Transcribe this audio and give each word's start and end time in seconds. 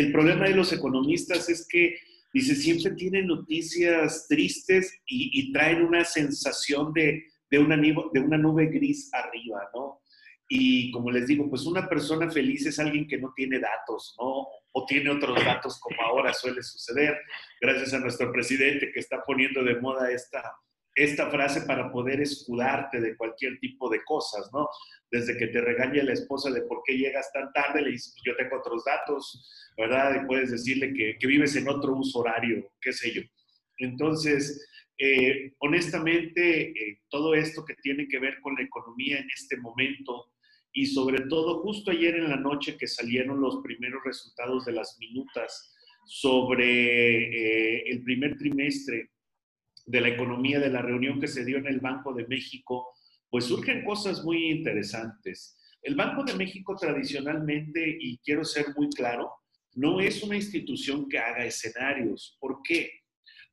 el 0.00 0.12
problema 0.12 0.46
de 0.46 0.54
los 0.54 0.72
economistas 0.72 1.48
es 1.48 1.66
que, 1.68 1.96
dice, 2.32 2.54
siempre 2.54 2.92
tienen 2.92 3.26
noticias 3.26 4.26
tristes 4.28 4.92
y, 5.06 5.52
traen 5.52 5.82
una 5.82 6.04
sensación 6.04 6.92
de, 6.92 7.24
de, 7.50 7.58
una, 7.58 7.76
de 7.76 8.20
una 8.20 8.38
nube 8.38 8.66
gris 8.66 9.10
arriba, 9.12 9.68
¿no? 9.74 10.00
Y 10.52 10.90
como 10.90 11.12
les 11.12 11.28
digo, 11.28 11.48
pues 11.48 11.64
una 11.64 11.88
persona 11.88 12.28
feliz 12.28 12.66
es 12.66 12.80
alguien 12.80 13.06
que 13.06 13.18
no 13.18 13.32
tiene 13.36 13.60
datos, 13.60 14.16
¿no? 14.18 14.48
O 14.72 14.84
tiene 14.86 15.10
otros 15.10 15.44
datos 15.44 15.78
como 15.78 16.02
ahora 16.02 16.32
suele 16.32 16.62
suceder, 16.62 17.16
gracias 17.60 17.94
a 17.94 18.00
nuestro 18.00 18.32
presidente 18.32 18.90
que 18.92 18.98
está 18.98 19.22
poniendo 19.24 19.62
de 19.62 19.80
moda 19.80 20.10
esta, 20.10 20.42
esta 20.94 21.30
frase 21.30 21.62
para 21.62 21.90
poder 21.90 22.20
escudarte 22.20 23.00
de 23.00 23.16
cualquier 23.16 23.58
tipo 23.60 23.88
de 23.88 24.02
cosas, 24.04 24.50
¿no? 24.52 24.68
Desde 25.10 25.36
que 25.36 25.48
te 25.48 25.60
regaña 25.60 26.02
la 26.02 26.12
esposa 26.12 26.50
de 26.50 26.62
por 26.62 26.82
qué 26.84 26.96
llegas 26.96 27.30
tan 27.32 27.52
tarde, 27.52 27.82
le 27.82 27.92
dices, 27.92 28.14
pues 28.14 28.22
yo 28.24 28.36
tengo 28.36 28.58
otros 28.58 28.84
datos, 28.84 29.72
¿verdad? 29.76 30.22
Y 30.22 30.26
puedes 30.26 30.50
decirle 30.50 30.92
que, 30.92 31.16
que 31.18 31.26
vives 31.26 31.56
en 31.56 31.68
otro 31.68 31.94
uso 31.94 32.20
horario, 32.20 32.70
qué 32.80 32.92
sé 32.92 33.12
yo. 33.12 33.22
Entonces, 33.78 34.66
eh, 34.98 35.54
honestamente, 35.60 36.70
eh, 36.70 37.00
todo 37.08 37.34
esto 37.34 37.64
que 37.64 37.74
tiene 37.82 38.06
que 38.06 38.18
ver 38.18 38.38
con 38.42 38.54
la 38.54 38.62
economía 38.62 39.18
en 39.18 39.28
este 39.34 39.56
momento, 39.56 40.32
y 40.72 40.86
sobre 40.86 41.22
todo 41.22 41.62
justo 41.62 41.90
ayer 41.90 42.16
en 42.16 42.28
la 42.28 42.36
noche 42.36 42.76
que 42.76 42.86
salieron 42.86 43.40
los 43.40 43.60
primeros 43.62 44.02
resultados 44.04 44.66
de 44.66 44.72
las 44.72 44.96
minutas 45.00 45.74
sobre 46.04 47.78
eh, 47.78 47.82
el 47.86 48.04
primer 48.04 48.36
trimestre 48.36 49.10
de 49.90 50.00
la 50.00 50.08
economía 50.08 50.60
de 50.60 50.70
la 50.70 50.82
reunión 50.82 51.20
que 51.20 51.26
se 51.26 51.44
dio 51.44 51.58
en 51.58 51.66
el 51.66 51.80
Banco 51.80 52.14
de 52.14 52.26
México, 52.28 52.92
pues 53.28 53.46
surgen 53.46 53.84
cosas 53.84 54.22
muy 54.24 54.50
interesantes. 54.50 55.58
El 55.82 55.96
Banco 55.96 56.22
de 56.22 56.34
México 56.34 56.76
tradicionalmente, 56.76 57.98
y 58.00 58.18
quiero 58.18 58.44
ser 58.44 58.66
muy 58.76 58.88
claro, 58.90 59.32
no 59.74 60.00
es 60.00 60.22
una 60.22 60.36
institución 60.36 61.08
que 61.08 61.18
haga 61.18 61.44
escenarios. 61.44 62.36
¿Por 62.38 62.60
qué? 62.62 62.90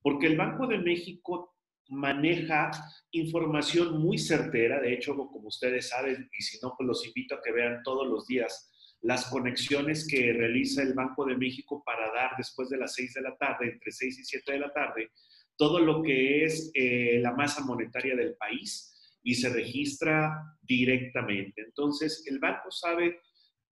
Porque 0.02 0.28
el 0.28 0.38
Banco 0.38 0.68
de 0.68 0.78
México 0.78 1.56
maneja 1.90 2.70
información 3.12 4.00
muy 4.00 4.20
certera, 4.20 4.80
de 4.80 4.94
hecho, 4.94 5.16
como 5.16 5.48
ustedes 5.48 5.90
saben, 5.90 6.30
y 6.38 6.44
si 6.44 6.60
no, 6.62 6.76
pues 6.78 6.86
los 6.86 7.08
invito 7.08 7.36
a 7.36 7.42
que 7.42 7.52
vean 7.52 7.82
todos 7.84 8.08
los 8.08 8.28
días 8.28 8.72
las 9.02 9.26
conexiones 9.26 10.08
que 10.08 10.34
realiza 10.34 10.84
el 10.84 10.94
Banco 10.94 11.26
de 11.26 11.38
México 11.38 11.82
para 11.84 12.12
dar 12.14 12.32
después 12.38 12.70
de 12.70 12.78
las 12.78 12.94
6 12.94 13.14
de 13.14 13.22
la 13.22 13.38
tarde, 13.38 13.72
entre 13.72 13.92
6 13.92 14.20
y 14.20 14.24
7 14.24 14.52
de 14.52 14.60
la 14.60 14.74
tarde, 14.74 15.12
todo 15.58 15.80
lo 15.80 16.02
que 16.02 16.46
es 16.46 16.72
eh, 16.74 17.20
la 17.22 17.34
masa 17.34 17.66
monetaria 17.66 18.16
del 18.16 18.36
país 18.36 18.94
y 19.24 19.36
se 19.36 19.50
registra 19.50 20.58
directamente. 20.62 21.62
Entonces, 21.62 22.24
el 22.28 22.40
banco 22.40 22.72
sabe 22.72 23.20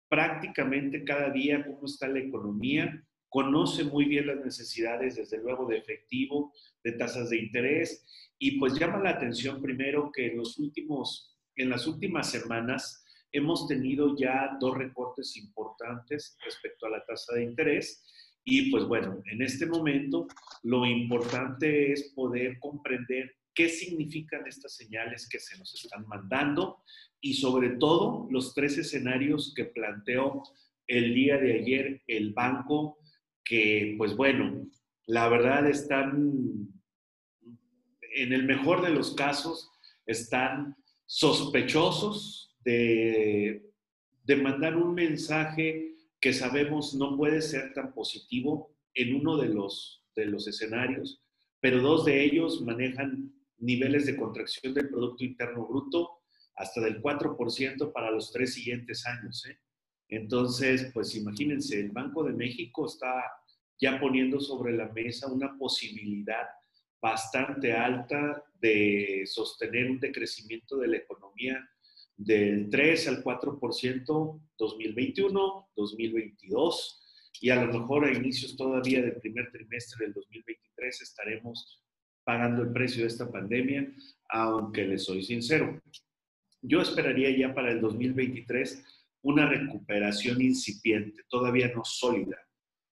prácticamente 0.10 1.04
cada 1.04 1.30
día 1.30 1.66
cómo 1.66 1.86
está 1.86 2.08
la 2.08 2.20
economía, 2.20 3.04
conoce 3.30 3.84
muy 3.84 4.06
bien 4.06 4.28
las 4.28 4.44
necesidades, 4.44 5.16
desde 5.16 5.38
luego, 5.38 5.68
de 5.68 5.78
efectivo, 5.78 6.54
de 6.84 6.94
tasas 6.94 7.30
de 7.30 7.38
interés, 7.38 8.06
y 8.38 8.60
pues 8.60 8.78
llama 8.78 9.00
la 9.00 9.12
atención 9.12 9.62
primero 9.62 10.12
que 10.14 10.28
en, 10.28 10.38
los 10.38 10.58
últimos, 10.60 11.38
en 11.56 11.70
las 11.70 11.88
últimas 11.88 12.30
semanas 12.30 13.06
hemos 13.32 13.68
tenido 13.68 14.16
ya 14.18 14.58
dos 14.60 14.78
recortes 14.78 15.36
importantes 15.38 16.38
respecto 16.44 16.86
a 16.86 16.92
la 16.92 17.06
tasa 17.06 17.36
de 17.36 17.44
interés. 17.44 18.04
Y 18.46 18.72
pues 18.72 18.86
bueno, 18.86 19.22
en 19.26 19.42
este 19.42 19.66
momento 19.66 20.28
lo 20.64 20.86
importante 20.86 21.92
es 21.92 22.14
poder 22.16 22.60
comprender 22.60 23.36
qué 23.54 23.70
significan 23.70 24.46
estas 24.48 24.76
señales 24.76 25.28
que 25.28 25.40
se 25.40 25.58
nos 25.58 25.74
están 25.74 26.08
mandando 26.08 26.84
y 27.20 27.34
sobre 27.34 27.72
todo 27.72 28.28
los 28.30 28.54
tres 28.54 28.78
escenarios 28.78 29.54
que 29.56 29.66
planteó 29.66 30.44
el 30.88 31.16
día 31.16 31.38
de 31.38 31.60
ayer 31.60 32.02
el 32.08 32.34
banco, 32.34 33.00
que 33.44 33.96
pues 33.98 34.16
bueno, 34.16 34.68
la 35.08 35.28
verdad 35.28 35.68
están 35.68 36.70
en 38.16 38.34
el 38.34 38.44
mejor 38.44 38.82
de 38.82 38.92
los 38.92 39.16
casos, 39.16 39.72
están 40.06 40.76
sospechosos 41.06 42.56
de, 42.64 43.62
mandar 44.42 44.76
un 44.76 44.94
mensaje 44.94 45.95
que 46.26 46.34
sabemos 46.34 46.96
no 46.96 47.16
puede 47.16 47.40
ser 47.40 47.72
tan 47.76 47.94
positivo 47.94 48.76
en 48.96 49.16
uno 49.16 49.38
de 49.38 49.50
los, 49.50 50.04
de 50.16 50.26
los 50.26 50.48
escenarios, 50.48 51.24
pero 51.60 51.84
dos 51.84 52.04
de 52.04 52.24
ellos 52.24 52.64
manejan 52.64 53.32
niveles 53.60 54.08
de 54.08 54.18
contracción 54.18 54.74
del 54.74 54.90
Producto 54.90 55.24
Interno 55.24 55.68
Bruto 55.68 56.24
hasta 56.56 56.82
del 56.82 57.00
4% 57.00 57.92
para 57.94 58.10
los 58.10 58.32
tres 58.32 58.56
siguientes 58.56 59.06
años. 59.06 59.46
¿eh? 59.46 59.60
Entonces, 60.10 60.90
pues 60.96 61.14
imagínense, 61.16 61.80
el 61.80 61.92
Banco 61.92 62.24
de 62.24 62.34
México 62.34 62.88
está 62.88 63.24
ya 63.80 64.00
poniendo 64.00 64.40
sobre 64.40 64.76
la 64.76 64.92
mesa 64.94 65.32
una 65.32 65.56
posibilidad 65.60 66.48
bastante 67.00 67.72
alta 67.72 68.44
de 68.60 69.26
sostener 69.28 69.92
un 69.92 70.00
decrecimiento 70.00 70.78
de 70.78 70.88
la 70.88 70.98
economía 70.98 71.70
del 72.18 72.70
3 72.70 73.08
al 73.10 73.24
4% 73.24 74.42
2021, 74.58 75.70
2022 75.76 77.02
y 77.42 77.50
a 77.50 77.64
lo 77.64 77.80
mejor 77.80 78.06
a 78.06 78.14
inicios 78.14 78.56
todavía 78.56 79.02
del 79.02 79.20
primer 79.20 79.52
trimestre 79.52 80.06
del 80.06 80.14
2023 80.14 81.02
estaremos 81.02 81.84
pagando 82.24 82.64
el 82.64 82.72
precio 82.72 83.02
de 83.02 83.08
esta 83.08 83.32
pandemia, 83.32 83.94
aunque 84.30 84.86
les 84.86 85.04
soy 85.04 85.24
sincero. 85.24 85.80
Yo 86.62 86.82
esperaría 86.82 87.30
ya 87.38 87.54
para 87.54 87.72
el 87.72 87.82
2023 87.82 88.84
una 89.22 89.48
recuperación 89.48 90.42
incipiente, 90.42 91.24
todavía 91.30 91.72
no 91.76 91.84
sólida. 91.84 92.38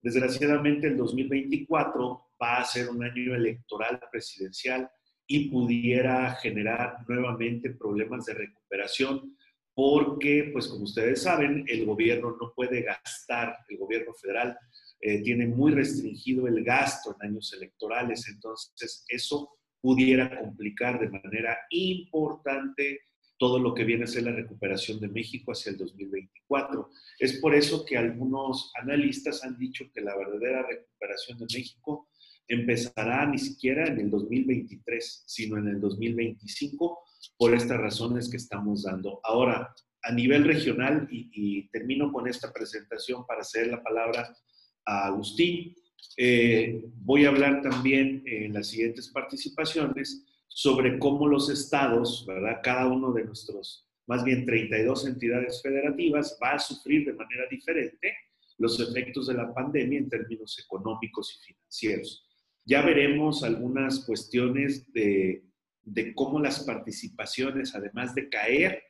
Desgraciadamente 0.02 0.88
el 0.88 0.98
2024 0.98 2.28
va 2.42 2.58
a 2.58 2.66
ser 2.66 2.90
un 2.90 3.04
año 3.04 3.34
electoral 3.34 4.00
presidencial 4.12 4.90
y 5.34 5.50
pudiera 5.50 6.36
generar 6.36 6.98
nuevamente 7.08 7.72
problemas 7.72 8.26
de 8.26 8.36
recuperación 8.36 9.36
porque, 9.74 10.52
pues 10.54 10.68
como 10.68 10.84
ustedes 10.84 11.24
saben, 11.24 11.66
el 11.68 11.88
gobierno 11.88 12.38
no 12.40 12.54
puede 12.56 12.84
gastar, 12.84 13.58
el 13.68 13.78
gobierno 13.80 14.14
federal 14.14 14.56
eh, 15.02 15.24
tiene 15.24 15.48
muy 15.48 15.72
restringido 15.72 16.48
el 16.48 16.64
gasto 16.64 17.16
en 17.16 17.30
años 17.30 17.52
electorales, 17.52 18.28
entonces 18.30 19.04
eso 19.08 19.58
pudiera 19.82 20.40
complicar 20.40 21.00
de 21.00 21.10
manera 21.10 21.58
importante 21.72 23.00
todo 23.40 23.58
lo 23.58 23.74
que 23.74 23.86
viene 23.86 24.04
a 24.04 24.08
ser 24.08 24.26
la 24.26 24.34
recuperación 24.34 25.00
de 25.00 25.08
México 25.08 25.52
hacia 25.52 25.72
el 25.72 25.80
2024. 25.80 26.92
Es 27.18 27.40
por 27.40 27.56
eso 27.56 27.84
que 27.84 27.98
algunos 27.98 28.72
analistas 28.80 29.44
han 29.44 29.58
dicho 29.58 29.86
que 29.92 30.02
la 30.02 30.16
verdadera 30.16 30.62
recuperación 30.62 31.40
de 31.40 31.48
México 31.52 32.08
empezará 32.48 33.26
ni 33.26 33.38
siquiera 33.38 33.88
en 33.88 34.00
el 34.00 34.10
2023, 34.10 35.24
sino 35.26 35.58
en 35.58 35.68
el 35.68 35.80
2025, 35.80 37.00
por 37.38 37.54
estas 37.54 37.80
razones 37.80 38.30
que 38.30 38.38
estamos 38.38 38.84
dando. 38.84 39.20
Ahora, 39.24 39.74
a 40.04 40.12
nivel 40.12 40.44
regional, 40.44 41.08
y, 41.10 41.70
termino 41.70 42.12
con 42.12 42.28
esta 42.28 42.52
presentación 42.52 43.26
para 43.26 43.42
hacer 43.42 43.68
la 43.68 43.82
palabra 43.82 44.36
a 44.86 45.08
Agustín, 45.08 45.76
eh, 46.18 46.84
voy 46.96 47.26
a 47.26 47.30
hablar 47.30 47.62
también 47.62 48.22
en 48.26 48.54
las 48.54 48.68
siguientes 48.68 49.10
participaciones 49.10 50.26
sobre 50.48 51.00
cómo 51.00 51.28
los 51.28 51.50
estados, 51.50 52.26
¿verdad? 52.28 52.60
Cada 52.62 52.88
uno 52.88 53.14
de 53.14 53.24
nuestros, 53.24 53.88
más 54.06 54.24
bien 54.24 54.46
32 54.46 55.08
entidades 55.08 55.62
federativas, 55.62 56.38
va 56.44 56.52
a 56.52 56.60
sufrir 56.60 57.06
de 57.06 57.14
manera 57.14 57.46
diferente 57.50 58.14
los 58.58 58.80
efectos 58.80 59.28
de 59.28 59.34
la 59.34 59.54
pandemia 59.54 60.00
en 60.00 60.10
términos 60.10 60.60
económicos 60.64 61.34
y 61.34 61.54
financieros. 61.54 62.28
Ya 62.66 62.82
veremos 62.82 63.44
algunas 63.44 64.06
cuestiones 64.06 64.92
de, 64.94 65.44
cómo 66.16 66.40
las 66.40 66.64
participaciones, 66.64 67.76
además 67.76 68.16
de 68.16 68.30
caer, 68.30 68.84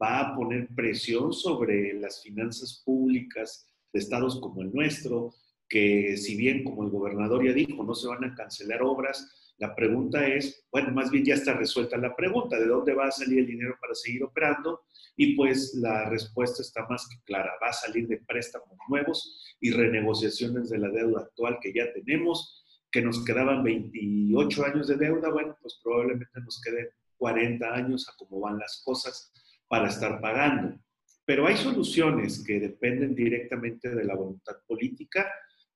va 0.00 0.20
a 0.20 0.34
poner 0.34 0.68
presión 0.74 1.32
sobre 1.32 1.92
las 1.94 2.22
finanzas 2.22 2.82
públicas 2.84 3.66
de 3.92 4.00
estados 4.00 4.40
como 4.40 4.62
el 4.62 4.72
nuestro, 4.72 5.34
que 5.68 6.16
si 6.16 6.36
bien, 6.36 6.64
como 6.64 6.84
el 6.84 6.90
gobernador 6.90 7.44
ya 7.44 7.52
dijo, 7.52 7.84
no 7.84 7.94
se 7.94 8.08
van 8.08 8.24
a 8.24 8.34
cancelar 8.34 8.82
obras, 8.82 9.54
la 9.58 9.74
pregunta 9.74 10.26
es, 10.26 10.64
bueno, 10.70 10.92
más 10.92 11.10
bien 11.10 11.24
ya 11.24 11.34
está 11.34 11.52
resuelta 11.52 11.96
la 11.96 12.14
pregunta, 12.14 12.58
¿de 12.58 12.66
dónde 12.66 12.94
va 12.94 13.08
a 13.08 13.10
salir 13.10 13.40
el 13.40 13.46
dinero 13.46 13.76
para 13.80 13.94
seguir 13.94 14.22
operando? 14.22 14.82
Y 15.16 15.34
pues 15.34 15.74
la 15.74 16.08
respuesta 16.08 16.62
está 16.62 16.86
más 16.88 17.08
que 17.08 17.20
clara, 17.24 17.50
va 17.60 17.70
a 17.70 17.72
salir 17.72 18.06
de 18.06 18.18
préstamos 18.18 18.78
nuevos 18.88 19.56
y 19.60 19.72
renegociaciones 19.72 20.70
de 20.70 20.78
la 20.78 20.88
deuda 20.90 21.22
actual 21.22 21.58
que 21.60 21.72
ya 21.74 21.92
tenemos 21.92 22.57
que 22.90 23.02
nos 23.02 23.24
quedaban 23.24 23.62
28 23.62 24.64
años 24.64 24.88
de 24.88 24.96
deuda, 24.96 25.30
bueno, 25.30 25.56
pues 25.60 25.78
probablemente 25.82 26.40
nos 26.40 26.60
queden 26.60 26.88
40 27.18 27.74
años 27.74 28.08
a 28.08 28.16
cómo 28.16 28.40
van 28.40 28.58
las 28.58 28.82
cosas 28.84 29.32
para 29.68 29.88
estar 29.88 30.20
pagando. 30.20 30.78
Pero 31.24 31.46
hay 31.46 31.56
soluciones 31.56 32.42
que 32.42 32.58
dependen 32.58 33.14
directamente 33.14 33.94
de 33.94 34.04
la 34.04 34.14
voluntad 34.14 34.56
política, 34.66 35.30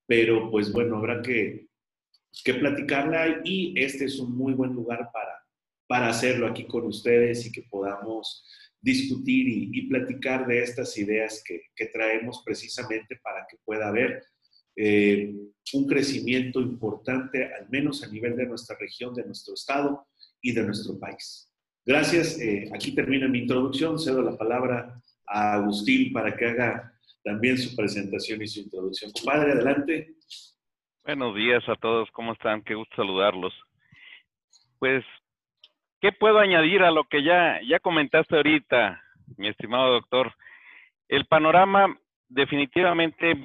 pero 0.07 0.51
pues 0.51 0.73
bueno, 0.73 0.97
habrá 0.97 1.21
que, 1.21 1.69
que 2.43 2.55
platicarla 2.55 3.43
y 3.45 3.75
este 3.77 4.07
es 4.07 4.19
un 4.19 4.35
muy 4.35 4.55
buen 4.55 4.73
lugar 4.73 5.11
para, 5.13 5.45
para 5.87 6.09
hacerlo 6.09 6.47
aquí 6.47 6.65
con 6.65 6.87
ustedes 6.87 7.45
y 7.45 7.53
que 7.53 7.63
podamos 7.63 8.47
discutir 8.81 9.47
y, 9.47 9.71
y 9.73 9.89
platicar 9.89 10.47
de 10.47 10.63
estas 10.63 10.97
ideas 10.97 11.43
que, 11.47 11.67
que 11.77 11.87
traemos 11.87 12.43
precisamente 12.45 13.21
para 13.23 13.47
que 13.49 13.59
pueda 13.65 13.89
haber 13.89 14.25
eh, 14.77 15.35
un 15.75 15.87
crecimiento 15.87 16.61
importante, 16.61 17.53
al 17.55 17.69
menos 17.71 18.03
a 18.03 18.09
nivel 18.09 18.37
de 18.37 18.47
nuestra 18.47 18.77
región, 18.79 19.15
de 19.15 19.25
nuestro 19.25 19.55
estado 19.55 20.07
y 20.41 20.53
de 20.53 20.63
nuestro 20.63 20.99
país. 20.99 21.51
Gracias. 21.85 22.41
Eh, 22.41 22.71
aquí 22.75 22.95
termina 22.95 23.29
mi 23.29 23.41
introducción. 23.41 23.99
Cedo 23.99 24.23
la 24.23 24.37
palabra 24.37 25.01
a 25.27 25.55
Agustín 25.55 26.13
para 26.13 26.37
que 26.37 26.47
haga 26.47 26.93
también 27.25 27.59
su 27.59 27.75
presentación 27.75 28.43
y 28.43 28.49
su 28.49 28.61
introducción. 28.61 29.11
Compadre, 29.13 29.53
adelante. 29.53 30.15
Buenos 31.05 31.35
días 31.35 31.69
a 31.69 31.77
todos. 31.77 32.09
¿Cómo 32.13 32.33
están? 32.33 32.63
Qué 32.63 32.75
gusto 32.75 32.95
saludarlos. 32.97 33.53
Pues, 34.79 35.05
¿qué 36.01 36.13
puedo 36.13 36.39
añadir 36.39 36.83
a 36.83 36.91
lo 36.91 37.05
que 37.05 37.23
ya, 37.23 37.61
ya 37.69 37.81
comentaste 37.81 38.37
ahorita, 38.37 39.03
mi 39.37 39.49
estimado 39.49 39.93
doctor? 39.93 40.33
El 41.09 41.27
panorama 41.27 41.97
definitivamente 42.29 43.45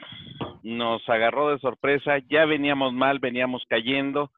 nos 0.67 1.07
agarró 1.07 1.49
de 1.49 1.59
sorpresa, 1.59 2.17
ya 2.29 2.45
veníamos 2.45 2.93
mal, 2.93 3.19
veníamos 3.19 3.63
cayendo, 3.69 4.31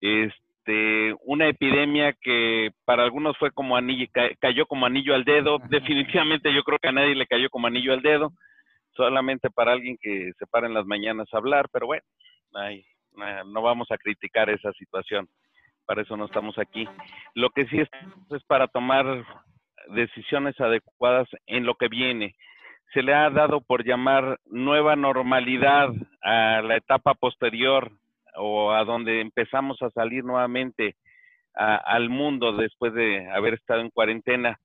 este, 0.00 1.14
una 1.24 1.48
epidemia 1.48 2.14
que 2.14 2.70
para 2.86 3.02
algunos 3.04 3.36
fue 3.36 3.50
como 3.50 3.76
anillo, 3.76 4.06
cayó 4.40 4.64
como 4.66 4.86
anillo 4.86 5.14
al 5.14 5.24
dedo, 5.24 5.58
definitivamente 5.68 6.52
yo 6.54 6.62
creo 6.62 6.78
que 6.78 6.88
a 6.88 6.92
nadie 6.92 7.14
le 7.14 7.26
cayó 7.26 7.50
como 7.50 7.66
anillo 7.66 7.92
al 7.92 8.00
dedo, 8.00 8.32
solamente 8.92 9.50
para 9.50 9.72
alguien 9.72 9.98
que 10.00 10.32
se 10.38 10.46
para 10.46 10.66
en 10.66 10.72
las 10.72 10.86
mañanas 10.86 11.28
a 11.32 11.36
hablar, 11.36 11.68
pero 11.70 11.86
bueno, 11.86 12.02
no 13.46 13.60
vamos 13.60 13.90
a 13.90 13.98
criticar 13.98 14.48
esa 14.48 14.72
situación, 14.72 15.28
para 15.84 16.02
eso 16.02 16.16
no 16.16 16.24
estamos 16.24 16.58
aquí. 16.58 16.88
Lo 17.34 17.50
que 17.50 17.66
sí 17.66 17.80
es, 17.80 17.88
es 18.30 18.42
para 18.44 18.66
tomar 18.66 19.26
decisiones 19.90 20.58
adecuadas 20.58 21.28
en 21.46 21.66
lo 21.66 21.74
que 21.74 21.88
viene 21.88 22.34
se 22.92 23.02
le 23.02 23.14
ha 23.14 23.30
dado 23.30 23.60
por 23.60 23.84
llamar 23.84 24.38
nueva 24.46 24.96
normalidad 24.96 25.90
a 26.22 26.62
la 26.62 26.76
etapa 26.76 27.14
posterior 27.14 27.90
o 28.36 28.72
a 28.72 28.84
donde 28.84 29.20
empezamos 29.20 29.80
a 29.82 29.90
salir 29.90 30.24
nuevamente 30.24 30.96
al 31.54 32.10
mundo 32.10 32.52
después 32.52 32.92
de 32.92 33.30
haber 33.30 33.54
estado 33.54 33.80
en 33.80 33.90
cuarentena. 33.90 34.58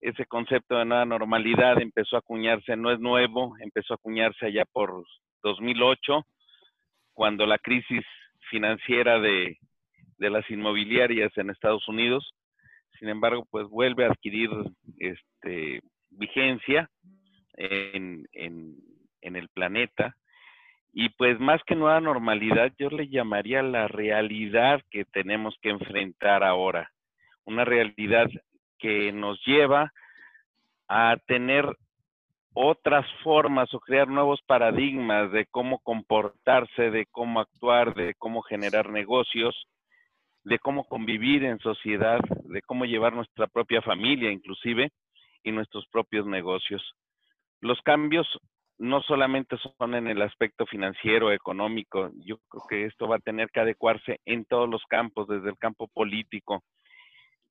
Ese 0.00 0.26
concepto 0.26 0.76
de 0.76 0.84
nueva 0.84 1.06
normalidad 1.06 1.80
empezó 1.80 2.16
a 2.16 2.20
acuñarse, 2.20 2.76
no 2.76 2.90
es 2.92 3.00
nuevo, 3.00 3.54
empezó 3.60 3.94
a 3.94 3.96
acuñarse 3.96 4.46
allá 4.46 4.64
por 4.72 5.04
2008, 5.42 6.24
cuando 7.14 7.46
la 7.46 7.58
crisis 7.58 8.04
financiera 8.50 9.18
de, 9.18 9.58
de 10.18 10.30
las 10.30 10.48
inmobiliarias 10.50 11.36
en 11.36 11.50
Estados 11.50 11.88
Unidos, 11.88 12.30
sin 12.98 13.08
embargo, 13.08 13.46
pues 13.50 13.66
vuelve 13.68 14.04
a 14.04 14.08
adquirir 14.08 14.50
este, 14.98 15.80
vigencia 16.10 16.88
en, 17.58 18.26
el 19.20 19.48
planeta. 19.48 20.16
Y 20.92 21.10
pues 21.10 21.38
más 21.38 21.62
que 21.64 21.74
nueva 21.74 22.00
normalidad, 22.00 22.72
yo 22.78 22.88
le 22.88 23.08
llamaría 23.08 23.62
la 23.62 23.88
realidad 23.88 24.80
que 24.90 25.04
tenemos 25.04 25.56
que 25.60 25.70
enfrentar 25.70 26.42
ahora. 26.42 26.90
Una 27.44 27.64
realidad 27.64 28.28
que 28.78 29.12
nos 29.12 29.44
lleva 29.44 29.92
a 30.88 31.16
tener 31.26 31.66
otras 32.54 33.06
formas 33.22 33.72
o 33.74 33.80
crear 33.80 34.08
nuevos 34.08 34.40
paradigmas 34.42 35.30
de 35.30 35.46
cómo 35.46 35.78
comportarse, 35.80 36.90
de 36.90 37.06
cómo 37.06 37.40
actuar, 37.40 37.94
de 37.94 38.14
cómo 38.14 38.42
generar 38.42 38.90
negocios, 38.90 39.68
de 40.44 40.58
cómo 40.58 40.84
convivir 40.84 41.44
en 41.44 41.58
sociedad, 41.58 42.20
de 42.44 42.62
cómo 42.62 42.84
llevar 42.86 43.12
nuestra 43.12 43.46
propia 43.46 43.82
familia 43.82 44.32
inclusive 44.32 44.90
y 45.44 45.52
nuestros 45.52 45.86
propios 45.88 46.26
negocios. 46.26 46.82
Los 47.60 47.80
cambios 47.82 48.26
no 48.78 49.02
solamente 49.02 49.56
son 49.78 49.94
en 49.94 50.06
el 50.06 50.22
aspecto 50.22 50.64
financiero, 50.66 51.32
económico, 51.32 52.10
yo 52.24 52.38
creo 52.48 52.62
que 52.68 52.84
esto 52.84 53.08
va 53.08 53.16
a 53.16 53.20
tener 53.20 53.50
que 53.50 53.60
adecuarse 53.60 54.20
en 54.24 54.44
todos 54.44 54.68
los 54.68 54.82
campos, 54.88 55.26
desde 55.26 55.48
el 55.48 55.58
campo 55.58 55.88
político. 55.88 56.62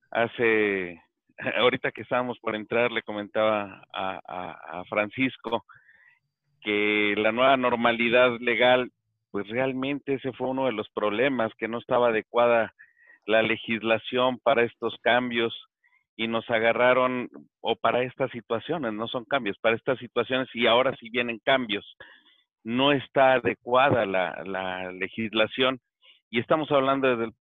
Hace, 0.09 1.01
ahorita 1.57 1.91
que 1.91 2.03
estábamos 2.03 2.39
por 2.39 2.55
entrar, 2.55 2.91
le 2.91 3.03
comentaba 3.03 3.83
a, 3.93 4.79
a 4.79 4.85
Francisco 4.85 5.65
que 6.61 7.13
la 7.17 7.33
nueva 7.33 7.57
normalidad 7.57 8.39
legal, 8.39 8.91
pues 9.31 9.47
realmente 9.49 10.13
ese 10.15 10.31
fue 10.31 10.47
uno 10.47 10.65
de 10.65 10.71
los 10.71 10.89
problemas, 10.89 11.51
que 11.57 11.67
no 11.67 11.77
estaba 11.77 12.07
adecuada 12.07 12.73
la 13.25 13.41
legislación 13.41 14.39
para 14.39 14.63
estos 14.63 14.95
cambios 15.01 15.53
y 16.17 16.27
nos 16.27 16.49
agarraron, 16.49 17.29
o 17.61 17.75
para 17.75 18.01
estas 18.01 18.31
situaciones, 18.31 18.91
no 18.91 19.07
son 19.07 19.23
cambios, 19.23 19.57
para 19.59 19.75
estas 19.75 19.99
situaciones 19.99 20.49
y 20.53 20.65
ahora 20.65 20.95
sí 20.99 21.09
vienen 21.11 21.39
cambios. 21.45 21.85
No 22.63 22.91
está 22.91 23.33
adecuada 23.33 24.05
la, 24.07 24.43
la 24.43 24.91
legislación 24.91 25.79
y 26.31 26.39
estamos 26.39 26.71
hablando 26.71 27.07
desde 27.07 27.25
el 27.25 27.33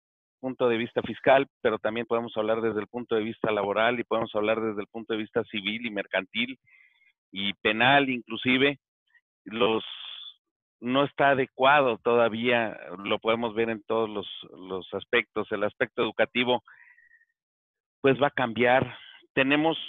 punto 0.41 0.67
de 0.67 0.77
vista 0.77 1.01
fiscal, 1.01 1.47
pero 1.61 1.79
también 1.79 2.05
podemos 2.05 2.35
hablar 2.35 2.61
desde 2.61 2.81
el 2.81 2.87
punto 2.87 3.15
de 3.15 3.23
vista 3.23 3.49
laboral 3.49 3.97
y 3.97 4.03
podemos 4.03 4.35
hablar 4.35 4.59
desde 4.59 4.81
el 4.81 4.87
punto 4.87 5.13
de 5.13 5.19
vista 5.19 5.43
civil 5.45 5.85
y 5.85 5.89
mercantil 5.89 6.59
y 7.31 7.53
penal 7.53 8.09
inclusive. 8.09 8.77
Los 9.45 9.85
no 10.81 11.05
está 11.05 11.29
adecuado 11.29 11.97
todavía, 11.97 12.77
lo 13.05 13.19
podemos 13.19 13.55
ver 13.55 13.69
en 13.69 13.81
todos 13.83 14.09
los 14.09 14.93
aspectos. 14.93 15.49
El 15.51 15.63
aspecto 15.63 16.03
educativo 16.03 16.61
pues 18.05 18.21
va 18.21 18.27
a 18.27 18.29
cambiar. 18.29 18.99
Tenemos, 19.33 19.79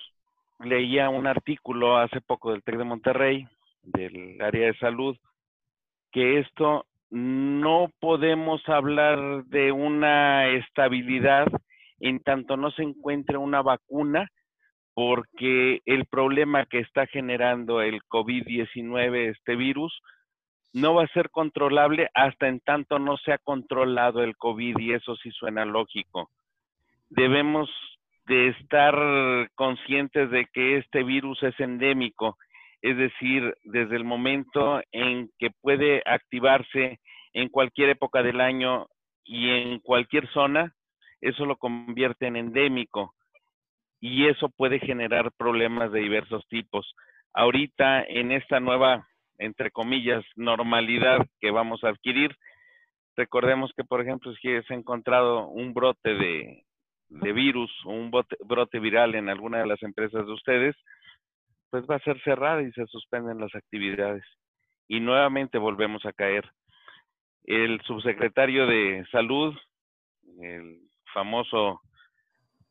leía 0.61 1.11
un 1.11 1.27
artículo 1.27 1.99
hace 1.99 2.23
poco 2.23 2.51
del 2.51 2.63
TEC 2.63 2.79
de 2.79 2.85
Monterrey, 2.85 3.47
del 3.83 4.41
área 4.41 4.69
de 4.69 4.79
salud, 4.79 5.19
que 6.13 6.39
esto 6.39 6.87
no 7.11 7.91
podemos 8.01 8.67
hablar 8.71 9.45
de 9.45 9.71
una 9.71 10.49
estabilidad 10.49 11.47
en 12.01 12.21
tanto 12.21 12.57
no 12.57 12.71
se 12.71 12.85
encuentre 12.85 13.37
una 13.37 13.61
vacuna, 13.61 14.31
porque 14.95 15.83
el 15.85 16.07
problema 16.07 16.65
que 16.65 16.79
está 16.79 17.07
generando 17.07 17.83
el 17.83 18.01
COVID-19, 18.05 19.33
este 19.33 19.57
virus, 19.57 19.93
no 20.73 20.95
va 20.95 21.05
a 21.05 21.09
ser 21.09 21.29
controlable 21.29 22.09
hasta 22.15 22.49
en 22.49 22.61
tanto 22.61 22.99
no 22.99 23.19
se 23.19 23.35
ha 23.35 23.39
controlado 23.39 24.23
el 24.23 24.39
COVID 24.39 24.79
y 24.79 24.95
eso 24.95 25.17
sí 25.17 25.31
suena 25.33 25.67
lógico. 25.67 26.31
Debemos 27.11 27.69
de 28.26 28.49
estar 28.49 28.94
conscientes 29.55 30.31
de 30.31 30.46
que 30.52 30.79
este 30.79 31.03
virus 31.05 31.43
es 31.43 31.58
endémico, 31.60 32.36
es 32.82 32.96
decir, 32.96 33.55
desde 33.65 33.96
el 33.96 34.05
momento 34.05 34.81
en 34.93 35.31
que 35.39 35.51
puede 35.60 36.03
activarse 36.05 37.01
en 37.32 37.48
cualquier 37.48 37.91
época 37.91 38.22
del 38.22 38.41
año 38.41 38.86
y 39.24 39.51
en 39.51 39.79
cualquier 39.81 40.29
zona, 40.29 40.74
eso 41.20 41.46
lo 41.46 41.56
convierte 41.56 42.27
en 42.27 42.36
endémico 42.36 43.15
y 44.01 44.27
eso 44.27 44.48
puede 44.51 44.79
generar 44.79 45.32
problemas 45.32 45.91
de 45.93 46.01
diversos 46.01 46.46
tipos. 46.48 46.94
Ahorita 47.32 48.03
en 48.05 48.32
esta 48.32 48.60
nueva, 48.60 49.06
entre 49.39 49.70
comillas, 49.70 50.24
normalidad 50.36 51.27
que 51.41 51.51
vamos 51.51 51.82
a 51.84 51.89
adquirir, 51.89 52.36
recordemos 53.17 53.72
que, 53.77 53.84
por 53.84 54.01
ejemplo, 54.01 54.34
si 54.34 54.48
se 54.62 54.74
ha 54.74 54.77
encontrado 54.77 55.48
un 55.48 55.74
brote 55.74 56.15
de, 56.15 56.66
de 57.08 57.32
virus 57.32 57.70
o 57.84 57.91
un 57.91 58.10
brote, 58.10 58.79
viral 58.79 59.15
en 59.15 59.29
alguna 59.29 59.58
de 59.58 59.67
las 59.67 59.82
empresas 59.82 60.27
de 60.27 60.32
ustedes, 60.32 60.77
pues 61.70 61.84
va 61.84 61.96
a 61.96 62.01
ser 62.01 62.20
cerrada 62.22 62.63
y 62.63 62.72
se 62.72 62.86
suspenden 62.86 63.41
las 63.41 63.55
actividades. 63.55 64.25
Y 64.89 65.01
nuevamente 65.01 65.58
volvemos 65.58 66.05
a 66.06 66.13
caer. 66.13 66.48
El 67.44 67.81
subsecretario 67.82 68.67
de 68.67 69.05
Salud, 69.10 69.55
el 70.41 70.81
famoso 71.13 71.81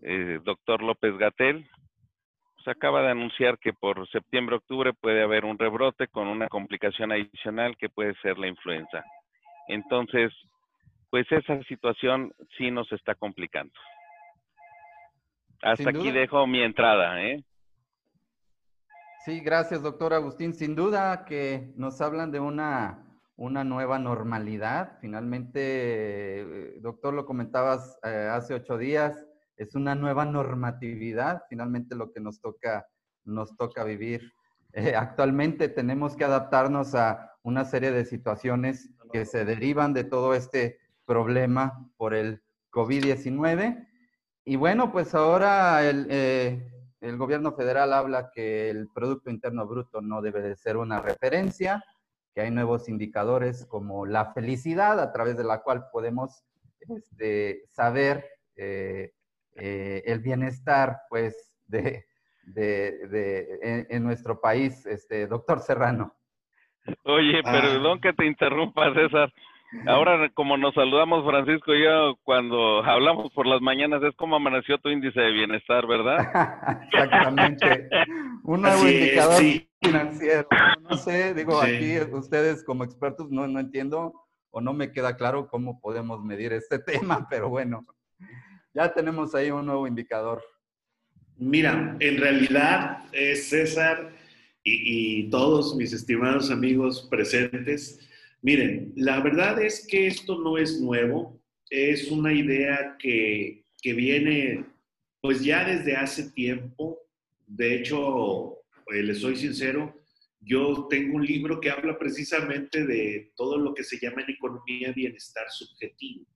eh, 0.02 0.40
doctor 0.44 0.82
López 0.82 1.18
Gatel, 1.18 1.64
se 2.66 2.72
pues 2.72 2.78
acaba 2.78 3.04
de 3.04 3.12
anunciar 3.12 3.60
que 3.60 3.74
por 3.74 4.10
septiembre-octubre 4.10 4.94
puede 4.94 5.22
haber 5.22 5.46
un 5.46 5.60
rebrote 5.60 6.08
con 6.08 6.28
una 6.28 6.48
complicación 6.48 7.12
adicional 7.12 7.78
que 7.78 7.90
puede 7.90 8.16
ser 8.16 8.40
la 8.40 8.48
influenza. 8.48 9.04
Entonces, 9.68 10.34
pues 11.12 11.32
esa 11.32 11.62
situación 11.64 12.34
sí 12.58 12.72
nos 12.72 12.92
está 12.92 13.14
complicando. 13.14 13.74
Hasta 15.66 15.90
aquí 15.90 16.12
dejo 16.12 16.46
mi 16.46 16.62
entrada, 16.62 17.24
¿eh? 17.24 17.44
Sí, 19.26 19.40
gracias, 19.40 19.82
doctor 19.82 20.14
Agustín. 20.14 20.54
Sin 20.54 20.76
duda 20.76 21.26
que 21.26 21.74
nos 21.76 22.02
hablan 22.02 22.32
de 22.32 22.40
una, 22.40 23.04
una 23.36 23.64
nueva 23.64 23.98
normalidad. 23.98 25.00
Finalmente, 25.02 25.60
eh, 25.62 26.80
doctor, 26.82 27.16
lo 27.16 27.26
comentabas 27.26 27.98
eh, 28.04 28.30
hace 28.32 28.54
ocho 28.54 28.78
días, 28.78 29.26
es 29.58 29.74
una 29.74 29.96
nueva 29.96 30.24
normatividad. 30.24 31.42
Finalmente, 31.50 31.96
lo 31.96 32.12
que 32.12 32.20
nos 32.20 32.40
toca, 32.40 32.86
nos 33.24 33.56
toca 33.58 33.84
vivir. 33.84 34.22
Eh, 34.78 34.94
actualmente 34.94 35.70
tenemos 35.70 36.18
que 36.18 36.26
adaptarnos 36.26 36.96
a 36.96 37.32
una 37.44 37.64
serie 37.64 37.92
de 37.92 38.04
situaciones 38.04 38.90
que 39.14 39.24
se 39.24 39.46
derivan 39.46 39.94
de 39.94 40.04
todo 40.04 40.34
este 40.34 40.80
problema 41.06 41.90
por 41.96 42.14
el 42.14 42.42
COVID-19 42.72 43.88
y 44.46 44.56
bueno, 44.58 44.92
pues 44.92 45.16
ahora 45.16 45.80
eh, 45.84 46.72
el, 47.02 47.18
gobierno 47.18 47.54
federal 47.54 47.94
habla 47.94 48.30
que 48.32 48.70
el 48.70 48.88
Producto 48.94 49.32
Interno 49.32 49.66
Bruto 49.66 50.02
no 50.02 50.22
debe 50.22 50.42
de 50.42 50.56
ser 50.56 50.78
una 50.78 51.02
referencia, 51.02 51.84
que 52.34 52.42
hay 52.42 52.52
nuevos 52.52 52.88
indicadores 52.88 53.66
como 53.66 54.06
la 54.06 54.34
felicidad, 54.34 55.00
a 55.00 55.12
través 55.12 55.36
de 55.36 55.46
la 55.46 55.64
cual 55.64 55.88
podemos 55.92 56.44
este, 56.80 57.64
saber 57.72 58.26
eh, 58.56 59.14
eh, 59.56 60.04
el 60.06 60.20
bienestar, 60.20 61.00
pues, 61.10 61.56
de, 61.66 62.06
de, 62.44 63.86
en, 63.90 64.04
nuestro 64.04 64.40
país, 64.40 64.86
este, 64.86 65.26
doctor 65.26 65.62
Serrano. 65.62 66.14
Oye, 67.04 67.42
ah. 67.44 67.52
perdón 67.52 68.00
que 68.00 68.14
te 68.14 68.28
interrumpa, 68.28 68.94
César. 68.94 69.34
Ahora, 69.88 70.30
como 70.34 70.58
nos 70.58 70.74
saludamos 70.74 71.26
Francisco 71.26 71.74
y 71.74 71.84
yo 71.84 72.18
cuando 72.24 72.84
hablamos 72.84 73.32
por 73.34 73.46
las 73.46 73.62
mañanas, 73.62 74.02
es 74.04 74.16
como 74.16 74.36
amaneció 74.36 74.78
tu 74.78 74.90
índice 74.90 75.20
de 75.20 75.32
bienestar, 75.32 75.86
¿verdad? 75.88 76.20
Exactamente. 76.94 77.90
Un 78.44 78.62
nuevo 78.62 78.88
indicador 78.88 79.42
financiero. 79.82 80.48
No 80.90 80.98
sé, 80.98 81.34
digo, 81.34 81.60
aquí 81.62 82.00
ustedes 82.12 82.64
como 82.64 82.84
expertos 82.84 83.32
no, 83.32 83.48
no 83.48 83.60
entiendo 83.60 84.14
o 84.52 84.62
no 84.62 84.74
me 84.74 84.92
queda 84.92 85.18
claro 85.18 85.48
cómo 85.48 85.80
podemos 85.82 86.24
medir 86.24 86.54
este 86.54 86.80
tema, 86.80 87.28
pero 87.30 87.50
bueno, 87.50 87.86
ya 88.74 88.94
tenemos 88.94 89.36
ahí 89.36 89.52
un 89.52 89.66
nuevo 89.66 89.88
indicador. 89.88 90.42
Mira, 91.38 91.98
en 92.00 92.18
realidad, 92.18 93.04
eh, 93.12 93.36
César 93.36 94.14
y, 94.64 95.26
y 95.26 95.30
todos 95.30 95.76
mis 95.76 95.92
estimados 95.92 96.50
amigos 96.50 97.06
presentes, 97.10 98.00
Miren, 98.46 98.94
la 98.96 99.22
verdad 99.22 99.60
es 99.60 99.88
que 99.88 100.06
esto 100.06 100.38
no 100.38 100.60
es 100.60 100.80
nuevo, 100.80 101.42
es 101.68 102.12
una 102.12 102.32
idea 102.32 102.96
que, 103.00 103.66
viene 103.84 104.64
pues 105.20 105.44
ya 105.44 105.66
desde 105.68 105.96
hace 105.96 106.30
tiempo. 106.30 107.00
De 107.48 107.74
hecho, 107.74 108.60
eh, 108.94 109.02
les 109.02 109.22
soy 109.22 109.36
sincero, 109.36 110.00
yo 110.40 110.86
tengo 110.92 111.16
un 111.16 111.26
libro 111.26 111.60
que 111.60 111.72
habla 111.72 111.98
precisamente 111.98 112.86
de 112.86 113.32
todo 113.36 113.58
lo 113.58 113.74
que 113.74 113.84
se 113.84 113.98
llama 114.00 114.22
en 114.22 114.36
economía 114.36 114.92
bienestar 114.92 115.50
subjetivo. 115.50 116.28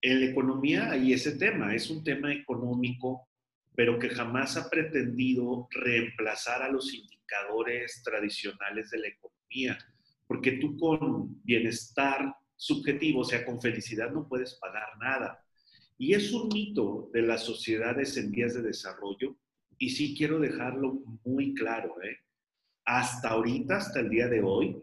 En 0.00 0.18
la 0.18 0.30
economía 0.32 0.90
hay 0.90 1.12
ese 1.12 1.38
tema, 1.38 1.76
es 1.76 1.88
un 1.90 2.02
tema 2.02 2.34
económico, 2.34 3.28
pero 3.76 4.00
que 4.00 4.08
jamás 4.08 4.56
ha 4.56 4.68
pretendido 4.68 5.68
reemplazar 5.70 6.60
a 6.60 6.72
los 6.72 6.92
indicadores 6.92 8.02
tradicionales 8.02 8.90
de 8.90 8.98
la 8.98 9.06
economía 9.06 9.78
porque 10.26 10.52
tú 10.52 10.76
con 10.76 11.42
bienestar 11.42 12.34
subjetivo, 12.56 13.20
o 13.20 13.24
sea, 13.24 13.44
con 13.44 13.60
felicidad, 13.60 14.10
no 14.10 14.28
puedes 14.28 14.54
pagar 14.54 14.96
nada. 15.00 15.44
Y 15.98 16.14
es 16.14 16.32
un 16.32 16.48
mito 16.48 17.10
de 17.12 17.22
las 17.22 17.44
sociedades 17.44 18.16
en 18.16 18.30
vías 18.30 18.54
de 18.54 18.62
desarrollo, 18.62 19.36
y 19.78 19.90
sí 19.90 20.14
quiero 20.16 20.38
dejarlo 20.38 21.00
muy 21.24 21.54
claro, 21.54 22.00
¿eh? 22.02 22.16
Hasta 22.84 23.30
ahorita, 23.30 23.78
hasta 23.78 24.00
el 24.00 24.10
día 24.10 24.28
de 24.28 24.42
hoy, 24.42 24.80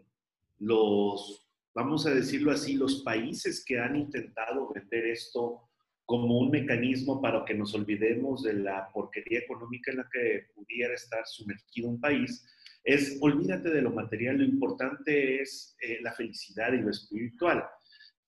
los, 0.58 1.46
vamos 1.74 2.06
a 2.06 2.14
decirlo 2.14 2.52
así, 2.52 2.74
los 2.74 3.02
países 3.02 3.64
que 3.64 3.78
han 3.78 3.96
intentado 3.96 4.70
vender 4.72 5.06
esto 5.06 5.70
como 6.04 6.38
un 6.38 6.50
mecanismo 6.50 7.22
para 7.22 7.44
que 7.44 7.54
nos 7.54 7.72
olvidemos 7.74 8.42
de 8.42 8.54
la 8.54 8.90
porquería 8.92 9.38
económica 9.38 9.90
en 9.90 9.98
la 9.98 10.08
que 10.12 10.48
pudiera 10.54 10.92
estar 10.92 11.26
sumergido 11.26 11.88
un 11.88 12.00
país, 12.00 12.44
es 12.84 13.18
olvídate 13.20 13.70
de 13.70 13.82
lo 13.82 13.90
material, 13.90 14.38
lo 14.38 14.44
importante 14.44 15.42
es 15.42 15.76
eh, 15.82 15.98
la 16.02 16.12
felicidad 16.12 16.72
y 16.72 16.80
lo 16.80 16.90
espiritual. 16.90 17.64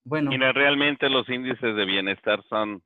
Bueno. 0.04 0.30
Mira, 0.30 0.52
realmente 0.52 1.08
los 1.08 1.28
índices 1.28 1.76
de 1.76 1.84
bienestar 1.84 2.42
son 2.48 2.82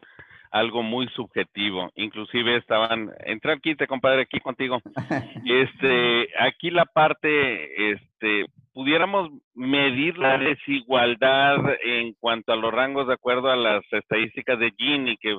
algo 0.51 0.83
muy 0.83 1.09
subjetivo. 1.09 1.91
Inclusive 1.97 2.57
estaban, 2.57 3.11
entré 3.25 3.53
aquí, 3.53 3.75
te 3.75 3.87
compadre, 3.87 4.23
aquí 4.23 4.41
contigo. 4.41 4.81
Este, 5.45 6.29
aquí 6.39 6.71
la 6.71 6.85
parte, 6.85 7.93
este, 7.93 8.47
pudiéramos 8.73 9.31
medir 9.55 10.19
la 10.19 10.39
desigualdad 10.39 11.57
en 11.85 12.15
cuanto 12.15 12.53
a 12.53 12.57
los 12.57 12.73
rangos 12.73 13.07
de 13.07 13.15
acuerdo 13.15 13.51
a 13.51 13.57
las 13.57 13.83
estadísticas 13.91 14.59
de 14.59 14.73
Gini 14.77 15.17
que, 15.19 15.39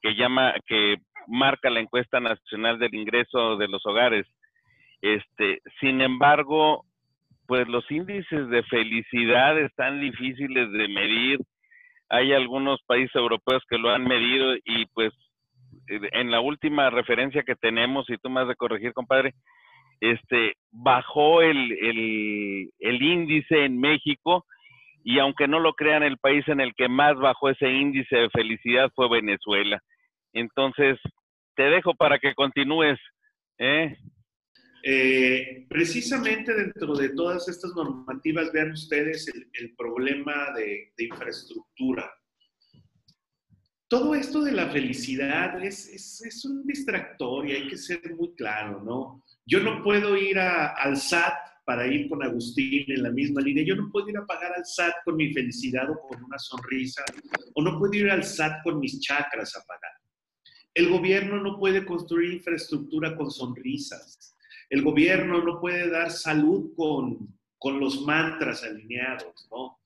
que 0.00 0.14
llama, 0.14 0.54
que 0.66 0.96
marca 1.26 1.70
la 1.70 1.80
encuesta 1.80 2.18
nacional 2.18 2.78
del 2.78 2.94
ingreso 2.94 3.56
de 3.56 3.68
los 3.68 3.84
hogares. 3.86 4.26
Este, 5.02 5.60
sin 5.80 6.00
embargo, 6.00 6.84
pues 7.46 7.68
los 7.68 7.88
índices 7.90 8.48
de 8.48 8.62
felicidad 8.64 9.58
están 9.60 10.00
difíciles 10.00 10.72
de 10.72 10.88
medir. 10.88 11.38
Hay 12.08 12.32
algunos 12.32 12.80
países 12.86 13.14
europeos 13.14 13.62
que 13.68 13.78
lo 13.78 13.90
han 13.90 14.04
medido 14.04 14.54
y 14.64 14.86
pues 14.94 15.12
en 15.88 16.30
la 16.30 16.40
última 16.40 16.88
referencia 16.90 17.42
que 17.42 17.56
tenemos, 17.56 18.08
y 18.08 18.16
tú 18.18 18.30
me 18.30 18.40
has 18.40 18.48
de 18.48 18.54
corregir, 18.54 18.92
compadre, 18.92 19.34
este, 20.00 20.54
bajó 20.70 21.42
el, 21.42 21.72
el, 21.72 22.70
el 22.78 23.02
índice 23.02 23.64
en 23.64 23.78
México 23.78 24.44
y 25.04 25.18
aunque 25.18 25.48
no 25.48 25.58
lo 25.58 25.74
crean, 25.74 26.02
el 26.02 26.18
país 26.18 26.46
en 26.48 26.60
el 26.60 26.74
que 26.74 26.88
más 26.88 27.16
bajó 27.16 27.50
ese 27.50 27.70
índice 27.70 28.16
de 28.16 28.30
felicidad 28.30 28.90
fue 28.94 29.08
Venezuela. 29.08 29.80
Entonces, 30.32 30.98
te 31.56 31.64
dejo 31.64 31.94
para 31.94 32.18
que 32.18 32.34
continúes. 32.34 32.98
¿eh? 33.58 33.96
Eh, 34.84 35.64
precisamente 35.68 36.52
dentro 36.52 36.96
de 36.96 37.10
todas 37.10 37.48
estas 37.48 37.72
normativas, 37.74 38.50
vean 38.52 38.72
ustedes 38.72 39.28
el, 39.28 39.74
problema 39.76 40.52
de, 40.56 40.92
infraestructura. 40.98 42.10
Todo 43.86 44.14
esto 44.14 44.42
de 44.42 44.52
la 44.52 44.70
felicidad 44.70 45.62
es, 45.62 46.44
un 46.44 46.66
distractor 46.66 47.46
y 47.46 47.52
hay 47.52 47.68
que 47.68 47.76
ser 47.76 48.14
muy 48.16 48.34
claro, 48.34 48.82
¿no? 48.82 49.24
Yo 49.46 49.60
no 49.60 49.84
puedo 49.84 50.16
ir 50.16 50.38
al 50.38 50.96
SAT 50.96 51.34
para 51.64 51.86
ir 51.86 52.08
con 52.08 52.24
Agustín 52.24 52.84
en 52.88 53.02
la 53.04 53.10
misma 53.10 53.40
línea. 53.40 53.64
Yo 53.64 53.76
no 53.76 53.88
puedo 53.92 54.08
ir 54.08 54.16
a 54.16 54.26
pagar 54.26 54.52
al 54.56 54.64
SAT 54.64 54.94
con 55.04 55.16
mi 55.16 55.32
felicidad 55.32 55.88
o 55.90 56.00
con 56.08 56.24
una 56.24 56.38
sonrisa, 56.38 57.04
o 57.54 57.62
no 57.62 57.78
puedo 57.78 57.92
ir 57.94 58.10
al 58.10 58.24
SAT 58.24 58.64
con 58.64 58.80
mis 58.80 58.98
chakras 59.00 59.54
a 59.56 59.64
pagar. 59.64 59.92
El 60.74 60.88
gobierno 60.88 61.40
no 61.40 61.58
puede 61.58 61.84
construir 61.84 62.32
infraestructura 62.32 63.14
con 63.14 63.30
sonrisas. 63.30 64.31
El 64.72 64.80
gobierno 64.80 65.44
no 65.44 65.60
puede 65.60 65.90
dar 65.90 66.10
salud 66.10 66.72
con, 66.74 67.28
los 67.78 68.06
mantras 68.06 68.64
alineados, 68.64 69.46
¿no? 69.50 69.78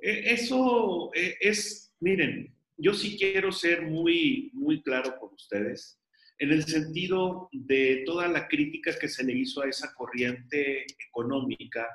E, 0.00 0.32
eso 0.32 1.10
e, 1.12 1.34
es, 1.40 1.92
miren, 1.98 2.54
yo 2.76 2.94
sí 2.94 3.16
quiero 3.18 3.50
ser 3.50 3.82
muy, 3.82 4.52
muy 4.54 4.80
claro 4.80 5.18
con 5.18 5.34
ustedes 5.34 5.98
en 6.38 6.52
el 6.52 6.62
sentido 6.62 7.48
de 7.50 8.04
toda 8.06 8.28
la 8.28 8.46
crítica 8.46 8.96
que 8.96 9.08
se 9.08 9.24
le 9.24 9.32
hizo 9.32 9.60
a 9.60 9.68
esa 9.68 9.92
corriente 9.92 10.86
económica 11.08 11.88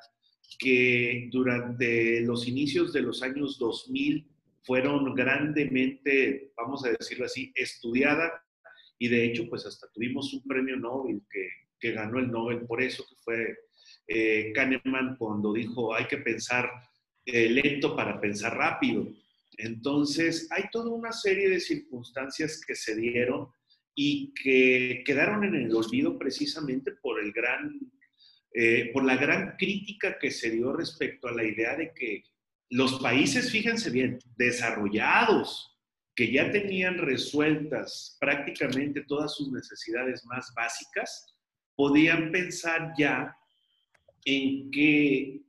que 0.60 1.30
durante 1.32 2.20
los 2.22 2.46
inicios 2.46 2.92
de 2.92 3.04
los 3.04 3.24
años 3.24 3.58
2000 3.58 4.28
fueron 4.64 5.16
grandemente, 5.16 6.52
vamos 6.58 6.84
a 6.84 6.90
decirlo 6.90 7.24
así, 7.24 7.54
estudiada 7.56 8.44
y 9.00 9.08
de 9.08 9.28
hecho 9.28 9.48
pues 9.50 9.66
hasta 9.66 9.88
tuvimos 9.94 10.34
un 10.34 10.44
premio 10.44 10.76
Nobel 10.76 11.22
que 11.32 11.63
que 11.84 11.92
ganó 11.92 12.18
el 12.18 12.32
Nobel 12.32 12.62
por 12.66 12.82
eso, 12.82 13.06
que 13.10 13.16
fue 13.26 13.58
eh, 14.08 14.54
Kahneman 14.56 15.18
cuando 15.18 15.52
dijo 15.52 15.94
hay 15.94 16.06
que 16.06 16.18
pensar 16.18 16.72
eh, 17.26 17.50
lento 17.50 17.94
para 17.94 18.22
pensar 18.22 18.56
rápido. 18.56 19.06
Entonces, 19.58 20.48
hay 20.52 20.64
toda 20.72 20.90
una 20.92 21.12
serie 21.12 21.50
de 21.50 21.60
circunstancias 21.60 22.62
que 22.66 22.74
se 22.74 22.96
dieron 22.96 23.50
y 23.94 24.34
que 24.34 25.04
quedaron 25.06 25.44
en 25.44 25.56
el 25.56 25.76
olvido 25.76 26.18
precisamente 26.18 26.94
por 26.94 27.20
el 27.20 27.34
gran, 27.34 27.78
eh, 28.54 28.90
por 28.94 29.04
la 29.04 29.18
gran 29.18 29.58
crítica 29.58 30.18
que 30.18 30.32
se 30.32 30.52
dio 30.52 30.72
respecto 30.72 31.28
a 31.28 31.34
la 31.34 31.44
idea 31.44 31.76
de 31.76 31.92
que 31.94 32.24
los 32.70 33.00
países, 33.02 33.52
fíjense 33.52 33.90
bien, 33.90 34.20
desarrollados, 34.38 35.78
que 36.16 36.32
ya 36.32 36.50
tenían 36.50 36.98
resueltas 36.98 38.18
prácticamente 38.22 39.04
todas 39.06 39.36
sus 39.36 39.52
necesidades 39.52 40.26
más 40.26 40.54
básicas, 40.56 41.33
podían 41.76 42.32
pensar 42.32 42.94
ya 42.98 43.36
en 44.26 44.72
que 44.72 45.42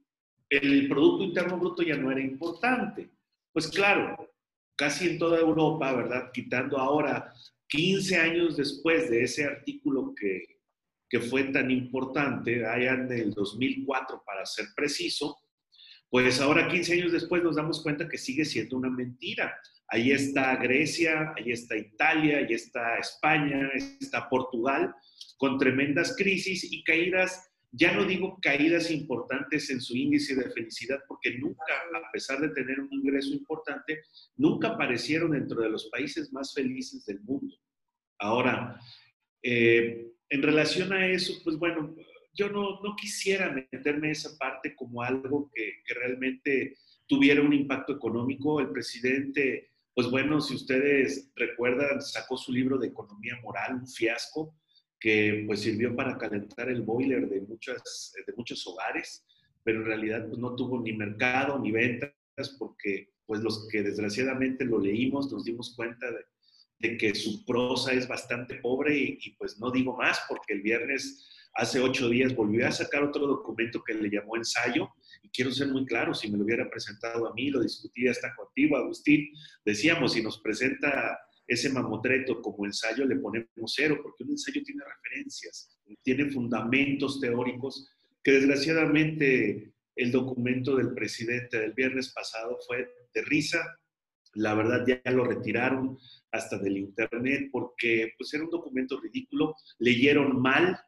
el 0.48 0.88
Producto 0.88 1.24
Interno 1.24 1.58
Bruto 1.58 1.82
ya 1.82 1.96
no 1.96 2.10
era 2.10 2.20
importante. 2.20 3.10
Pues 3.52 3.68
claro, 3.68 4.32
casi 4.76 5.08
en 5.08 5.18
toda 5.18 5.38
Europa, 5.38 5.92
¿verdad? 5.92 6.30
Quitando 6.32 6.78
ahora 6.78 7.32
15 7.68 8.16
años 8.16 8.56
después 8.56 9.10
de 9.10 9.24
ese 9.24 9.44
artículo 9.44 10.14
que, 10.14 10.60
que 11.08 11.20
fue 11.20 11.44
tan 11.44 11.70
importante, 11.70 12.66
allá 12.66 12.94
en 12.94 13.12
el 13.12 13.32
2004 13.32 14.22
para 14.24 14.44
ser 14.46 14.66
preciso, 14.76 15.38
pues 16.10 16.40
ahora 16.40 16.68
15 16.68 16.92
años 16.94 17.12
después 17.12 17.42
nos 17.42 17.56
damos 17.56 17.82
cuenta 17.82 18.08
que 18.08 18.18
sigue 18.18 18.44
siendo 18.44 18.76
una 18.76 18.90
mentira. 18.90 19.56
Ahí 19.88 20.12
está 20.12 20.56
Grecia, 20.56 21.34
ahí 21.36 21.52
está 21.52 21.76
Italia, 21.76 22.38
ahí 22.38 22.54
está 22.54 22.98
España, 22.98 23.70
está 24.00 24.28
Portugal, 24.28 24.94
con 25.36 25.58
tremendas 25.58 26.16
crisis 26.16 26.64
y 26.70 26.82
caídas, 26.84 27.50
ya 27.76 27.92
no 27.92 28.04
digo 28.04 28.38
caídas 28.40 28.90
importantes 28.90 29.68
en 29.70 29.80
su 29.80 29.96
índice 29.96 30.36
de 30.36 30.50
felicidad, 30.50 31.00
porque 31.08 31.36
nunca, 31.38 31.64
a 31.92 32.12
pesar 32.12 32.40
de 32.40 32.50
tener 32.50 32.80
un 32.80 32.92
ingreso 32.92 33.32
importante, 33.32 34.02
nunca 34.36 34.68
aparecieron 34.68 35.32
dentro 35.32 35.60
de 35.60 35.70
los 35.70 35.88
países 35.90 36.32
más 36.32 36.54
felices 36.54 37.04
del 37.04 37.20
mundo. 37.20 37.56
Ahora, 38.18 38.80
eh, 39.42 40.06
en 40.28 40.42
relación 40.42 40.92
a 40.92 41.06
eso, 41.06 41.34
pues 41.42 41.56
bueno, 41.56 41.94
yo 42.32 42.48
no, 42.48 42.80
quisiera 42.96 43.52
meterme 43.52 44.10
esa 44.10 44.36
parte 44.38 44.74
como 44.74 45.02
algo 45.02 45.50
que 45.54 45.94
realmente 45.94 46.76
tuviera 47.06 47.42
un 47.42 47.52
impacto 47.52 47.92
económico. 47.92 48.60
El 48.60 48.70
presidente, 48.70 49.73
pues 49.94 50.10
bueno, 50.10 50.40
si 50.40 50.54
ustedes 50.54 51.30
recuerdan, 51.36 52.02
sacó 52.02 52.36
su 52.36 52.52
libro 52.52 52.78
de 52.78 52.88
economía 52.88 53.38
moral, 53.42 53.76
un 53.76 53.88
fiasco, 53.88 54.56
que 54.98 55.44
pues 55.46 55.60
sirvió 55.60 55.94
para 55.94 56.18
calentar 56.18 56.68
el 56.68 56.82
boiler 56.82 57.28
de, 57.28 57.42
muchas, 57.42 58.12
de 58.26 58.32
muchos 58.34 58.66
hogares, 58.66 59.24
pero 59.62 59.80
en 59.80 59.86
realidad 59.86 60.26
pues, 60.26 60.38
no 60.38 60.56
tuvo 60.56 60.80
ni 60.80 60.92
mercado 60.92 61.58
ni 61.58 61.70
ventas 61.70 62.12
porque 62.58 63.10
pues 63.26 63.40
los 63.40 63.68
que 63.68 63.82
desgraciadamente 63.82 64.64
lo 64.64 64.78
leímos 64.78 65.30
nos 65.30 65.44
dimos 65.44 65.74
cuenta 65.76 66.06
de, 66.10 66.96
que 66.98 67.14
su 67.14 67.44
prosa 67.46 67.92
es 67.92 68.08
bastante 68.08 68.56
pobre 68.56 68.98
y, 68.98 69.18
y, 69.22 69.30
pues 69.36 69.58
no 69.58 69.70
digo 69.70 69.96
más 69.96 70.20
porque 70.28 70.52
el 70.52 70.60
viernes 70.60 71.26
hace 71.54 71.80
ocho 71.80 72.08
días 72.08 72.34
volvió 72.34 72.66
a 72.66 72.72
sacar 72.72 73.02
otro 73.02 73.26
documento 73.26 73.82
que 73.82 73.94
le 73.94 74.10
llamó 74.10 74.36
ensayo 74.36 74.88
y 75.22 75.28
quiero 75.30 75.52
ser 75.52 75.68
muy 75.68 75.86
claro, 75.86 76.14
si 76.14 76.30
me 76.30 76.36
lo 76.36 76.44
hubiera 76.44 76.68
presentado 76.68 77.28
a 77.28 77.34
mí, 77.34 77.50
lo 77.50 77.62
discutía 77.62 78.10
hasta 78.10 78.34
contigo, 78.34 78.76
Agustín, 78.76 79.28
decíamos, 79.64 80.12
si 80.12 80.22
nos 80.22 80.40
presenta 80.40 81.18
ese 81.46 81.70
mamotreto 81.70 82.40
como 82.40 82.64
ensayo 82.64 83.04
le 83.04 83.16
ponemos 83.16 83.48
cero, 83.66 84.00
porque 84.02 84.24
un 84.24 84.30
ensayo 84.30 84.62
tiene 84.64 84.82
referencias, 84.84 85.78
tiene 86.02 86.30
fundamentos 86.30 87.20
teóricos 87.20 87.90
que 88.22 88.32
desgraciadamente 88.32 89.74
el 89.96 90.10
documento 90.10 90.76
del 90.76 90.94
presidente 90.94 91.58
del 91.58 91.72
viernes 91.72 92.12
pasado 92.12 92.58
fue 92.66 92.88
de 93.12 93.22
risa. 93.22 93.78
La 94.32 94.54
verdad 94.54 94.84
ya 94.86 95.12
lo 95.12 95.24
retiraron 95.24 95.96
hasta 96.32 96.58
del 96.58 96.78
internet 96.78 97.48
porque 97.52 98.12
pues, 98.18 98.32
era 98.34 98.44
un 98.44 98.50
documento 98.50 98.98
ridículo. 99.00 99.54
Leyeron 99.78 100.40
mal 100.40 100.80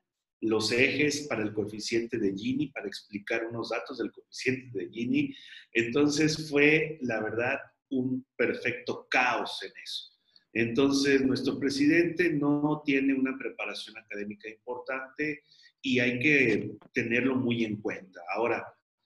los 0.47 0.71
ejes 0.71 1.27
para 1.29 1.43
el 1.43 1.53
coeficiente 1.53 2.19
de 2.19 2.33
Gini, 2.33 2.69
para 2.69 2.87
explicar 2.87 3.47
unos 3.47 3.71
datos 3.71 3.99
del 3.99 4.13
coeficiente 4.13 4.79
de 4.79 4.89
Gini. 4.91 5.35
Entonces 5.73 6.49
fue, 6.49 6.99
la 7.03 7.21
verdad, 7.21 7.59
un 7.91 8.25
perfecto 8.37 9.07
caos 9.11 9.61
en 9.63 9.73
eso. 9.83 10.13
Entonces, 10.53 11.21
nuestro 11.23 11.59
presidente 11.59 12.33
no 12.33 12.83
tiene 12.85 13.13
una 13.13 13.37
preparación 13.37 13.99
académica 13.99 14.49
importante 14.49 15.43
y 15.83 15.99
hay 15.99 16.19
que 16.19 16.71
tenerlo 16.95 17.37
muy 17.37 17.65
en 17.65 17.81
cuenta. 17.81 18.21
Ahora, 18.35 18.65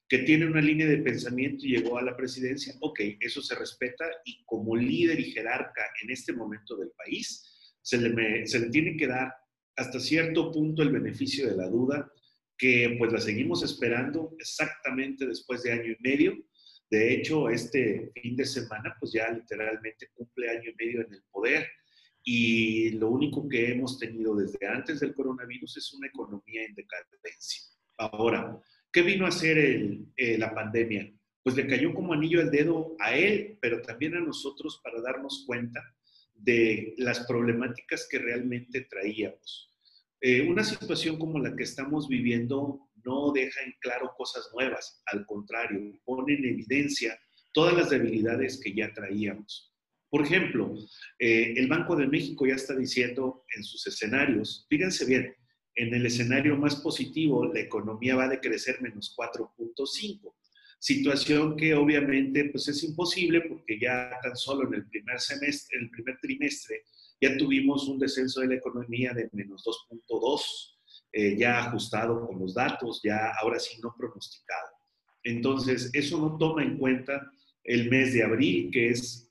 que 0.08 0.18
tiene 0.18 0.46
una 0.46 0.60
línea 0.60 0.86
de 0.86 0.98
pensamiento 0.98 1.64
y 1.64 1.76
llegó 1.76 1.98
a 1.98 2.02
la 2.02 2.16
presidencia, 2.16 2.74
ok, 2.80 3.00
eso 3.20 3.40
se 3.42 3.54
respeta 3.54 4.04
y 4.24 4.44
como 4.44 4.76
líder 4.76 5.18
y 5.18 5.32
jerarca 5.32 5.82
en 6.02 6.10
este 6.10 6.32
momento 6.32 6.76
del 6.76 6.90
país, 6.90 7.76
se 7.82 7.98
le, 7.98 8.46
se 8.46 8.60
le 8.60 8.70
tiene 8.70 8.96
que 8.96 9.06
dar 9.06 9.32
hasta 9.80 9.98
cierto 9.98 10.52
punto 10.52 10.82
el 10.82 10.90
beneficio 10.90 11.48
de 11.48 11.56
la 11.56 11.68
duda, 11.68 12.12
que 12.56 12.96
pues 12.98 13.12
la 13.12 13.20
seguimos 13.20 13.62
esperando 13.62 14.34
exactamente 14.38 15.26
después 15.26 15.62
de 15.62 15.72
año 15.72 15.92
y 15.92 16.02
medio 16.02 16.36
de 16.90 17.14
hecho, 17.14 17.48
este 17.48 18.10
fin 18.20 18.34
de 18.34 18.44
semana, 18.44 18.96
pues 18.98 19.12
ya 19.12 19.30
literalmente 19.30 20.08
cumple 20.12 20.50
año 20.50 20.70
y 20.70 20.84
medio 20.84 21.06
en 21.06 21.14
el 21.14 21.22
poder 21.30 21.68
y 22.24 22.90
lo 22.90 23.08
único 23.10 23.48
que 23.48 23.70
hemos 23.70 23.96
tenido 23.98 24.34
desde 24.34 24.66
antes 24.66 24.98
del 24.98 25.14
coronavirus 25.14 25.76
es 25.76 25.94
una 25.94 26.08
economía 26.08 26.64
en 26.64 26.74
decadencia. 26.74 27.62
Ahora, 27.96 28.60
¿qué 28.92 29.02
vino 29.02 29.24
a 29.24 29.28
hacer 29.28 29.56
eh, 30.16 30.36
la 30.36 30.52
pandemia? 30.52 31.12
Pues 31.44 31.54
le 31.54 31.68
cayó 31.68 31.94
como 31.94 32.12
anillo 32.12 32.40
al 32.40 32.50
dedo 32.50 32.96
a 32.98 33.14
él, 33.14 33.56
pero 33.60 33.80
también 33.82 34.16
a 34.16 34.20
nosotros 34.20 34.80
para 34.82 35.00
darnos 35.00 35.44
cuenta 35.46 35.80
de 36.34 36.94
las 36.98 37.20
problemáticas 37.20 38.08
que 38.10 38.18
realmente 38.18 38.80
traíamos. 38.90 39.69
Eh, 40.22 40.42
una 40.42 40.62
situación 40.62 41.18
como 41.18 41.38
la 41.38 41.56
que 41.56 41.62
estamos 41.62 42.08
viviendo 42.08 42.90
no 43.04 43.32
deja 43.32 43.62
en 43.62 43.74
claro 43.80 44.12
cosas 44.16 44.50
nuevas, 44.52 45.02
al 45.06 45.24
contrario, 45.24 45.98
pone 46.04 46.34
en 46.34 46.44
evidencia 46.44 47.18
todas 47.52 47.74
las 47.74 47.90
debilidades 47.90 48.60
que 48.62 48.74
ya 48.74 48.92
traíamos. 48.92 49.72
Por 50.10 50.22
ejemplo, 50.22 50.74
eh, 51.18 51.54
el 51.56 51.68
Banco 51.68 51.96
de 51.96 52.06
México 52.06 52.46
ya 52.46 52.56
está 52.56 52.74
diciendo 52.76 53.44
en 53.56 53.64
sus 53.64 53.86
escenarios, 53.86 54.66
fíjense 54.68 55.06
bien, 55.06 55.34
en 55.76 55.94
el 55.94 56.04
escenario 56.04 56.56
más 56.56 56.76
positivo 56.76 57.46
la 57.46 57.60
economía 57.60 58.16
va 58.16 58.24
a 58.24 58.28
decrecer 58.28 58.82
menos 58.82 59.14
4.5, 59.16 60.34
situación 60.80 61.56
que 61.56 61.74
obviamente 61.74 62.46
pues 62.46 62.68
es 62.68 62.82
imposible 62.82 63.42
porque 63.42 63.78
ya 63.78 64.10
tan 64.22 64.34
solo 64.36 64.66
en 64.66 64.74
el 64.74 64.86
primer 64.88 65.20
semestre, 65.20 65.78
el 65.78 65.90
primer 65.90 66.18
trimestre, 66.20 66.84
ya 67.20 67.36
tuvimos 67.36 67.86
un 67.88 67.98
descenso 67.98 68.40
de 68.40 68.48
la 68.48 68.54
economía 68.54 69.12
de 69.12 69.28
menos 69.32 69.64
2.2 69.64 70.40
eh, 71.12 71.36
ya 71.36 71.58
ajustado 71.58 72.26
con 72.26 72.38
los 72.38 72.54
datos, 72.54 73.00
ya 73.02 73.32
ahora 73.40 73.58
sí 73.58 73.80
no 73.82 73.94
pronosticado. 73.96 74.68
Entonces, 75.24 75.90
eso 75.92 76.18
no 76.18 76.38
toma 76.38 76.62
en 76.62 76.78
cuenta 76.78 77.30
el 77.64 77.90
mes 77.90 78.14
de 78.14 78.22
abril, 78.22 78.70
que 78.72 78.90
es 78.90 79.28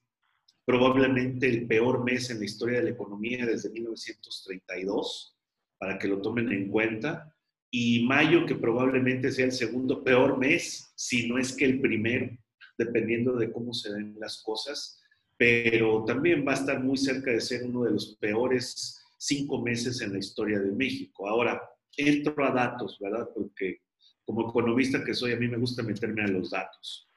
probablemente 0.65 1.47
el 1.47 1.67
peor 1.67 2.04
mes 2.04 2.30
en 2.30 2.39
la 2.39 2.45
historia 2.45 2.80
de 2.80 2.84
la 2.84 2.89
economía 2.91 3.45
desde 3.45 3.69
1932, 3.69 5.38
para 5.78 5.97
que 5.97 6.10
lo 6.10 6.21
tomen 6.21 6.52
en 6.52 6.69
cuenta, 6.69 7.34
y 7.71 8.06
mayo, 8.06 8.45
que 8.45 8.56
probablemente 8.56 9.32
sea 9.32 9.45
el 9.45 9.52
segundo 9.52 10.04
peor 10.04 10.38
mes, 10.38 10.91
si 10.95 11.28
no 11.30 11.38
es 11.38 11.54
que 11.54 11.65
el 11.65 11.80
primero, 11.80 12.38
dependiendo 12.78 13.38
de 13.38 13.52
cómo 13.52 13.73
se 13.73 13.93
den 13.93 14.17
las 14.19 14.43
cosas, 14.43 14.99
pero 15.39 16.04
también 16.04 16.45
va 16.45 16.52
a 16.52 16.56
estar 16.56 16.84
muy 16.84 16.97
cerca 16.97 17.32
de 17.32 17.39
ser 17.39 17.63
uno 17.63 17.86
de 17.86 17.91
los 17.91 18.17
peores 18.17 19.02
cinco 19.17 19.62
meses 19.62 20.02
en 20.02 20.12
la 20.12 20.19
historia 20.19 20.60
de 20.60 20.73
México. 20.73 21.30
Ahora, 21.30 21.62
entro 21.95 22.45
a 22.45 22.52
datos, 22.52 22.99
¿verdad? 22.99 23.30
Porque 23.34 23.80
como 24.25 24.49
economista 24.49 25.02
que 25.02 25.13
soy, 25.13 25.32
a 25.32 25.38
mí 25.38 25.47
me 25.47 25.58
gusta 25.58 25.82
meterme 25.82 26.23
a 26.23 26.28
los 26.28 26.49
datos. 26.49 27.08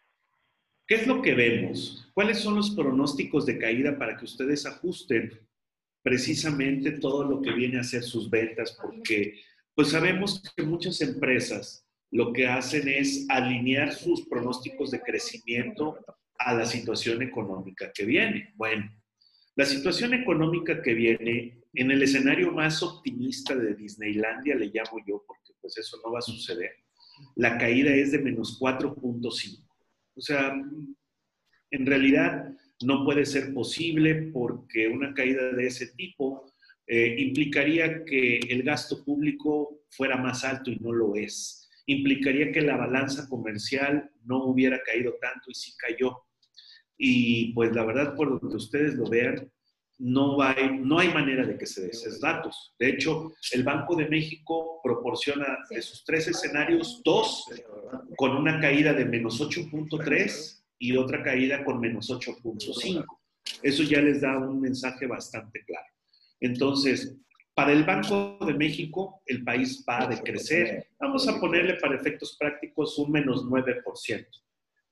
¿Qué 0.87 0.94
es 0.94 1.06
lo 1.08 1.20
que 1.20 1.35
vemos? 1.35 2.08
¿Cuáles 2.14 2.38
son 2.38 2.54
los 2.54 2.70
pronósticos 2.70 3.44
de 3.44 3.58
caída 3.58 3.98
para 3.98 4.16
que 4.16 4.24
ustedes 4.24 4.66
ajusten 4.66 5.40
precisamente 6.00 6.92
todo 6.92 7.24
lo 7.24 7.42
que 7.42 7.50
viene 7.50 7.80
a 7.80 7.85
ser 7.85 8.04
sus 8.04 8.30
ventas? 8.30 8.78
Porque 8.80 9.40
pues 9.74 9.88
sabemos 9.88 10.40
que 10.56 10.62
muchas 10.62 11.00
empresas 11.00 11.85
lo 12.12 12.32
que 12.32 12.46
hacen 12.46 12.87
es 12.87 13.26
alinear 13.28 13.92
sus 13.92 14.28
pronósticos 14.28 14.92
de 14.92 15.00
crecimiento 15.00 15.98
a 16.44 16.55
la 16.55 16.66
situación 16.66 17.22
económica 17.22 17.92
que 17.92 18.05
viene. 18.05 18.52
Bueno, 18.57 18.90
la 19.57 19.64
situación 19.64 20.14
económica 20.14 20.81
que 20.83 20.94
viene 20.94 21.62
en 21.74 21.90
el 21.90 22.02
escenario 22.02 22.52
más 22.52 22.83
optimista 22.83 23.55
de 23.55 23.74
Disneylandia, 23.74 24.55
le 24.55 24.66
llamo 24.66 24.98
yo, 25.07 25.24
porque 25.26 25.52
pues 25.61 25.76
eso 25.78 25.98
no 26.05 26.12
va 26.12 26.18
a 26.18 26.22
suceder, 26.22 26.72
la 27.37 27.59
caída 27.59 27.94
es 27.94 28.12
de 28.12 28.18
menos 28.18 28.59
4.5. 28.61 29.64
O 30.14 30.20
sea, 30.20 30.55
en 31.70 31.87
realidad 31.87 32.52
no 32.85 33.05
puede 33.05 33.24
ser 33.24 33.55
posible 33.55 34.31
porque 34.33 34.88
una 34.88 35.14
caída 35.14 35.52
de 35.52 35.66
ese 35.66 35.88
tipo 35.88 36.52
eh, 36.87 37.16
implicaría 37.18 38.05
que 38.05 38.38
el 38.38 38.62
gasto 38.62 39.05
público 39.05 39.83
fuera 39.90 40.16
más 40.16 40.44
alto 40.44 40.70
y 40.70 40.76
no 40.76 40.92
lo 40.92 41.14
es. 41.14 41.70
Implicaría 41.87 42.52
que 42.52 42.61
la 42.61 42.76
balanza 42.76 43.28
comercial 43.28 44.11
no 44.24 44.44
hubiera 44.44 44.83
caído 44.83 45.14
tanto 45.20 45.50
y 45.50 45.55
sí 45.55 45.72
cayó. 45.78 46.24
Y 46.96 47.52
pues 47.52 47.74
la 47.74 47.85
verdad, 47.85 48.14
por 48.14 48.40
donde 48.40 48.57
ustedes 48.57 48.94
lo 48.94 49.09
vean, 49.09 49.50
no 49.98 50.42
hay, 50.42 50.78
no 50.78 50.98
hay 50.98 51.12
manera 51.12 51.46
de 51.46 51.57
que 51.57 51.66
se 51.66 51.87
esos 51.87 52.20
datos. 52.20 52.74
De 52.78 52.90
hecho, 52.90 53.33
el 53.52 53.62
Banco 53.62 53.94
de 53.94 54.09
México 54.09 54.81
proporciona 54.83 55.59
de 55.70 55.81
sus 55.81 56.05
tres 56.05 56.28
escenarios 56.28 57.00
dos 57.05 57.46
con 58.16 58.37
una 58.37 58.61
caída 58.61 58.92
de 58.92 59.05
menos 59.05 59.40
8.3 59.40 60.62
y 60.78 60.96
otra 60.96 61.22
caída 61.22 61.64
con 61.64 61.81
menos 61.81 62.11
8.5. 62.11 63.05
Eso 63.62 63.83
ya 63.85 64.00
les 64.00 64.20
da 64.20 64.38
un 64.38 64.61
mensaje 64.61 65.07
bastante 65.07 65.64
claro. 65.64 65.87
Entonces, 66.40 67.16
para 67.55 67.72
el 67.72 67.85
Banco 67.85 68.38
de 68.44 68.55
México, 68.55 69.22
el 69.26 69.44
país 69.44 69.85
va 69.88 70.02
a 70.02 70.07
decrecer. 70.09 70.88
Vamos 70.98 71.28
a 71.28 71.38
ponerle 71.38 71.74
para 71.74 71.96
efectos 71.96 72.37
prácticos 72.38 72.98
un 72.98 73.12
menos 73.12 73.44
9%. 73.44 74.26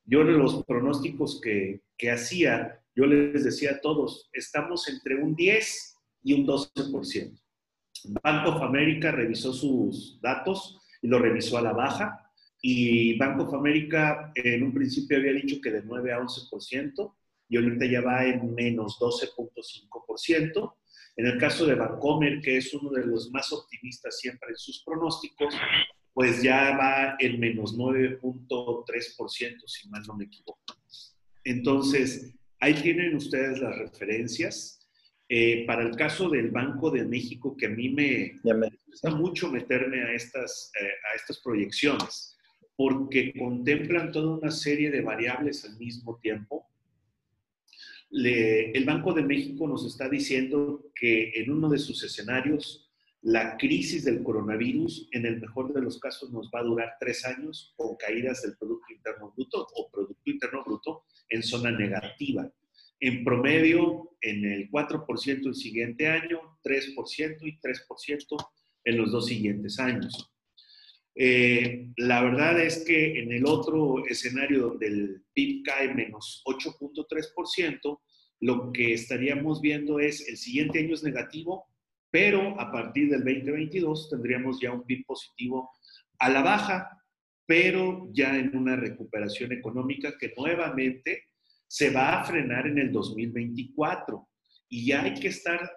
Yo 0.04 0.24
los 0.24 0.64
pronósticos 0.64 1.40
que, 1.40 1.82
que 1.96 2.10
hacía 2.10 2.80
yo 2.94 3.06
les 3.06 3.44
decía 3.44 3.72
a 3.72 3.80
todos, 3.80 4.28
estamos 4.32 4.88
entre 4.88 5.16
un 5.16 5.34
10 5.34 5.96
y 6.24 6.34
un 6.34 6.46
12%. 6.46 7.40
Banco 8.22 8.50
of 8.50 8.62
America 8.62 9.10
revisó 9.10 9.52
sus 9.52 10.20
datos 10.20 10.78
y 11.00 11.08
lo 11.08 11.18
revisó 11.18 11.58
a 11.58 11.62
la 11.62 11.72
baja. 11.72 12.30
Y 12.60 13.16
Banco 13.16 13.44
of 13.44 13.54
America 13.54 14.32
en 14.34 14.64
un 14.64 14.74
principio 14.74 15.16
había 15.16 15.32
dicho 15.32 15.60
que 15.62 15.70
de 15.70 15.82
9 15.82 16.12
a 16.12 16.18
11% 16.18 17.14
y 17.48 17.56
ahorita 17.56 17.86
ya 17.86 18.00
va 18.00 18.26
en 18.26 18.54
menos 18.54 18.98
12.5%. 19.00 20.74
En 21.16 21.26
el 21.26 21.38
caso 21.38 21.66
de 21.66 21.74
Bancomer, 21.74 22.40
que 22.40 22.58
es 22.58 22.74
uno 22.74 22.90
de 22.90 23.06
los 23.06 23.30
más 23.30 23.52
optimistas 23.52 24.18
siempre 24.18 24.50
en 24.50 24.56
sus 24.56 24.82
pronósticos, 24.84 25.54
pues 26.12 26.42
ya 26.42 26.76
va 26.76 27.16
en 27.18 27.40
menos 27.40 27.76
9.3%, 27.76 29.66
si 29.66 29.88
mal 29.88 30.02
no 30.06 30.16
me 30.16 30.24
equivoco. 30.24 30.60
Entonces, 31.44 32.34
Ahí 32.60 32.74
tienen 32.74 33.16
ustedes 33.16 33.58
las 33.58 33.76
referencias 33.76 34.76
Eh, 35.32 35.64
para 35.64 35.82
el 35.82 35.94
caso 35.94 36.28
del 36.28 36.50
Banco 36.50 36.90
de 36.90 37.04
México, 37.04 37.56
que 37.56 37.66
a 37.66 37.68
mí 37.68 37.88
me, 37.90 38.32
gusta 38.88 39.14
mucho 39.14 39.48
meterme 39.48 40.02
a 40.02 40.12
estas, 40.12 40.72
eh, 40.74 40.90
a 41.08 41.14
estas 41.14 41.38
proyecciones, 41.38 42.36
porque 42.74 43.32
contemplan 43.38 44.10
toda 44.10 44.38
una 44.38 44.50
serie 44.50 44.90
de 44.90 45.02
variables 45.02 45.64
al 45.64 45.78
mismo 45.78 46.18
tiempo. 46.20 46.66
el 48.10 48.84
Banco 48.84 49.14
de 49.14 49.22
México 49.22 49.68
nos 49.68 49.86
está 49.86 50.08
diciendo 50.08 50.90
que 50.96 51.30
en 51.36 51.52
uno 51.52 51.68
de 51.68 51.78
sus 51.78 52.02
escenarios, 52.02 52.89
la 53.22 53.56
crisis 53.56 54.04
del 54.04 54.22
coronavirus, 54.22 55.08
en 55.12 55.26
el 55.26 55.40
mejor 55.40 55.72
de 55.72 55.82
los 55.82 55.98
casos, 55.98 56.30
nos 56.30 56.50
va 56.54 56.60
a 56.60 56.64
durar 56.64 56.96
tres 56.98 57.24
años 57.24 57.74
con 57.76 57.96
caídas 57.96 58.42
del 58.42 58.56
Producto 58.56 58.92
Interno 58.92 59.32
Bruto 59.36 59.66
o 59.74 59.90
Producto 59.90 60.30
Interno 60.30 60.64
Bruto 60.64 61.04
en 61.28 61.42
zona 61.42 61.70
negativa 61.70 62.50
en 63.00 63.24
promedio 63.24 64.10
en 64.20 64.44
el 64.44 64.70
4% 64.70 65.46
el 65.46 65.54
siguiente 65.54 66.06
año, 66.06 66.58
3% 66.62 67.38
y 67.42 67.58
3% 67.58 68.50
en 68.84 68.96
los 68.96 69.10
dos 69.10 69.26
siguientes 69.26 69.78
años. 69.78 70.30
Eh, 71.14 71.88
la 71.96 72.22
verdad 72.22 72.60
es 72.60 72.84
que 72.84 73.18
en 73.20 73.32
el 73.32 73.46
otro 73.46 74.04
escenario 74.06 74.68
donde 74.68 74.86
el 74.86 75.22
PIB 75.32 75.64
cae 75.64 75.94
menos 75.94 76.42
8.3%, 76.46 78.00
lo 78.40 78.72
que 78.72 78.92
estaríamos 78.92 79.60
viendo 79.60 79.98
es 79.98 80.26
el 80.28 80.36
siguiente 80.36 80.78
año 80.78 80.94
es 80.94 81.02
negativo, 81.02 81.66
pero 82.10 82.60
a 82.60 82.70
partir 82.70 83.10
del 83.10 83.24
2022 83.24 84.10
tendríamos 84.10 84.60
ya 84.60 84.72
un 84.72 84.84
PIB 84.84 85.06
positivo 85.06 85.70
a 86.18 86.28
la 86.28 86.42
baja, 86.42 87.02
pero 87.46 88.08
ya 88.12 88.36
en 88.36 88.56
una 88.56 88.76
recuperación 88.76 89.52
económica 89.52 90.16
que 90.18 90.32
nuevamente 90.36 91.24
se 91.66 91.90
va 91.90 92.20
a 92.20 92.24
frenar 92.24 92.66
en 92.66 92.78
el 92.78 92.92
2024 92.92 94.28
y 94.68 94.86
ya 94.86 95.02
hay 95.02 95.14
que 95.14 95.28
estar 95.28 95.70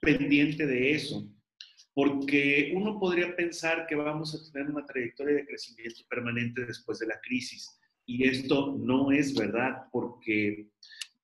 pendiente 0.00 0.66
de 0.66 0.92
eso, 0.92 1.28
porque 1.94 2.72
uno 2.74 2.98
podría 2.98 3.34
pensar 3.34 3.86
que 3.86 3.94
vamos 3.94 4.34
a 4.34 4.52
tener 4.52 4.70
una 4.70 4.84
trayectoria 4.84 5.36
de 5.36 5.46
crecimiento 5.46 6.02
permanente 6.08 6.64
después 6.64 6.98
de 6.98 7.06
la 7.06 7.20
crisis. 7.20 7.78
Y 8.04 8.28
esto 8.28 8.76
no 8.78 9.10
es 9.10 9.34
verdad 9.34 9.84
porque 9.90 10.68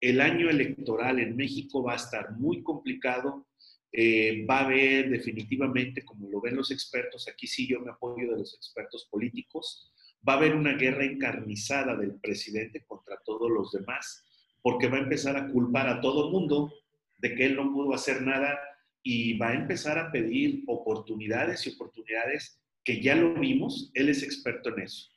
el 0.00 0.20
año 0.20 0.50
electoral 0.50 1.20
en 1.20 1.36
México 1.36 1.82
va 1.82 1.92
a 1.92 1.96
estar 1.96 2.32
muy 2.32 2.62
complicado, 2.62 3.46
eh, 3.92 4.46
va 4.48 4.60
a 4.60 4.64
haber 4.64 5.10
definitivamente, 5.10 6.02
como 6.02 6.28
lo 6.30 6.40
ven 6.40 6.56
los 6.56 6.70
expertos, 6.70 7.28
aquí 7.28 7.46
sí 7.46 7.68
yo 7.68 7.80
me 7.80 7.90
apoyo 7.90 8.30
de 8.30 8.38
los 8.38 8.54
expertos 8.54 9.06
políticos, 9.10 9.92
va 10.26 10.34
a 10.34 10.36
haber 10.36 10.54
una 10.54 10.74
guerra 10.74 11.04
encarnizada 11.04 11.94
del 11.96 12.14
presidente 12.14 12.84
contra 12.86 13.18
todos 13.24 13.50
los 13.50 13.70
demás, 13.72 14.24
porque 14.62 14.88
va 14.88 14.96
a 14.96 15.02
empezar 15.02 15.36
a 15.36 15.48
culpar 15.48 15.88
a 15.88 16.00
todo 16.00 16.30
mundo 16.30 16.72
de 17.18 17.34
que 17.34 17.46
él 17.46 17.56
no 17.56 17.70
pudo 17.72 17.94
hacer 17.94 18.22
nada 18.22 18.58
y 19.02 19.36
va 19.36 19.50
a 19.50 19.54
empezar 19.54 19.98
a 19.98 20.10
pedir 20.10 20.62
oportunidades 20.68 21.66
y 21.66 21.70
oportunidades 21.70 22.60
que 22.84 23.00
ya 23.00 23.14
lo 23.14 23.34
vimos, 23.34 23.90
él 23.94 24.08
es 24.08 24.22
experto 24.22 24.70
en 24.70 24.84
eso. 24.84 25.10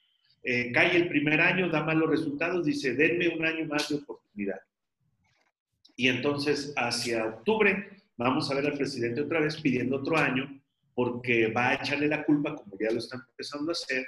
Eh, 0.44 0.72
cae 0.72 0.96
el 0.96 1.08
primer 1.08 1.40
año, 1.42 1.70
da 1.70 1.84
malos 1.84 2.10
resultados, 2.10 2.66
dice, 2.66 2.94
denme 2.94 3.30
un 3.30 3.46
año 3.46 3.66
más 3.66 3.90
de 3.90 3.96
oportunidad. 3.96 4.60
Y 5.96 6.10
entonces 6.10 6.74
hacia 6.76 7.26
octubre 7.26 7.90
vamos 8.18 8.50
a 8.50 8.56
ver 8.56 8.66
al 8.66 8.78
presidente 8.78 9.22
otra 9.22 9.40
vez 9.40 9.60
pidiendo 9.62 9.98
otro 9.98 10.18
año 10.18 10.62
porque 10.94 11.48
va 11.48 11.70
a 11.70 11.74
echarle 11.76 12.08
la 12.08 12.24
culpa, 12.24 12.56
como 12.56 12.78
ya 12.80 12.92
lo 12.92 13.00
están 13.00 13.22
empezando 13.30 13.72
a 13.72 13.74
hacer, 13.74 14.06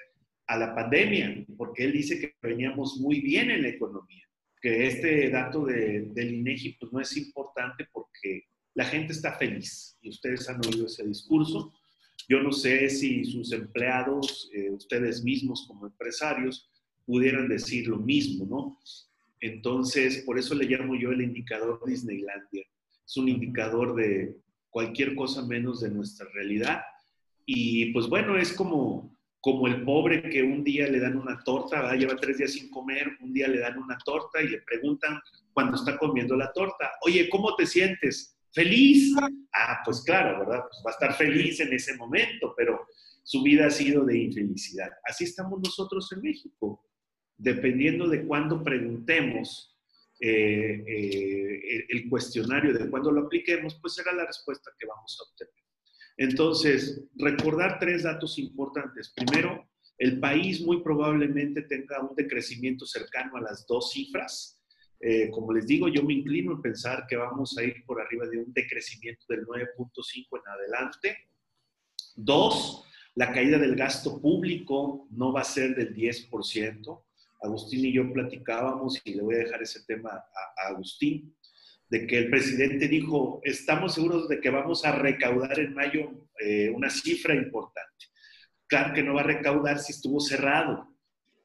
a 0.48 0.58
la 0.58 0.74
pandemia, 0.74 1.46
porque 1.58 1.84
él 1.84 1.92
dice 1.92 2.20
que 2.20 2.36
veníamos 2.42 2.98
muy 3.02 3.20
bien 3.20 3.52
en 3.52 3.64
la 3.64 3.68
economía, 3.68 4.24
que 4.62 4.88
este 4.88 5.30
dato 5.30 5.66
de, 5.66 6.08
del 6.14 6.36
INEGI 6.36 6.78
pues 6.80 6.94
no 6.94 7.02
es 7.02 7.18
importante 7.18 7.86
porque 7.92 8.46
la 8.74 8.86
gente 8.86 9.12
está 9.12 9.34
feliz 9.34 9.98
y 10.02 10.10
ustedes 10.10 10.48
han 10.48 10.66
oído 10.66 10.86
ese 10.86 11.06
discurso. 11.06 11.74
Yo 12.30 12.42
no 12.42 12.54
sé 12.54 12.90
si 12.90 13.26
sus 13.26 13.52
empleados, 13.52 14.50
eh, 14.54 14.70
ustedes 14.70 15.24
mismos 15.24 15.66
como 15.68 15.88
empresarios, 15.88 16.70
pudieran 17.06 17.50
decir 17.50 17.88
lo 17.88 17.98
mismo, 17.98 18.46
¿no? 18.46 18.80
Entonces, 19.40 20.24
por 20.26 20.40
eso 20.40 20.56
le 20.56 20.66
llamo 20.66 20.96
yo 20.96 21.12
el 21.12 21.22
indicador 21.22 21.82
Disneylandia. 21.86 22.66
Es 23.08 23.18
un 23.18 23.30
indicador 23.30 23.96
de 23.96 24.36
cualquier 24.70 25.16
cosa 25.16 25.46
menos 25.46 25.82
de 25.82 25.90
nuestra 25.90 26.28
realidad. 26.34 26.82
Y 27.46 27.94
pues 27.94 28.08
bueno, 28.08 28.38
es 28.38 28.52
como 28.52 29.18
como 29.48 29.68
el 29.68 29.84
pobre 29.84 30.30
que 30.30 30.44
un 30.44 30.62
día 30.62 30.90
le 30.90 31.00
dan 31.00 31.16
una 31.16 31.42
torta, 31.42 31.96
lleva 31.96 32.18
tres 32.18 32.38
días 32.38 32.52
sin 32.52 32.70
comer, 32.70 33.18
un 33.22 33.32
día 33.32 33.48
le 33.48 33.60
dan 33.60 33.78
una 33.78 33.98
torta 34.00 34.42
y 34.42 34.50
le 34.50 34.62
preguntan 34.62 35.22
cuando 35.54 35.78
está 35.78 35.98
comiendo 35.98 36.36
la 36.36 36.52
torta, 36.52 36.92
oye, 37.02 37.30
¿cómo 37.30 37.56
te 37.56 37.66
sientes? 37.66 38.38
¿Feliz? 38.52 39.16
Ah, 39.54 39.80
pues 39.86 40.02
claro, 40.02 40.40
¿verdad? 40.40 40.64
Pues 40.70 40.84
va 40.86 40.90
a 40.90 40.94
estar 40.94 41.14
feliz 41.14 41.62
en 41.62 41.72
ese 41.72 41.96
momento, 41.96 42.54
pero 42.58 42.88
su 43.24 43.42
vida 43.42 43.68
ha 43.68 43.72
sido 43.72 44.04
de 44.04 44.18
infelicidad. 44.18 44.90
Así 45.06 45.24
estamos 45.24 45.62
nosotros 45.64 46.12
en 46.12 46.24
México. 46.24 46.84
Dependiendo 47.38 48.10
de 48.10 48.26
cuándo 48.26 48.64
preguntemos 48.64 49.77
eh, 50.20 50.84
eh, 50.88 51.86
el 51.90 52.10
cuestionario, 52.10 52.74
de 52.74 52.90
cuándo 52.90 53.12
lo 53.12 53.26
apliquemos, 53.26 53.76
pues 53.82 53.94
será 53.94 54.14
la 54.14 54.26
respuesta 54.26 54.72
que 54.78 54.88
vamos 54.88 55.18
a 55.20 55.30
obtener. 55.30 55.54
Entonces, 56.18 57.04
recordar 57.16 57.78
tres 57.80 58.04
datos 58.04 58.40
importantes. 58.40 59.14
Primero, 59.16 59.70
el 59.98 60.20
país 60.20 60.62
muy 60.62 60.82
probablemente 60.82 61.64
tenga 61.64 62.02
un 62.02 62.16
decrecimiento 62.16 62.86
cercano 62.86 63.38
a 63.38 63.42
las 63.42 63.66
dos 63.68 63.92
cifras. 63.92 64.60
Eh, 65.00 65.30
como 65.30 65.54
les 65.54 65.68
digo, 65.68 65.88
yo 65.88 66.04
me 66.04 66.16
inclino 66.16 66.54
en 66.54 66.62
pensar 66.62 67.06
que 67.08 67.16
vamos 67.16 67.56
a 67.58 67.64
ir 67.64 67.86
por 67.86 68.02
arriba 68.02 68.28
de 68.28 68.40
un 68.40 68.52
decrecimiento 68.52 69.26
del 69.30 69.46
9.5 69.46 70.40
en 70.40 70.48
adelante. 70.48 71.18
Dos, 72.16 72.84
la 73.14 73.32
caída 73.32 73.60
del 73.60 73.76
gasto 73.76 74.20
público 74.20 75.08
no 75.12 75.32
va 75.32 75.42
a 75.42 75.44
ser 75.44 75.76
del 75.76 75.96
10%. 75.96 77.04
Agustín 77.42 77.86
y 77.86 77.94
yo 77.94 78.12
platicábamos 78.12 79.00
y 79.04 79.14
le 79.14 79.24
voy 79.24 79.36
a 79.36 79.40
dejar 79.40 79.62
ese 79.62 79.84
tema 79.86 80.10
a 80.10 80.68
Agustín 80.70 81.36
de 81.90 82.06
que 82.06 82.18
el 82.18 82.30
presidente 82.30 82.88
dijo, 82.88 83.40
estamos 83.44 83.94
seguros 83.94 84.28
de 84.28 84.42
que 84.42 84.50
vamos 84.50 84.84
a 84.86 84.92
recaudar 84.92 85.60
en 85.60 85.74
mayo 85.74 86.12
eh, 86.40 86.70
una 86.70 86.90
cifra 86.90 87.34
importante. 87.34 88.06
Claro 88.68 88.94
que 88.94 89.04
no 89.04 89.14
va 89.14 89.22
a 89.22 89.26
recaudar 89.26 89.80
si 89.80 89.94
estuvo 89.94 90.20
cerrado, 90.20 90.94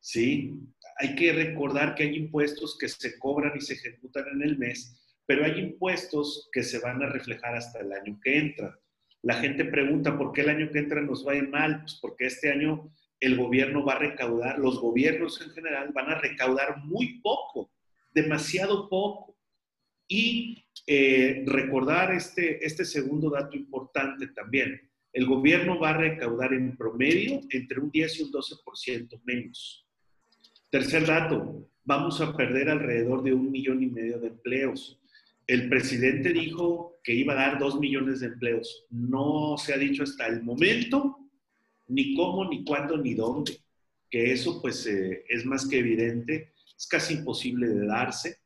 ¿sí? 0.00 0.58
Hay 0.98 1.14
que 1.14 1.32
recordar 1.32 1.94
que 1.94 2.02
hay 2.02 2.16
impuestos 2.16 2.76
que 2.78 2.88
se 2.88 3.18
cobran 3.18 3.52
y 3.56 3.60
se 3.60 3.74
ejecutan 3.74 4.24
en 4.34 4.42
el 4.42 4.58
mes, 4.58 5.00
pero 5.26 5.44
hay 5.44 5.60
impuestos 5.60 6.48
que 6.52 6.64
se 6.64 6.80
van 6.80 7.02
a 7.02 7.08
reflejar 7.08 7.54
hasta 7.54 7.80
el 7.80 7.92
año 7.92 8.18
que 8.22 8.38
entra. 8.38 8.76
La 9.22 9.34
gente 9.34 9.64
pregunta, 9.64 10.18
¿por 10.18 10.32
qué 10.32 10.40
el 10.40 10.50
año 10.50 10.70
que 10.72 10.80
entra 10.80 11.00
nos 11.00 11.26
va 11.26 11.32
a 11.32 11.36
ir 11.36 11.48
mal? 11.48 11.80
Pues 11.82 11.98
porque 12.02 12.26
este 12.26 12.50
año 12.50 12.92
el 13.22 13.36
gobierno 13.36 13.84
va 13.84 13.92
a 13.92 13.98
recaudar, 14.00 14.58
los 14.58 14.80
gobiernos 14.80 15.40
en 15.40 15.50
general 15.50 15.92
van 15.94 16.10
a 16.10 16.18
recaudar 16.18 16.78
muy 16.84 17.20
poco, 17.20 17.70
demasiado 18.12 18.88
poco. 18.88 19.38
Y 20.08 20.64
eh, 20.88 21.44
recordar 21.46 22.12
este, 22.12 22.66
este 22.66 22.84
segundo 22.84 23.30
dato 23.30 23.56
importante 23.56 24.26
también. 24.26 24.90
El 25.12 25.26
gobierno 25.26 25.78
va 25.78 25.90
a 25.90 25.98
recaudar 25.98 26.52
en 26.52 26.76
promedio 26.76 27.40
entre 27.50 27.78
un 27.78 27.92
10 27.92 28.18
y 28.18 28.22
un 28.24 28.32
12% 28.32 29.20
menos. 29.22 29.86
Tercer 30.68 31.06
dato, 31.06 31.70
vamos 31.84 32.20
a 32.20 32.36
perder 32.36 32.70
alrededor 32.70 33.22
de 33.22 33.34
un 33.34 33.52
millón 33.52 33.84
y 33.84 33.86
medio 33.86 34.18
de 34.18 34.28
empleos. 34.28 35.00
El 35.46 35.68
presidente 35.68 36.32
dijo 36.32 36.98
que 37.04 37.14
iba 37.14 37.34
a 37.34 37.36
dar 37.36 37.60
dos 37.60 37.78
millones 37.78 38.18
de 38.18 38.26
empleos. 38.26 38.84
No 38.90 39.56
se 39.58 39.74
ha 39.74 39.78
dicho 39.78 40.02
hasta 40.02 40.26
el 40.26 40.42
momento 40.42 41.21
ni 41.88 42.14
cómo, 42.14 42.48
ni 42.48 42.64
cuándo, 42.64 42.96
ni 42.96 43.14
dónde. 43.14 43.58
Que 44.10 44.32
eso 44.32 44.60
pues 44.60 44.86
eh, 44.86 45.24
es 45.28 45.44
más 45.46 45.66
que 45.66 45.78
evidente, 45.78 46.52
es 46.76 46.86
casi 46.86 47.14
imposible 47.14 47.68
de 47.68 47.86
darse 47.86 48.42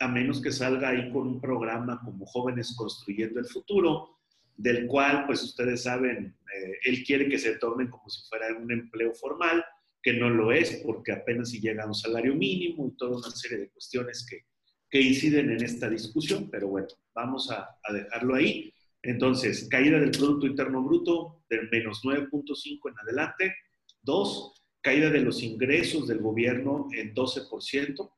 a 0.00 0.08
menos 0.08 0.40
que 0.42 0.52
salga 0.52 0.90
ahí 0.90 1.10
con 1.10 1.26
un 1.26 1.40
programa 1.40 2.00
como 2.04 2.26
Jóvenes 2.26 2.74
Construyendo 2.76 3.40
el 3.40 3.46
Futuro, 3.46 4.18
del 4.56 4.86
cual, 4.86 5.26
pues 5.26 5.42
ustedes 5.42 5.82
saben, 5.82 6.36
eh, 6.54 6.72
él 6.84 7.04
quiere 7.04 7.28
que 7.28 7.38
se 7.38 7.56
tomen 7.56 7.88
como 7.88 8.08
si 8.08 8.26
fuera 8.28 8.56
un 8.56 8.70
empleo 8.70 9.12
formal, 9.14 9.64
que 10.02 10.14
no 10.14 10.30
lo 10.30 10.52
es, 10.52 10.82
porque 10.84 11.12
apenas 11.12 11.50
si 11.50 11.60
llega 11.60 11.84
a 11.84 11.86
un 11.86 11.94
salario 11.94 12.34
mínimo 12.34 12.86
y 12.88 12.96
toda 12.96 13.18
una 13.18 13.30
serie 13.30 13.58
de 13.58 13.70
cuestiones 13.70 14.26
que, 14.28 14.44
que 14.88 15.00
inciden 15.00 15.50
en 15.50 15.64
esta 15.64 15.90
discusión, 15.90 16.48
pero 16.50 16.68
bueno, 16.68 16.88
vamos 17.14 17.50
a, 17.50 17.68
a 17.82 17.92
dejarlo 17.92 18.34
ahí. 18.34 18.72
Entonces, 19.06 19.68
caída 19.70 20.00
del 20.00 20.10
Producto 20.10 20.48
Interno 20.48 20.82
Bruto 20.82 21.44
del 21.48 21.68
menos 21.70 22.02
9.5 22.02 22.90
en 22.90 22.98
adelante. 22.98 23.54
Dos, 24.02 24.64
caída 24.80 25.10
de 25.10 25.20
los 25.20 25.44
ingresos 25.44 26.08
del 26.08 26.18
gobierno 26.18 26.88
en 26.92 27.14
12%. 27.14 28.10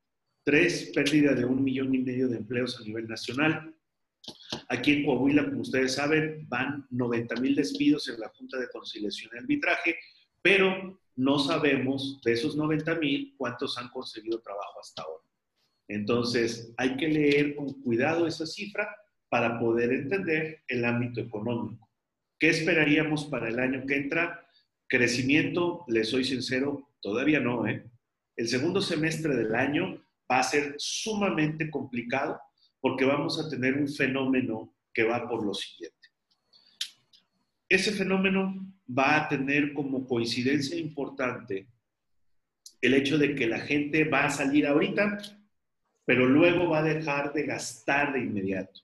Tres, 0.44 0.90
pérdida 0.94 1.34
de 1.34 1.44
un 1.44 1.62
millón 1.62 1.94
y 1.94 1.98
medio 1.98 2.26
de 2.28 2.38
empleos 2.38 2.80
a 2.80 2.84
nivel 2.84 3.06
nacional. 3.06 3.74
Aquí 4.70 4.92
en 4.92 5.04
Coahuila, 5.04 5.50
como 5.50 5.60
ustedes 5.60 5.94
saben, 5.94 6.48
van 6.48 6.86
90 6.88 7.36
mil 7.36 7.54
despidos 7.54 8.08
en 8.08 8.20
la 8.20 8.30
Junta 8.30 8.58
de 8.58 8.70
Conciliación 8.70 9.30
y 9.34 9.38
Arbitraje, 9.38 9.98
pero 10.40 10.98
no 11.16 11.38
sabemos 11.38 12.18
de 12.24 12.32
esos 12.32 12.56
90 12.56 12.94
mil 12.94 13.34
cuántos 13.36 13.76
han 13.76 13.90
conseguido 13.90 14.40
trabajo 14.40 14.80
hasta 14.80 15.02
ahora. 15.02 15.24
Entonces, 15.86 16.72
hay 16.78 16.96
que 16.96 17.08
leer 17.08 17.56
con 17.56 17.74
cuidado 17.82 18.26
esa 18.26 18.46
cifra 18.46 18.88
para 19.28 19.58
poder 19.58 19.92
entender 19.92 20.62
el 20.68 20.84
ámbito 20.84 21.20
económico. 21.20 21.88
¿Qué 22.38 22.50
esperaríamos 22.50 23.24
para 23.24 23.48
el 23.48 23.58
año 23.58 23.84
que 23.86 23.96
entra? 23.96 24.46
Crecimiento, 24.86 25.84
le 25.88 26.04
soy 26.04 26.24
sincero, 26.24 26.90
todavía 27.00 27.40
no. 27.40 27.66
¿eh? 27.66 27.84
El 28.36 28.48
segundo 28.48 28.80
semestre 28.80 29.36
del 29.36 29.54
año 29.54 30.00
va 30.30 30.38
a 30.38 30.44
ser 30.44 30.74
sumamente 30.78 31.70
complicado 31.70 32.40
porque 32.80 33.04
vamos 33.04 33.38
a 33.40 33.48
tener 33.50 33.74
un 33.74 33.88
fenómeno 33.88 34.74
que 34.92 35.04
va 35.04 35.28
por 35.28 35.44
lo 35.44 35.52
siguiente. 35.52 35.96
Ese 37.68 37.92
fenómeno 37.92 38.54
va 38.88 39.16
a 39.16 39.28
tener 39.28 39.74
como 39.74 40.06
coincidencia 40.06 40.78
importante 40.78 41.68
el 42.80 42.94
hecho 42.94 43.18
de 43.18 43.34
que 43.34 43.46
la 43.46 43.58
gente 43.58 44.04
va 44.04 44.26
a 44.26 44.30
salir 44.30 44.66
ahorita, 44.66 45.18
pero 46.04 46.26
luego 46.26 46.70
va 46.70 46.78
a 46.78 46.82
dejar 46.82 47.32
de 47.32 47.42
gastar 47.42 48.12
de 48.12 48.20
inmediato. 48.20 48.80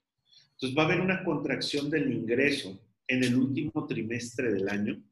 Entonces 0.54 0.78
va 0.78 0.82
a 0.82 0.86
haber 0.86 1.00
una 1.00 1.24
contracción 1.24 1.90
del 1.90 2.12
ingreso 2.12 2.80
en 3.06 3.24
el 3.24 3.36
último 3.36 3.86
trimestre 3.86 4.52
del 4.52 4.68
año 4.68 5.02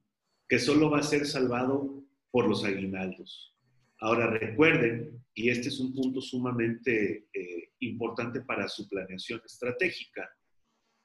que 0.48 0.59
solo 0.59 0.90
va 0.90 0.98
a 0.98 1.02
ser 1.02 1.26
salvado 1.26 2.05
por 2.31 2.48
los 2.48 2.64
aguinaldos. 2.64 3.57
Ahora 3.98 4.26
recuerden, 4.26 5.24
y 5.35 5.48
este 5.48 5.68
es 5.68 5.78
un 5.78 5.94
punto 5.94 6.20
sumamente 6.20 7.28
eh, 7.33 7.70
importante 7.81 8.40
para 8.40 8.68
su 8.68 8.88
planeación 8.88 9.40
estratégica, 9.44 10.28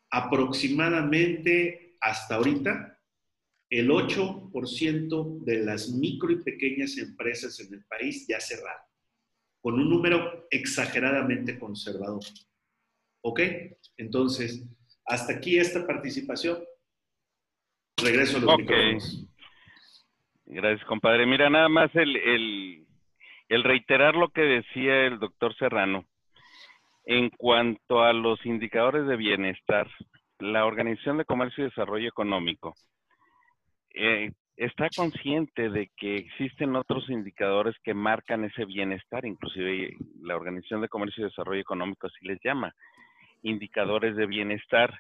aproximadamente 0.10 1.95
hasta 2.02 2.36
ahorita, 2.36 3.00
el 3.69 3.89
8% 3.89 5.43
de 5.43 5.63
las 5.63 5.89
micro 5.89 6.32
y 6.32 6.41
pequeñas 6.43 6.97
empresas 6.97 7.60
en 7.60 7.73
el 7.73 7.86
país 7.86 8.26
ya 8.28 8.39
cerraron, 8.39 8.86
con 9.62 9.76
un 9.76 9.89
número 9.89 10.47
exageradamente 10.50 11.60
conservador. 11.60 12.23
¿Ok? 13.28 13.42
Entonces, 13.98 14.66
hasta 15.06 15.34
aquí 15.34 15.60
esta 15.60 15.86
participación. 15.86 16.60
Regreso 18.02 18.38
a 18.38 18.40
los 18.40 18.54
okay. 18.54 18.98
Gracias, 20.46 20.88
compadre. 20.88 21.26
Mira, 21.26 21.50
nada 21.50 21.68
más 21.68 21.94
el, 21.94 22.16
el, 22.16 22.86
el 23.50 23.63
reiterar 23.66 24.16
lo 24.16 24.30
que 24.30 24.44
decía 24.44 25.08
el 25.08 25.20
doctor 25.20 25.54
Serrano. 25.58 26.06
En 27.04 27.30
cuanto 27.32 28.02
a 28.02 28.13
los 28.13 28.46
indicadores 28.46 29.06
de 29.08 29.18
bienestar, 29.18 29.90
la 30.40 30.66
Organización 30.66 31.18
de 31.18 31.26
Comercio 31.26 31.66
y 31.66 31.68
Desarrollo 31.68 32.08
Económico 32.08 32.76
eh, 33.94 34.32
está 34.56 34.88
consciente 34.96 35.70
de 35.70 35.92
que 35.98 36.16
existen 36.16 36.78
otros 36.78 37.10
indicadores 37.10 37.76
que 37.84 37.94
marcan 37.94 38.46
ese 38.46 38.63
bienestar, 38.63 39.26
inclusive 39.26 39.98
la 40.22 40.38
Organización 40.38 40.80
de 40.80 40.88
Comercio 40.88 41.26
y 41.26 41.30
Desarrollo 41.30 41.60
Económico 41.60 42.08
así 42.08 42.26
les 42.26 42.40
llama, 42.42 42.74
indicadores 43.50 44.16
de 44.16 44.26
bienestar. 44.26 44.94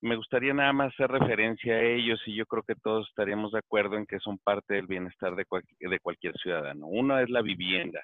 Me 0.00 0.16
gustaría 0.16 0.52
nada 0.52 0.72
más 0.72 0.92
hacer 0.92 1.10
referencia 1.10 1.74
a 1.74 1.82
ellos 1.82 2.20
y 2.26 2.34
yo 2.34 2.44
creo 2.46 2.62
que 2.62 2.74
todos 2.74 3.08
estaríamos 3.08 3.52
de 3.52 3.58
acuerdo 3.58 3.96
en 3.96 4.06
que 4.06 4.18
son 4.18 4.38
parte 4.38 4.74
del 4.74 4.86
bienestar 4.86 5.34
de, 5.36 5.44
de 5.78 6.00
cualquier 6.00 6.36
ciudadano. 6.38 6.86
Uno 6.86 7.18
es 7.18 7.30
la 7.30 7.42
vivienda. 7.42 8.02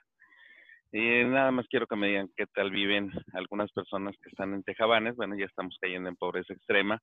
Y 0.93 1.25
nada 1.25 1.51
más 1.51 1.67
quiero 1.69 1.87
que 1.87 1.97
me 1.97 2.09
digan 2.09 2.29
qué 2.37 2.45
tal 2.47 2.71
viven 2.71 3.11
algunas 3.33 3.73
personas 3.73 4.15
que 4.23 4.29
están 4.29 4.53
en 4.53 4.63
Tejabanes. 4.63 5.17
Bueno, 5.17 5.37
ya 5.37 5.47
estamos 5.47 5.77
cayendo 5.81 6.09
en 6.09 6.17
pobreza 6.17 6.53
extrema, 6.53 7.01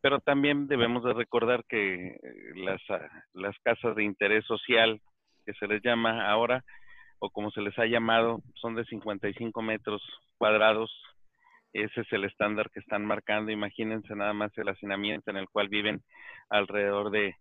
pero 0.00 0.18
también 0.20 0.66
debemos 0.66 1.04
de 1.04 1.12
recordar 1.12 1.64
que 1.68 2.06
eh, 2.06 2.18
las, 2.56 2.80
ah, 2.88 3.06
las 3.34 3.54
casas 3.62 3.94
de 3.96 4.04
interés 4.04 4.46
social, 4.46 5.00
que 5.44 5.52
se 5.54 5.66
les 5.66 5.82
llama 5.82 6.28
ahora, 6.28 6.64
o 7.18 7.30
como 7.30 7.50
se 7.50 7.60
les 7.60 7.78
ha 7.78 7.84
llamado, 7.84 8.40
son 8.54 8.74
de 8.74 8.84
55 8.84 9.60
metros 9.60 10.02
cuadrados 10.38 10.90
ese 11.72 12.00
es 12.00 12.12
el 12.12 12.24
estándar 12.24 12.70
que 12.70 12.80
están 12.80 13.04
marcando. 13.04 13.52
Imagínense 13.52 14.14
nada 14.14 14.32
más 14.32 14.56
el 14.56 14.68
hacinamiento 14.68 15.30
en 15.30 15.36
el 15.36 15.48
cual 15.48 15.68
viven 15.68 16.02
alrededor 16.48 17.10
de 17.10 17.34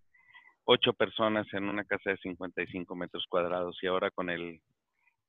ocho 0.65 0.93
personas 0.93 1.47
en 1.53 1.69
una 1.69 1.85
casa 1.85 2.11
de 2.11 2.17
55 2.17 2.95
metros 2.95 3.25
cuadrados. 3.29 3.77
Y 3.81 3.87
ahora 3.87 4.11
con 4.11 4.29
el, 4.29 4.59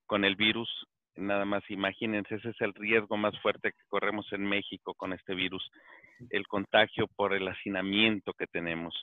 con 0.07 0.25
el 0.25 0.37
virus, 0.37 0.69
nada 1.17 1.45
más 1.45 1.63
imagínense, 1.71 2.37
ese 2.37 2.51
es 2.51 2.61
el 2.61 2.75
riesgo 2.75 3.17
más 3.17 3.39
fuerte 3.41 3.73
que 3.73 3.85
corremos 3.89 4.33
en 4.33 4.45
México 4.45 4.95
con 4.95 5.13
este 5.13 5.35
virus, 5.35 5.71
el 6.31 6.47
contagio 6.47 7.07
por 7.17 7.35
el 7.35 7.47
hacinamiento 7.47 8.33
que 8.33 8.47
tenemos. 8.47 8.95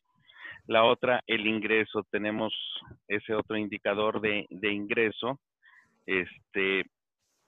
La 0.67 0.84
otra, 0.84 1.21
el 1.27 1.45
ingreso. 1.45 2.03
Tenemos 2.12 2.53
ese 3.08 3.34
otro 3.34 3.55
indicador 3.55 4.19
de, 4.19 4.45
de 4.49 4.71
ingreso. 4.71 5.39
Este, 6.05 6.86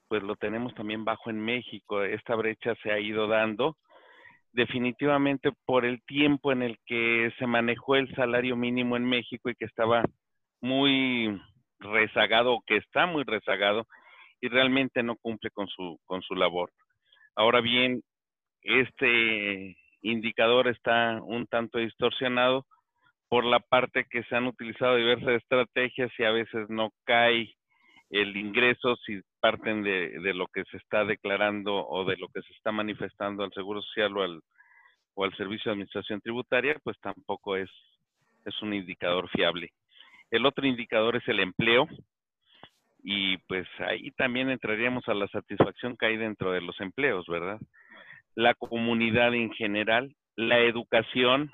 pues 0.08 0.22
lo 0.22 0.36
tenemos 0.36 0.74
también 0.74 1.04
bajo 1.04 1.30
en 1.30 1.40
México. 1.40 2.02
Esta 2.02 2.34
brecha 2.34 2.74
se 2.82 2.90
ha 2.90 2.98
ido 2.98 3.26
dando 3.26 3.76
definitivamente 4.52 5.50
por 5.66 5.84
el 5.84 6.02
tiempo 6.04 6.52
en 6.52 6.62
el 6.62 6.78
que 6.86 7.32
se 7.38 7.46
manejó 7.46 7.96
el 7.96 8.12
salario 8.14 8.56
mínimo 8.56 8.96
en 8.96 9.04
México 9.04 9.50
y 9.50 9.54
que 9.54 9.66
estaba 9.66 10.02
muy 10.60 11.40
rezagado 11.80 12.58
que 12.66 12.76
está 12.76 13.06
muy 13.06 13.22
rezagado 13.24 13.86
y 14.40 14.48
realmente 14.48 15.02
no 15.02 15.16
cumple 15.16 15.50
con 15.50 15.68
su 15.68 15.98
con 16.06 16.22
su 16.22 16.34
labor. 16.34 16.70
Ahora 17.36 17.60
bien, 17.60 18.02
este 18.62 19.76
indicador 20.02 20.68
está 20.68 21.20
un 21.22 21.46
tanto 21.46 21.78
distorsionado 21.78 22.66
por 23.28 23.44
la 23.44 23.60
parte 23.60 24.06
que 24.10 24.22
se 24.24 24.36
han 24.36 24.46
utilizado 24.46 24.96
diversas 24.96 25.42
estrategias 25.42 26.10
y 26.18 26.24
a 26.24 26.30
veces 26.30 26.68
no 26.68 26.90
cae 27.04 27.54
el 28.10 28.36
ingreso 28.36 28.96
si 29.04 29.20
parten 29.40 29.82
de, 29.82 30.20
de, 30.20 30.34
lo 30.34 30.46
que 30.46 30.64
se 30.64 30.78
está 30.78 31.04
declarando 31.04 31.86
o 31.86 32.04
de 32.04 32.16
lo 32.16 32.28
que 32.28 32.42
se 32.42 32.52
está 32.54 32.72
manifestando 32.72 33.44
al 33.44 33.52
Seguro 33.52 33.82
Social 33.82 34.16
o 34.16 34.22
al, 34.22 34.40
o 35.14 35.24
al 35.24 35.36
Servicio 35.36 35.70
de 35.70 35.74
Administración 35.74 36.20
Tributaria, 36.20 36.76
pues 36.82 36.98
tampoco 37.00 37.56
es, 37.56 37.70
es 38.44 38.62
un 38.62 38.72
indicador 38.72 39.28
fiable. 39.28 39.70
El 40.30 40.46
otro 40.46 40.66
indicador 40.66 41.16
es 41.16 41.28
el 41.28 41.40
empleo 41.40 41.86
y 43.02 43.36
pues 43.48 43.66
ahí 43.78 44.10
también 44.12 44.50
entraríamos 44.50 45.06
a 45.08 45.14
la 45.14 45.28
satisfacción 45.28 45.96
que 45.96 46.06
hay 46.06 46.16
dentro 46.16 46.52
de 46.52 46.60
los 46.60 46.80
empleos, 46.80 47.26
¿verdad? 47.26 47.60
La 48.34 48.54
comunidad 48.54 49.34
en 49.34 49.52
general, 49.52 50.14
la 50.36 50.60
educación, 50.60 51.50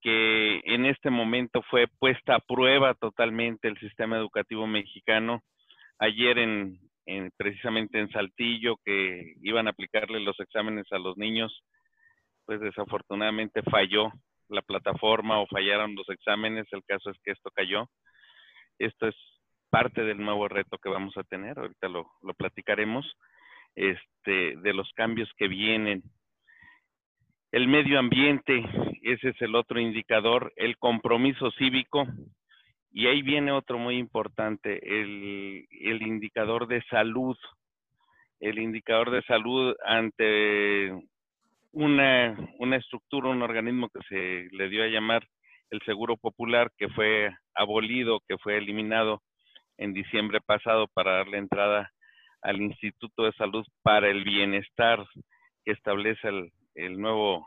que 0.00 0.60
en 0.64 0.86
este 0.86 1.10
momento 1.10 1.62
fue 1.62 1.86
puesta 1.98 2.36
a 2.36 2.40
prueba 2.40 2.94
totalmente 2.94 3.68
el 3.68 3.78
sistema 3.78 4.16
educativo 4.16 4.66
mexicano 4.66 5.42
ayer 5.98 6.38
en, 6.38 6.80
precisamente 7.36 7.98
en 7.98 8.10
Saltillo 8.10 8.76
que 8.84 9.34
iban 9.42 9.66
a 9.66 9.70
aplicarle 9.70 10.20
los 10.20 10.38
exámenes 10.40 10.86
a 10.92 10.98
los 10.98 11.16
niños, 11.16 11.62
pues 12.44 12.60
desafortunadamente 12.60 13.62
falló 13.62 14.12
la 14.48 14.62
plataforma 14.62 15.40
o 15.40 15.46
fallaron 15.46 15.94
los 15.94 16.08
exámenes, 16.08 16.66
el 16.70 16.84
caso 16.84 17.10
es 17.10 17.16
que 17.24 17.32
esto 17.32 17.50
cayó. 17.54 17.88
Esto 18.78 19.08
es 19.08 19.16
parte 19.70 20.02
del 20.04 20.18
nuevo 20.18 20.48
reto 20.48 20.78
que 20.78 20.88
vamos 20.88 21.16
a 21.16 21.24
tener, 21.24 21.58
ahorita 21.58 21.88
lo, 21.88 22.06
lo 22.22 22.34
platicaremos, 22.34 23.04
este, 23.74 24.56
de 24.56 24.72
los 24.72 24.90
cambios 24.94 25.30
que 25.36 25.48
vienen. 25.48 26.02
El 27.52 27.68
medio 27.68 27.98
ambiente, 27.98 28.64
ese 29.02 29.30
es 29.30 29.42
el 29.42 29.54
otro 29.54 29.80
indicador, 29.80 30.52
el 30.56 30.76
compromiso 30.78 31.50
cívico, 31.52 32.06
y 32.96 33.08
ahí 33.08 33.20
viene 33.20 33.52
otro 33.52 33.76
muy 33.76 33.98
importante, 33.98 34.80
el, 34.82 35.66
el 35.70 36.00
indicador 36.00 36.66
de 36.66 36.82
salud. 36.84 37.36
El 38.40 38.58
indicador 38.58 39.10
de 39.10 39.20
salud 39.24 39.76
ante 39.84 40.92
una, 41.72 42.34
una 42.58 42.76
estructura, 42.76 43.28
un 43.28 43.42
organismo 43.42 43.90
que 43.90 44.00
se 44.08 44.48
le 44.50 44.70
dio 44.70 44.82
a 44.82 44.86
llamar 44.86 45.28
el 45.68 45.82
Seguro 45.82 46.16
Popular, 46.16 46.72
que 46.78 46.88
fue 46.88 47.36
abolido, 47.54 48.22
que 48.26 48.38
fue 48.38 48.56
eliminado 48.56 49.20
en 49.76 49.92
diciembre 49.92 50.40
pasado 50.40 50.88
para 50.88 51.18
darle 51.18 51.36
entrada 51.36 51.92
al 52.40 52.62
Instituto 52.62 53.24
de 53.24 53.32
Salud 53.32 53.66
para 53.82 54.08
el 54.08 54.24
Bienestar 54.24 55.04
que 55.66 55.72
establece 55.72 56.28
el, 56.28 56.50
el 56.74 56.98
nuevo 56.98 57.46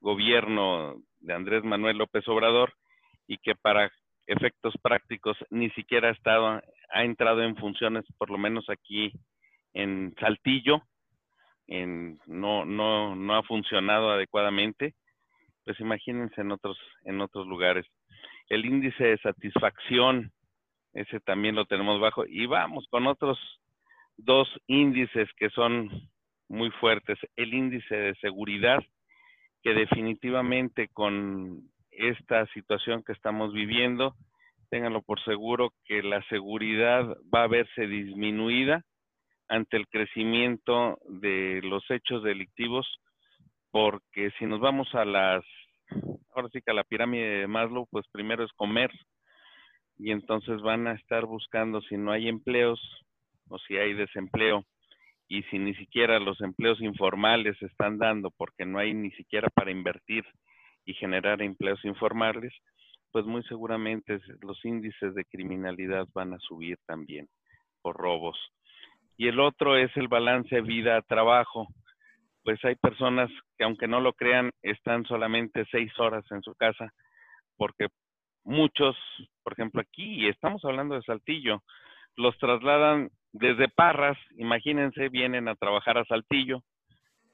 gobierno 0.00 0.96
de 1.20 1.32
Andrés 1.32 1.62
Manuel 1.62 1.98
López 1.98 2.26
Obrador 2.26 2.72
y 3.28 3.38
que 3.38 3.54
para 3.54 3.92
efectos 4.26 4.74
prácticos 4.82 5.36
ni 5.50 5.70
siquiera 5.70 6.08
ha 6.08 6.12
estado, 6.12 6.62
ha 6.92 7.04
entrado 7.04 7.42
en 7.42 7.56
funciones, 7.56 8.04
por 8.18 8.30
lo 8.30 8.38
menos 8.38 8.68
aquí 8.70 9.12
en 9.72 10.14
Saltillo, 10.18 10.82
en, 11.66 12.18
no, 12.26 12.64
no, 12.64 13.14
no 13.16 13.36
ha 13.36 13.42
funcionado 13.42 14.10
adecuadamente, 14.10 14.94
pues 15.64 15.78
imagínense 15.80 16.40
en 16.40 16.52
otros, 16.52 16.78
en 17.04 17.20
otros 17.20 17.46
lugares. 17.46 17.86
El 18.48 18.64
índice 18.66 19.04
de 19.04 19.18
satisfacción, 19.18 20.30
ese 20.92 21.20
también 21.20 21.54
lo 21.54 21.64
tenemos 21.64 22.00
bajo, 22.00 22.24
y 22.26 22.46
vamos 22.46 22.86
con 22.90 23.06
otros 23.06 23.38
dos 24.16 24.48
índices 24.66 25.28
que 25.36 25.50
son 25.50 25.90
muy 26.48 26.70
fuertes. 26.72 27.18
El 27.36 27.54
índice 27.54 27.96
de 27.96 28.14
seguridad, 28.16 28.78
que 29.62 29.72
definitivamente 29.72 30.88
con 30.88 31.70
esta 31.96 32.46
situación 32.46 33.02
que 33.02 33.12
estamos 33.12 33.52
viviendo, 33.52 34.14
ténganlo 34.70 35.02
por 35.02 35.22
seguro 35.24 35.72
que 35.84 36.02
la 36.02 36.22
seguridad 36.28 37.04
va 37.34 37.44
a 37.44 37.48
verse 37.48 37.86
disminuida 37.86 38.82
ante 39.48 39.76
el 39.76 39.86
crecimiento 39.88 40.98
de 41.08 41.60
los 41.62 41.88
hechos 41.90 42.22
delictivos, 42.22 42.86
porque 43.70 44.30
si 44.38 44.46
nos 44.46 44.60
vamos 44.60 44.94
a 44.94 45.04
las, 45.04 45.44
ahora 46.34 46.48
sí 46.52 46.60
que 46.64 46.70
a 46.70 46.74
la 46.74 46.84
pirámide 46.84 47.40
de 47.40 47.46
Maslow, 47.46 47.86
pues 47.90 48.06
primero 48.10 48.44
es 48.44 48.52
comer, 48.52 48.90
y 49.98 50.10
entonces 50.10 50.60
van 50.62 50.86
a 50.86 50.94
estar 50.94 51.24
buscando 51.26 51.80
si 51.82 51.96
no 51.96 52.10
hay 52.10 52.28
empleos 52.28 52.80
o 53.48 53.58
si 53.58 53.76
hay 53.76 53.94
desempleo, 53.94 54.64
y 55.28 55.42
si 55.44 55.58
ni 55.58 55.74
siquiera 55.74 56.18
los 56.18 56.40
empleos 56.40 56.80
informales 56.80 57.60
están 57.62 57.98
dando 57.98 58.30
porque 58.36 58.66
no 58.66 58.78
hay 58.78 58.94
ni 58.94 59.10
siquiera 59.12 59.48
para 59.48 59.70
invertir 59.70 60.24
y 60.84 60.94
generar 60.94 61.42
empleos 61.42 61.84
informales, 61.84 62.52
pues 63.12 63.24
muy 63.26 63.42
seguramente 63.44 64.18
los 64.42 64.62
índices 64.64 65.14
de 65.14 65.24
criminalidad 65.24 66.06
van 66.14 66.34
a 66.34 66.38
subir 66.38 66.78
también 66.86 67.28
por 67.80 67.96
robos. 67.96 68.36
Y 69.16 69.28
el 69.28 69.38
otro 69.38 69.76
es 69.76 69.96
el 69.96 70.08
balance 70.08 70.60
vida-trabajo. 70.60 71.68
Pues 72.42 72.62
hay 72.64 72.74
personas 72.74 73.30
que 73.56 73.64
aunque 73.64 73.86
no 73.86 74.00
lo 74.00 74.12
crean, 74.12 74.50
están 74.62 75.04
solamente 75.04 75.64
seis 75.70 75.92
horas 75.98 76.24
en 76.30 76.42
su 76.42 76.54
casa, 76.54 76.92
porque 77.56 77.88
muchos, 78.42 78.96
por 79.42 79.52
ejemplo 79.52 79.80
aquí, 79.80 80.26
estamos 80.28 80.64
hablando 80.64 80.96
de 80.96 81.02
Saltillo, 81.02 81.62
los 82.16 82.36
trasladan 82.38 83.10
desde 83.32 83.68
Parras, 83.68 84.18
imagínense, 84.36 85.08
vienen 85.08 85.48
a 85.48 85.54
trabajar 85.56 85.98
a 85.98 86.04
Saltillo, 86.04 86.62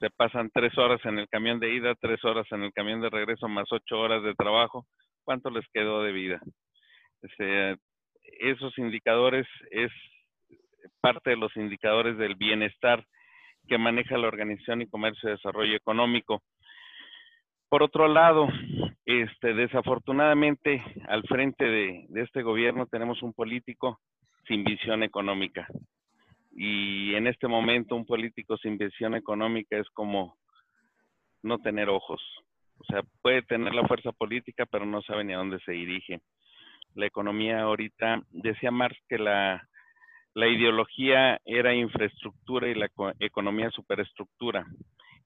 se 0.01 0.09
pasan 0.11 0.51
tres 0.53 0.77
horas 0.79 1.01
en 1.05 1.19
el 1.19 1.29
camión 1.29 1.61
de 1.61 1.75
ida, 1.75 1.95
tres 1.95 2.25
horas 2.25 2.47
en 2.51 2.63
el 2.63 2.73
camión 2.73 3.03
de 3.03 3.11
regreso, 3.11 3.49
más 3.49 3.71
ocho 3.71 4.01
horas 4.01 4.23
de 4.23 4.35
trabajo. 4.35 4.87
¿Cuánto 5.25 5.51
les 5.51 5.67
quedó 5.73 6.03
de 6.03 6.13
vida? 6.13 6.41
esos 8.41 8.79
indicadores 8.79 9.47
es 9.71 9.93
parte 11.03 11.31
de 11.31 11.37
los 11.37 11.55
indicadores 11.55 12.17
del 12.17 12.35
bienestar 12.35 13.05
que 13.69 13.77
maneja 13.77 14.17
la 14.17 14.29
Organización 14.29 14.81
y 14.81 14.89
Comercio 14.89 15.29
y 15.29 15.33
Desarrollo 15.33 15.77
Económico. 15.77 16.43
Por 17.69 17.83
otro 17.83 18.09
lado, 18.09 18.49
este, 19.05 19.53
desafortunadamente, 19.53 20.83
al 21.09 21.23
frente 21.25 21.67
de 21.67 22.07
este 22.15 22.43
gobierno 22.43 22.87
tenemos 22.87 23.23
un 23.23 23.35
político 23.35 24.01
sin 24.49 24.65
visión 24.65 25.03
económica. 25.03 25.69
Y 26.53 27.15
en 27.15 27.27
este 27.27 27.49
momento 27.49 27.95
un 27.95 28.07
político 28.07 28.57
sin 28.57 28.77
visión 28.77 29.15
económica 29.15 29.77
es 29.79 29.89
como 29.91 30.37
no 31.43 31.59
tener 31.59 31.89
ojos. 31.89 32.21
O 32.79 32.85
sea, 32.85 33.03
puede 33.23 33.43
tener 33.43 33.75
la 33.75 33.87
fuerza 33.87 34.13
política, 34.13 34.67
pero 34.67 34.87
no 34.87 35.03
sabe 35.03 35.25
ni 35.25 35.35
a 35.35 35.39
dónde 35.39 35.61
se 35.61 35.73
dirige. 35.73 36.21
La 36.95 37.07
economía 37.07 37.63
ahorita, 37.63 38.23
decía 38.31 38.71
Marx 38.71 38.99
que 39.09 39.19
la, 39.19 39.69
la 40.35 40.49
ideología 40.49 41.41
era 41.45 41.75
infraestructura 41.75 42.69
y 42.69 42.75
la 42.75 42.89
economía 43.19 43.71
superestructura. 43.71 44.67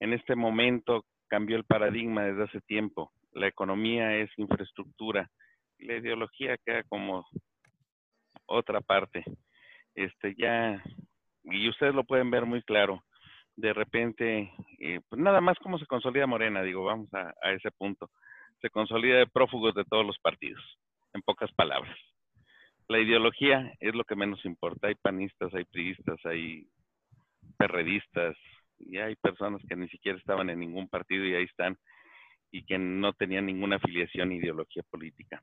En 0.00 0.12
este 0.12 0.34
momento 0.34 1.04
cambió 1.28 1.56
el 1.56 1.64
paradigma 1.64 2.24
desde 2.24 2.44
hace 2.44 2.60
tiempo. 2.62 3.12
La 3.32 3.46
economía 3.46 4.16
es 4.16 4.30
infraestructura 4.36 5.30
y 5.78 5.86
la 5.86 5.96
ideología 5.96 6.56
queda 6.64 6.82
como 6.84 7.26
otra 8.46 8.80
parte. 8.80 9.24
Este 9.94 10.34
ya, 10.36 10.82
y 11.44 11.68
ustedes 11.68 11.94
lo 11.94 12.04
pueden 12.04 12.30
ver 12.30 12.46
muy 12.46 12.62
claro. 12.62 13.04
De 13.56 13.72
repente, 13.72 14.52
eh, 14.80 15.00
pues 15.08 15.20
nada 15.20 15.40
más 15.40 15.56
cómo 15.58 15.78
se 15.78 15.86
consolida 15.86 16.26
Morena, 16.26 16.62
digo, 16.62 16.84
vamos 16.84 17.12
a, 17.14 17.32
a 17.42 17.52
ese 17.52 17.70
punto. 17.70 18.10
Se 18.60 18.70
consolida 18.70 19.18
de 19.18 19.26
prófugos 19.26 19.74
de 19.74 19.84
todos 19.84 20.04
los 20.04 20.18
partidos, 20.18 20.62
en 21.12 21.22
pocas 21.22 21.52
palabras. 21.52 21.96
La 22.88 22.98
ideología 22.98 23.72
es 23.80 23.94
lo 23.94 24.04
que 24.04 24.16
menos 24.16 24.44
importa. 24.44 24.88
Hay 24.88 24.94
panistas, 24.96 25.54
hay 25.54 25.64
priistas, 25.64 26.18
hay 26.24 26.66
perredistas, 27.56 28.36
y 28.78 28.98
hay 28.98 29.14
personas 29.16 29.62
que 29.68 29.76
ni 29.76 29.88
siquiera 29.88 30.18
estaban 30.18 30.50
en 30.50 30.58
ningún 30.58 30.88
partido 30.88 31.24
y 31.24 31.34
ahí 31.34 31.44
están, 31.44 31.76
y 32.50 32.64
que 32.64 32.76
no 32.76 33.12
tenían 33.12 33.46
ninguna 33.46 33.76
afiliación 33.76 34.32
ideología 34.32 34.82
política. 34.90 35.40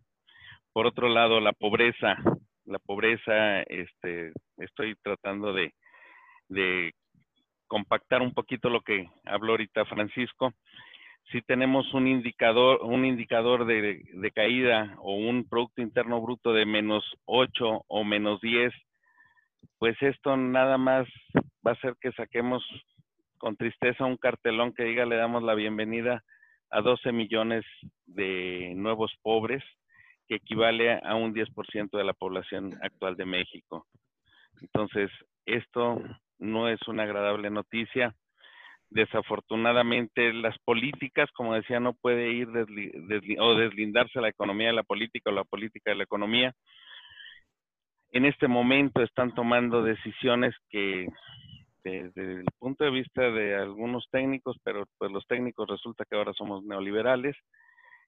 Por 0.73 0.85
otro 0.85 1.09
lado, 1.09 1.39
la 1.39 1.53
pobreza 1.53 2.17
la 2.65 2.79
pobreza, 2.79 3.61
este, 3.63 4.31
estoy 4.57 4.95
tratando 5.03 5.53
de, 5.53 5.73
de 6.51 6.93
compactar 7.67 8.21
un 8.21 8.33
poquito 8.33 8.69
lo 8.69 8.81
que 8.81 9.09
habló 9.25 9.53
ahorita 9.53 9.85
Francisco. 9.85 10.53
Si 11.31 11.41
tenemos 11.41 11.93
un 11.93 12.07
indicador, 12.07 12.81
un 12.83 13.05
indicador 13.05 13.65
de, 13.65 14.03
de 14.13 14.31
caída 14.31 14.95
o 14.99 15.15
un 15.15 15.47
Producto 15.47 15.81
Interno 15.81 16.21
Bruto 16.21 16.53
de 16.53 16.65
menos 16.65 17.03
8 17.25 17.85
o 17.87 18.03
menos 18.03 18.41
10, 18.41 18.73
pues 19.79 19.95
esto 20.01 20.35
nada 20.35 20.77
más 20.77 21.07
va 21.65 21.71
a 21.71 21.73
hacer 21.73 21.95
que 22.01 22.11
saquemos 22.11 22.63
con 23.37 23.55
tristeza 23.55 24.05
un 24.05 24.17
cartelón 24.17 24.73
que 24.73 24.83
diga 24.83 25.05
le 25.05 25.15
damos 25.15 25.41
la 25.41 25.55
bienvenida 25.55 26.23
a 26.69 26.81
12 26.81 27.11
millones 27.11 27.63
de 28.05 28.73
nuevos 28.75 29.13
pobres 29.21 29.63
que 30.27 30.35
equivale 30.35 30.99
a 31.03 31.15
un 31.15 31.33
10% 31.33 31.97
de 31.97 32.03
la 32.03 32.13
población 32.13 32.77
actual 32.81 33.15
de 33.15 33.25
México. 33.25 33.87
Entonces, 34.61 35.09
esto 35.45 36.01
no 36.41 36.67
es 36.67 36.79
una 36.87 37.03
agradable 37.03 37.49
noticia. 37.49 38.13
Desafortunadamente, 38.89 40.33
las 40.33 40.57
políticas, 40.65 41.31
como 41.31 41.53
decía, 41.53 41.79
no 41.79 41.93
puede 41.93 42.33
ir 42.33 42.49
o 43.39 43.55
deslindarse 43.55 44.19
la 44.19 44.27
economía 44.27 44.67
de 44.67 44.73
la 44.73 44.83
política 44.83 45.29
o 45.29 45.33
la 45.33 45.45
política 45.45 45.91
de 45.91 45.97
la 45.97 46.03
economía. 46.03 46.53
En 48.11 48.25
este 48.25 48.49
momento 48.49 49.01
están 49.01 49.33
tomando 49.33 49.81
decisiones 49.83 50.53
que 50.69 51.07
desde 51.83 52.41
el 52.41 52.45
punto 52.59 52.83
de 52.83 52.91
vista 52.91 53.31
de 53.31 53.55
algunos 53.55 54.07
técnicos, 54.11 54.57
pero 54.63 54.85
pues 54.97 55.11
los 55.11 55.25
técnicos 55.27 55.67
resulta 55.69 56.03
que 56.05 56.15
ahora 56.15 56.33
somos 56.33 56.63
neoliberales, 56.65 57.35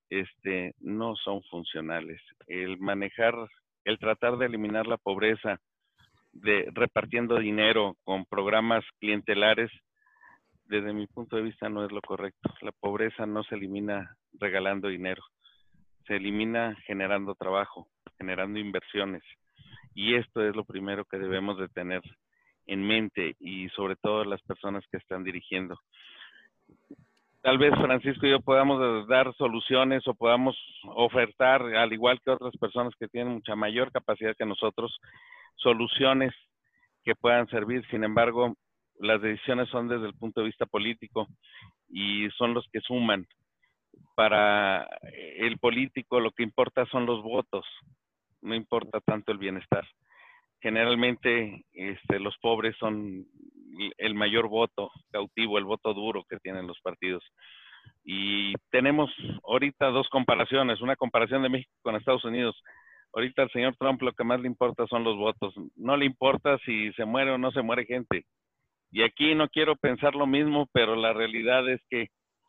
este, 0.10 0.74
no 0.80 1.16
son 1.16 1.42
funcionales. 1.44 2.22
El 2.48 2.78
manejar, 2.80 3.36
el 3.86 3.98
tratar 4.00 4.38
de 4.38 4.48
eliminar 4.48 4.86
la 4.86 4.98
pobreza, 4.98 5.60
de 6.34 6.70
repartiendo 6.74 7.38
dinero 7.40 7.96
con 8.04 8.26
programas 8.26 8.84
clientelares, 9.00 9.72
desde 10.66 10.94
mi 10.94 11.08
punto 11.08 11.36
de 11.36 11.44
vista 11.44 11.70
no 11.70 11.86
es 11.86 11.92
lo 11.92 12.02
correcto. 12.02 12.54
La 12.62 12.72
pobreza 12.72 13.26
no 13.26 13.44
se 13.44 13.56
elimina 13.56 14.16
regalando 14.34 14.88
dinero, 14.88 15.24
se 16.08 16.16
elimina 16.16 16.76
generando 16.86 17.36
trabajo, 17.36 17.88
generando 18.18 18.60
inversiones. 18.60 19.24
Y 19.94 20.16
esto 20.16 20.48
es 20.48 20.56
lo 20.56 20.66
primero 20.66 21.06
que 21.06 21.20
debemos 21.20 21.58
de 21.60 21.70
tener 21.70 22.02
en 22.66 22.86
mente 22.86 23.36
y 23.40 23.70
sobre 23.70 23.96
todo 23.96 24.24
las 24.26 24.42
personas 24.42 24.84
que 24.90 24.98
están 24.98 25.24
dirigiendo 25.24 25.80
tal 27.44 27.58
vez 27.58 27.74
Francisco 27.76 28.26
y 28.26 28.32
yo 28.32 28.40
podamos 28.40 29.08
dar 29.08 29.36
soluciones 29.36 30.08
o 30.08 30.14
podamos 30.14 30.58
ofertar, 30.86 31.62
al 31.62 31.92
igual 31.92 32.20
que 32.22 32.32
otras 32.32 32.56
personas 32.58 32.94
que 32.98 33.10
tienen 33.10 33.34
mucha 33.34 33.54
mayor 33.54 33.92
capacidad 33.92 34.36
que 34.36 34.46
nosotros, 34.46 34.98
soluciones 35.58 36.34
que 37.04 37.16
puedan 37.16 37.48
servir. 37.48 37.86
Sin 37.92 38.06
embargo, 38.06 38.56
las 38.98 39.22
decisiones 39.22 39.68
son 39.70 39.90
desde 39.90 40.08
el 40.08 40.14
punto 40.14 40.40
de 40.40 40.48
vista 40.48 40.66
político 40.66 41.28
y 41.90 42.30
son 42.38 42.54
los 42.54 42.66
que 42.72 42.80
suman. 42.80 43.28
Para 44.16 44.88
el 45.38 45.58
político 45.58 46.22
lo 46.22 46.32
que 46.32 46.44
importa 46.44 46.86
son 46.86 47.06
los 47.06 47.22
votos, 47.22 47.66
no 48.42 48.56
importa 48.56 49.02
tanto 49.02 49.34
el 49.34 49.38
bienestar. 49.38 49.86
Generalmente 50.62 51.66
este, 51.74 52.22
los 52.22 52.38
pobres 52.38 52.78
son 52.78 53.26
el 53.98 54.16
mayor 54.16 54.48
voto 54.48 54.92
cautivo, 55.12 55.58
el 55.58 55.66
voto 55.66 55.94
duro 55.94 56.24
que 56.30 56.38
tienen 56.38 56.68
los 56.68 56.80
partidos. 56.82 57.24
Y 58.04 58.54
tenemos 58.70 59.12
ahorita 59.44 59.88
dos 59.88 60.08
comparaciones, 60.10 60.82
una 60.82 60.96
comparación 60.96 61.44
de 61.44 61.50
México 61.50 61.72
con 61.82 61.96
Estados 61.96 62.26
Unidos. 62.26 62.62
Ahorita 63.14 63.44
al 63.44 63.52
señor 63.52 63.76
Trump 63.78 64.02
lo 64.02 64.14
que 64.14 64.24
más 64.24 64.40
le 64.42 64.48
importa 64.48 64.88
son 64.88 65.04
los 65.04 65.18
votos. 65.18 65.54
No 65.76 65.96
le 65.98 66.06
importa 66.06 66.58
si 66.66 66.92
se 66.94 67.06
muere 67.06 67.32
o 67.32 67.38
no 67.38 67.52
se 67.52 67.62
muere 67.62 67.86
gente. 67.86 68.26
Y 68.92 69.04
aquí 69.04 69.36
no 69.36 69.50
quiero 69.50 69.76
pensar 69.76 70.16
lo 70.16 70.28
mismo, 70.28 70.68
pero 70.72 70.96
la 70.96 71.14
realidad 71.14 71.68
es 71.70 71.82
que 71.90 72.08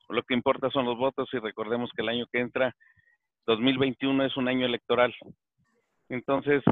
lo 0.09 0.22
que 0.22 0.35
importa 0.35 0.70
son 0.70 0.85
los 0.85 0.99
votos 0.99 1.29
y 1.33 1.39
recordemos 1.39 1.91
que 1.95 2.03
el 2.03 2.09
año 2.09 2.27
que 2.31 2.41
entra, 2.41 2.75
2021, 3.47 4.25
es 4.25 4.37
un 4.37 4.49
año 4.49 4.66
electoral. 4.66 5.14
Entonces, 6.09 6.62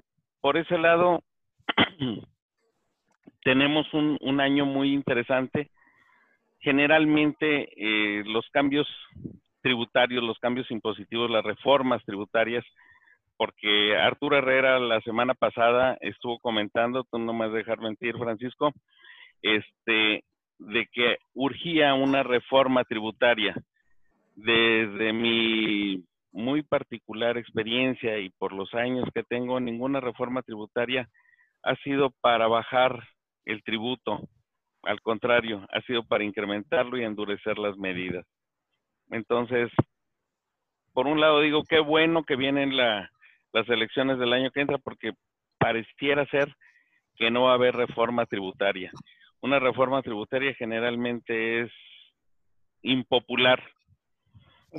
por 0.40 0.56
ese 0.56 0.76
lado, 0.78 1.22
tenemos 3.44 3.86
un, 3.92 4.40
año 4.40 4.66
muy 4.66 4.92
interesante. 4.92 5.70
Generalmente 6.60 7.68
eh, 7.76 8.22
los 8.26 8.48
cambios 8.50 8.86
tributarios, 9.62 10.22
los 10.22 10.38
cambios 10.38 10.70
impositivos, 10.70 11.30
las 11.30 11.44
reformas 11.44 12.04
tributarias, 12.04 12.64
porque 13.36 13.96
Arturo 13.96 14.36
Herrera 14.36 14.78
la 14.78 15.00
semana 15.00 15.34
pasada 15.34 15.96
estuvo 16.00 16.38
comentando, 16.38 17.04
tú 17.10 17.18
no 17.18 17.32
me 17.32 17.46
vas 17.46 17.54
a 17.54 17.58
dejar 17.58 17.80
mentir, 17.80 18.16
Francisco, 18.16 18.72
este, 19.40 20.24
de 20.58 20.86
que 20.92 21.16
urgía 21.34 21.94
una 21.94 22.22
reforma 22.22 22.84
tributaria. 22.84 23.54
Desde 24.34 25.12
mi 25.12 26.04
muy 26.32 26.62
particular 26.62 27.36
experiencia 27.36 28.18
y 28.18 28.30
por 28.30 28.52
los 28.52 28.72
años 28.74 29.08
que 29.14 29.22
tengo, 29.22 29.60
ninguna 29.60 30.00
reforma 30.00 30.42
tributaria 30.42 31.08
ha 31.62 31.76
sido 31.76 32.10
para 32.20 32.48
bajar 32.48 33.04
el 33.44 33.62
tributo, 33.62 34.20
al 34.82 35.00
contrario, 35.00 35.66
ha 35.72 35.80
sido 35.82 36.04
para 36.04 36.24
incrementarlo 36.24 36.98
y 36.98 37.04
endurecer 37.04 37.58
las 37.58 37.76
medidas. 37.76 38.26
Entonces, 39.10 39.70
por 40.92 41.06
un 41.06 41.20
lado 41.20 41.40
digo, 41.40 41.64
qué 41.64 41.80
bueno 41.80 42.24
que 42.24 42.36
vienen 42.36 42.76
las 42.76 43.08
elecciones 43.68 44.18
del 44.18 44.32
año 44.32 44.50
que 44.50 44.60
entra, 44.60 44.78
porque 44.78 45.12
pareciera 45.58 46.26
ser 46.26 46.54
que 47.16 47.30
no 47.30 47.44
va 47.44 47.52
a 47.52 47.54
haber 47.54 47.74
reforma 47.76 48.26
tributaria. 48.26 48.90
Una 49.40 49.58
reforma 49.58 50.02
tributaria 50.02 50.54
generalmente 50.54 51.62
es 51.62 51.72
impopular. 52.82 53.62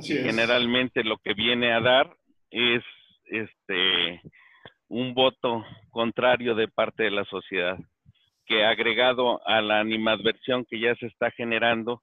Generalmente 0.02 1.04
lo 1.04 1.18
que 1.18 1.34
viene 1.34 1.72
a 1.72 1.80
dar 1.80 2.16
es 2.50 2.82
este 3.26 4.20
un 4.88 5.14
voto 5.14 5.64
contrario 5.90 6.54
de 6.54 6.68
parte 6.68 7.04
de 7.04 7.10
la 7.10 7.24
sociedad, 7.24 7.78
que 8.46 8.64
agregado 8.64 9.40
a 9.46 9.60
la 9.60 9.80
animadversión 9.80 10.64
que 10.64 10.78
ya 10.78 10.94
se 10.96 11.06
está 11.06 11.30
generando, 11.30 12.02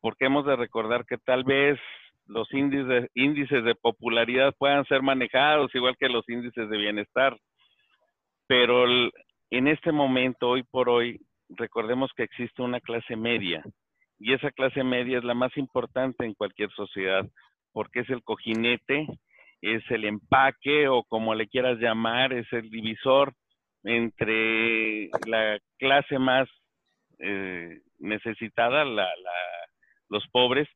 porque 0.00 0.26
hemos 0.26 0.46
de 0.46 0.56
recordar 0.56 1.04
que 1.06 1.18
tal 1.18 1.44
vez 1.44 1.78
los 2.26 2.52
índices, 2.52 3.10
índices 3.14 3.64
de 3.64 3.74
popularidad 3.74 4.54
puedan 4.58 4.84
ser 4.84 5.02
manejados 5.02 5.74
igual 5.74 5.96
que 5.98 6.08
los 6.08 6.28
índices 6.28 6.68
de 6.68 6.76
bienestar, 6.76 7.36
pero 8.46 8.84
en 9.50 9.68
este 9.68 9.92
momento, 9.92 10.48
hoy 10.50 10.62
por 10.62 10.88
hoy, 10.88 11.20
recordemos 11.48 12.10
que 12.14 12.22
existe 12.22 12.62
una 12.62 12.80
clase 12.80 13.16
media 13.16 13.62
y 14.18 14.34
esa 14.34 14.50
clase 14.50 14.84
media 14.84 15.18
es 15.18 15.24
la 15.24 15.34
más 15.34 15.56
importante 15.56 16.26
en 16.26 16.34
cualquier 16.34 16.70
sociedad 16.72 17.26
porque 17.72 18.00
es 18.00 18.10
el 18.10 18.22
cojinete, 18.22 19.06
es 19.62 19.82
el 19.90 20.04
empaque 20.04 20.88
o 20.88 21.04
como 21.04 21.34
le 21.34 21.48
quieras 21.48 21.78
llamar, 21.78 22.32
es 22.32 22.52
el 22.52 22.70
divisor 22.70 23.32
entre 23.84 25.08
la 25.26 25.58
clase 25.78 26.18
más 26.18 26.48
eh, 27.18 27.80
necesitada, 27.98 28.84
los 30.08 30.26
pobres, 30.28 30.68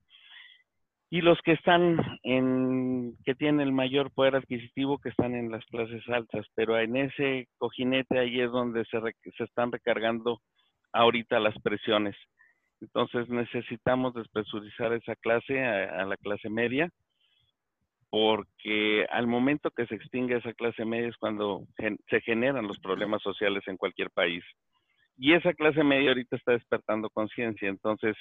y 1.10 1.20
los 1.20 1.38
que 1.42 1.52
están 1.52 1.98
en, 2.22 3.16
que 3.24 3.34
tienen 3.34 3.60
el 3.60 3.72
mayor 3.72 4.10
poder 4.12 4.34
adquisitivo, 4.34 4.98
que 4.98 5.10
están 5.10 5.34
en 5.34 5.50
las 5.50 5.62
clases 5.66 6.02
altas, 6.08 6.46
pero 6.54 6.78
en 6.78 6.96
ese 6.96 7.48
cojinete 7.58 8.18
ahí 8.18 8.40
es 8.40 8.50
donde 8.50 8.84
se, 8.86 8.98
se 9.36 9.44
están 9.44 9.70
recargando 9.70 10.40
ahorita 10.92 11.38
las 11.38 11.54
presiones. 11.62 12.16
Entonces 12.80 13.28
necesitamos 13.28 14.14
despresurizar 14.14 14.92
esa 14.92 15.14
clase 15.16 15.62
a, 15.62 16.04
la 16.04 16.16
clase 16.16 16.48
media, 16.48 16.88
porque 18.12 19.06
al 19.10 19.26
momento 19.26 19.70
que 19.70 19.86
se 19.86 19.94
extingue 19.94 20.36
esa 20.36 20.52
clase 20.52 20.84
media 20.84 21.08
es 21.08 21.16
cuando 21.16 21.62
se 22.10 22.20
generan 22.20 22.68
los 22.68 22.78
problemas 22.78 23.22
sociales 23.22 23.62
en 23.66 23.78
cualquier 23.78 24.10
país. 24.10 24.44
Y 25.16 25.32
esa 25.32 25.54
clase 25.54 25.82
media 25.82 26.10
ahorita 26.10 26.36
está 26.36 26.52
despertando 26.52 27.08
conciencia, 27.08 27.70
entonces 27.70 28.14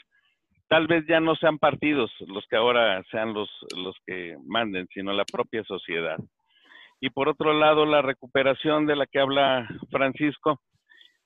tal 0.69 0.87
vez 0.87 1.03
ya 1.09 1.19
no 1.19 1.35
sean 1.35 1.59
partidos 1.59 2.09
los 2.25 2.45
que 2.47 2.55
ahora 2.55 3.03
sean 3.11 3.33
los, 3.33 3.49
los 3.75 3.97
que 4.07 4.37
manden, 4.45 4.87
sino 4.93 5.11
la 5.11 5.25
propia 5.25 5.61
sociedad. 5.65 6.17
Y 7.01 7.09
por 7.09 7.27
otro 7.27 7.51
lado, 7.51 7.85
la 7.85 8.01
recuperación 8.01 8.85
de 8.85 8.95
la 8.95 9.07
que 9.07 9.19
habla 9.19 9.67
Francisco, 9.89 10.61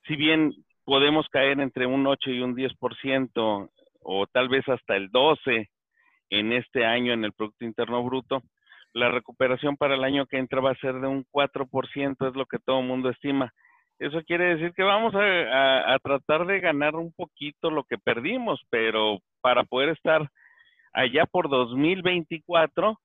si 0.08 0.16
bien 0.16 0.52
podemos 0.84 1.28
caer 1.28 1.60
entre 1.60 1.86
un 1.86 2.04
8 2.04 2.30
y 2.32 2.40
un 2.40 2.56
10% 2.56 3.70
o 4.00 4.26
tal 4.26 4.48
vez 4.48 4.68
hasta 4.68 4.96
el 4.96 5.08
12 5.12 5.70
en 6.30 6.52
este 6.52 6.84
año 6.84 7.12
en 7.12 7.24
el 7.24 7.32
Producto 7.32 7.64
Interno 7.64 8.02
Bruto, 8.02 8.42
la 8.96 9.10
recuperación 9.10 9.76
para 9.76 9.94
el 9.94 10.04
año 10.04 10.24
que 10.24 10.38
entra 10.38 10.62
va 10.62 10.70
a 10.70 10.76
ser 10.76 10.94
de 10.94 11.06
un 11.06 11.26
4%, 11.26 12.28
es 12.28 12.34
lo 12.34 12.46
que 12.46 12.58
todo 12.58 12.80
el 12.80 12.86
mundo 12.86 13.10
estima. 13.10 13.52
Eso 13.98 14.22
quiere 14.22 14.56
decir 14.56 14.72
que 14.72 14.82
vamos 14.82 15.12
a, 15.14 15.98
tratar 16.02 16.46
de 16.46 16.60
ganar 16.60 16.96
un 16.96 17.12
poquito 17.12 17.70
lo 17.70 17.84
que 17.84 17.98
perdimos, 17.98 18.58
pero 18.70 19.18
para 19.42 19.64
poder 19.64 19.90
estar 19.90 20.26
allá 20.94 21.26
por 21.26 21.50
2024, 21.50 22.98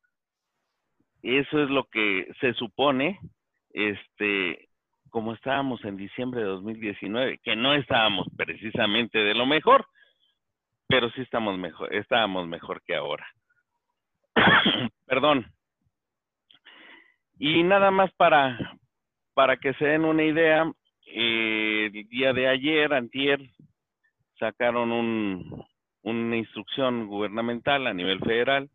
eso 1.24 1.62
es 1.62 1.70
lo 1.70 1.84
que 1.84 2.32
se 2.40 2.54
supone, 2.54 3.20
este, 3.72 4.70
como 5.10 5.34
estábamos 5.34 5.84
en 5.84 5.98
diciembre 5.98 6.40
de 6.40 6.48
2019, 6.48 7.40
que 7.44 7.58
no 7.58 7.74
estábamos 7.74 8.28
precisamente 8.38 9.20
de 9.20 9.34
lo 9.34 9.46
mejor, 9.46 9.86
pero 10.88 11.10
sí 11.12 11.20
estamos 11.20 11.58
mejor, 11.58 11.94
estábamos 11.94 12.48
mejor 12.48 12.82
que 12.84 12.96
ahora. 12.96 13.28
Perdón. 15.06 15.52
Y 17.44 17.64
nada 17.64 17.90
más 17.90 18.12
para, 18.18 18.56
para 19.34 19.58
que 19.58 19.74
se 19.74 19.86
den 19.86 20.06
una 20.06 20.24
idea, 20.24 20.72
el 21.08 21.92
día 22.08 22.34
de 22.34 22.48
ayer, 22.48 22.94
antier, 22.94 23.40
sacaron 24.38 24.92
un, 24.92 25.66
una 26.04 26.38
instrucción 26.38 27.08
gubernamental 27.08 27.88
a 27.88 27.96
nivel 27.96 28.20
federal 28.20 28.70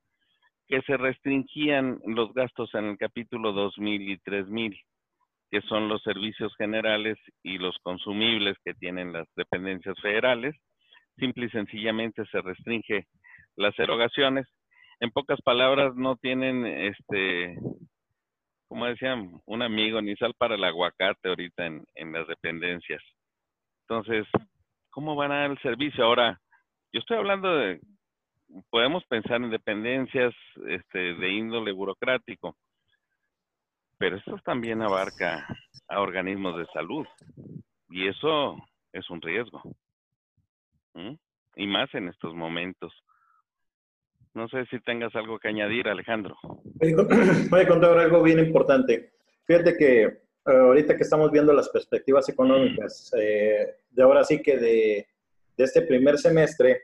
que 0.66 0.82
se 0.82 0.96
restringían 0.96 2.00
los 2.06 2.34
gastos 2.34 2.74
en 2.74 2.86
el 2.86 2.98
capítulo 2.98 3.52
2000 3.52 4.10
y 4.10 4.18
3000, 4.18 4.76
que 5.52 5.60
son 5.60 5.88
los 5.88 6.02
servicios 6.02 6.52
generales 6.56 7.16
y 7.44 7.58
los 7.58 7.78
consumibles 7.84 8.56
que 8.64 8.74
tienen 8.74 9.12
las 9.12 9.28
dependencias 9.36 9.94
federales. 10.02 10.56
Simple 11.18 11.46
y 11.46 11.50
sencillamente 11.50 12.26
se 12.32 12.40
restringe 12.40 13.06
las 13.54 13.78
erogaciones. 13.78 14.48
En 14.98 15.12
pocas 15.12 15.40
palabras, 15.42 15.94
no 15.94 16.16
tienen 16.16 16.66
este 16.66 17.60
como 18.68 18.86
decían 18.86 19.40
un 19.46 19.62
amigo, 19.62 20.00
ni 20.02 20.16
sal 20.16 20.34
para 20.36 20.54
el 20.54 20.64
aguacate 20.64 21.28
ahorita 21.28 21.66
en, 21.66 21.84
en 21.94 22.12
las 22.12 22.26
dependencias. 22.26 23.02
Entonces, 23.88 24.26
¿cómo 24.90 25.14
van 25.14 25.32
a 25.32 25.40
dar 25.40 25.50
el 25.52 25.58
servicio? 25.58 26.04
Ahora, 26.04 26.40
yo 26.92 27.00
estoy 27.00 27.18
hablando 27.18 27.54
de, 27.54 27.80
podemos 28.70 29.04
pensar 29.04 29.36
en 29.42 29.50
dependencias 29.50 30.34
este, 30.66 31.14
de 31.14 31.30
índole 31.30 31.72
burocrático, 31.72 32.56
pero 33.98 34.16
esto 34.16 34.36
también 34.44 34.82
abarca 34.82 35.46
a 35.88 36.00
organismos 36.00 36.56
de 36.58 36.66
salud 36.66 37.06
y 37.88 38.08
eso 38.08 38.56
es 38.92 39.08
un 39.10 39.20
riesgo. 39.20 39.62
Y 41.56 41.66
más 41.66 41.92
en 41.94 42.08
estos 42.08 42.34
momentos. 42.34 42.92
No 44.36 44.46
sé 44.48 44.66
si 44.66 44.78
tengas 44.80 45.16
algo 45.16 45.38
que 45.38 45.48
añadir, 45.48 45.88
Alejandro. 45.88 46.36
Voy 47.50 47.60
a 47.62 47.66
contar 47.66 47.98
algo 47.98 48.22
bien 48.22 48.38
importante. 48.38 49.14
Fíjate 49.46 49.78
que 49.78 50.02
eh, 50.02 50.18
ahorita 50.44 50.94
que 50.94 51.04
estamos 51.04 51.30
viendo 51.30 51.54
las 51.54 51.70
perspectivas 51.70 52.28
económicas, 52.28 53.10
eh, 53.18 53.76
de 53.88 54.02
ahora 54.02 54.24
sí 54.24 54.42
que 54.42 54.58
de, 54.58 55.08
de, 55.56 55.64
este 55.64 55.80
primer 55.80 56.18
semestre 56.18 56.82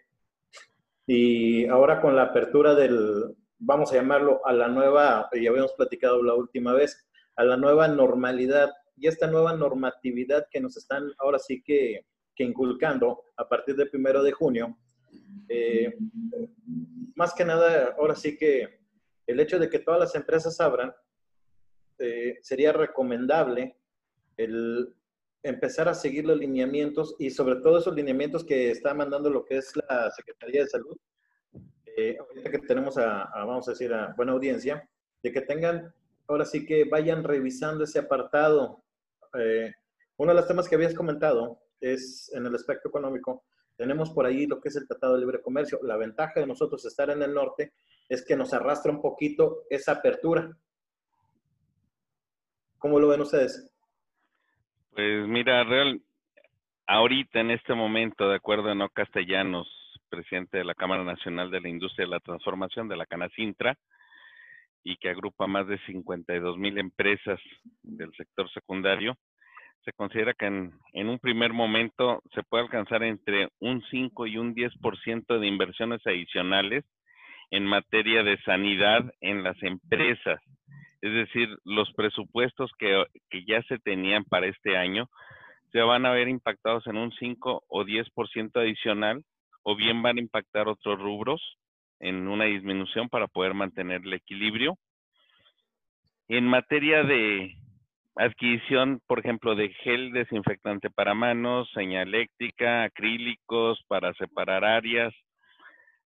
y 1.06 1.66
ahora 1.66 2.00
con 2.00 2.16
la 2.16 2.22
apertura 2.22 2.74
del, 2.74 3.36
vamos 3.58 3.92
a 3.92 3.96
llamarlo, 3.96 4.40
a 4.46 4.54
la 4.54 4.68
nueva, 4.68 5.28
ya 5.38 5.50
habíamos 5.50 5.74
platicado 5.74 6.22
la 6.22 6.34
última 6.34 6.72
vez, 6.72 7.06
a 7.36 7.44
la 7.44 7.58
nueva 7.58 7.86
normalidad 7.86 8.70
y 8.96 9.08
esta 9.08 9.26
nueva 9.26 9.54
normatividad 9.54 10.46
que 10.50 10.62
nos 10.62 10.78
están 10.78 11.12
ahora 11.18 11.38
sí 11.38 11.62
que, 11.62 12.06
que 12.34 12.44
inculcando 12.44 13.24
a 13.36 13.46
partir 13.46 13.76
del 13.76 13.90
primero 13.90 14.22
de 14.22 14.32
junio, 14.32 14.78
eh, 15.48 15.94
más 17.14 17.34
que 17.34 17.44
nada, 17.44 17.94
ahora 17.98 18.14
sí 18.14 18.36
que 18.36 18.80
el 19.26 19.40
hecho 19.40 19.58
de 19.58 19.68
que 19.68 19.78
todas 19.78 20.00
las 20.00 20.14
empresas 20.14 20.60
abran, 20.60 20.94
eh, 21.98 22.38
sería 22.42 22.72
recomendable 22.72 23.76
el 24.36 24.94
empezar 25.42 25.88
a 25.88 25.94
seguir 25.94 26.24
los 26.24 26.38
lineamientos 26.38 27.16
y 27.18 27.30
sobre 27.30 27.56
todo 27.56 27.78
esos 27.78 27.94
lineamientos 27.94 28.44
que 28.44 28.70
está 28.70 28.94
mandando 28.94 29.28
lo 29.28 29.44
que 29.44 29.58
es 29.58 29.72
la 29.88 30.10
Secretaría 30.10 30.62
de 30.62 30.68
Salud, 30.68 30.96
eh, 31.96 32.16
ahorita 32.18 32.50
que 32.50 32.58
tenemos 32.60 32.96
a, 32.96 33.28
vamos 33.34 33.68
a 33.68 33.72
decir, 33.72 33.92
a 33.92 34.14
buena 34.16 34.32
audiencia, 34.32 34.88
de 35.22 35.32
que 35.32 35.42
tengan, 35.42 35.94
ahora 36.28 36.44
sí 36.44 36.64
que 36.64 36.84
vayan 36.84 37.24
revisando 37.24 37.84
ese 37.84 37.98
apartado. 37.98 38.82
uno 40.16 40.32
de 40.32 40.34
los 40.34 40.48
temas 40.48 40.68
que 40.68 40.76
habías 40.76 40.94
comentado 40.94 41.60
es 41.80 42.32
en 42.32 42.46
el 42.46 42.54
aspecto 42.54 42.88
económico, 42.88 43.44
tenemos 43.76 44.10
por 44.10 44.26
ahí 44.26 44.46
lo 44.46 44.60
que 44.60 44.68
es 44.68 44.76
el 44.76 44.86
Tratado 44.86 45.14
de 45.14 45.20
Libre 45.20 45.42
Comercio. 45.42 45.78
La 45.82 45.96
ventaja 45.96 46.40
de 46.40 46.46
nosotros 46.46 46.84
estar 46.84 47.10
en 47.10 47.22
el 47.22 47.34
norte 47.34 47.72
es 48.08 48.24
que 48.24 48.36
nos 48.36 48.52
arrastra 48.52 48.92
un 48.92 49.00
poquito 49.00 49.62
esa 49.70 49.92
apertura. 49.92 50.56
¿Cómo 52.78 52.98
lo 52.98 53.08
ven 53.08 53.20
ustedes? 53.20 53.72
Pues 54.90 55.26
mira, 55.26 55.64
real, 55.64 56.02
ahorita 56.86 57.40
en 57.40 57.52
este 57.52 57.74
momento, 57.74 58.28
de 58.28 58.36
acuerdo 58.36 58.70
a 58.70 58.74
No 58.74 58.88
Castellanos, 58.90 59.68
presidente 60.08 60.58
de 60.58 60.64
la 60.64 60.74
Cámara 60.74 61.04
Nacional 61.04 61.50
de 61.50 61.60
la 61.60 61.68
Industria 61.68 62.04
de 62.04 62.10
la 62.10 62.20
Transformación 62.20 62.88
de 62.88 62.96
la 62.96 63.06
Canacintra, 63.06 63.78
y 64.84 64.96
que 64.96 65.08
agrupa 65.08 65.46
más 65.46 65.66
de 65.68 65.78
52 65.86 66.58
mil 66.58 66.76
empresas 66.76 67.40
del 67.82 68.12
sector 68.14 68.50
secundario, 68.52 69.16
se 69.84 69.92
considera 69.92 70.34
que 70.34 70.46
en, 70.46 70.72
en, 70.92 71.08
un 71.08 71.18
primer 71.18 71.52
momento 71.52 72.22
se 72.34 72.42
puede 72.42 72.64
alcanzar 72.64 73.02
entre 73.02 73.48
un 73.60 73.82
5 73.90 74.26
y 74.26 74.38
un 74.38 74.54
10% 74.54 75.38
de 75.38 75.46
inversiones 75.46 76.00
adicionales 76.06 76.84
en 77.50 77.66
materia 77.66 78.22
de 78.22 78.40
sanidad 78.42 79.12
en 79.20 79.42
las 79.42 79.60
empresas. 79.62 80.40
Es 81.00 81.12
decir, 81.12 81.48
los 81.64 81.92
presupuestos 81.94 82.70
que, 82.78 83.04
que 83.28 83.44
ya 83.44 83.62
se 83.64 83.78
tenían 83.78 84.24
para 84.24 84.46
este 84.46 84.76
año 84.76 85.08
se 85.72 85.80
van 85.80 86.06
a 86.06 86.12
ver 86.12 86.28
impactados 86.28 86.86
en 86.86 86.96
un 86.96 87.12
5 87.12 87.64
o 87.66 87.84
10% 87.84 88.60
adicional 88.60 89.24
o 89.62 89.74
bien 89.74 90.02
van 90.02 90.18
a 90.18 90.20
impactar 90.20 90.68
otros 90.68 91.00
rubros 91.00 91.40
en 91.98 92.28
una 92.28 92.44
disminución 92.44 93.08
para 93.08 93.26
poder 93.26 93.54
mantener 93.54 94.02
el 94.04 94.12
equilibrio. 94.12 94.76
En 96.28 96.46
materia 96.46 97.04
de 97.04 97.56
adquisición, 98.16 99.00
por 99.06 99.20
ejemplo, 99.20 99.54
de 99.54 99.70
gel 99.70 100.12
desinfectante 100.12 100.90
para 100.90 101.14
manos, 101.14 101.70
señaléctrica, 101.74 102.84
acrílicos 102.84 103.82
para 103.88 104.12
separar 104.14 104.64
áreas, 104.64 105.14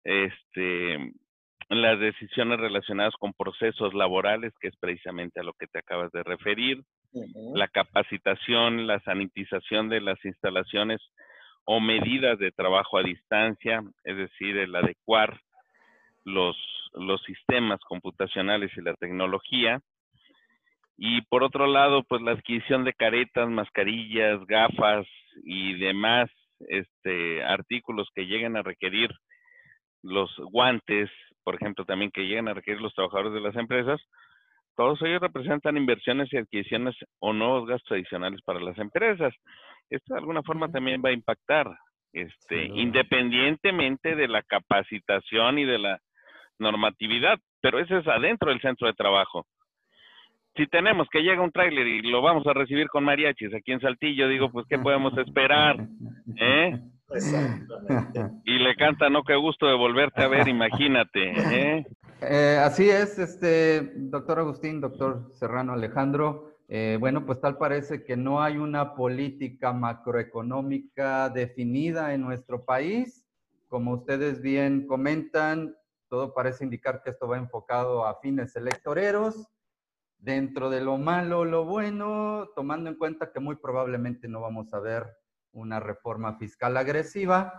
este, 0.05 1.13
las 1.69 1.99
decisiones 1.99 2.61
relacionadas 2.61 3.15
con 3.19 3.33
procesos 3.33 3.93
laborales, 3.93 4.53
que 4.61 4.69
es 4.69 4.77
precisamente 4.77 5.41
a 5.41 5.43
lo 5.43 5.53
que 5.55 5.67
te 5.67 5.81
acabas 5.81 6.13
de 6.13 6.23
referir, 6.23 6.83
la 7.55 7.67
capacitación, 7.69 8.87
la 8.87 9.01
sanitización 9.01 9.89
de 9.89 10.01
las 10.01 10.23
instalaciones 10.25 11.01
o 11.65 11.81
medidas 11.81 12.39
de 12.39 12.53
trabajo 12.53 12.99
a 12.99 13.03
distancia, 13.03 13.83
es 14.05 14.17
decir, 14.17 14.57
el 14.59 14.75
adecuar 14.77 15.41
los, 16.25 16.57
los 16.93 17.23
sistemas 17.23 17.81
computacionales 17.81 18.71
y 18.77 18.83
la 18.83 18.95
tecnología. 18.95 19.81
Y 20.99 21.23
por 21.23 21.43
otro 21.43 21.67
lado, 21.67 22.05
pues 22.05 22.23
la 22.23 22.33
adquisición 22.33 22.85
de 22.85 22.95
caretas, 22.95 23.49
mascarillas, 23.49 24.45
gafas 24.47 25.07
y 25.45 25.75
demás 25.79 26.31
este, 26.69 27.45
artículos 27.45 28.09
que 28.15 28.27
lleguen 28.27 28.57
a 28.57 28.63
requerir 28.63 29.11
los 30.03 30.35
guantes, 30.53 31.11
por 31.45 31.55
ejemplo, 31.55 31.85
también 31.85 32.11
que 32.11 32.23
lleguen 32.23 32.49
a 32.49 32.55
requerir 32.55 32.81
los 32.81 32.95
trabajadores 32.95 33.33
de 33.33 33.41
las 33.41 33.57
empresas, 33.57 34.01
todos 34.77 35.01
ellos 35.03 35.21
representan 35.21 35.77
inversiones 35.77 36.33
y 36.33 36.37
adquisiciones 36.37 36.95
o 37.19 37.33
nuevos 37.33 37.67
gastos 37.67 37.93
adicionales 37.93 38.41
para 38.43 38.61
las 38.61 38.79
empresas. 38.79 39.35
Esto 39.89 40.15
de 40.15 40.21
alguna 40.21 40.43
forma 40.43 40.71
también 40.71 41.03
va 41.05 41.09
a 41.09 41.15
impactar, 41.15 41.67
este, 42.13 42.67
independientemente 42.67 44.15
de 44.15 44.29
la 44.29 44.43
capacitación 44.43 45.59
y 45.59 45.65
de 45.65 45.79
la 45.79 45.99
normatividad, 46.59 47.39
pero 47.61 47.79
ese 47.79 47.99
es 47.99 48.07
adentro 48.07 48.51
del 48.51 48.61
centro 48.61 48.87
de 48.87 48.95
trabajo. 48.95 49.47
Si 50.57 50.67
tenemos 50.69 51.07
que 51.11 51.21
llega 51.21 51.43
un 51.43 51.53
tráiler 51.53 51.87
y 51.87 52.03
lo 52.03 52.23
vamos 52.23 52.47
a 52.47 52.55
recibir 52.55 52.89
con 52.89 53.05
mariachis 53.05 53.53
aquí 53.55 53.73
en 53.73 53.81
Saltillo, 53.81 54.27
digo, 54.29 54.51
pues, 54.51 54.67
¿qué 54.69 54.79
podemos 54.79 55.17
esperar? 55.19 55.87
¿Eh? 56.37 56.81
Y 58.45 58.59
le 58.59 58.75
canta, 58.77 59.11
no, 59.11 59.23
qué 59.23 59.37
gusto 59.37 59.67
de 59.67 59.75
volverte 59.75 60.23
a 60.23 60.29
ver, 60.29 60.49
imagínate. 60.49 61.33
¿eh? 61.55 61.87
Eh, 62.23 62.59
así 62.63 62.89
es, 62.89 63.19
este, 63.19 63.93
doctor 63.97 64.39
Agustín, 64.39 64.81
doctor 64.81 65.31
Serrano 65.35 65.75
Alejandro. 65.75 66.57
Eh, 66.69 66.97
bueno, 66.99 67.25
pues 67.27 67.41
tal 67.41 67.59
parece 67.59 68.03
que 68.03 68.17
no 68.17 68.43
hay 68.43 68.57
una 68.57 68.95
política 68.95 69.73
macroeconómica 69.73 71.29
definida 71.29 72.15
en 72.15 72.23
nuestro 72.23 72.65
país. 72.65 73.25
Como 73.69 73.93
ustedes 73.93 74.41
bien 74.41 74.87
comentan, 74.87 75.77
todo 76.09 76.33
parece 76.33 76.65
indicar 76.65 77.03
que 77.03 77.11
esto 77.11 77.29
va 77.29 77.37
enfocado 77.37 78.07
a 78.07 78.19
fines 78.21 78.57
electoreros. 78.57 79.49
Dentro 80.19 80.71
de 80.71 80.81
lo 80.81 80.99
malo, 80.99 81.45
lo 81.45 81.65
bueno, 81.65 82.49
tomando 82.55 82.91
en 82.91 82.97
cuenta 82.97 83.31
que 83.31 83.41
muy 83.41 83.57
probablemente 83.57 84.29
no 84.29 84.41
vamos 84.41 84.73
a 84.75 84.81
ver 84.81 85.07
una 85.53 85.81
reforma 85.81 86.37
fiscal 86.39 86.77
agresiva, 86.77 87.53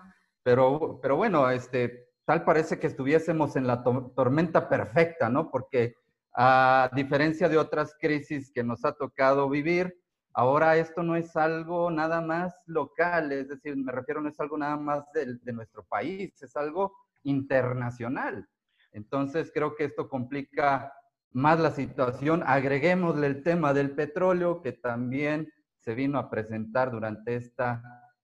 pero, 0.44 1.00
pero 1.02 1.16
bueno, 1.16 1.50
este, 1.50 2.10
tal 2.26 2.44
parece 2.44 2.80
que 2.80 2.88
estuviésemos 2.88 3.56
en 3.56 3.68
la 3.68 3.84
tormenta 3.84 4.70
perfecta, 4.70 5.30
¿no? 5.30 5.50
Porque 5.50 5.96
a 6.34 6.90
diferencia 6.94 7.50
de 7.50 7.58
otras 7.58 7.96
crisis 8.00 8.52
que 8.52 8.64
nos 8.64 8.86
ha 8.86 8.92
tocado 8.94 9.50
vivir, 9.50 10.00
ahora 10.34 10.78
esto 10.78 11.04
no 11.04 11.16
es 11.16 11.36
algo 11.36 11.90
nada 11.90 12.22
más 12.22 12.54
local, 12.66 13.32
es 13.32 13.48
decir, 13.48 13.76
me 13.76 13.92
refiero 13.92 14.22
no 14.22 14.30
es 14.30 14.40
algo 14.40 14.58
nada 14.58 14.78
más 14.78 15.12
de, 15.14 15.36
de 15.42 15.54
nuestro 15.54 15.84
país, 15.84 16.42
es 16.42 16.56
algo 16.56 16.94
internacional. 17.24 18.48
Entonces 18.92 19.52
creo 19.54 19.76
que 19.76 19.86
esto 19.86 20.08
complica 20.08 20.94
más 21.32 21.60
la 21.60 21.72
situación. 21.72 22.44
Agreguémosle 22.46 23.28
el 23.28 23.44
tema 23.44 23.74
del 23.74 23.92
petróleo, 23.92 24.62
que 24.62 24.72
también 24.72 25.52
se 25.78 25.94
vino 25.96 26.20
a 26.20 26.30
presentar 26.30 26.92
durante 26.92 27.36
esta, 27.36 27.82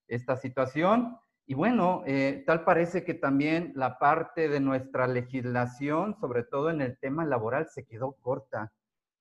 esta 0.07 0.37
situación. 0.37 1.17
Y 1.45 1.55
bueno, 1.55 2.03
eh, 2.05 2.43
tal 2.45 2.63
parece 2.63 3.03
que 3.03 3.13
también 3.13 3.73
la 3.75 3.99
parte 3.99 4.47
de 4.47 4.59
nuestra 4.59 5.07
legislación, 5.07 6.15
sobre 6.19 6.43
todo 6.43 6.69
en 6.69 6.81
el 6.81 6.97
tema 6.97 7.25
laboral, 7.25 7.67
se 7.69 7.85
quedó 7.85 8.13
corta. 8.21 8.71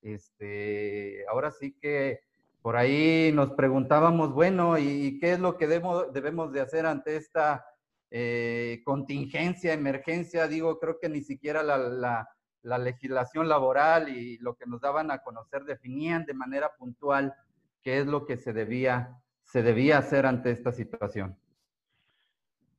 Este, 0.03 1.25
ahora 1.29 1.51
sí 1.51 1.77
que 1.81 2.21
por 2.63 2.77
ahí 2.77 3.33
nos 3.35 3.53
preguntábamos, 3.53 4.33
bueno, 4.33 4.79
¿y 4.79 5.19
qué 5.19 5.33
es 5.33 5.41
lo 5.41 5.57
que 5.57 5.67
debemos, 5.67 6.13
debemos 6.13 6.53
de 6.53 6.61
hacer 6.61 6.87
ante 6.87 7.17
esta 7.17 7.67
eh, 8.09 8.83
contingencia, 8.85 9.73
emergencia? 9.73 10.47
Digo, 10.47 10.79
creo 10.79 10.99
que 11.01 11.09
ni 11.09 11.23
siquiera 11.23 11.65
la, 11.65 11.77
la, 11.77 12.29
la 12.63 12.79
legislación 12.79 13.49
laboral 13.49 14.09
y 14.09 14.39
lo 14.39 14.55
que 14.55 14.67
nos 14.67 14.81
daban 14.81 15.11
a 15.11 15.19
conocer 15.19 15.65
definían 15.65 16.25
de 16.25 16.35
manera 16.35 16.71
puntual 16.79 17.35
qué 17.83 17.99
es 17.99 18.07
lo 18.07 18.25
que 18.25 18.37
se 18.37 18.53
debía, 18.53 19.17
se 19.43 19.63
debía 19.63 19.99
hacer 19.99 20.27
ante 20.27 20.51
esta 20.51 20.73
situación. 20.73 21.37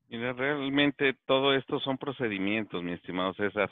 Mira, 0.10 0.34
realmente 0.34 1.16
todo 1.26 1.54
esto 1.54 1.80
son 1.80 1.98
procedimientos, 1.98 2.84
mi 2.84 2.94
estimado 2.94 3.34
César, 3.34 3.70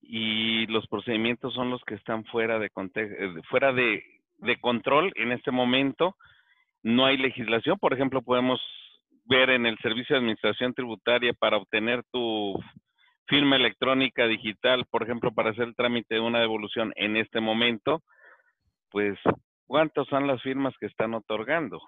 y 0.00 0.66
los 0.66 0.86
procedimientos 0.86 1.54
son 1.54 1.70
los 1.70 1.82
que 1.84 1.94
están 1.94 2.24
fuera 2.26 2.58
de 2.58 2.66
eh, 2.66 3.42
fuera 3.48 3.72
de, 3.72 4.02
de 4.36 4.60
control 4.60 5.12
en 5.16 5.32
este 5.32 5.50
momento. 5.50 6.16
No 6.82 7.06
hay 7.06 7.16
legislación, 7.16 7.78
por 7.78 7.94
ejemplo, 7.94 8.22
podemos 8.22 8.60
ver 9.24 9.50
en 9.50 9.66
el 9.66 9.76
Servicio 9.78 10.14
de 10.14 10.20
Administración 10.20 10.74
Tributaria 10.74 11.32
para 11.32 11.56
obtener 11.56 12.04
tu 12.12 12.54
firma 13.28 13.56
electrónica 13.56 14.26
digital, 14.26 14.86
por 14.90 15.02
ejemplo, 15.02 15.32
para 15.32 15.50
hacer 15.50 15.68
el 15.68 15.76
trámite 15.76 16.16
de 16.16 16.20
una 16.20 16.40
devolución 16.40 16.92
en 16.96 17.16
este 17.16 17.40
momento, 17.40 18.02
pues 18.90 19.18
¿Cuántas 19.68 20.08
son 20.08 20.26
las 20.26 20.42
firmas 20.42 20.74
que 20.80 20.86
están 20.86 21.12
otorgando? 21.12 21.78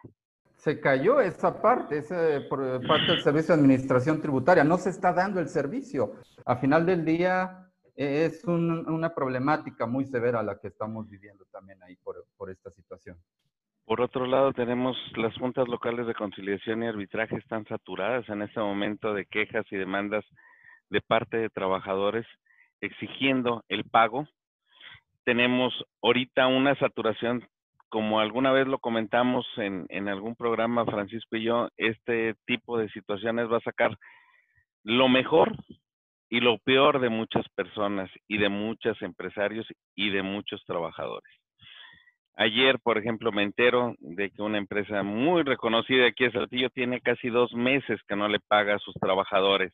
Se 0.56 0.80
cayó 0.80 1.18
esa 1.18 1.62
parte, 1.62 1.96
esa 1.96 2.38
parte 2.50 3.12
del 3.12 3.22
Servicio 3.22 3.54
de 3.54 3.60
Administración 3.62 4.20
Tributaria. 4.20 4.62
No 4.64 4.76
se 4.76 4.90
está 4.90 5.14
dando 5.14 5.40
el 5.40 5.48
servicio. 5.48 6.12
A 6.44 6.56
final 6.56 6.84
del 6.84 7.06
día 7.06 7.70
es 7.96 8.44
una 8.44 9.14
problemática 9.14 9.86
muy 9.86 10.04
severa 10.04 10.42
la 10.42 10.58
que 10.58 10.68
estamos 10.68 11.08
viviendo 11.08 11.46
también 11.50 11.82
ahí 11.82 11.96
por, 11.96 12.22
por 12.36 12.50
esta 12.50 12.70
situación. 12.70 13.16
Por 13.86 14.02
otro 14.02 14.26
lado, 14.26 14.52
tenemos 14.52 14.94
las 15.16 15.34
juntas 15.38 15.66
locales 15.66 16.06
de 16.06 16.14
conciliación 16.14 16.82
y 16.82 16.86
arbitraje 16.86 17.36
están 17.36 17.64
saturadas 17.64 18.28
en 18.28 18.42
este 18.42 18.60
momento 18.60 19.14
de 19.14 19.24
quejas 19.24 19.64
y 19.70 19.76
demandas 19.76 20.26
de 20.90 21.00
parte 21.00 21.36
de 21.38 21.50
trabajadores 21.50 22.26
exigiendo 22.80 23.64
el 23.68 23.84
pago. 23.84 24.26
Tenemos 25.24 25.72
ahorita 26.02 26.46
una 26.46 26.74
saturación 26.76 27.46
como 27.88 28.20
alguna 28.20 28.52
vez 28.52 28.68
lo 28.68 28.78
comentamos 28.78 29.46
en, 29.56 29.86
en 29.88 30.08
algún 30.08 30.36
programa, 30.36 30.84
Francisco 30.84 31.36
y 31.36 31.42
yo, 31.42 31.68
este 31.76 32.34
tipo 32.46 32.78
de 32.78 32.88
situaciones 32.90 33.50
va 33.50 33.56
a 33.56 33.62
sacar 33.62 33.96
lo 34.84 35.08
mejor 35.08 35.52
y 36.30 36.40
lo 36.40 36.58
peor 36.58 37.00
de 37.00 37.08
muchas 37.08 37.44
personas 37.56 38.08
y 38.28 38.38
de 38.38 38.48
muchos 38.48 39.02
empresarios 39.02 39.66
y 39.96 40.10
de 40.10 40.22
muchos 40.22 40.64
trabajadores. 40.64 41.34
Ayer, 42.36 42.78
por 42.78 42.96
ejemplo, 42.96 43.32
me 43.32 43.42
entero 43.42 43.96
de 43.98 44.30
que 44.30 44.40
una 44.40 44.56
empresa 44.56 45.02
muy 45.02 45.42
reconocida 45.42 46.06
aquí 46.06 46.24
en 46.24 46.32
Saltillo 46.32 46.70
tiene 46.70 47.00
casi 47.00 47.28
dos 47.28 47.52
meses 47.52 48.00
que 48.08 48.16
no 48.16 48.28
le 48.28 48.38
paga 48.38 48.76
a 48.76 48.78
sus 48.78 48.94
trabajadores. 48.94 49.72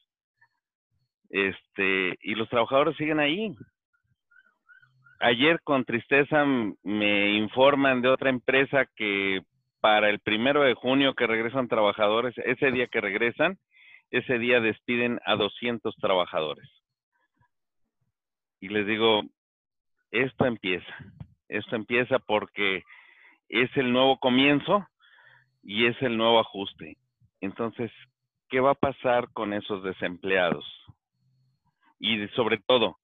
Este, 1.31 2.17
y 2.23 2.35
los 2.35 2.49
trabajadores 2.49 2.97
siguen 2.97 3.21
ahí, 3.21 3.55
ayer 5.21 5.61
con 5.63 5.85
tristeza 5.85 6.45
me 6.83 7.33
informan 7.33 8.03
de 8.03 8.09
otra 8.09 8.31
empresa 8.31 8.87
que 8.97 9.41
para 9.81 10.11
el 10.11 10.21
primero 10.21 10.63
de 10.63 10.75
junio 10.75 11.15
que 11.15 11.27
regresan 11.27 11.69
trabajadores, 11.69 12.37
ese 12.39 12.71
día 12.71 12.87
que 12.89 13.01
regresan, 13.01 13.59
ese 14.11 14.39
día 14.39 14.61
despiden 14.61 15.21
a 15.25 15.37
200 15.37 15.95
trabajadores. 15.97 16.69
Y 18.61 18.69
les 18.69 18.87
digo, 18.87 19.23
esto 20.11 20.47
empieza, 20.47 20.93
esto 21.49 21.77
empieza 21.77 22.19
porque 22.19 22.83
es 23.49 23.71
el 23.77 23.93
nuevo 23.93 24.19
comienzo 24.19 24.87
y 25.63 25.87
es 25.87 26.01
el 26.03 26.17
nuevo 26.17 26.41
ajuste. 26.41 26.97
Entonces, 27.41 27.91
¿qué 28.49 28.61
va 28.61 28.73
a 28.73 28.75
pasar 28.75 29.29
con 29.33 29.53
esos 29.53 29.83
desempleados? 29.83 30.65
Y 31.99 32.27
sobre 32.29 32.59
todo, 32.59 32.99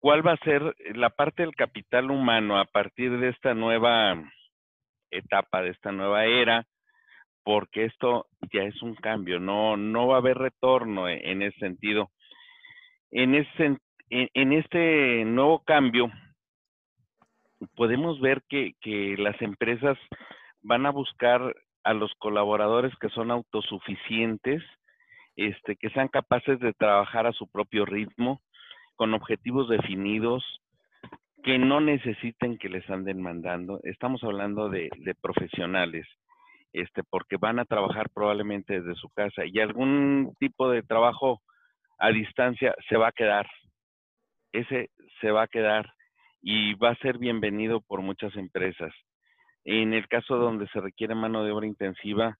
¿Cuál 0.00 0.24
va 0.24 0.32
a 0.32 0.44
ser 0.44 0.76
la 0.94 1.10
parte 1.10 1.42
del 1.42 1.56
capital 1.56 2.10
humano 2.10 2.58
a 2.58 2.66
partir 2.66 3.18
de 3.18 3.30
esta 3.30 3.54
nueva 3.54 4.22
etapa, 5.10 5.60
de 5.62 5.70
esta 5.70 5.90
nueva 5.90 6.24
era? 6.24 6.66
Porque 7.42 7.84
esto 7.84 8.26
ya 8.52 8.62
es 8.62 8.80
un 8.80 8.94
cambio, 8.94 9.40
no, 9.40 9.76
no 9.76 10.06
va 10.06 10.16
a 10.16 10.18
haber 10.18 10.38
retorno 10.38 11.08
e, 11.08 11.32
en 11.32 11.42
ese 11.42 11.58
sentido. 11.58 12.10
En, 13.10 13.34
ese, 13.34 13.76
en 14.10 14.52
este 14.52 15.24
nuevo 15.24 15.64
cambio, 15.64 16.12
podemos 17.74 18.20
ver 18.20 18.42
que, 18.48 18.74
que 18.80 19.16
las 19.18 19.40
empresas 19.42 19.98
van 20.62 20.86
a 20.86 20.90
buscar 20.90 21.56
a 21.82 21.92
los 21.92 22.12
colaboradores 22.18 22.94
que 23.00 23.08
son 23.08 23.32
autosuficientes, 23.32 24.62
este, 25.38 25.76
que 25.76 25.88
sean 25.90 26.08
capaces 26.08 26.58
de 26.58 26.72
trabajar 26.72 27.28
a 27.28 27.32
su 27.32 27.46
propio 27.46 27.86
ritmo, 27.86 28.42
con 28.96 29.14
objetivos 29.14 29.68
definidos, 29.68 30.44
que 31.44 31.58
no 31.58 31.80
necesiten 31.80 32.58
que 32.58 32.68
les 32.68 32.90
anden 32.90 33.22
mandando. 33.22 33.78
Estamos 33.84 34.24
hablando 34.24 34.68
de, 34.68 34.90
profesionales, 35.22 36.08
este, 36.72 37.04
porque 37.04 37.36
van 37.36 37.60
a 37.60 37.64
trabajar 37.64 38.10
probablemente 38.12 38.80
desde 38.80 38.98
su 39.00 39.10
casa 39.10 39.44
y 39.46 39.60
algún 39.60 40.34
tipo 40.40 40.70
de 40.70 40.82
trabajo 40.82 41.40
a 42.00 42.08
distancia 42.10 42.74
se 42.88 42.96
va 42.96 43.08
a 43.08 43.12
quedar. 43.12 43.46
Ese 44.52 44.90
se 45.20 45.30
va 45.30 45.42
a 45.42 45.48
quedar 45.48 45.88
y 46.42 46.74
va 46.74 46.90
a 46.90 46.96
ser 46.96 47.16
bienvenido 47.18 47.80
por 47.80 48.02
muchas 48.02 48.34
empresas. 48.34 48.92
En 49.64 49.94
el 49.94 50.08
caso 50.08 50.36
donde 50.36 50.66
se 50.68 50.80
requiere 50.80 51.14
mano 51.14 51.44
de 51.44 51.52
obra 51.52 51.66
intensiva, 51.68 52.36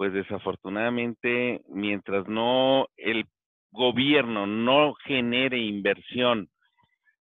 pues 0.00 0.14
desafortunadamente, 0.14 1.60
mientras 1.68 2.26
no 2.26 2.88
el 2.96 3.26
gobierno 3.70 4.46
no 4.46 4.94
genere 5.04 5.58
inversión 5.58 6.48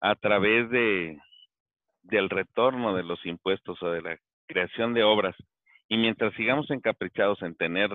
a 0.02 0.16
través 0.16 0.72
de 0.72 1.20
del 2.02 2.32
retorno 2.32 2.96
de 2.96 3.04
los 3.04 3.24
impuestos 3.28 3.78
o 3.84 3.92
de 3.92 4.02
la 4.02 4.18
creación 4.48 4.96
de 4.96 5.04
obras, 5.04 5.36
y 5.88 5.98
mientras 5.98 6.34
sigamos 6.34 6.72
encaprichados 6.72 7.44
en 7.44 7.54
tener 7.54 7.92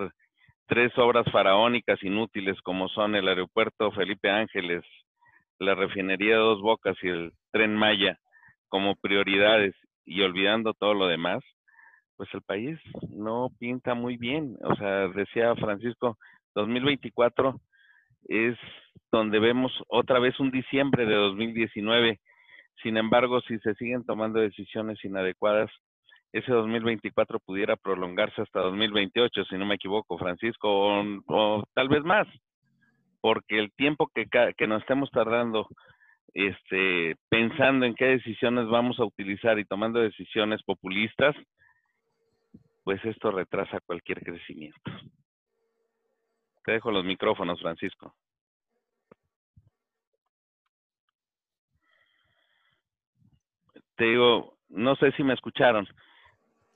tres 0.68 0.96
obras 0.96 1.26
faraónicas 1.32 2.00
inútiles 2.04 2.56
como 2.60 2.88
son 2.88 3.16
el 3.16 3.26
aeropuerto 3.26 3.90
Felipe 3.90 4.30
Ángeles, 4.30 4.84
la 5.58 5.74
refinería 5.74 6.34
de 6.34 6.40
Dos 6.40 6.62
Bocas 6.62 6.96
y 7.02 7.08
el 7.08 7.32
tren 7.50 7.74
Maya 7.74 8.16
como 8.68 8.94
prioridades 8.94 9.74
y 10.04 10.22
olvidando 10.22 10.72
todo 10.72 10.94
lo 10.94 11.08
demás, 11.08 11.42
pues 12.18 12.28
el 12.34 12.42
país 12.42 12.78
no 13.08 13.48
pinta 13.58 13.94
muy 13.94 14.18
bien. 14.18 14.56
O 14.62 14.74
sea, 14.74 15.08
decía 15.08 15.54
Francisco, 15.54 16.18
2024 16.54 17.58
es 18.28 18.58
donde 19.10 19.38
vemos 19.38 19.72
otra 19.88 20.18
vez 20.18 20.38
un 20.40 20.50
diciembre 20.50 21.06
de 21.06 21.14
2019. 21.14 22.20
Sin 22.82 22.96
embargo, 22.96 23.40
si 23.42 23.58
se 23.60 23.74
siguen 23.76 24.04
tomando 24.04 24.40
decisiones 24.40 25.02
inadecuadas, 25.04 25.70
ese 26.32 26.52
2024 26.52 27.38
pudiera 27.38 27.76
prolongarse 27.76 28.42
hasta 28.42 28.60
2028, 28.60 29.44
si 29.44 29.56
no 29.56 29.64
me 29.64 29.76
equivoco, 29.76 30.18
Francisco, 30.18 30.68
o, 31.26 31.64
tal 31.72 31.88
vez 31.88 32.02
más, 32.02 32.26
porque 33.22 33.58
el 33.58 33.72
tiempo 33.72 34.10
que, 34.14 34.26
que 34.56 34.66
nos 34.66 34.82
estemos 34.82 35.10
tardando 35.10 35.68
este, 36.34 37.16
pensando 37.28 37.86
en 37.86 37.94
qué 37.94 38.06
decisiones 38.06 38.68
vamos 38.68 38.98
a 39.00 39.04
utilizar 39.04 39.58
y 39.58 39.64
tomando 39.64 40.00
decisiones 40.00 40.62
populistas, 40.64 41.34
pues 42.88 43.04
esto 43.04 43.30
retrasa 43.30 43.80
cualquier 43.80 44.22
crecimiento. 44.22 44.80
Te 46.64 46.72
dejo 46.72 46.90
los 46.90 47.04
micrófonos, 47.04 47.60
Francisco. 47.60 48.14
Te 53.94 54.04
digo, 54.04 54.56
no 54.70 54.96
sé 54.96 55.12
si 55.12 55.22
me 55.22 55.34
escucharon. 55.34 55.86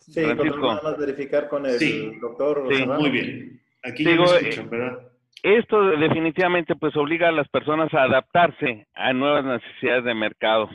Sí, 0.00 0.22
Francisco. 0.22 0.80
verificar 0.98 1.48
con 1.48 1.64
el 1.64 2.20
doctor. 2.20 2.68
Sí, 2.70 2.86
muy 2.86 3.08
bien. 3.08 3.62
Aquí 3.82 4.04
digo, 4.04 4.24
me 4.24 4.36
escuchan, 4.36 4.68
¿verdad? 4.68 5.12
Esto 5.42 5.82
definitivamente 5.96 6.76
pues 6.76 6.94
obliga 6.94 7.28
a 7.28 7.32
las 7.32 7.48
personas 7.48 7.90
a 7.94 8.02
adaptarse 8.02 8.86
a 8.92 9.14
nuevas 9.14 9.46
necesidades 9.46 10.04
de 10.04 10.12
mercado 10.12 10.68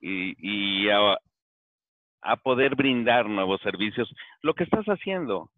y, 0.00 0.88
a, 0.88 1.18
a, 2.28 2.36
poder 2.36 2.74
brindar 2.76 3.28
nuevos 3.28 3.60
servicios. 3.62 4.12
Lo 4.42 4.54
que 4.54 4.64
estás 4.64 4.84
haciendo, 4.86 5.50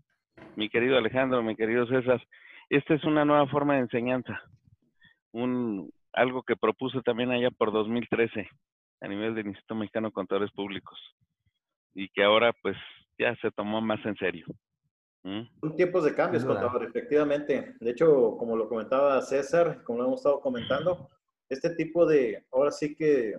mi 0.57 0.69
querido 0.69 0.97
Alejandro, 0.97 1.43
mi 1.43 1.57
querido 1.57 1.87
César, 1.87 2.23
esta 2.69 2.95
es 2.95 3.05
una 3.05 3.25
nueva 3.25 3.47
forma 3.49 3.75
de 3.75 3.81
enseñanza. 3.81 4.41
Un, 5.33 5.93
algo 6.13 6.43
que 6.43 6.57
propuse 6.57 7.01
también 7.03 7.31
allá 7.31 7.51
por 7.51 7.73
2013 7.73 8.49
a 9.01 9.09
nivel 9.09 9.35
del 9.35 9.47
Instituto 9.47 9.75
Mexicano 9.75 10.09
de 10.09 10.13
Contadores 10.13 10.51
Públicos 10.53 10.99
y 11.95 12.09
que 12.09 12.23
ahora 12.23 12.53
pues 12.63 12.77
ya 13.19 13.35
se 13.37 13.51
tomó 13.51 13.81
más 13.81 14.05
en 14.05 14.17
serio. 14.17 14.47
Son 15.23 15.77
tiempos 15.77 16.05
de 16.05 16.15
cambios, 16.15 16.45
contador, 16.47 16.83
efectivamente. 16.85 17.75
De 17.79 17.91
hecho, 17.91 18.37
como 18.39 18.57
lo 18.57 18.69
comentaba 18.69 19.21
César, 19.21 19.83
como 19.85 19.99
lo 19.99 20.07
hemos 20.07 20.21
estado 20.21 20.41
comentando, 20.41 21.11
este 21.49 21.75
tipo 21.75 22.07
de, 22.07 22.47
ahora 22.51 22.71
sí 22.71 22.95
que, 22.95 23.35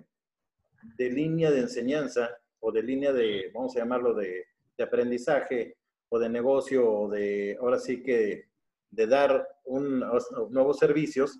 de 0.96 1.10
línea 1.10 1.50
de 1.50 1.60
enseñanza 1.60 2.30
o 2.62 2.72
de 2.72 2.82
línea 2.82 3.12
de, 3.12 3.50
vamos 3.52 3.76
a 3.76 3.80
llamarlo, 3.80 4.14
de, 4.14 4.46
aprendizaje 4.78 5.76
o 6.08 6.18
de 6.18 6.28
negocio 6.28 6.90
o 6.90 7.08
de, 7.08 7.56
ahora 7.60 7.78
sí 7.78 8.02
que, 8.02 8.46
de 8.90 9.06
dar 9.06 9.46
un, 9.64 10.04
nuevos 10.50 10.78
servicios, 10.78 11.38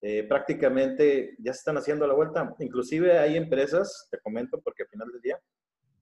eh, 0.00 0.22
prácticamente 0.28 1.34
ya 1.40 1.52
se 1.52 1.58
están 1.58 1.76
haciendo 1.76 2.06
la 2.06 2.14
vuelta. 2.14 2.54
Inclusive 2.60 3.18
hay 3.18 3.36
empresas, 3.36 4.06
te 4.10 4.18
comento 4.20 4.60
porque 4.60 4.84
al 4.84 4.88
final 4.90 5.08
del 5.10 5.20
día, 5.20 5.40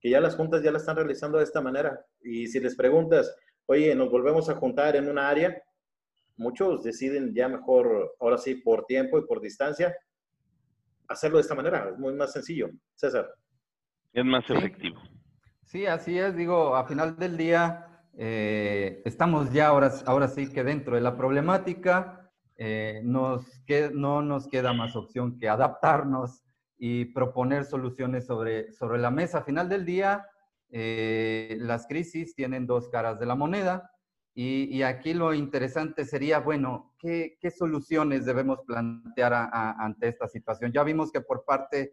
que 0.01 0.11
ya 0.11 0.21
las 0.21 0.37
juntas 0.37 0.63
ya 0.63 0.71
la 0.71 0.79
están 0.79 0.97
realizando 0.97 1.39
de 1.39 1.45
esta 1.45 1.63
manera. 1.63 1.99
Y 2.23 2.47
si 2.49 2.61
les 2.61 2.77
preguntas, 2.77 3.35
oye, 3.67 3.95
nos 3.95 4.11
volvemos 4.11 4.51
a 4.51 4.57
juntar 4.57 4.97
en 4.97 5.09
una 5.09 5.31
área, 5.31 5.63
muchos 6.37 6.83
deciden 6.83 7.35
ya 7.35 7.49
mejor, 7.49 8.17
ahora 8.21 8.37
sí, 8.37 8.57
por 8.57 8.85
tiempo 8.85 9.19
y 9.19 9.27
por 9.27 9.41
distancia, 9.41 9.97
hacerlo 11.09 11.39
de 11.39 11.43
esta 11.43 11.55
manera. 11.55 11.89
Es 11.91 11.99
muy 11.99 12.13
más 12.13 12.33
sencillo. 12.33 12.71
César. 12.95 13.35
Es 14.17 14.25
más 14.25 14.49
efectivo. 14.49 14.99
Sí, 15.67 15.85
así 15.85 16.19
es. 16.19 16.35
Digo, 16.35 16.75
a 16.75 16.87
final 16.87 17.19
del 17.19 17.37
día, 17.37 18.03
eh, 18.17 19.03
estamos 19.05 19.53
ya 19.53 19.67
ahora, 19.67 19.93
ahora 20.07 20.29
sí 20.29 20.51
que 20.51 20.65
dentro 20.65 20.95
de 20.95 21.03
la 21.03 21.19
problemática, 21.19 22.33
eh, 22.57 23.03
nos 23.05 23.45
que, 23.67 23.91
no 23.93 24.23
nos 24.23 24.49
queda 24.49 24.73
más 24.73 24.97
opción 24.97 25.37
que 25.37 25.51
adaptarnos 25.51 26.43
y 26.79 27.05
proponer 27.05 27.67
soluciones 27.67 28.25
sobre, 28.25 28.73
sobre 28.73 28.99
la 28.99 29.11
mesa. 29.11 29.41
A 29.41 29.45
final 29.45 29.69
del 29.69 29.85
día, 29.85 30.25
eh, 30.71 31.59
las 31.61 31.87
crisis 31.87 32.35
tienen 32.35 32.67
dos 32.67 32.89
caras 32.89 33.21
de 33.21 33.27
la 33.27 33.35
moneda 33.35 33.91
y, 34.39 34.83
aquí 34.83 35.13
lo 35.13 35.35
interesante 35.35 36.07
sería, 36.07 36.41
bueno, 36.41 36.95
¿qué, 36.99 37.37
soluciones 37.55 38.25
debemos 38.25 38.61
plantear 38.67 39.33
ante 39.35 40.09
esta 40.09 40.27
situación? 40.27 40.73
Ya 40.73 40.85
vimos 40.85 41.13
que 41.13 41.23
por 41.23 41.45
parte 41.45 41.93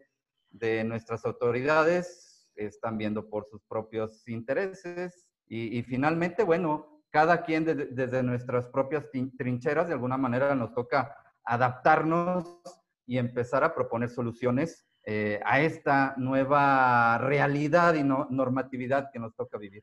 de 0.54 0.84
nuestras 0.84 1.24
autoridades 1.24 2.48
están 2.56 2.96
viendo 2.96 3.28
por 3.28 3.46
sus 3.46 3.62
propios 3.64 4.26
intereses 4.28 5.26
y, 5.46 5.82
finalmente, 5.82 6.42
bueno, 6.42 7.02
cada 7.10 7.42
quien 7.42 7.64
desde 7.64 8.22
nuestras 8.22 8.68
propias 8.68 9.08
trincheras 9.36 9.86
de 9.86 9.94
alguna 9.94 10.16
manera 10.16 10.54
nos 10.54 10.72
toca 10.74 11.14
adaptarnos 11.44 12.60
y 13.06 13.18
empezar 13.18 13.62
a 13.62 13.74
proponer 13.74 14.08
soluciones 14.08 14.88
eh, 15.06 15.38
a 15.44 15.60
esta 15.60 16.14
nueva 16.16 17.18
realidad 17.18 17.94
y 17.94 18.02
normatividad 18.02 19.10
que 19.12 19.18
nos 19.18 19.34
toca 19.36 19.58
vivir. 19.58 19.82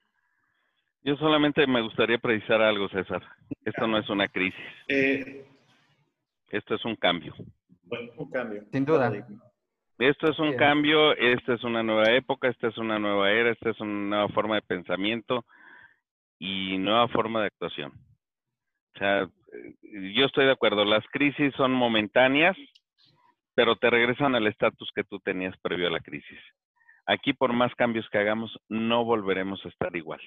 Yo 1.03 1.15
solamente 1.17 1.65
me 1.67 1.81
gustaría 1.81 2.17
precisar 2.17 2.61
algo, 2.61 2.89
César. 2.89 3.21
Esto 3.63 3.87
no 3.87 3.97
es 3.99 4.09
una 4.09 4.27
crisis. 4.27 4.59
Eh, 4.87 5.45
Esto 6.49 6.75
es 6.75 6.85
un 6.85 6.95
cambio. 6.95 7.33
un 8.17 8.31
cambio. 8.31 8.65
Sin 8.71 8.85
duda. 8.85 9.11
Esto 10.01 10.31
es 10.31 10.39
un 10.39 10.55
cambio, 10.55 11.15
esta 11.15 11.53
es 11.53 11.63
una 11.63 11.83
nueva 11.83 12.11
época, 12.11 12.47
esta 12.47 12.69
es 12.69 12.77
una 12.79 12.97
nueva 12.97 13.31
era, 13.31 13.51
esta 13.51 13.69
es 13.69 13.79
una 13.79 13.93
nueva 13.93 14.29
forma 14.29 14.55
de 14.55 14.63
pensamiento 14.63 15.45
y 16.39 16.79
nueva 16.79 17.07
forma 17.09 17.41
de 17.41 17.47
actuación. 17.47 17.91
O 18.95 18.97
sea, 18.97 19.21
eh, 19.21 20.13
yo 20.15 20.25
estoy 20.25 20.45
de 20.45 20.53
acuerdo, 20.53 20.85
las 20.85 21.05
crisis 21.11 21.53
son 21.55 21.73
momentáneas, 21.73 22.57
pero 23.53 23.75
te 23.75 23.91
regresan 23.91 24.33
al 24.33 24.47
estatus 24.47 24.89
que 24.95 25.03
tú 25.03 25.19
tenías 25.19 25.55
previo 25.61 25.87
a 25.87 25.91
la 25.91 25.99
crisis. 25.99 26.39
Aquí, 27.05 27.33
por 27.33 27.53
más 27.53 27.71
cambios 27.75 28.09
que 28.09 28.17
hagamos, 28.17 28.57
no 28.69 29.05
volveremos 29.05 29.63
a 29.63 29.69
estar 29.69 29.95
igual. 29.95 30.21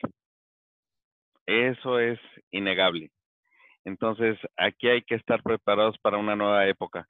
Eso 1.47 1.99
es 1.99 2.21
innegable. 2.53 3.11
Entonces, 3.85 4.39
aquí 4.57 4.87
hay 4.87 5.03
que 5.03 5.17
estar 5.17 5.43
preparados 5.43 5.99
para 5.99 6.19
una 6.19 6.37
nueva 6.37 6.65
época. 6.69 7.09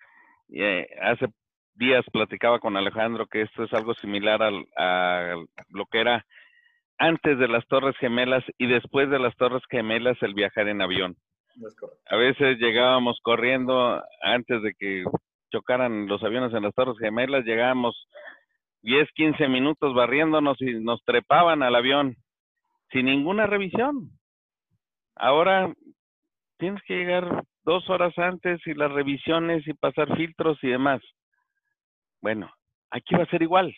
Eh, 0.51 0.89
hace 1.03 1.29
días 1.75 2.05
platicaba 2.13 2.59
con 2.61 2.77
Alejandro 2.77 3.27
que 3.27 3.43
esto 3.43 3.65
es 3.65 3.73
algo 3.73 3.95
similar 3.95 4.43
a 4.43 5.35
lo 5.71 5.87
que 5.87 6.01
era 6.01 6.25
antes 6.99 7.39
de 7.39 7.49
las 7.49 7.67
Torres 7.67 7.97
Gemelas 7.99 8.45
y 8.59 8.67
después 8.67 9.11
de 9.11 9.19
las 9.19 9.37
Torres 9.37 9.63
Gemelas 9.69 10.17
el 10.23 10.35
viajar 10.35 10.69
en 10.69 10.83
avión. 10.83 11.17
A 12.09 12.17
veces 12.17 12.59
llegábamos 12.59 13.19
corriendo 13.23 14.03
antes 14.23 14.63
de 14.63 14.75
que 14.75 15.05
chocaran 15.51 16.07
los 16.09 16.23
aviones 16.23 16.53
en 16.53 16.63
las 16.63 16.75
Torres 16.75 16.97
Gemelas, 16.99 17.45
llegábamos 17.45 18.09
10, 18.83 19.09
15 19.13 19.49
minutos 19.49 19.95
barriéndonos 19.95 20.61
y 20.61 20.81
nos 20.81 21.03
trepaban 21.05 21.63
al 21.63 21.75
avión 21.75 22.17
sin 22.91 23.07
ninguna 23.07 23.47
revisión. 23.47 24.11
Ahora 25.17 25.73
tienes 26.59 26.83
que 26.83 26.97
llegar 26.97 27.45
dos 27.65 27.89
horas 27.89 28.17
antes 28.19 28.61
y 28.67 28.75
las 28.75 28.93
revisiones 28.93 29.67
y 29.67 29.73
pasar 29.75 30.17
filtros 30.17 30.59
y 30.63 30.69
demás. 30.69 31.01
Bueno, 32.25 32.51
aquí 32.91 33.15
va 33.15 33.25
a 33.25 33.27
ser 33.27 33.43
igual. 33.43 33.77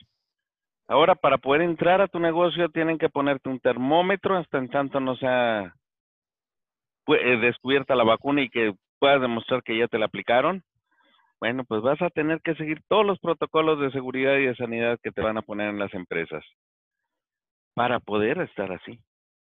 Ahora, 0.87 1.17
para 1.17 1.37
poder 1.37 1.63
entrar 1.63 2.01
a 2.01 2.07
tu 2.07 2.21
negocio, 2.21 2.69
tienen 2.69 2.97
que 2.97 3.09
ponerte 3.09 3.49
un 3.49 3.59
termómetro 3.59 4.37
hasta 4.37 4.59
en 4.59 4.69
tanto 4.69 5.01
no 5.01 5.17
sea 5.17 5.75
pues, 7.05 7.21
eh, 7.25 7.39
descubierta 7.39 7.97
la 7.97 8.05
vacuna 8.05 8.43
y 8.43 8.49
que 8.49 8.73
puedas 9.01 9.21
demostrar 9.21 9.65
que 9.65 9.77
ya 9.77 9.89
te 9.89 9.99
la 9.99 10.07
aplicaron. 10.07 10.63
Bueno, 11.41 11.65
pues 11.65 11.83
vas 11.83 12.01
a 12.01 12.09
tener 12.09 12.41
que 12.41 12.55
seguir 12.55 12.81
todos 12.87 13.05
los 13.05 13.19
protocolos 13.19 13.81
de 13.81 13.91
seguridad 13.91 14.37
y 14.37 14.47
de 14.47 14.55
sanidad 14.55 15.01
que 15.03 15.11
te 15.11 15.23
van 15.23 15.39
a 15.39 15.43
poner 15.43 15.71
en 15.71 15.81
las 15.81 15.93
empresas 15.93 16.45
para 17.75 17.99
poder 17.99 18.39
estar 18.43 18.71
así. 18.71 19.01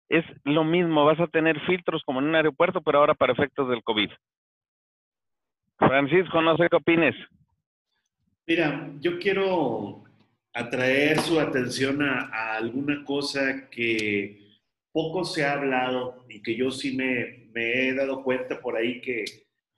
Es 0.09 0.25
lo 0.45 0.63
mismo, 0.63 1.05
vas 1.05 1.19
a 1.19 1.27
tener 1.27 1.59
filtros 1.67 2.01
como 2.05 2.21
en 2.21 2.25
un 2.25 2.35
aeropuerto, 2.35 2.81
pero 2.81 2.97
ahora 2.97 3.13
para 3.13 3.33
efectos 3.33 3.69
del 3.69 3.83
COVID. 3.83 4.09
Francisco, 5.77 6.41
no 6.41 6.57
sé 6.57 6.69
qué 6.69 6.77
opines. 6.77 7.15
Mira, 8.49 8.91
yo 8.99 9.19
quiero 9.19 10.03
atraer 10.51 11.19
su 11.19 11.39
atención 11.39 12.01
a, 12.01 12.55
alguna 12.55 13.05
cosa 13.05 13.69
que 13.69 14.57
poco 14.91 15.23
se 15.23 15.45
ha 15.45 15.53
hablado 15.53 16.25
y 16.27 16.41
que 16.41 16.55
yo 16.55 16.71
sí 16.71 16.95
me, 16.95 17.51
he 17.53 17.93
dado 17.93 18.23
cuenta 18.23 18.59
por 18.59 18.75
ahí 18.75 19.01
que, 19.01 19.23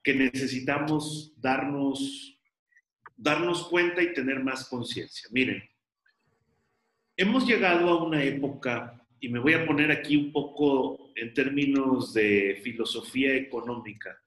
que 0.02 0.14
necesitamos 0.14 1.34
darnos, 1.36 2.40
darnos 3.18 3.68
cuenta 3.68 4.02
y 4.02 4.14
tener 4.14 4.42
más 4.42 4.70
conciencia. 4.70 5.28
Miren, 5.34 5.62
hemos 7.18 7.46
llegado 7.46 7.90
a 7.90 8.02
una 8.06 8.24
época, 8.24 9.06
y 9.20 9.28
me 9.28 9.40
voy 9.40 9.52
a 9.52 9.66
poner 9.66 9.92
aquí 9.92 10.16
un 10.16 10.32
poco 10.32 11.12
en 11.18 11.34
términos 11.34 12.14
de 12.14 12.62
filosofía 12.64 13.36
económica, 13.36 14.18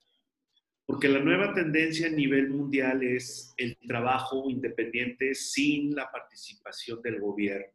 porque 0.85 1.09
la 1.09 1.19
nueva 1.19 1.53
tendencia 1.53 2.07
a 2.07 2.11
nivel 2.11 2.49
mundial 2.49 3.01
es 3.01 3.53
el 3.57 3.77
trabajo 3.87 4.49
independiente 4.49 5.33
sin 5.33 5.95
la 5.95 6.11
participación 6.11 7.01
del 7.01 7.19
gobierno. 7.19 7.73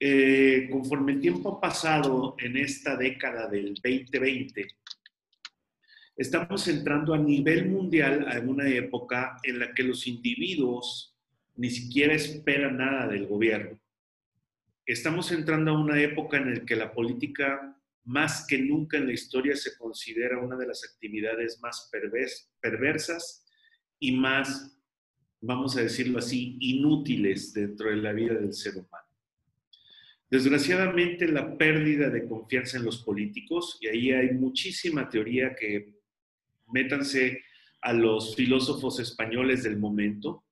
Eh, 0.00 0.68
conforme 0.70 1.12
el 1.12 1.20
tiempo 1.20 1.50
ha 1.50 1.60
pasado 1.60 2.34
en 2.38 2.56
esta 2.56 2.96
década 2.96 3.48
del 3.48 3.74
2020, 3.74 4.66
estamos 6.16 6.66
entrando 6.66 7.14
a 7.14 7.18
nivel 7.18 7.70
mundial 7.70 8.26
a 8.28 8.40
una 8.40 8.68
época 8.68 9.38
en 9.44 9.60
la 9.60 9.72
que 9.72 9.84
los 9.84 10.08
individuos 10.08 11.16
ni 11.56 11.70
siquiera 11.70 12.14
esperan 12.14 12.78
nada 12.78 13.06
del 13.06 13.28
gobierno. 13.28 13.78
Estamos 14.84 15.30
entrando 15.30 15.70
a 15.70 15.80
una 15.80 16.02
época 16.02 16.36
en 16.36 16.52
la 16.52 16.60
que 16.66 16.74
la 16.74 16.92
política 16.92 17.73
más 18.04 18.46
que 18.46 18.58
nunca 18.58 18.98
en 18.98 19.06
la 19.06 19.12
historia 19.12 19.56
se 19.56 19.76
considera 19.76 20.38
una 20.38 20.56
de 20.56 20.66
las 20.66 20.84
actividades 20.84 21.58
más 21.60 21.90
perversas 22.60 23.46
y 23.98 24.12
más, 24.12 24.78
vamos 25.40 25.76
a 25.76 25.82
decirlo 25.82 26.18
así, 26.18 26.56
inútiles 26.60 27.52
dentro 27.54 27.90
de 27.90 27.96
la 27.96 28.12
vida 28.12 28.34
del 28.34 28.52
ser 28.52 28.76
humano. 28.76 29.04
Desgraciadamente, 30.30 31.28
la 31.28 31.56
pérdida 31.56 32.10
de 32.10 32.26
confianza 32.26 32.76
en 32.76 32.84
los 32.84 33.02
políticos, 33.04 33.78
y 33.80 33.88
ahí 33.88 34.10
hay 34.10 34.32
muchísima 34.32 35.08
teoría 35.08 35.54
que 35.54 35.94
métanse 36.66 37.42
a 37.80 37.92
los 37.92 38.34
filósofos 38.34 38.98
españoles 38.98 39.62
del 39.62 39.78
momento, 39.78 40.44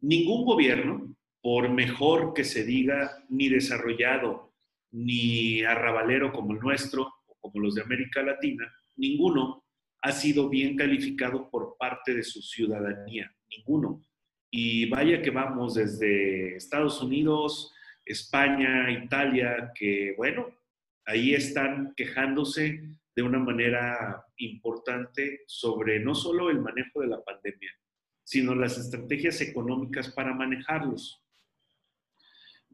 ningún 0.00 0.44
gobierno, 0.44 1.14
por 1.40 1.70
mejor 1.70 2.32
que 2.34 2.44
se 2.44 2.64
diga, 2.64 3.24
ni 3.28 3.48
desarrollado 3.48 4.53
ni 4.94 5.62
arrabalero 5.64 6.32
como 6.32 6.52
el 6.52 6.60
nuestro 6.60 7.12
o 7.26 7.36
como 7.40 7.60
los 7.60 7.74
de 7.74 7.82
América 7.82 8.22
Latina, 8.22 8.72
ninguno 8.96 9.64
ha 10.02 10.12
sido 10.12 10.48
bien 10.48 10.76
calificado 10.76 11.50
por 11.50 11.76
parte 11.78 12.14
de 12.14 12.22
su 12.22 12.40
ciudadanía, 12.40 13.34
ninguno. 13.48 14.04
Y 14.50 14.88
vaya 14.88 15.20
que 15.20 15.30
vamos 15.30 15.74
desde 15.74 16.56
Estados 16.56 17.02
Unidos, 17.02 17.72
España, 18.04 18.90
Italia, 18.92 19.72
que 19.74 20.14
bueno, 20.16 20.46
ahí 21.06 21.34
están 21.34 21.92
quejándose 21.96 22.82
de 23.16 23.22
una 23.22 23.38
manera 23.38 24.24
importante 24.36 25.42
sobre 25.46 25.98
no 25.98 26.14
solo 26.14 26.50
el 26.50 26.60
manejo 26.60 27.00
de 27.00 27.08
la 27.08 27.24
pandemia, 27.24 27.72
sino 28.22 28.54
las 28.54 28.78
estrategias 28.78 29.40
económicas 29.40 30.12
para 30.12 30.34
manejarlos. 30.34 31.23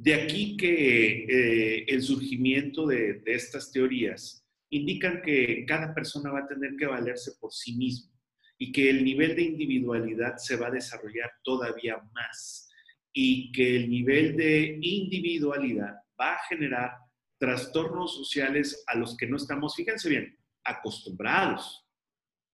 De 0.00 0.14
aquí 0.14 0.56
que 0.56 1.26
eh, 1.28 1.84
el 1.86 2.00
surgimiento 2.00 2.86
de, 2.86 3.20
estas 3.26 3.70
teorías 3.70 4.42
indican 4.70 5.20
que 5.20 5.66
cada 5.68 5.92
persona 5.92 6.30
va 6.30 6.38
a 6.38 6.46
tener 6.46 6.74
que 6.76 6.86
valerse 6.86 7.32
por 7.38 7.52
sí 7.52 7.76
mismo 7.76 8.10
y 8.56 8.72
que 8.72 8.88
el 8.88 9.04
nivel 9.04 9.36
de 9.36 9.42
individualidad 9.42 10.38
se 10.38 10.56
va 10.56 10.68
a 10.68 10.70
desarrollar 10.70 11.30
todavía 11.44 11.98
más 12.14 12.70
y 13.12 13.52
que 13.52 13.76
el 13.76 13.90
nivel 13.90 14.38
de 14.38 14.78
individualidad 14.80 15.96
va 16.18 16.32
a 16.32 16.46
generar 16.48 16.92
trastornos 17.38 18.16
sociales 18.16 18.82
a 18.86 18.96
los 18.96 19.18
que 19.18 19.26
no 19.26 19.36
estamos, 19.36 19.76
fíjense 19.76 20.08
bien, 20.08 20.34
acostumbrados. 20.64 21.86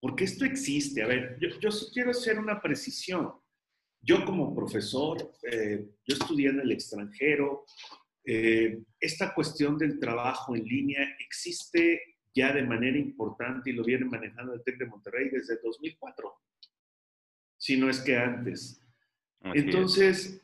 Porque 0.01 0.25
esto 0.25 0.45
existe. 0.45 1.01
A 1.01 1.07
ver, 1.07 1.39
yo, 1.41 1.49
yo 1.61 1.71
quiero 1.93 2.11
hacer 2.11 2.41
una 2.41 2.61
precisión. 2.61 3.35
Yo 4.07 4.25
como 4.25 4.55
profesor, 4.55 5.33
eh, 5.51 5.85
yo 6.07 6.15
estudié 6.15 6.51
en 6.51 6.61
el 6.61 6.71
extranjero, 6.71 7.65
eh, 8.25 8.79
esta 9.01 9.35
cuestión 9.35 9.77
del 9.77 9.99
trabajo 9.99 10.55
en 10.55 10.65
línea 10.65 11.01
existe 11.19 12.17
ya 12.33 12.53
de 12.53 12.63
manera 12.63 12.97
importante 12.99 13.71
y 13.71 13.73
lo 13.73 13.83
viene 13.83 14.05
manejando 14.05 14.55
el 14.55 14.63
TEC 14.63 14.79
de 14.79 14.87
Monterrey 14.87 15.29
desde 15.31 15.59
2004, 15.61 16.33
si 17.57 17.77
no 17.77 17.91
es 17.91 17.99
que 18.01 18.17
antes. 18.17 18.81
Entonces, 19.43 20.41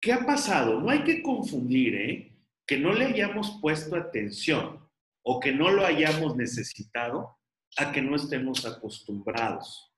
¿qué 0.00 0.12
ha 0.12 0.24
pasado? 0.24 0.80
No 0.80 0.90
hay 0.90 1.02
que 1.02 1.20
confundir, 1.20 1.94
¿eh? 1.96 2.36
Que 2.64 2.78
no 2.78 2.92
le 2.92 3.06
hayamos 3.06 3.58
puesto 3.60 3.96
atención 3.96 4.88
o 5.22 5.40
que 5.40 5.50
no 5.50 5.70
lo 5.70 5.84
hayamos 5.84 6.36
necesitado 6.36 7.36
a 7.76 7.90
que 7.90 8.02
no 8.02 8.14
estemos 8.14 8.64
acostumbrados. 8.64 9.89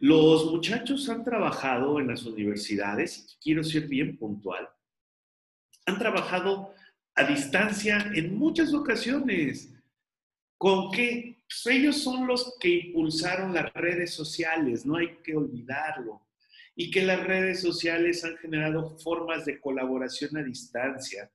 Los 0.00 0.46
muchachos 0.52 1.08
han 1.08 1.24
trabajado 1.24 1.98
en 1.98 2.06
las 2.06 2.22
universidades, 2.22 3.36
quiero 3.42 3.64
ser 3.64 3.88
bien 3.88 4.16
puntual, 4.16 4.68
han 5.86 5.98
trabajado 5.98 6.72
a 7.16 7.24
distancia 7.24 8.08
en 8.14 8.38
muchas 8.38 8.72
ocasiones. 8.72 9.74
¿Con 10.56 10.92
qué? 10.92 11.42
Pues 11.48 11.66
ellos 11.74 11.96
son 12.00 12.28
los 12.28 12.56
que 12.60 12.68
impulsaron 12.68 13.52
las 13.52 13.72
redes 13.74 14.14
sociales, 14.14 14.86
no 14.86 14.96
hay 14.96 15.16
que 15.24 15.34
olvidarlo. 15.34 16.28
Y 16.76 16.92
que 16.92 17.02
las 17.02 17.26
redes 17.26 17.60
sociales 17.60 18.24
han 18.24 18.36
generado 18.36 18.96
formas 18.98 19.44
de 19.46 19.58
colaboración 19.60 20.36
a 20.36 20.44
distancia 20.44 21.28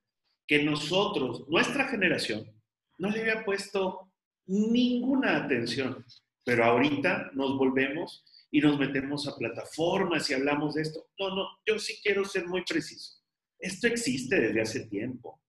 que 0.47 0.63
nosotros, 0.63 1.45
nuestra 1.49 1.89
generación, 1.89 2.49
no 2.97 3.09
le 3.09 3.21
había 3.21 3.43
puesto 3.43 4.09
ninguna 4.45 5.35
atención. 5.35 6.05
Pero 6.45 6.63
ahorita 6.63 7.31
nos 7.33 7.57
volvemos 7.57 8.23
y 8.53 8.61
nos 8.61 8.77
metemos 8.77 9.27
a 9.27 9.35
plataformas 9.35 10.29
y 10.29 10.35
hablamos 10.35 10.75
de 10.75 10.83
esto. 10.83 11.07
No, 11.17 11.35
no, 11.35 11.47
yo 11.65 11.79
sí 11.79 11.99
quiero 12.03 12.23
ser 12.23 12.45
muy 12.45 12.61
preciso. 12.63 13.19
Esto 13.57 13.87
existe 13.87 14.39
desde 14.39 14.61
hace 14.61 14.81
tiempo, 14.81 15.41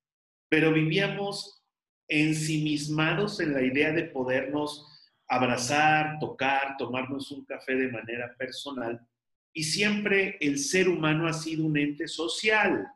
pero 0.49 0.73
vivíamos 0.73 1.63
ensimismados 2.09 3.41
en 3.41 3.53
la 3.53 3.61
idea 3.61 3.93
de 3.93 4.05
podernos 4.05 4.87
abrazar, 5.29 6.19
tocar, 6.19 6.79
tomarnos 6.79 7.31
un 7.31 7.45
café 7.45 7.75
de 7.75 7.93
manera 7.93 8.35
personal. 8.39 9.07
Y 9.53 9.65
siempre 9.65 10.39
el 10.41 10.59
ser 10.59 10.89
humano 10.89 11.29
ha 11.29 11.35
sido 11.35 11.67
un 11.67 11.77
ente 11.77 12.09
social, 12.09 12.89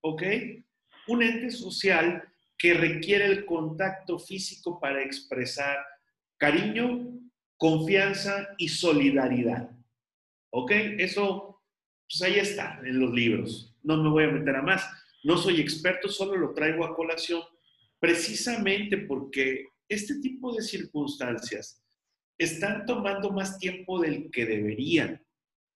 ¿ok? 0.00 0.22
Un 1.06 1.22
ente 1.22 1.52
social 1.52 2.24
que 2.58 2.74
requiere 2.74 3.26
el 3.26 3.46
contacto 3.46 4.18
físico 4.18 4.80
para 4.80 5.00
expresar 5.00 5.78
cariño, 6.38 7.20
confianza 7.58 8.48
y 8.56 8.68
solidaridad. 8.68 9.70
¿Ok? 10.50 10.70
Eso, 10.98 11.62
pues 12.08 12.22
ahí 12.22 12.38
está, 12.38 12.80
en 12.84 12.98
los 12.98 13.12
libros. 13.12 13.76
No 13.82 14.02
me 14.02 14.08
voy 14.08 14.24
a 14.24 14.28
meter 14.28 14.56
a 14.56 14.62
más. 14.62 14.88
No 15.24 15.36
soy 15.36 15.60
experto, 15.60 16.08
solo 16.08 16.36
lo 16.36 16.54
traigo 16.54 16.84
a 16.84 16.94
colación, 16.94 17.42
precisamente 17.98 18.96
porque 18.96 19.66
este 19.88 20.20
tipo 20.20 20.54
de 20.54 20.62
circunstancias 20.62 21.84
están 22.38 22.86
tomando 22.86 23.30
más 23.30 23.58
tiempo 23.58 24.00
del 24.00 24.30
que 24.30 24.46
deberían. 24.46 25.22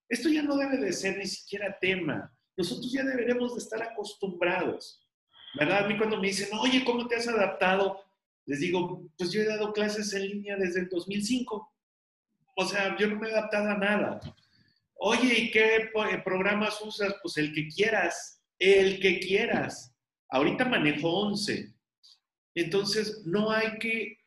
Esto 0.08 0.28
ya 0.28 0.42
no 0.42 0.56
debe 0.56 0.76
de 0.76 0.92
ser 0.92 1.18
ni 1.18 1.26
siquiera 1.26 1.76
tema. 1.80 2.32
Nosotros 2.56 2.92
ya 2.92 3.02
deberemos 3.02 3.54
de 3.54 3.60
estar 3.60 3.82
acostumbrados. 3.82 5.00
¿Verdad? 5.58 5.84
A 5.84 5.88
mí 5.88 5.98
cuando 5.98 6.18
me 6.18 6.28
dicen, 6.28 6.48
oye, 6.58 6.84
¿cómo 6.84 7.08
te 7.08 7.16
has 7.16 7.28
adaptado? 7.28 8.00
Les 8.46 8.60
digo, 8.60 9.10
pues 9.18 9.32
yo 9.32 9.42
he 9.42 9.46
dado 9.46 9.72
clases 9.72 10.12
en 10.14 10.22
línea 10.22 10.56
desde 10.56 10.80
el 10.80 10.88
2005. 10.88 11.71
O 12.54 12.64
sea, 12.64 12.96
yo 12.98 13.08
no 13.08 13.16
me 13.16 13.28
he 13.28 13.32
adaptado 13.32 13.70
a 13.70 13.78
nada. 13.78 14.20
Oye, 14.94 15.38
¿y 15.38 15.50
qué 15.50 15.76
eh, 15.76 16.22
programas 16.24 16.80
usas? 16.80 17.14
Pues 17.22 17.36
el 17.36 17.52
que 17.52 17.68
quieras, 17.68 18.42
el 18.58 19.00
que 19.00 19.18
quieras. 19.18 19.94
Ahorita 20.28 20.64
manejo 20.64 21.08
11. 21.08 21.74
Entonces, 22.54 23.22
no 23.24 23.50
hay 23.50 23.78
que, 23.78 24.18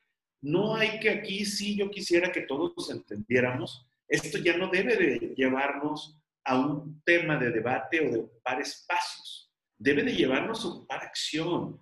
no 0.41 0.76
hay 0.76 0.99
que 0.99 1.09
aquí, 1.09 1.45
sí 1.45 1.76
yo 1.78 1.89
quisiera 1.89 2.32
que 2.32 2.41
todos 2.41 2.89
entendiéramos, 2.89 3.88
esto 4.07 4.38
ya 4.38 4.57
no 4.57 4.69
debe 4.69 4.95
de 4.97 5.34
llevarnos 5.36 6.19
a 6.43 6.59
un 6.59 7.01
tema 7.03 7.38
de 7.38 7.51
debate 7.51 8.07
o 8.07 8.11
de 8.11 8.19
ocupar 8.19 8.61
espacios. 8.61 9.51
Debe 9.78 10.03
de 10.03 10.15
llevarnos 10.15 10.63
a 10.63 10.67
ocupar 10.67 11.03
acción. 11.03 11.82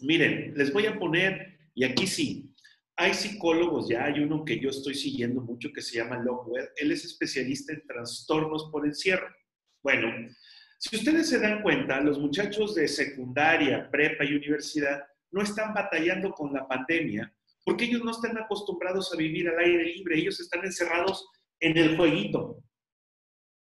Miren, 0.00 0.54
les 0.56 0.72
voy 0.72 0.86
a 0.86 0.98
poner, 0.98 1.58
y 1.74 1.84
aquí 1.84 2.06
sí, 2.06 2.53
hay 2.96 3.14
psicólogos, 3.14 3.88
ya 3.88 4.04
hay 4.04 4.20
uno 4.20 4.44
que 4.44 4.58
yo 4.60 4.70
estoy 4.70 4.94
siguiendo 4.94 5.40
mucho 5.40 5.72
que 5.72 5.82
se 5.82 5.98
llama 5.98 6.18
Lockwell. 6.18 6.68
Él 6.76 6.92
es 6.92 7.04
especialista 7.04 7.72
en 7.72 7.86
trastornos 7.86 8.70
por 8.70 8.86
encierro. 8.86 9.28
Bueno, 9.82 10.08
si 10.78 10.96
ustedes 10.96 11.28
se 11.28 11.40
dan 11.40 11.62
cuenta, 11.62 12.00
los 12.00 12.18
muchachos 12.18 12.74
de 12.74 12.86
secundaria, 12.86 13.90
prepa 13.90 14.24
y 14.24 14.34
universidad 14.34 15.02
no 15.30 15.42
están 15.42 15.74
batallando 15.74 16.30
con 16.32 16.52
la 16.52 16.66
pandemia 16.68 17.34
porque 17.64 17.86
ellos 17.86 18.02
no 18.04 18.10
están 18.10 18.36
acostumbrados 18.36 19.12
a 19.12 19.16
vivir 19.16 19.48
al 19.48 19.58
aire 19.58 19.84
libre, 19.84 20.18
ellos 20.18 20.38
están 20.38 20.64
encerrados 20.64 21.26
en 21.60 21.76
el 21.78 21.96
jueguito. 21.96 22.62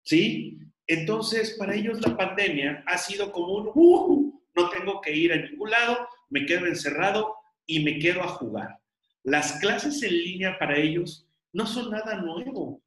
¿Sí? 0.03 0.59
Entonces, 0.87 1.55
para 1.57 1.73
ellos 1.73 2.01
la 2.05 2.17
pandemia 2.17 2.83
ha 2.85 2.97
sido 2.97 3.31
como 3.31 3.53
un, 3.53 3.71
uh, 3.73 4.41
no 4.55 4.69
tengo 4.69 4.99
que 4.99 5.15
ir 5.15 5.31
a 5.31 5.37
ningún 5.37 5.71
lado, 5.71 6.07
me 6.29 6.45
quedo 6.45 6.65
encerrado 6.65 7.33
y 7.65 7.83
me 7.83 7.97
quedo 7.99 8.21
a 8.21 8.27
jugar. 8.27 8.77
Las 9.23 9.59
clases 9.59 10.01
en 10.03 10.17
línea 10.17 10.57
para 10.59 10.77
ellos 10.77 11.27
no 11.53 11.65
son 11.65 11.91
nada 11.91 12.21
nuevo. 12.21 12.81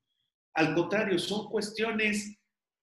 Al 0.54 0.74
contrario, 0.74 1.18
son 1.18 1.48
cuestiones 1.48 2.36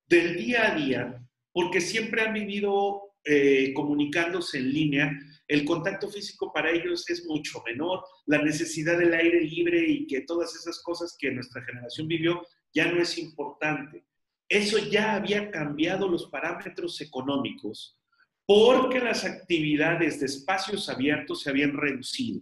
del 0.08 0.38
día 0.38 0.72
a 0.72 0.76
día, 0.76 1.28
porque 1.52 1.82
siempre 1.82 2.22
han 2.22 2.34
vivido 2.34 3.16
eh, 3.24 3.74
comunicándose 3.74 4.58
en 4.58 4.74
línea 4.74 5.12
el 5.48 5.66
contacto 5.66 6.10
físico 6.10 6.52
para 6.54 6.72
ellos 6.72 7.10
es 7.10 7.26
mucho 7.26 7.62
menor, 7.66 8.04
la 8.26 8.42
necesidad 8.42 8.98
del 8.98 9.14
aire 9.14 9.42
libre 9.42 9.86
y 9.88 10.08
que 10.08 10.22
todas 10.22 10.56
esas 10.56 10.82
cosas 10.82 11.16
que 11.20 11.32
nuestra 11.32 11.64
generación 11.64 12.08
vivió 12.08 12.42
ya 12.74 12.92
no 12.92 13.02
es 13.02 13.18
importante. 13.18 14.06
Eso 14.48 14.78
ya 14.78 15.14
había 15.14 15.52
cambiado 15.52 16.08
los 16.08 16.28
parámetros 16.28 17.00
económicos 17.02 18.00
porque 18.46 19.00
las 19.00 19.26
actividades 19.26 20.20
de 20.20 20.26
espacios 20.26 20.90
abiertos 20.90 21.42
se 21.42 21.50
habían 21.50 21.78
reducido. 21.78 22.42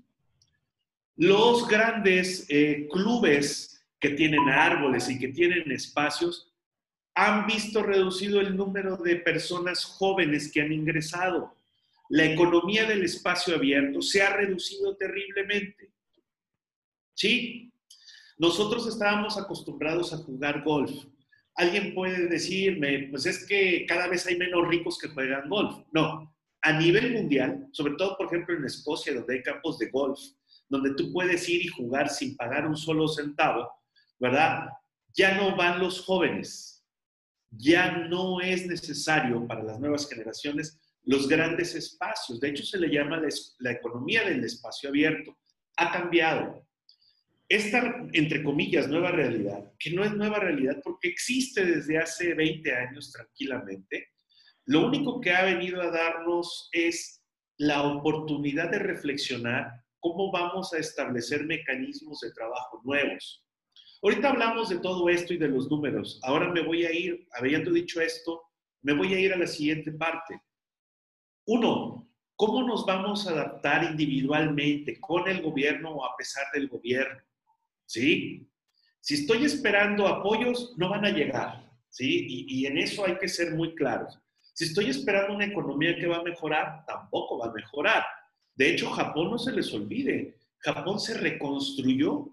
Los 1.16 1.68
grandes 1.68 2.46
eh, 2.50 2.88
clubes 2.92 3.84
que 4.00 4.10
tienen 4.10 4.50
árboles 4.50 5.10
y 5.10 5.20
que 5.20 5.28
tienen 5.30 5.72
espacios 5.72 6.52
han 7.14 7.46
visto 7.46 7.84
reducido 7.84 8.40
el 8.40 8.56
número 8.56 8.98
de 8.98 9.18
personas 9.18 9.84
jóvenes 9.86 10.52
que 10.52 10.62
han 10.62 10.72
ingresado 10.72 11.56
la 12.12 12.26
economía 12.26 12.86
del 12.86 13.04
espacio 13.04 13.56
abierto 13.56 14.02
se 14.02 14.22
ha 14.22 14.34
reducido 14.36 14.98
terriblemente. 14.98 15.94
¿Sí? 17.14 17.72
Nosotros 18.38 18.86
estábamos 18.86 19.38
acostumbrados 19.38 20.12
a 20.12 20.18
jugar 20.18 20.62
golf. 20.62 20.92
Alguien 21.56 21.94
puede 21.96 22.28
decirme, 22.28 23.08
pues 23.10 23.26
es 23.26 23.46
que 23.46 23.86
cada 23.88 24.10
vez 24.10 24.28
hay 24.28 24.38
menos 24.38 24.68
ricos 24.68 24.98
que 25.00 25.08
juegan 25.08 25.48
golf. 25.48 25.86
No, 25.94 26.36
a 26.62 26.74
nivel 26.74 27.14
mundial, 27.14 27.70
sobre 27.72 27.94
todo 27.94 28.18
por 28.18 28.26
ejemplo 28.28 28.58
en 28.58 28.66
Escocia, 28.66 29.14
donde 29.14 29.36
hay 29.36 29.44
campos 29.44 29.80
de 29.80 29.90
golf, 29.90 30.20
donde 30.72 30.96
tú 30.96 31.12
puedes 31.12 31.48
ir 31.50 31.66
y 31.66 31.68
jugar 31.68 32.10
sin 32.10 32.36
pagar 32.38 32.66
un 32.66 32.78
solo 32.78 33.06
centavo, 33.10 33.70
¿verdad? 34.18 34.70
Ya 35.14 35.36
no 35.36 35.56
van 35.58 35.80
los 35.80 36.02
jóvenes. 36.02 36.86
Ya 37.50 37.98
no 38.08 38.40
es 38.40 38.66
necesario 38.66 39.46
para 39.46 39.64
las 39.64 39.80
nuevas 39.82 40.08
generaciones 40.08 40.80
los 41.04 41.28
grandes 41.28 41.76
espacios. 41.76 42.40
De 42.40 42.50
hecho, 42.50 42.64
se 42.64 42.80
le 42.80 42.88
llama 42.88 43.22
la, 43.60 43.72
economía 43.72 44.24
del 44.24 44.46
espacio 44.46 44.88
abierto. 44.88 45.38
Ha 45.76 45.92
cambiado. 45.92 46.66
Esta, 47.50 48.08
entre 48.14 48.42
comillas, 48.42 48.88
nueva 48.88 49.12
realidad, 49.12 49.74
que 49.78 49.92
no 49.92 50.06
es 50.06 50.14
nueva 50.14 50.40
realidad 50.40 50.80
porque 50.82 51.10
existe 51.10 51.66
desde 51.66 51.98
hace 51.98 52.34
20 52.34 52.74
años 52.74 53.12
tranquilamente, 53.12 54.08
lo 54.68 54.88
único 54.88 55.20
que 55.20 55.32
ha 55.32 55.44
venido 55.44 55.82
a 55.82 55.92
darnos 55.92 56.70
es 56.72 57.22
la 57.58 57.84
oportunidad 57.84 58.72
de 58.72 58.80
reflexionar 58.80 59.81
cómo 60.02 60.32
vamos 60.32 60.74
a 60.74 60.80
establecer 60.80 61.46
mecanismos 61.46 62.20
de 62.20 62.32
trabajo 62.34 62.82
nuevos. 62.84 63.46
Ahorita 64.04 64.30
hablamos 64.30 64.70
de 64.70 64.80
todo 64.80 65.08
esto 65.10 65.34
y 65.34 65.38
de 65.38 65.48
los 65.48 65.70
números. 65.70 66.20
Ahora 66.24 66.50
me 66.50 66.62
voy 66.62 66.86
a 66.86 66.92
ir, 66.92 67.28
habiendo 67.34 67.72
dicho 67.72 68.02
esto, 68.02 68.42
me 68.82 68.94
voy 68.94 69.14
a 69.14 69.20
ir 69.20 69.32
a 69.32 69.38
la 69.38 69.48
siguiente 69.48 69.92
parte. 69.92 70.42
Uno, 71.46 72.12
¿cómo 72.36 72.68
nos 72.68 72.86
vamos 72.86 73.28
a 73.28 73.32
adaptar 73.32 73.84
individualmente 73.84 75.00
con 75.00 75.28
el 75.28 75.42
gobierno 75.42 75.92
o 75.92 76.06
a 76.06 76.18
pesar 76.18 76.46
del 76.54 76.68
gobierno? 76.68 77.22
¿Sí? 77.86 78.52
Si 79.00 79.16
estoy 79.16 79.46
esperando 79.46 80.08
apoyos, 80.08 80.76
no 80.78 80.90
van 80.90 81.06
a 81.06 81.10
llegar, 81.10 81.72
¿sí? 81.90 82.26
Y, 82.48 82.66
en 82.68 82.78
eso 82.78 83.06
hay 83.06 83.18
que 83.18 83.28
ser 83.28 83.56
muy 83.56 83.74
claros. 83.76 84.20
Si 84.54 84.66
estoy 84.66 84.90
esperando 84.90 85.34
una 85.34 85.46
economía 85.46 85.96
que 85.96 86.08
va 86.08 86.18
a 86.18 86.24
mejorar, 86.24 86.86
tampoco 86.86 87.40
va 87.40 87.48
a 87.48 87.54
mejorar. 87.54 88.04
De 88.56 88.70
hecho, 88.70 88.90
Japón 88.90 89.32
no 89.32 89.38
se 89.38 89.52
les 89.52 89.74
olvide, 89.74 90.38
Japón 90.60 91.00
se 91.00 91.18
reconstruyó 91.18 92.30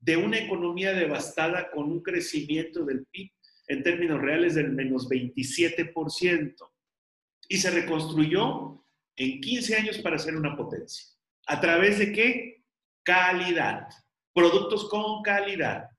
de 0.00 0.16
una 0.16 0.38
economía 0.38 0.92
devastada 0.92 1.70
con 1.70 1.90
un 1.90 2.02
crecimiento 2.02 2.84
del 2.84 3.06
PIB 3.06 3.30
en 3.68 3.82
términos 3.82 4.20
reales 4.20 4.54
del 4.54 4.72
menos 4.72 5.08
27% 5.08 6.54
y 7.48 7.56
se 7.58 7.70
reconstruyó 7.70 8.84
en 9.16 9.40
15 9.40 9.76
años 9.76 9.98
para 9.98 10.18
ser 10.18 10.36
una 10.36 10.56
potencia. 10.56 11.06
¿A 11.46 11.60
través 11.60 11.98
de 11.98 12.12
qué? 12.12 12.64
Calidad. 13.04 13.88
Productos 14.34 14.88
con 14.88 15.22
calidad. 15.22 15.90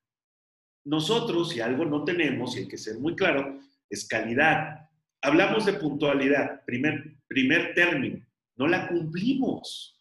Nosotros, 0.85 1.51
si 1.51 1.61
algo 1.61 1.85
no 1.85 2.03
tenemos, 2.03 2.55
y 2.55 2.59
hay 2.59 2.67
que 2.67 2.77
ser 2.77 2.97
muy 2.97 3.15
claro, 3.15 3.59
es 3.89 4.07
calidad. 4.07 4.89
Hablamos 5.21 5.65
de 5.65 5.73
puntualidad, 5.73 6.65
primer, 6.65 7.15
primer 7.27 7.73
término. 7.73 8.25
No 8.55 8.67
la 8.67 8.87
cumplimos. 8.87 9.99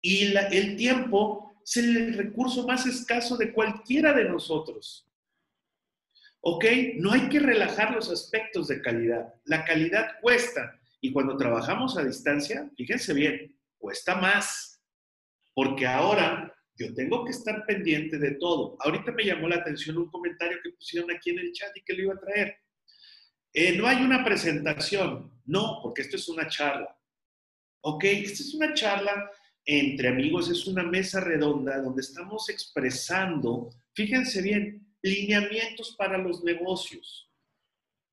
Y 0.00 0.34
el 0.36 0.76
tiempo 0.76 1.60
es 1.64 1.76
el 1.76 2.14
recurso 2.14 2.66
más 2.66 2.86
escaso 2.86 3.36
de 3.36 3.52
cualquiera 3.52 4.12
de 4.12 4.24
nosotros. 4.24 5.06
¿Ok? 6.40 6.64
No 6.96 7.12
hay 7.12 7.28
que 7.28 7.40
relajar 7.40 7.94
los 7.94 8.10
aspectos 8.10 8.68
de 8.68 8.80
calidad. 8.80 9.34
La 9.44 9.64
calidad 9.64 10.20
cuesta. 10.22 10.78
Y 11.00 11.12
cuando 11.12 11.36
trabajamos 11.36 11.96
a 11.96 12.04
distancia, 12.04 12.70
fíjense 12.76 13.12
bien, 13.12 13.56
cuesta 13.76 14.16
más. 14.16 14.80
Porque 15.54 15.86
ahora 15.86 16.54
yo 16.76 16.94
tengo 16.94 17.24
que 17.24 17.32
estar 17.32 17.66
pendiente 17.66 18.18
de 18.18 18.36
todo. 18.36 18.76
Ahorita 18.80 19.12
me 19.12 19.24
llamó 19.24 19.48
la 19.48 19.56
atención 19.56 19.98
un 19.98 20.10
comentario 20.10 20.58
que 20.62 20.70
pusieron 20.70 21.10
aquí 21.10 21.30
en 21.30 21.40
el 21.40 21.52
chat 21.52 21.76
y 21.76 21.82
que 21.82 21.94
lo 21.94 22.02
iba 22.04 22.14
a 22.14 22.20
traer. 22.20 22.56
Eh, 23.52 23.76
no 23.76 23.86
hay 23.86 24.02
una 24.02 24.24
presentación. 24.24 25.32
No, 25.44 25.80
porque 25.82 26.02
esto 26.02 26.16
es 26.16 26.28
una 26.28 26.48
charla. 26.48 26.96
¿Ok? 27.82 28.04
Esta 28.04 28.42
es 28.42 28.54
una 28.54 28.74
charla 28.74 29.30
entre 29.64 30.08
amigos, 30.08 30.50
es 30.50 30.66
una 30.66 30.82
mesa 30.82 31.20
redonda 31.20 31.80
donde 31.82 32.00
estamos 32.00 32.48
expresando, 32.48 33.70
fíjense 33.92 34.40
bien, 34.40 34.94
lineamientos 35.02 35.94
para 35.96 36.16
los 36.18 36.42
negocios. 36.42 37.30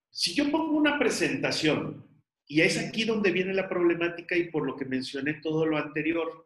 Si 0.10 0.34
yo 0.34 0.52
pongo 0.52 0.78
una 0.78 1.00
presentación, 1.00 2.06
y 2.48 2.62
es 2.62 2.78
aquí 2.78 3.06
donde 3.06 3.32
viene 3.32 3.54
la 3.54 3.68
problemática 3.68 4.36
y 4.38 4.50
por 4.50 4.66
lo 4.66 4.76
que 4.76 4.86
mencioné 4.86 5.36
todo 5.36 5.66
lo 5.66 5.78
anterior, 5.78 6.46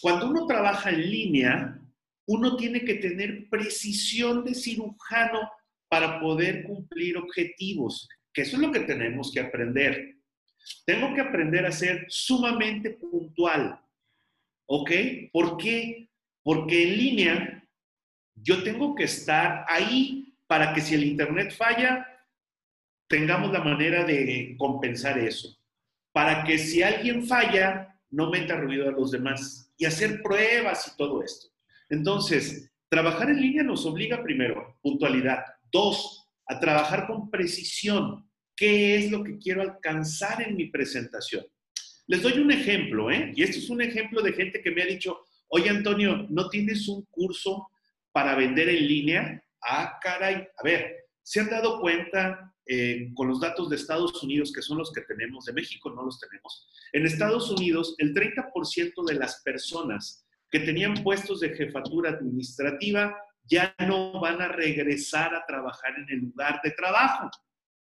cuando 0.00 0.28
uno 0.28 0.46
trabaja 0.46 0.90
en 0.90 1.10
línea, 1.10 1.80
uno 2.26 2.56
tiene 2.56 2.84
que 2.84 2.94
tener 2.94 3.48
precisión 3.48 4.44
de 4.44 4.54
cirujano 4.54 5.50
para 5.88 6.20
poder 6.20 6.64
cumplir 6.64 7.16
objetivos, 7.16 8.08
que 8.32 8.42
eso 8.42 8.56
es 8.56 8.62
lo 8.62 8.72
que 8.72 8.80
tenemos 8.80 9.32
que 9.32 9.40
aprender. 9.40 10.15
Tengo 10.84 11.14
que 11.14 11.20
aprender 11.20 11.66
a 11.66 11.72
ser 11.72 12.06
sumamente 12.08 12.90
puntual. 12.90 13.80
¿Ok? 14.68 14.90
¿Por 15.32 15.56
qué? 15.56 16.10
Porque 16.42 16.82
en 16.82 16.96
línea 16.96 17.68
yo 18.34 18.62
tengo 18.62 18.94
que 18.94 19.04
estar 19.04 19.64
ahí 19.68 20.36
para 20.46 20.72
que 20.72 20.80
si 20.80 20.94
el 20.94 21.04
Internet 21.04 21.52
falla, 21.52 22.06
tengamos 23.08 23.52
la 23.52 23.62
manera 23.62 24.04
de 24.04 24.54
compensar 24.58 25.18
eso. 25.18 25.56
Para 26.12 26.44
que 26.44 26.58
si 26.58 26.82
alguien 26.82 27.26
falla, 27.26 27.96
no 28.10 28.30
meta 28.30 28.56
ruido 28.56 28.88
a 28.88 28.92
los 28.92 29.10
demás 29.10 29.72
y 29.76 29.84
hacer 29.84 30.22
pruebas 30.22 30.88
y 30.88 30.96
todo 30.96 31.22
esto. 31.22 31.48
Entonces, 31.88 32.72
trabajar 32.88 33.30
en 33.30 33.40
línea 33.40 33.62
nos 33.62 33.84
obliga 33.86 34.22
primero, 34.22 34.78
puntualidad. 34.82 35.44
Dos, 35.70 36.28
a 36.46 36.58
trabajar 36.58 37.06
con 37.06 37.30
precisión. 37.30 38.25
¿Qué 38.56 38.96
es 38.96 39.10
lo 39.10 39.22
que 39.22 39.38
quiero 39.38 39.62
alcanzar 39.62 40.42
en 40.42 40.56
mi 40.56 40.66
presentación? 40.66 41.44
Les 42.06 42.22
doy 42.22 42.38
un 42.38 42.50
ejemplo, 42.50 43.10
¿eh? 43.10 43.32
Y 43.36 43.42
esto 43.42 43.58
es 43.58 43.68
un 43.68 43.82
ejemplo 43.82 44.22
de 44.22 44.32
gente 44.32 44.62
que 44.62 44.70
me 44.70 44.82
ha 44.82 44.86
dicho, 44.86 45.24
oye 45.48 45.68
Antonio, 45.68 46.26
¿no 46.30 46.48
tienes 46.48 46.88
un 46.88 47.04
curso 47.10 47.68
para 48.16 48.34
vender 48.34 48.70
en 48.70 48.88
línea. 48.88 49.44
Ah, 49.60 49.98
caray, 50.00 50.36
a 50.36 50.62
ver, 50.64 51.04
¿se 51.22 51.40
han 51.40 51.50
dado 51.50 51.82
cuenta 51.82 52.50
eh, 52.64 53.10
con 53.14 53.28
los 53.28 53.42
datos 53.42 53.68
de 53.68 53.76
Estados 53.76 54.22
Unidos, 54.22 54.50
que 54.54 54.62
son 54.62 54.78
los 54.78 54.90
que 54.90 55.02
tenemos, 55.02 55.44
de 55.44 55.52
México 55.52 55.90
no 55.90 56.02
los 56.02 56.18
tenemos? 56.18 56.66
En 56.94 57.04
Estados 57.04 57.50
Unidos, 57.50 57.94
el 57.98 58.14
30% 58.14 59.04
de 59.06 59.14
las 59.16 59.42
personas 59.42 60.26
que 60.50 60.60
tenían 60.60 60.94
puestos 61.02 61.40
de 61.40 61.50
jefatura 61.50 62.12
administrativa 62.12 63.14
ya 63.44 63.74
no 63.86 64.18
van 64.18 64.40
a 64.40 64.48
regresar 64.48 65.34
a 65.34 65.44
trabajar 65.44 65.94
en 65.98 66.08
el 66.08 66.20
lugar 66.20 66.62
de 66.64 66.70
trabajo. 66.70 67.30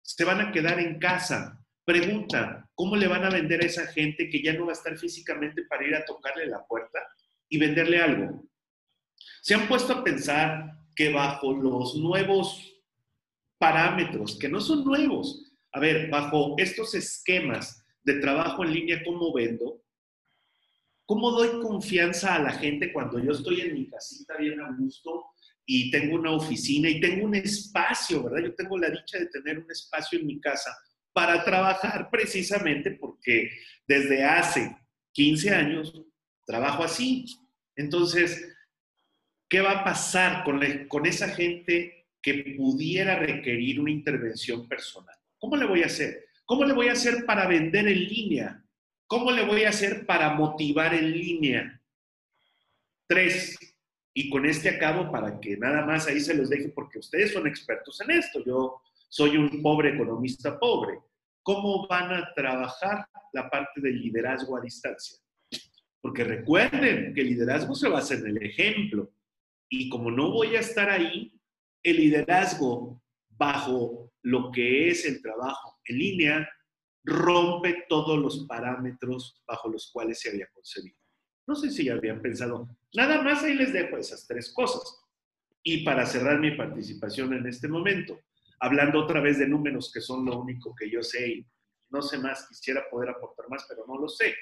Se 0.09 0.25
van 0.25 0.41
a 0.41 0.51
quedar 0.51 0.81
en 0.81 0.99
casa. 0.99 1.63
Pregunta, 1.85 2.67
¿cómo 2.75 2.97
le 2.97 3.07
van 3.07 3.27
a 3.27 3.31
vender 3.31 3.63
a 3.63 3.67
esa 3.67 3.87
gente 3.89 4.31
que 4.31 4.43
ya 4.43 4.55
no 4.55 4.65
va 4.65 4.71
a 4.71 4.73
estar 4.73 4.97
físicamente 4.97 5.65
para 5.65 5.87
ir 5.87 5.95
a 5.95 6.05
tocarle 6.07 6.47
la 6.47 6.65
puerta 6.67 6.99
y 7.47 7.59
venderle 7.59 8.01
algo? 8.01 8.49
Se 9.43 9.55
han 9.55 9.69
puesto 9.69 9.93
a 9.93 10.03
pensar 10.03 10.79
que 10.97 11.13
bajo 11.13 11.53
los 11.53 11.95
nuevos 11.97 12.75
parámetros, 13.59 14.39
que 14.39 14.49
no 14.49 14.61
son 14.61 14.83
nuevos, 14.83 15.53
a 15.73 15.79
ver, 15.79 16.09
bajo 16.09 16.55
estos 16.57 16.95
esquemas 16.95 17.85
de 18.03 18.15
trabajo 18.15 18.65
en 18.65 18.73
línea, 18.73 19.03
¿cómo 19.05 19.31
vendo? 19.35 19.83
¿Cómo 21.05 21.33
doy 21.33 21.61
confianza 21.61 22.35
a 22.35 22.43
la 22.43 22.53
gente 22.53 22.95
cuando 22.95 23.19
yo 23.19 23.33
estoy 23.33 23.61
en 23.61 23.75
mi 23.75 23.91
casita 23.91 24.39
bien 24.39 24.59
a 24.63 24.75
gusto 24.75 25.27
y 25.71 25.91
tengo 25.91 26.17
una 26.17 26.31
oficina 26.33 26.89
y 26.89 26.99
tengo 26.99 27.27
un 27.27 27.35
espacio, 27.35 28.23
¿verdad? 28.25 28.49
Yo 28.49 28.55
tengo 28.55 28.79
la 28.79 28.89
dicha 28.89 29.19
de 29.19 29.27
tener 29.27 29.59
un 29.59 29.71
espacio 29.71 30.19
en 30.19 30.27
mi 30.27 30.41
casa 30.41 30.75
para 31.13 31.45
trabajar 31.45 32.09
precisamente 32.11 32.93
porque 32.93 33.51
desde 33.87 34.25
hace 34.25 34.75
15 35.13 35.51
años 35.51 35.93
trabajo 36.47 36.85
así. 36.85 37.27
Entonces, 37.77 38.57
¿qué 39.47 39.61
va 39.61 39.73
a 39.73 39.85
pasar 39.85 40.43
con, 40.43 40.59
con 40.89 41.05
esa 41.05 41.29
gente 41.29 42.07
que 42.23 42.55
pudiera 42.57 43.19
requerir 43.19 43.79
una 43.79 43.91
intervención 43.91 44.67
personal? 44.67 45.17
¿Cómo 45.37 45.55
le 45.59 45.67
voy 45.67 45.83
a 45.83 45.87
hacer? 45.87 46.29
¿Cómo 46.47 46.65
le 46.65 46.73
voy 46.73 46.89
a 46.89 46.93
hacer 46.93 47.27
para 47.27 47.47
vender 47.47 47.89
en 47.89 48.09
línea? 48.09 48.65
¿Cómo 49.07 49.33
le 49.33 49.45
voy 49.45 49.65
a 49.65 49.69
hacer 49.69 50.07
para 50.07 50.33
motivar 50.33 50.95
en 50.95 51.13
línea? 51.13 51.83
Tres, 53.07 53.59
y 54.19 54.31
con 54.31 54.45
este 54.47 54.69
acabo 54.69 55.13
para 55.13 55.39
que 55.39 55.57
nada 55.57 55.87
más 55.87 56.09
ahí 56.09 56.19
se 56.19 56.35
los 56.35 56.51
deje 56.51 56.71
porque 56.71 56.99
ustedes 56.99 57.33
son 57.33 57.47
expertos 57.47 58.01
en 58.01 58.11
esto. 58.11 58.43
Yo 58.45 58.83
soy 59.09 59.37
un 59.37 59.63
pobre 59.63 59.91
economista 59.95 60.59
pobre. 60.59 60.99
¿Cómo 61.41 61.87
van 61.87 62.11
a 62.13 62.35
trabajar 62.35 63.07
la 63.33 63.49
parte 63.49 63.81
del 63.81 64.01
liderazgo 64.01 64.57
a 64.57 64.61
distancia? 64.61 65.19
Porque 66.01 66.25
recuerden 66.25 67.15
que 67.15 67.21
el 67.21 67.29
liderazgo 67.29 67.77
se 67.77 67.89
basa 67.89 68.15
en 68.15 68.27
el 68.27 68.43
ejemplo. 68.43 69.09
Y 69.69 69.89
como 69.89 70.11
no 70.11 70.33
voy 70.33 70.57
a 70.57 70.61
estar 70.61 70.91
ahí, 70.91 71.33
el 71.85 71.99
liderazgo 71.99 73.01
bajo 73.29 74.11
lo 74.23 74.51
que 74.51 74.89
es 74.89 75.05
el 75.05 75.23
trabajo 75.23 75.79
en 75.85 75.97
línea 75.97 76.49
rompe 77.05 77.85
todos 77.89 78.19
los 78.19 78.47
parámetros 78.49 79.41
bajo 79.47 79.69
los 79.69 79.93
cuales 79.93 80.19
se 80.19 80.31
había 80.31 80.49
concebido. 80.49 80.98
No 81.49 81.55
sé 81.55 81.71
si 81.71 81.87
ya 81.87 81.95
habían 81.95 82.21
pensado. 82.21 82.69
Nada 82.95 83.23
más 83.23 83.43
ahí 83.43 83.55
les 83.55 83.73
dejo 83.73 83.97
esas 83.97 84.27
tres 84.27 84.53
cosas. 84.53 84.83
Y 85.63 85.83
para 85.83 86.05
cerrar 86.05 86.39
mi 86.39 86.51
participación 86.51 87.33
en 87.33 87.47
este 87.47 87.69
momento, 87.69 88.21
hablando 88.61 89.01
otra 89.01 89.23
vez 89.23 89.39
de 89.39 89.49
números 89.49 89.91
que 89.91 90.03
son 90.03 90.27
lo 90.27 90.39
único 90.39 90.75
que 90.75 90.91
yo 90.91 91.03
sé 91.03 91.27
y 91.27 91.47
no 91.89 92.03
sé 92.03 92.19
más, 92.19 92.47
quisiera 92.49 92.83
poder 92.91 93.09
aportar 93.09 93.49
más, 93.49 93.65
pero 93.67 93.87
no 93.89 93.99
lo 93.99 94.11
sé. 94.11 94.35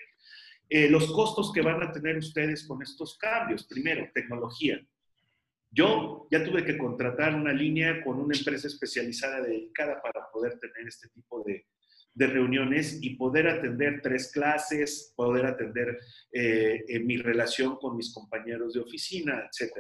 Eh, 0.68 0.90
los 0.90 1.12
costos 1.12 1.52
que 1.52 1.62
van 1.62 1.80
a 1.80 1.92
tener 1.92 2.16
ustedes 2.16 2.66
con 2.66 2.82
estos 2.82 3.16
cambios. 3.18 3.64
Primero, 3.68 4.10
tecnología. 4.12 4.84
Yo 5.70 6.26
ya 6.28 6.42
tuve 6.42 6.64
que 6.64 6.76
contratar 6.76 7.36
una 7.36 7.52
línea 7.52 8.02
con 8.02 8.18
una 8.18 8.36
empresa 8.36 8.66
especializada 8.66 9.42
dedicada 9.42 10.02
para 10.02 10.28
poder 10.32 10.58
tener 10.58 10.88
este 10.88 11.08
tipo 11.10 11.44
de, 11.44 11.68
de 12.16 12.26
reuniones 12.26 12.98
y 13.02 13.10
poder 13.16 13.46
atender 13.46 14.00
tres 14.02 14.32
clases, 14.32 15.12
poder 15.14 15.44
atender 15.44 15.98
eh, 16.32 16.82
en 16.88 17.06
mi 17.06 17.18
relación 17.18 17.76
con 17.76 17.94
mis 17.94 18.12
compañeros 18.12 18.72
de 18.72 18.80
oficina, 18.80 19.44
etc. 19.44 19.70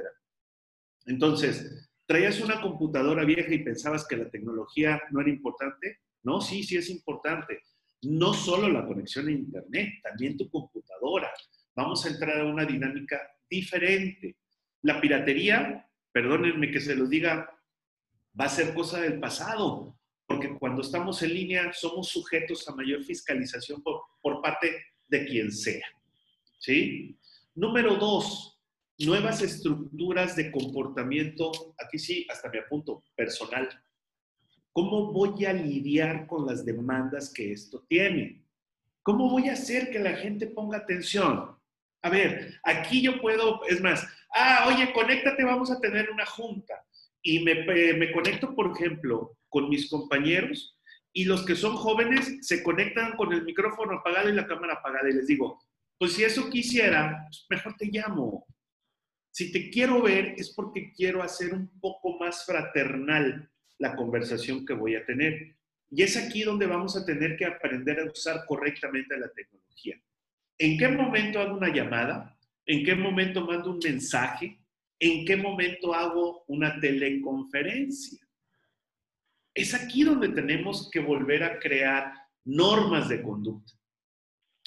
Entonces, 1.06 1.88
¿traías 2.04 2.38
una 2.42 2.60
computadora 2.60 3.24
vieja 3.24 3.54
y 3.54 3.64
pensabas 3.64 4.06
que 4.06 4.18
la 4.18 4.30
tecnología 4.30 5.00
no 5.12 5.22
era 5.22 5.30
importante? 5.30 6.00
No, 6.24 6.42
sí, 6.42 6.62
sí 6.62 6.76
es 6.76 6.90
importante. 6.90 7.62
No 8.02 8.34
solo 8.34 8.68
la 8.68 8.86
conexión 8.86 9.28
a 9.28 9.32
Internet, 9.32 9.94
también 10.02 10.36
tu 10.36 10.50
computadora. 10.50 11.32
Vamos 11.74 12.04
a 12.04 12.10
entrar 12.10 12.38
a 12.38 12.44
una 12.44 12.66
dinámica 12.66 13.18
diferente. 13.48 14.36
La 14.82 15.00
piratería, 15.00 15.88
perdónenme 16.12 16.70
que 16.70 16.80
se 16.80 16.96
lo 16.96 17.06
diga, 17.06 17.50
va 18.38 18.44
a 18.44 18.50
ser 18.50 18.74
cosa 18.74 19.00
del 19.00 19.18
pasado 19.18 19.98
porque 20.26 20.58
cuando 20.58 20.82
estamos 20.82 21.22
en 21.22 21.34
línea 21.34 21.72
somos 21.72 22.08
sujetos 22.08 22.68
a 22.68 22.74
mayor 22.74 23.02
fiscalización 23.04 23.82
por, 23.82 24.02
por 24.20 24.42
parte 24.42 24.84
de 25.08 25.24
quien 25.24 25.52
sea. 25.52 25.86
¿Sí? 26.58 27.16
Número 27.54 27.96
dos, 27.96 28.60
nuevas 28.98 29.42
estructuras 29.42 30.36
de 30.36 30.50
comportamiento, 30.50 31.52
aquí 31.78 31.98
sí, 31.98 32.26
hasta 32.30 32.50
me 32.50 32.60
apunto, 32.60 33.04
personal. 33.14 33.68
¿Cómo 34.72 35.12
voy 35.12 35.44
a 35.44 35.52
lidiar 35.52 36.26
con 36.26 36.46
las 36.46 36.64
demandas 36.64 37.32
que 37.32 37.52
esto 37.52 37.84
tiene? 37.88 38.42
¿Cómo 39.02 39.30
voy 39.30 39.48
a 39.48 39.52
hacer 39.52 39.90
que 39.90 40.00
la 40.00 40.14
gente 40.16 40.48
ponga 40.48 40.78
atención? 40.78 41.56
A 42.02 42.10
ver, 42.10 42.58
aquí 42.64 43.00
yo 43.00 43.20
puedo, 43.20 43.64
es 43.66 43.80
más, 43.80 44.06
ah, 44.34 44.66
oye, 44.68 44.92
conéctate, 44.92 45.44
vamos 45.44 45.70
a 45.70 45.80
tener 45.80 46.10
una 46.10 46.26
junta. 46.26 46.74
Y 47.22 47.40
me, 47.40 47.64
me 47.64 48.12
conecto, 48.12 48.54
por 48.54 48.72
ejemplo, 48.72 49.36
con 49.56 49.70
mis 49.70 49.88
compañeros 49.88 50.78
y 51.14 51.24
los 51.24 51.46
que 51.46 51.56
son 51.56 51.76
jóvenes 51.76 52.40
se 52.42 52.62
conectan 52.62 53.16
con 53.16 53.32
el 53.32 53.42
micrófono 53.42 53.94
apagado 53.94 54.28
y 54.28 54.34
la 54.34 54.46
cámara 54.46 54.74
apagada 54.74 55.08
y 55.08 55.14
les 55.14 55.26
digo, 55.26 55.58
pues 55.98 56.12
si 56.12 56.24
eso 56.24 56.50
quisiera, 56.50 57.24
pues 57.26 57.46
mejor 57.48 57.74
te 57.78 57.86
llamo. 57.86 58.44
Si 59.30 59.50
te 59.50 59.70
quiero 59.70 60.02
ver 60.02 60.34
es 60.36 60.50
porque 60.50 60.92
quiero 60.92 61.22
hacer 61.22 61.54
un 61.54 61.70
poco 61.80 62.18
más 62.18 62.44
fraternal 62.44 63.50
la 63.78 63.96
conversación 63.96 64.66
que 64.66 64.74
voy 64.74 64.94
a 64.94 65.06
tener. 65.06 65.56
Y 65.90 66.02
es 66.02 66.18
aquí 66.18 66.42
donde 66.42 66.66
vamos 66.66 66.94
a 66.94 67.06
tener 67.06 67.38
que 67.38 67.46
aprender 67.46 67.98
a 68.00 68.12
usar 68.12 68.44
correctamente 68.46 69.18
la 69.18 69.32
tecnología. 69.32 69.98
¿En 70.58 70.76
qué 70.76 70.88
momento 70.88 71.40
hago 71.40 71.56
una 71.56 71.72
llamada? 71.72 72.38
¿En 72.66 72.84
qué 72.84 72.94
momento 72.94 73.40
mando 73.40 73.70
un 73.70 73.80
mensaje? 73.82 74.60
¿En 74.98 75.24
qué 75.24 75.38
momento 75.38 75.94
hago 75.94 76.44
una 76.46 76.78
teleconferencia? 76.78 78.25
Es 79.56 79.72
aquí 79.72 80.04
donde 80.04 80.28
tenemos 80.28 80.90
que 80.90 81.00
volver 81.00 81.42
a 81.42 81.58
crear 81.58 82.12
normas 82.44 83.08
de 83.08 83.22
conducta. 83.22 83.72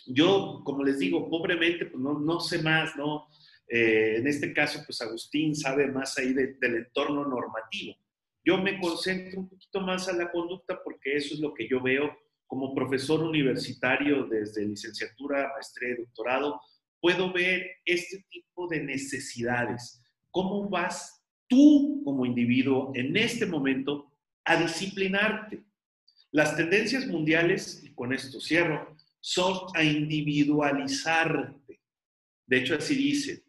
Yo, 0.08 0.64
como 0.66 0.84
les 0.84 0.98
digo, 0.98 1.30
pobremente, 1.30 1.86
pues 1.86 2.02
no, 2.02 2.20
no 2.20 2.40
sé 2.40 2.64
más, 2.64 2.96
¿no? 2.96 3.28
Eh, 3.68 4.16
en 4.18 4.26
este 4.26 4.52
caso, 4.52 4.82
pues 4.84 5.00
Agustín 5.04 5.56
sabe 5.56 5.86
más 5.92 6.18
ahí 6.18 6.34
del 6.34 6.58
entorno 6.76 7.24
normativo. 7.24 7.98
Yo 8.44 8.58
me 8.58 8.80
concentro 8.80 9.42
un 9.42 9.50
poquito 9.50 9.80
más 9.82 10.10
a 10.10 10.14
la 10.14 10.32
conducta 10.32 10.82
porque 10.84 11.18
eso 11.18 11.36
es 11.36 11.40
lo 11.40 11.54
que 11.54 11.70
yo 11.70 11.80
veo 11.84 12.18
como 12.48 12.74
profesor 12.74 13.22
universitario 13.22 14.26
desde 14.26 14.66
licenciatura, 14.66 15.52
maestría 15.54 15.90
y 15.92 15.98
doctorado. 15.98 16.60
Puedo 17.00 17.32
ver 17.32 17.70
este 17.86 18.26
tipo 18.28 18.68
de 18.68 18.82
necesidades. 18.82 20.02
¿Cómo 20.32 20.68
vas 20.68 21.24
tú 21.48 22.02
como 22.04 22.26
individuo 22.26 22.92
en 22.96 23.16
este 23.16 23.46
momento 23.46 24.09
a 24.46 24.58
disciplinarte. 24.58 25.64
Las 26.32 26.56
tendencias 26.56 27.08
mundiales, 27.08 27.82
y 27.84 27.90
con 27.94 28.14
esto 28.14 28.40
cierro, 28.40 28.96
son 29.20 29.68
a 29.76 29.84
individualizarte. 29.84 31.82
De 32.46 32.58
hecho, 32.58 32.76
así 32.76 32.96
dice, 32.96 33.44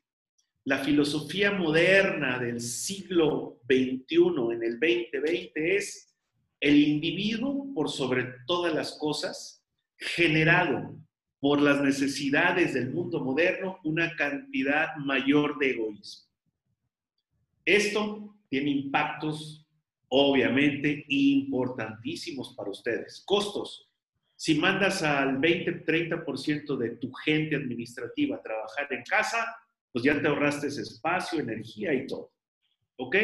la 0.64 0.78
filosofía 0.78 1.52
moderna 1.52 2.38
del 2.38 2.60
siglo 2.60 3.60
XXI, 3.68 4.52
en 4.52 4.62
el 4.62 4.78
2020, 4.78 5.76
es 5.76 6.14
el 6.60 6.76
individuo 6.76 7.72
por 7.74 7.90
sobre 7.90 8.34
todas 8.46 8.74
las 8.74 8.92
cosas, 8.98 9.64
generado 9.96 10.94
por 11.40 11.60
las 11.60 11.80
necesidades 11.80 12.74
del 12.74 12.90
mundo 12.90 13.24
moderno, 13.24 13.78
una 13.84 14.14
cantidad 14.14 14.94
mayor 14.96 15.58
de 15.58 15.70
egoísmo. 15.70 16.30
Esto 17.64 18.36
tiene 18.50 18.70
impactos 18.70 19.59
obviamente 20.10 21.04
importantísimos 21.08 22.54
para 22.56 22.70
ustedes. 22.70 23.22
Costos. 23.24 23.88
Si 24.36 24.54
mandas 24.54 25.02
al 25.02 25.38
20-30% 25.38 26.76
de 26.76 26.90
tu 26.96 27.12
gente 27.12 27.56
administrativa 27.56 28.36
a 28.36 28.42
trabajar 28.42 28.88
en 28.90 29.04
casa, 29.04 29.44
pues 29.92 30.04
ya 30.04 30.20
te 30.20 30.28
ahorraste 30.28 30.68
ese 30.68 30.82
espacio, 30.82 31.40
energía 31.40 31.92
y 31.94 32.06
todo. 32.06 32.32
¿Ok? 32.96 33.16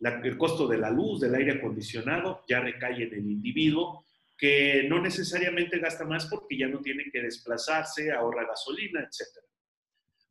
el 0.00 0.36
costo 0.36 0.68
de 0.68 0.76
la 0.76 0.90
luz, 0.90 1.20
del 1.20 1.34
aire 1.34 1.52
acondicionado, 1.52 2.44
ya 2.46 2.60
recae 2.60 3.04
en 3.04 3.14
el 3.14 3.30
individuo, 3.30 4.04
que 4.36 4.86
no 4.88 5.00
necesariamente 5.00 5.78
gasta 5.78 6.04
más 6.04 6.26
porque 6.26 6.58
ya 6.58 6.68
no 6.68 6.80
tiene 6.80 7.04
que 7.10 7.22
desplazarse, 7.22 8.12
ahorra 8.12 8.46
gasolina, 8.46 9.00
etc. 9.00 9.42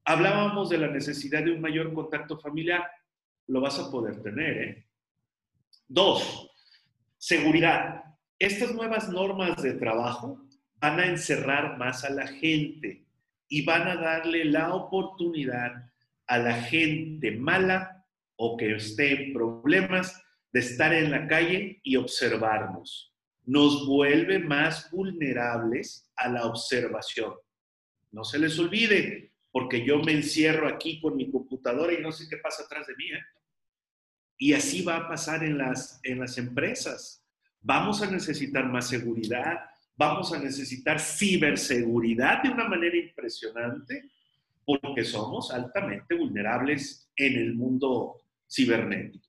Hablábamos 0.03 0.69
de 0.69 0.77
la 0.77 0.87
necesidad 0.87 1.43
de 1.43 1.51
un 1.51 1.61
mayor 1.61 1.91
contacto 1.93 2.37
familiar, 2.37 2.87
lo 3.47 3.61
vas 3.61 3.79
a 3.79 3.89
poder 3.89 4.21
tener, 4.21 4.57
¿eh? 4.57 4.85
Dos, 5.87 6.49
seguridad. 7.17 8.03
Estas 8.39 8.73
nuevas 8.73 9.07
normas 9.09 9.61
de 9.61 9.73
trabajo 9.73 10.43
van 10.77 10.99
a 10.99 11.05
encerrar 11.05 11.77
más 11.77 12.03
a 12.03 12.09
la 12.09 12.25
gente 12.25 13.05
y 13.47 13.63
van 13.63 13.87
a 13.87 13.95
darle 13.95 14.45
la 14.45 14.73
oportunidad 14.73 15.71
a 16.25 16.37
la 16.39 16.53
gente 16.63 17.31
mala 17.31 18.03
o 18.35 18.57
que 18.57 18.75
esté 18.75 19.25
en 19.25 19.33
problemas 19.33 20.19
de 20.51 20.59
estar 20.61 20.91
en 20.91 21.11
la 21.11 21.27
calle 21.27 21.79
y 21.83 21.97
observarnos. 21.97 23.13
Nos 23.43 23.85
vuelve 23.85 24.39
más 24.39 24.89
vulnerables 24.89 26.11
a 26.15 26.29
la 26.29 26.47
observación. 26.47 27.33
No 28.11 28.23
se 28.23 28.39
les 28.39 28.57
olvide, 28.57 29.33
porque 29.51 29.85
yo 29.85 29.99
me 29.99 30.13
encierro 30.13 30.67
aquí 30.67 30.99
con 30.99 31.15
mi 31.15 31.29
computadora 31.29 31.93
y 31.93 32.01
no 32.01 32.11
sé 32.11 32.25
qué 32.27 32.37
pasa 32.37 32.63
atrás 32.63 32.87
de 32.87 32.95
mí. 32.95 33.05
¿eh? 33.05 33.21
Y 34.37 34.53
así 34.53 34.83
va 34.83 34.97
a 34.97 35.07
pasar 35.07 35.43
en 35.43 35.57
las, 35.57 35.99
en 36.03 36.19
las 36.19 36.37
empresas. 36.37 37.23
Vamos 37.61 38.01
a 38.01 38.11
necesitar 38.11 38.65
más 38.67 38.89
seguridad, 38.89 39.59
vamos 39.95 40.33
a 40.33 40.39
necesitar 40.39 40.99
ciberseguridad 40.99 42.43
de 42.43 42.49
una 42.49 42.67
manera 42.67 42.97
impresionante, 42.97 44.11
porque 44.65 45.03
somos 45.03 45.51
altamente 45.51 46.15
vulnerables 46.15 47.09
en 47.15 47.37
el 47.37 47.55
mundo 47.55 48.21
cibernético. 48.49 49.25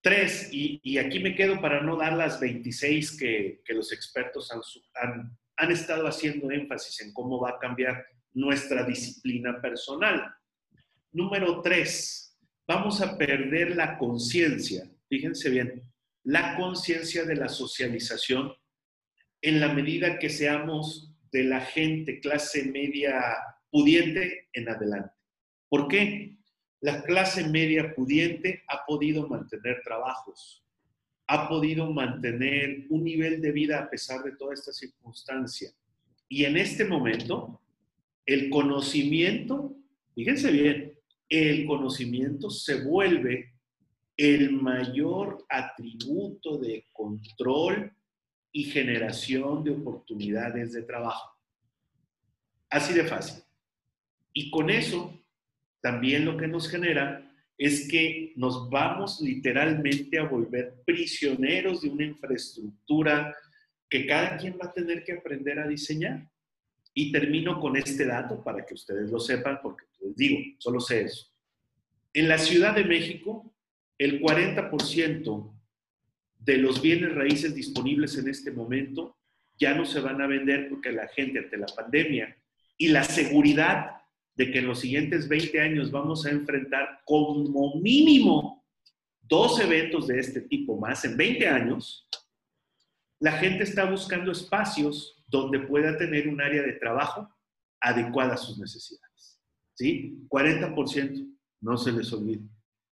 Tres, 0.00 0.50
y, 0.52 0.98
aquí 0.98 1.18
me 1.18 1.34
quedo 1.34 1.60
para 1.60 1.80
no 1.82 1.96
dar 1.96 2.12
las 2.12 2.38
26 2.38 3.18
que, 3.18 3.60
los 3.68 3.92
expertos 3.92 4.52
han, 4.94 5.36
han 5.56 5.72
estado 5.72 6.06
haciendo 6.06 6.50
énfasis 6.50 7.00
en 7.00 7.12
cómo 7.12 7.40
va 7.40 7.50
a 7.50 7.58
cambiar 7.58 8.06
nuestra 8.32 8.84
disciplina 8.84 9.60
personal. 9.60 10.32
Número 11.12 11.62
tres, 11.62 12.25
vamos 12.66 13.00
a 13.00 13.16
perder 13.16 13.76
la 13.76 13.98
conciencia, 13.98 14.90
fíjense 15.08 15.50
bien, 15.50 15.82
la 16.24 16.56
conciencia 16.56 17.24
de 17.24 17.36
la 17.36 17.48
socialización 17.48 18.52
en 19.40 19.60
la 19.60 19.72
medida 19.72 20.18
que 20.18 20.28
seamos 20.28 21.14
de 21.30 21.44
la 21.44 21.60
gente 21.60 22.20
clase 22.20 22.64
media 22.64 23.36
pudiente 23.70 24.48
en 24.52 24.68
adelante. 24.68 25.12
¿Por 25.68 25.88
qué? 25.88 26.36
La 26.80 27.02
clase 27.02 27.48
media 27.48 27.94
pudiente 27.94 28.64
ha 28.68 28.84
podido 28.84 29.28
mantener 29.28 29.80
trabajos, 29.84 30.64
ha 31.28 31.48
podido 31.48 31.90
mantener 31.92 32.86
un 32.88 33.04
nivel 33.04 33.40
de 33.40 33.52
vida 33.52 33.78
a 33.78 33.90
pesar 33.90 34.22
de 34.22 34.32
toda 34.32 34.54
esta 34.54 34.72
circunstancia. 34.72 35.70
Y 36.28 36.44
en 36.44 36.56
este 36.56 36.84
momento, 36.84 37.60
el 38.24 38.50
conocimiento, 38.50 39.76
fíjense 40.14 40.50
bien, 40.50 40.95
el 41.28 41.66
conocimiento 41.66 42.50
se 42.50 42.84
vuelve 42.84 43.54
el 44.16 44.52
mayor 44.52 45.44
atributo 45.48 46.58
de 46.58 46.86
control 46.92 47.92
y 48.52 48.64
generación 48.64 49.62
de 49.64 49.72
oportunidades 49.72 50.72
de 50.72 50.82
trabajo. 50.82 51.36
Así 52.70 52.94
de 52.94 53.04
fácil. 53.04 53.42
Y 54.32 54.50
con 54.50 54.70
eso, 54.70 55.18
también 55.82 56.24
lo 56.24 56.36
que 56.36 56.48
nos 56.48 56.68
genera 56.68 57.22
es 57.58 57.88
que 57.88 58.32
nos 58.36 58.68
vamos 58.70 59.20
literalmente 59.20 60.18
a 60.18 60.24
volver 60.24 60.82
prisioneros 60.84 61.82
de 61.82 61.88
una 61.88 62.04
infraestructura 62.04 63.34
que 63.88 64.06
cada 64.06 64.36
quien 64.36 64.58
va 64.60 64.66
a 64.66 64.72
tener 64.72 65.04
que 65.04 65.12
aprender 65.12 65.58
a 65.58 65.68
diseñar. 65.68 66.28
Y 66.98 67.12
termino 67.12 67.60
con 67.60 67.76
este 67.76 68.06
dato 68.06 68.42
para 68.42 68.64
que 68.64 68.72
ustedes 68.72 69.10
lo 69.10 69.20
sepan, 69.20 69.60
porque 69.62 69.84
les 70.00 70.16
digo, 70.16 70.38
solo 70.58 70.80
sé 70.80 71.02
eso. 71.02 71.26
En 72.14 72.26
la 72.26 72.38
Ciudad 72.38 72.74
de 72.74 72.84
México, 72.84 73.54
el 73.98 74.18
40% 74.22 75.52
de 76.38 76.56
los 76.56 76.80
bienes 76.80 77.14
raíces 77.14 77.54
disponibles 77.54 78.16
en 78.16 78.28
este 78.28 78.50
momento 78.50 79.18
ya 79.58 79.74
no 79.74 79.84
se 79.84 80.00
van 80.00 80.22
a 80.22 80.26
vender 80.26 80.68
porque 80.70 80.90
la 80.90 81.06
gente 81.08 81.40
ante 81.40 81.58
la 81.58 81.66
pandemia 81.66 82.34
y 82.78 82.88
la 82.88 83.04
seguridad 83.04 83.90
de 84.34 84.50
que 84.50 84.60
en 84.60 84.66
los 84.66 84.80
siguientes 84.80 85.28
20 85.28 85.60
años 85.60 85.90
vamos 85.90 86.24
a 86.24 86.30
enfrentar 86.30 87.00
como 87.04 87.74
mínimo 87.80 88.64
dos 89.20 89.60
eventos 89.60 90.06
de 90.06 90.20
este 90.20 90.42
tipo 90.42 90.78
más 90.78 91.04
en 91.04 91.16
20 91.16 91.48
años, 91.48 92.08
la 93.18 93.32
gente 93.32 93.64
está 93.64 93.84
buscando 93.84 94.30
espacios 94.30 95.15
donde 95.26 95.60
pueda 95.60 95.96
tener 95.96 96.28
un 96.28 96.40
área 96.40 96.62
de 96.62 96.74
trabajo 96.74 97.28
adecuada 97.80 98.34
a 98.34 98.38
sus 98.38 98.58
necesidades. 98.58 99.40
¿Sí? 99.74 100.26
40%, 100.28 101.36
no 101.60 101.76
se 101.76 101.92
les 101.92 102.12
olvide. 102.12 102.42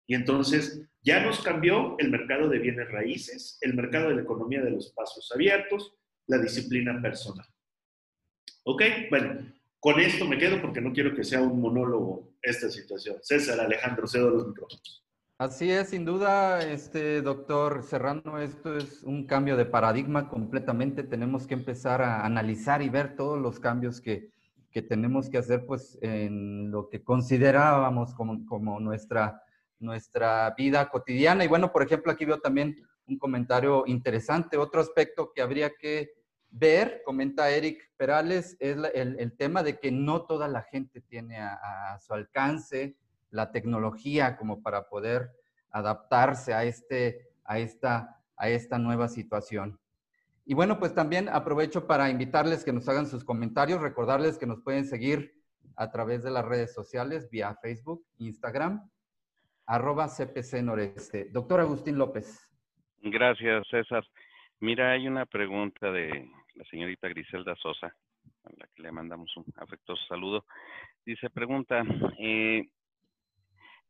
Y 0.06 0.14
entonces 0.14 0.82
ya 1.02 1.24
nos 1.24 1.40
cambió 1.40 1.96
el 1.98 2.10
mercado 2.10 2.48
de 2.48 2.58
bienes 2.58 2.90
raíces, 2.90 3.58
el 3.60 3.74
mercado 3.74 4.08
de 4.08 4.16
la 4.16 4.22
economía 4.22 4.62
de 4.62 4.70
los 4.70 4.86
espacios 4.86 5.30
abiertos, 5.32 5.94
la 6.26 6.38
disciplina 6.38 7.00
personal. 7.00 7.46
¿Ok? 8.64 8.82
Bueno, 9.10 9.52
con 9.78 10.00
esto 10.00 10.26
me 10.26 10.38
quedo 10.38 10.60
porque 10.60 10.80
no 10.80 10.92
quiero 10.92 11.14
que 11.14 11.24
sea 11.24 11.42
un 11.42 11.60
monólogo 11.60 12.34
esta 12.40 12.70
situación. 12.70 13.18
César 13.22 13.60
Alejandro, 13.60 14.06
cedo 14.06 14.30
los 14.30 14.48
micrófonos. 14.48 15.03
Así 15.38 15.70
es, 15.70 15.88
sin 15.90 16.04
duda, 16.04 16.60
este 16.60 17.20
doctor 17.20 17.82
Serrano, 17.82 18.38
esto 18.38 18.76
es 18.76 19.02
un 19.02 19.26
cambio 19.26 19.56
de 19.56 19.66
paradigma 19.66 20.28
completamente. 20.28 21.02
Tenemos 21.02 21.46
que 21.46 21.54
empezar 21.54 22.02
a 22.02 22.24
analizar 22.24 22.82
y 22.82 22.88
ver 22.88 23.16
todos 23.16 23.40
los 23.40 23.58
cambios 23.58 24.00
que, 24.00 24.30
que 24.70 24.80
tenemos 24.82 25.28
que 25.28 25.38
hacer, 25.38 25.66
pues, 25.66 25.98
en 26.02 26.70
lo 26.70 26.88
que 26.88 27.02
considerábamos 27.02 28.14
como, 28.14 28.46
como 28.46 28.78
nuestra 28.78 29.42
nuestra 29.84 30.52
vida 30.56 30.88
cotidiana. 30.88 31.44
Y 31.44 31.48
bueno, 31.48 31.70
por 31.70 31.82
ejemplo, 31.82 32.10
aquí 32.10 32.24
veo 32.24 32.40
también 32.40 32.76
un 33.06 33.18
comentario 33.18 33.84
interesante. 33.86 34.56
Otro 34.56 34.80
aspecto 34.80 35.32
que 35.32 35.42
habría 35.42 35.70
que 35.78 36.12
ver, 36.50 37.02
comenta 37.04 37.50
Eric 37.50 37.90
Perales, 37.96 38.56
es 38.58 38.76
el, 38.94 39.36
tema 39.36 39.62
de 39.62 39.78
que 39.78 39.92
no 39.92 40.22
toda 40.22 40.48
la 40.48 40.62
gente 40.62 41.00
tiene 41.00 41.38
a, 41.38 41.98
su 42.00 42.14
alcance 42.14 42.96
la 43.34 43.50
tecnología 43.50 44.36
como 44.36 44.62
para 44.62 44.88
poder 44.88 45.32
adaptarse 45.70 46.54
a, 46.54 46.62
este, 46.64 47.28
a, 47.44 47.58
esta, 47.58 48.20
a 48.36 48.48
esta 48.48 48.78
nueva 48.78 49.08
situación. 49.08 49.78
Y 50.46 50.54
bueno, 50.54 50.78
pues 50.78 50.94
también 50.94 51.28
aprovecho 51.28 51.86
para 51.86 52.10
invitarles 52.10 52.64
que 52.64 52.72
nos 52.72 52.88
hagan 52.88 53.06
sus 53.06 53.24
comentarios, 53.24 53.80
recordarles 53.80 54.38
que 54.38 54.46
nos 54.46 54.60
pueden 54.60 54.84
seguir 54.84 55.34
a 55.76 55.90
través 55.90 56.22
de 56.22 56.30
las 56.30 56.44
redes 56.44 56.72
sociales, 56.72 57.28
vía 57.28 57.56
Facebook, 57.60 58.06
Instagram, 58.18 58.88
arroba 59.66 60.06
CPC 60.06 60.62
Noreste. 60.62 61.30
Doctor 61.32 61.60
Agustín 61.60 61.98
López. 61.98 62.48
Gracias, 63.02 63.66
César. 63.68 64.06
Mira, 64.60 64.92
hay 64.92 65.08
una 65.08 65.26
pregunta 65.26 65.90
de 65.90 66.30
la 66.54 66.64
señorita 66.66 67.08
Griselda 67.08 67.56
Sosa, 67.56 67.88
a 68.44 68.50
la 68.56 68.68
que 68.74 68.82
le 68.82 68.92
mandamos 68.92 69.36
un 69.36 69.46
afectuoso 69.56 70.02
saludo. 70.06 70.44
Dice, 71.04 71.30
pregunta, 71.30 71.82
eh, 72.18 72.68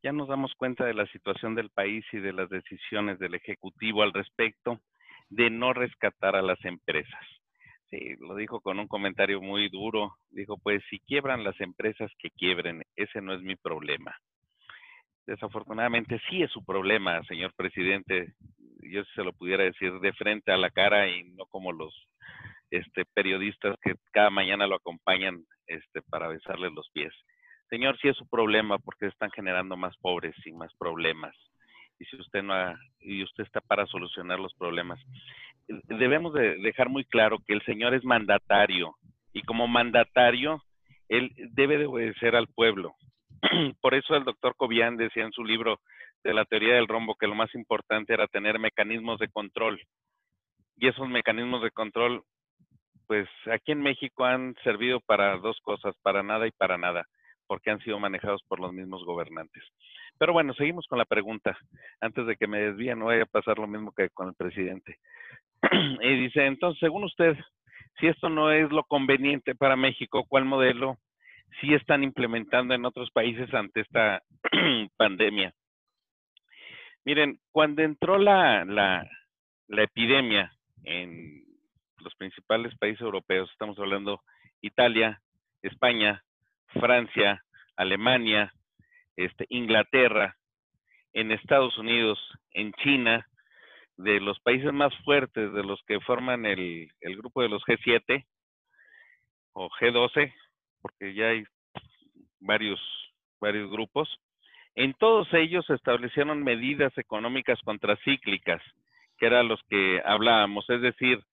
ya 0.05 0.11
nos 0.11 0.27
damos 0.27 0.53
cuenta 0.53 0.85
de 0.85 0.93
la 0.93 1.07
situación 1.07 1.55
del 1.55 1.71
país 1.71 2.05
y 2.13 2.19
de 2.19 2.31
las 2.31 2.47
decisiones 2.47 3.17
del 3.17 3.33
Ejecutivo 3.33 4.03
al 4.03 4.13
respecto 4.13 4.79
de 5.29 5.49
no 5.49 5.73
rescatar 5.73 6.35
a 6.35 6.43
las 6.43 6.63
empresas. 6.63 7.25
Sí, 7.89 8.15
lo 8.19 8.35
dijo 8.35 8.61
con 8.61 8.79
un 8.79 8.87
comentario 8.87 9.41
muy 9.41 9.67
duro. 9.67 10.13
Dijo, 10.29 10.57
pues 10.61 10.83
si 10.91 10.99
quiebran 10.99 11.43
las 11.43 11.59
empresas, 11.59 12.11
que 12.19 12.29
quiebren. 12.29 12.83
Ese 12.95 13.19
no 13.19 13.33
es 13.33 13.41
mi 13.41 13.55
problema 13.55 14.15
desafortunadamente 15.25 16.19
sí 16.29 16.43
es 16.43 16.51
su 16.51 16.63
problema, 16.63 17.23
señor 17.23 17.53
presidente. 17.55 18.33
Yo 18.81 19.03
se 19.15 19.23
lo 19.23 19.33
pudiera 19.33 19.63
decir 19.63 19.91
de 19.99 20.13
frente 20.13 20.51
a 20.51 20.57
la 20.57 20.69
cara 20.69 21.07
y 21.09 21.23
no 21.23 21.45
como 21.47 21.71
los 21.71 21.93
este, 22.69 23.05
periodistas 23.13 23.75
que 23.81 23.95
cada 24.11 24.29
mañana 24.29 24.67
lo 24.67 24.75
acompañan 24.75 25.43
este, 25.67 26.01
para 26.03 26.27
besarle 26.27 26.69
los 26.71 26.89
pies. 26.91 27.13
Señor, 27.69 27.97
sí 27.99 28.07
es 28.07 28.17
su 28.17 28.27
problema 28.27 28.77
porque 28.79 29.07
están 29.07 29.31
generando 29.31 29.75
más 29.75 29.95
pobres 29.97 30.35
y 30.45 30.51
más 30.51 30.73
problemas. 30.77 31.35
Y 31.99 32.05
si 32.05 32.17
usted 32.17 32.43
no 32.43 32.53
y 32.99 33.23
usted 33.23 33.43
está 33.43 33.61
para 33.61 33.85
solucionar 33.87 34.39
los 34.39 34.53
problemas, 34.55 34.99
debemos 35.67 36.33
de 36.33 36.57
dejar 36.57 36.89
muy 36.89 37.05
claro 37.05 37.39
que 37.45 37.53
el 37.53 37.63
señor 37.63 37.93
es 37.93 38.03
mandatario 38.03 38.95
y 39.33 39.41
como 39.43 39.67
mandatario 39.67 40.61
él 41.07 41.31
debe 41.51 41.77
de 41.77 41.85
obedecer 41.85 42.35
al 42.35 42.47
pueblo 42.47 42.95
Por 43.81 43.93
eso 43.93 44.15
el 44.15 44.23
doctor 44.23 44.55
Cobian 44.55 44.97
decía 44.97 45.23
en 45.23 45.31
su 45.31 45.43
libro 45.43 45.79
de 46.23 46.33
la 46.33 46.45
teoría 46.45 46.75
del 46.75 46.87
rombo 46.87 47.15
que 47.15 47.27
lo 47.27 47.35
más 47.35 47.53
importante 47.55 48.13
era 48.13 48.27
tener 48.27 48.59
mecanismos 48.59 49.19
de 49.19 49.27
control. 49.29 49.81
Y 50.77 50.87
esos 50.87 51.07
mecanismos 51.07 51.61
de 51.61 51.71
control, 51.71 52.23
pues 53.07 53.27
aquí 53.51 53.71
en 53.71 53.81
México 53.81 54.25
han 54.25 54.55
servido 54.63 54.99
para 55.01 55.37
dos 55.37 55.57
cosas, 55.61 55.95
para 56.01 56.23
nada 56.23 56.47
y 56.47 56.51
para 56.51 56.77
nada, 56.77 57.05
porque 57.47 57.71
han 57.71 57.79
sido 57.79 57.99
manejados 57.99 58.43
por 58.47 58.59
los 58.59 58.73
mismos 58.73 59.03
gobernantes. 59.05 59.63
Pero 60.17 60.33
bueno, 60.33 60.53
seguimos 60.53 60.87
con 60.87 60.97
la 60.97 61.05
pregunta. 61.05 61.57
Antes 61.99 62.25
de 62.25 62.35
que 62.37 62.47
me 62.47 62.59
desvíe, 62.59 62.95
no 62.95 63.05
vaya 63.05 63.23
a 63.23 63.27
pasar 63.27 63.59
lo 63.59 63.67
mismo 63.67 63.91
que 63.91 64.09
con 64.09 64.29
el 64.29 64.35
presidente. 64.35 64.97
y 66.01 66.15
dice, 66.15 66.45
entonces, 66.45 66.79
según 66.79 67.03
usted, 67.03 67.37
si 67.99 68.07
esto 68.07 68.29
no 68.29 68.51
es 68.51 68.71
lo 68.71 68.83
conveniente 68.83 69.55
para 69.55 69.75
México, 69.75 70.25
¿cuál 70.27 70.45
modelo 70.45 70.97
sí 71.61 71.73
están 71.73 72.03
implementando 72.03 72.73
en 72.73 72.85
otros 72.85 73.11
países 73.11 73.53
ante 73.53 73.81
esta 73.81 74.21
pandemia. 74.97 75.53
Miren, 77.03 77.39
cuando 77.51 77.83
entró 77.83 78.17
la, 78.17 78.65
la, 78.65 79.07
la, 79.67 79.83
epidemia 79.83 80.51
en 80.83 81.43
los 81.99 82.15
principales 82.15 82.75
países 82.77 83.01
europeos, 83.01 83.49
estamos 83.51 83.77
hablando 83.77 84.21
Italia, 84.61 85.21
España, 85.61 86.23
Francia, 86.67 87.43
Alemania, 87.75 88.53
este, 89.15 89.45
Inglaterra, 89.49 90.35
en 91.13 91.31
Estados 91.31 91.77
Unidos, 91.77 92.19
en 92.51 92.73
China, 92.73 93.25
de 93.97 94.19
los 94.19 94.39
países 94.41 94.73
más 94.73 94.93
fuertes, 95.03 95.53
de 95.53 95.63
los 95.63 95.81
que 95.87 95.99
forman 96.01 96.45
el, 96.45 96.89
grupo 97.17 97.41
de 97.41 97.49
los 97.49 97.63
G7 97.63 98.25
o 99.53 99.69
G12, 99.69 100.33
porque 100.81 101.13
ya 101.13 101.29
hay 101.29 101.45
varios, 102.39 102.79
varios 103.39 103.71
grupos, 103.71 104.09
en 104.75 104.93
todos 104.93 105.33
ellos 105.33 105.65
se 105.65 105.73
establecieron 105.73 106.43
medidas 106.43 106.95
económicas 106.97 107.59
contracíclicas, 107.63 108.61
que 109.17 109.27
eran 109.27 109.47
los 109.47 109.61
que 109.69 110.01
hablábamos, 110.03 110.69
es 110.69 110.81
decir, 110.81 111.23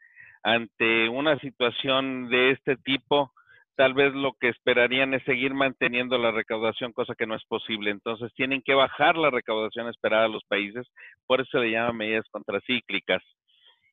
ante 0.44 1.08
una 1.08 1.36
situación 1.40 2.28
de 2.28 2.52
este 2.52 2.76
tipo, 2.76 3.32
tal 3.76 3.94
vez 3.94 4.12
lo 4.14 4.32
que 4.40 4.48
esperarían 4.48 5.14
es 5.14 5.22
seguir 5.24 5.54
manteniendo 5.54 6.18
la 6.18 6.30
recaudación, 6.30 6.92
cosa 6.92 7.14
que 7.14 7.26
no 7.26 7.34
es 7.34 7.44
posible. 7.46 7.90
Entonces 7.90 8.32
tienen 8.34 8.62
que 8.62 8.74
bajar 8.74 9.16
la 9.16 9.30
recaudación 9.30 9.88
esperada 9.88 10.26
a 10.26 10.28
los 10.28 10.44
países, 10.44 10.86
por 11.26 11.40
eso 11.40 11.50
se 11.52 11.58
le 11.58 11.70
llama 11.72 11.92
medidas 11.92 12.26
contracíclicas. 12.30 13.22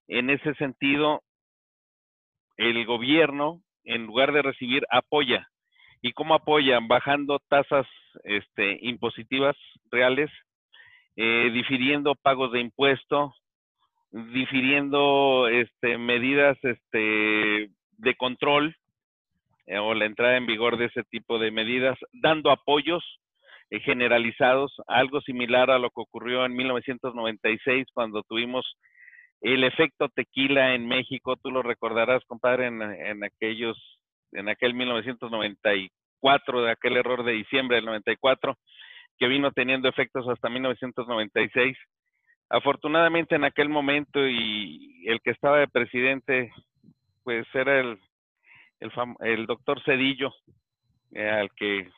En 0.08 0.30
ese 0.30 0.54
sentido, 0.56 1.22
el 2.58 2.86
gobierno, 2.86 3.62
en 3.84 4.06
lugar 4.06 4.34
de 4.34 4.42
recibir, 4.42 4.86
apoya. 4.90 5.48
¿Y 6.02 6.14
cómo 6.14 6.34
apoyan? 6.34 6.88
Bajando 6.88 7.40
tasas 7.48 7.88
este, 8.24 8.80
impositivas 8.82 9.56
reales, 9.92 10.30
eh, 11.16 11.50
difiriendo 11.54 12.16
pagos 12.16 12.52
de 12.52 12.62
impuesto, 12.62 13.34
difiriendo 14.12 15.48
este, 15.48 15.98
medidas 15.98 16.58
este, 16.64 17.70
de 17.98 18.16
control 18.16 18.76
o 19.78 19.94
la 19.94 20.06
entrada 20.06 20.38
en 20.38 20.46
vigor 20.46 20.78
de 20.78 20.86
ese 20.86 21.04
tipo 21.04 21.38
de 21.38 21.52
medidas, 21.52 21.98
dando 22.12 22.52
apoyos 22.52 23.04
eh, 23.70 23.80
generalizados, 23.82 24.74
algo 24.88 25.22
similar 25.22 25.70
a 25.70 25.80
lo 25.80 25.90
que 25.90 26.02
ocurrió 26.02 26.46
en 26.46 26.56
1996 26.56 27.88
cuando 27.94 28.24
tuvimos 28.24 28.66
el 29.42 29.64
efecto 29.64 30.10
tequila 30.10 30.74
en 30.74 30.88
México, 30.88 31.38
tú 31.42 31.52
lo 31.52 31.62
recordarás, 31.62 32.24
compadre, 32.26 32.68
en, 32.68 32.82
en 32.82 33.24
aquellos, 33.24 33.78
en 34.32 34.50
aquel 34.50 34.74
1994, 34.74 36.62
de 36.64 36.72
aquel 36.72 36.98
error 36.98 37.24
de 37.24 37.34
diciembre 37.34 37.78
del 37.78 37.86
94, 37.86 38.56
que 39.18 39.28
vino 39.28 39.52
teniendo 39.52 39.88
efectos 39.88 40.28
hasta 40.28 40.50
1996 40.50 41.78
afortunadamente 42.50 43.36
en 43.36 43.44
aquel 43.44 43.70
momento 43.70 44.28
y 44.28 45.04
el 45.08 45.22
que 45.22 45.32
estaba 45.32 45.60
de 45.60 45.68
presidente, 45.68 46.52
pues 47.24 47.46
era 47.54 47.80
el, 47.80 48.00
el, 48.80 48.92
el 49.22 49.46
doctor 49.46 49.82
Cedillo, 49.84 50.34
eh, 51.12 51.30
al 51.30 51.50
que 51.56 51.90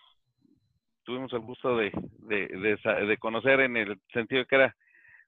tuvimos 1.04 1.34
el 1.34 1.40
gusto 1.40 1.78
de, 1.78 3.18
conocer 3.20 3.62
en 3.62 3.78
el 3.78 4.00
sentido 4.14 4.46
que 4.46 4.56
era 4.56 4.76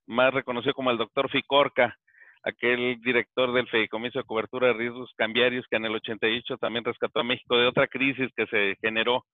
más 0.05 0.33
reconocido 0.33 0.73
como 0.73 0.91
el 0.91 0.97
doctor 0.97 1.29
Ficorca, 1.29 1.97
aquel 2.43 2.99
director 3.01 3.53
del 3.53 3.67
Fedicomiso 3.67 4.19
de 4.19 4.25
Cobertura 4.25 4.67
de 4.67 4.73
Riesgos 4.73 5.13
Cambiarios 5.15 5.65
que 5.69 5.77
en 5.77 5.85
el 5.85 5.95
88 5.95 6.57
también 6.57 6.83
rescató 6.83 7.21
a 7.21 7.23
México 7.23 7.57
de 7.57 7.67
otra 7.67 7.87
crisis 7.87 8.29
que 8.35 8.45
se 8.47 8.77
generó 8.81 9.25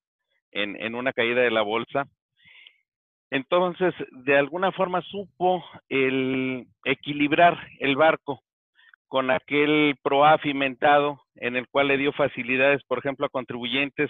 en, 0.51 0.75
en 0.81 0.95
una 0.95 1.13
caída 1.13 1.41
de 1.41 1.51
la 1.51 1.61
bolsa. 1.61 2.05
Entonces, 3.31 3.93
de 4.11 4.37
alguna 4.37 4.71
forma 4.71 5.01
supo 5.03 5.63
el 5.87 6.67
equilibrar 6.83 7.59
el 7.79 7.95
barco 7.95 8.41
con 9.09 9.31
aquel 9.31 9.95
PROAF 10.03 10.45
inventado 10.45 11.21
en 11.35 11.55
el 11.55 11.67
cual 11.67 11.87
le 11.87 11.97
dio 11.97 12.13
facilidades, 12.13 12.83
por 12.85 12.99
ejemplo, 12.99 13.25
a 13.25 13.29
contribuyentes 13.29 14.09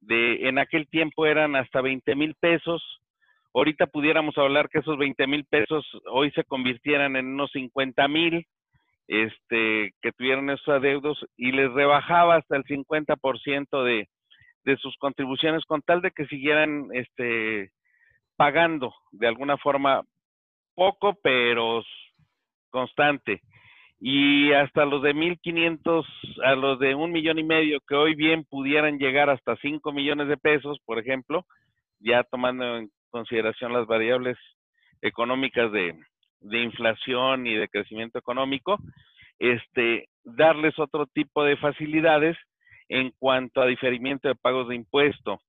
de, 0.00 0.48
en 0.48 0.58
aquel 0.58 0.88
tiempo 0.88 1.26
eran 1.26 1.56
hasta 1.56 1.80
20 1.80 2.14
mil 2.14 2.34
pesos. 2.38 2.82
Ahorita 3.54 3.86
pudiéramos 3.86 4.36
hablar 4.36 4.68
que 4.68 4.80
esos 4.80 4.98
20 4.98 5.26
mil 5.26 5.44
pesos 5.46 5.84
hoy 6.10 6.30
se 6.32 6.44
convirtieran 6.44 7.16
en 7.16 7.26
unos 7.26 7.50
50 7.52 8.06
mil, 8.08 8.46
este, 9.08 9.94
que 10.02 10.12
tuvieron 10.12 10.50
esos 10.50 10.68
adeudos 10.68 11.18
y 11.36 11.52
les 11.52 11.72
rebajaba 11.72 12.36
hasta 12.36 12.56
el 12.56 12.64
50% 12.64 13.84
de, 13.84 14.08
de 14.64 14.76
sus 14.76 14.96
contribuciones 14.98 15.64
con 15.64 15.80
tal 15.80 16.02
de 16.02 16.10
que 16.10 16.26
siguieran, 16.26 16.88
este, 16.92 17.70
pagando 18.36 18.92
de 19.12 19.28
alguna 19.28 19.56
forma 19.56 20.02
poco, 20.74 21.14
pero 21.22 21.82
constante. 22.68 23.40
Y 24.08 24.52
hasta 24.52 24.84
los 24.84 25.02
de 25.02 25.16
1.500, 25.16 26.06
a 26.44 26.54
los 26.54 26.78
de 26.78 26.94
un 26.94 27.10
millón 27.10 27.40
y 27.40 27.42
medio, 27.42 27.80
que 27.88 27.96
hoy 27.96 28.14
bien 28.14 28.44
pudieran 28.44 28.98
llegar 28.98 29.28
hasta 29.30 29.56
5 29.56 29.90
millones 29.90 30.28
de 30.28 30.36
pesos, 30.36 30.78
por 30.84 31.00
ejemplo, 31.00 31.44
ya 31.98 32.22
tomando 32.22 32.76
en 32.76 32.88
consideración 33.10 33.72
las 33.72 33.88
variables 33.88 34.38
económicas 35.02 35.72
de, 35.72 35.98
de 36.38 36.62
inflación 36.62 37.48
y 37.48 37.56
de 37.56 37.68
crecimiento 37.68 38.16
económico, 38.16 38.78
este, 39.40 40.08
darles 40.22 40.78
otro 40.78 41.06
tipo 41.06 41.42
de 41.42 41.56
facilidades 41.56 42.36
en 42.88 43.10
cuanto 43.18 43.60
a 43.60 43.66
diferimiento 43.66 44.28
de 44.28 44.36
pagos 44.36 44.68
de 44.68 44.76
impuesto, 44.76 45.40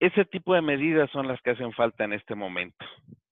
ese 0.00 0.24
tipo 0.24 0.52
de 0.52 0.62
medidas 0.62 1.08
son 1.12 1.28
las 1.28 1.40
que 1.42 1.50
hacen 1.50 1.70
falta 1.74 2.02
en 2.02 2.12
este 2.12 2.34
momento. 2.34 2.84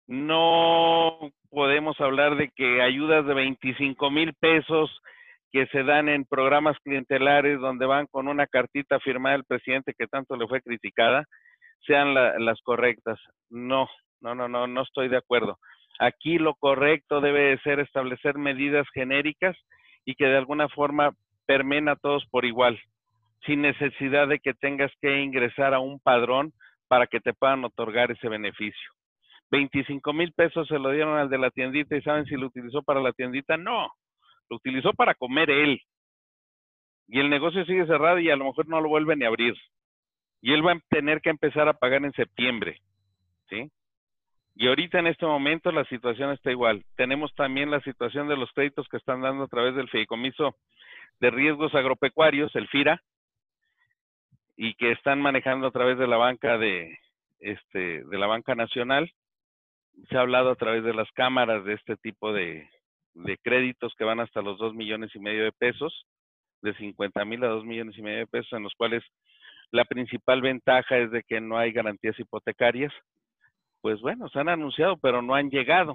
No 0.06 1.18
podemos 1.50 2.00
hablar 2.00 2.36
de 2.36 2.50
que 2.50 2.82
ayudas 2.82 3.26
de 3.26 3.34
25 3.34 4.10
mil 4.10 4.34
pesos 4.34 4.90
que 5.52 5.66
se 5.68 5.84
dan 5.84 6.08
en 6.08 6.24
programas 6.24 6.76
clientelares 6.82 7.60
donde 7.60 7.86
van 7.86 8.06
con 8.06 8.28
una 8.28 8.46
cartita 8.46 8.98
firmada 9.00 9.36
del 9.36 9.44
presidente 9.44 9.94
que 9.96 10.06
tanto 10.06 10.36
le 10.36 10.48
fue 10.48 10.60
criticada, 10.60 11.24
sean 11.86 12.14
las 12.14 12.60
correctas. 12.62 13.18
No, 13.50 13.88
no, 14.20 14.34
no, 14.34 14.48
no, 14.48 14.66
no 14.66 14.82
estoy 14.82 15.08
de 15.08 15.16
acuerdo. 15.16 15.58
Aquí 16.00 16.38
lo 16.38 16.54
correcto 16.54 17.20
debe 17.20 17.56
ser 17.58 17.78
establecer 17.78 18.36
medidas 18.36 18.86
genéricas 18.92 19.56
y 20.04 20.16
que 20.16 20.26
de 20.26 20.36
alguna 20.36 20.68
forma 20.68 21.12
permen 21.46 21.88
a 21.88 21.96
todos 21.96 22.26
por 22.30 22.44
igual 22.44 22.80
sin 23.46 23.62
necesidad 23.62 24.28
de 24.28 24.38
que 24.38 24.54
tengas 24.54 24.90
que 25.00 25.20
ingresar 25.20 25.74
a 25.74 25.80
un 25.80 26.00
padrón 26.00 26.52
para 26.88 27.06
que 27.06 27.20
te 27.20 27.32
puedan 27.32 27.64
otorgar 27.64 28.10
ese 28.10 28.28
beneficio. 28.28 28.90
25 29.54 30.12
mil 30.12 30.32
pesos 30.32 30.66
se 30.66 30.80
lo 30.80 30.90
dieron 30.90 31.16
al 31.16 31.30
de 31.30 31.38
la 31.38 31.50
tiendita 31.50 31.96
y 31.96 32.02
saben 32.02 32.24
si 32.26 32.34
lo 32.34 32.46
utilizó 32.46 32.82
para 32.82 33.00
la 33.00 33.12
tiendita. 33.12 33.56
No, 33.56 33.88
lo 34.50 34.56
utilizó 34.56 34.92
para 34.92 35.14
comer 35.14 35.48
él. 35.48 35.80
Y 37.06 37.20
el 37.20 37.30
negocio 37.30 37.64
sigue 37.64 37.86
cerrado 37.86 38.18
y 38.18 38.30
a 38.30 38.36
lo 38.36 38.46
mejor 38.46 38.66
no 38.66 38.80
lo 38.80 38.88
vuelven 38.88 39.22
a 39.22 39.28
abrir. 39.28 39.54
Y 40.40 40.52
él 40.52 40.66
va 40.66 40.72
a 40.72 40.80
tener 40.88 41.20
que 41.20 41.30
empezar 41.30 41.68
a 41.68 41.74
pagar 41.74 42.04
en 42.04 42.12
septiembre. 42.12 42.80
¿Sí? 43.48 43.70
Y 44.56 44.66
ahorita 44.66 44.98
en 44.98 45.06
este 45.06 45.24
momento 45.24 45.70
la 45.70 45.84
situación 45.84 46.32
está 46.32 46.50
igual. 46.50 46.84
Tenemos 46.96 47.32
también 47.34 47.70
la 47.70 47.80
situación 47.82 48.26
de 48.26 48.36
los 48.36 48.50
créditos 48.52 48.88
que 48.88 48.96
están 48.96 49.20
dando 49.20 49.44
a 49.44 49.48
través 49.48 49.76
del 49.76 49.88
Fideicomiso 49.88 50.56
de 51.20 51.30
Riesgos 51.30 51.74
Agropecuarios, 51.76 52.54
el 52.56 52.66
FIRA, 52.68 53.00
y 54.56 54.74
que 54.74 54.90
están 54.90 55.20
manejando 55.20 55.68
a 55.68 55.70
través 55.70 55.96
de 55.96 56.08
la 56.08 56.16
banca 56.16 56.58
de 56.58 56.98
este 57.38 58.04
de 58.04 58.18
la 58.18 58.26
banca 58.26 58.54
nacional 58.54 59.12
se 60.08 60.16
ha 60.16 60.20
hablado 60.20 60.50
a 60.50 60.56
través 60.56 60.84
de 60.84 60.94
las 60.94 61.10
cámaras 61.12 61.64
de 61.64 61.74
este 61.74 61.96
tipo 61.96 62.32
de, 62.32 62.68
créditos 63.42 63.94
que 63.96 64.04
van 64.04 64.20
hasta 64.20 64.42
los 64.42 64.58
dos 64.58 64.74
millones 64.74 65.10
y 65.14 65.18
medio 65.18 65.44
de 65.44 65.52
pesos 65.52 66.06
de 66.62 66.74
50 66.74 67.24
mil 67.24 67.44
a 67.44 67.48
dos 67.48 67.64
millones 67.64 67.96
y 67.96 68.02
medio 68.02 68.18
de 68.18 68.26
pesos 68.26 68.52
en 68.52 68.62
los 68.62 68.74
cuales 68.74 69.04
la 69.70 69.84
principal 69.84 70.40
ventaja 70.40 70.98
es 70.98 71.10
de 71.10 71.22
que 71.22 71.40
no 71.40 71.58
hay 71.58 71.72
garantías 71.72 72.18
hipotecarias. 72.18 72.92
Pues 73.80 74.00
bueno 74.00 74.28
se 74.30 74.40
han 74.40 74.48
anunciado 74.48 74.96
pero 74.96 75.22
no 75.22 75.34
han 75.34 75.50
llegado. 75.50 75.92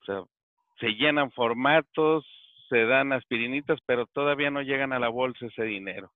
O 0.00 0.04
sea 0.04 0.22
se 0.80 0.94
llenan 0.94 1.30
formatos 1.32 2.24
se 2.68 2.84
dan 2.84 3.12
aspirinitas 3.12 3.78
pero 3.86 4.06
todavía 4.06 4.50
no 4.50 4.62
llegan 4.62 4.92
a 4.92 4.98
la 4.98 5.08
bolsa 5.08 5.46
ese 5.46 5.64
dinero 5.64 6.10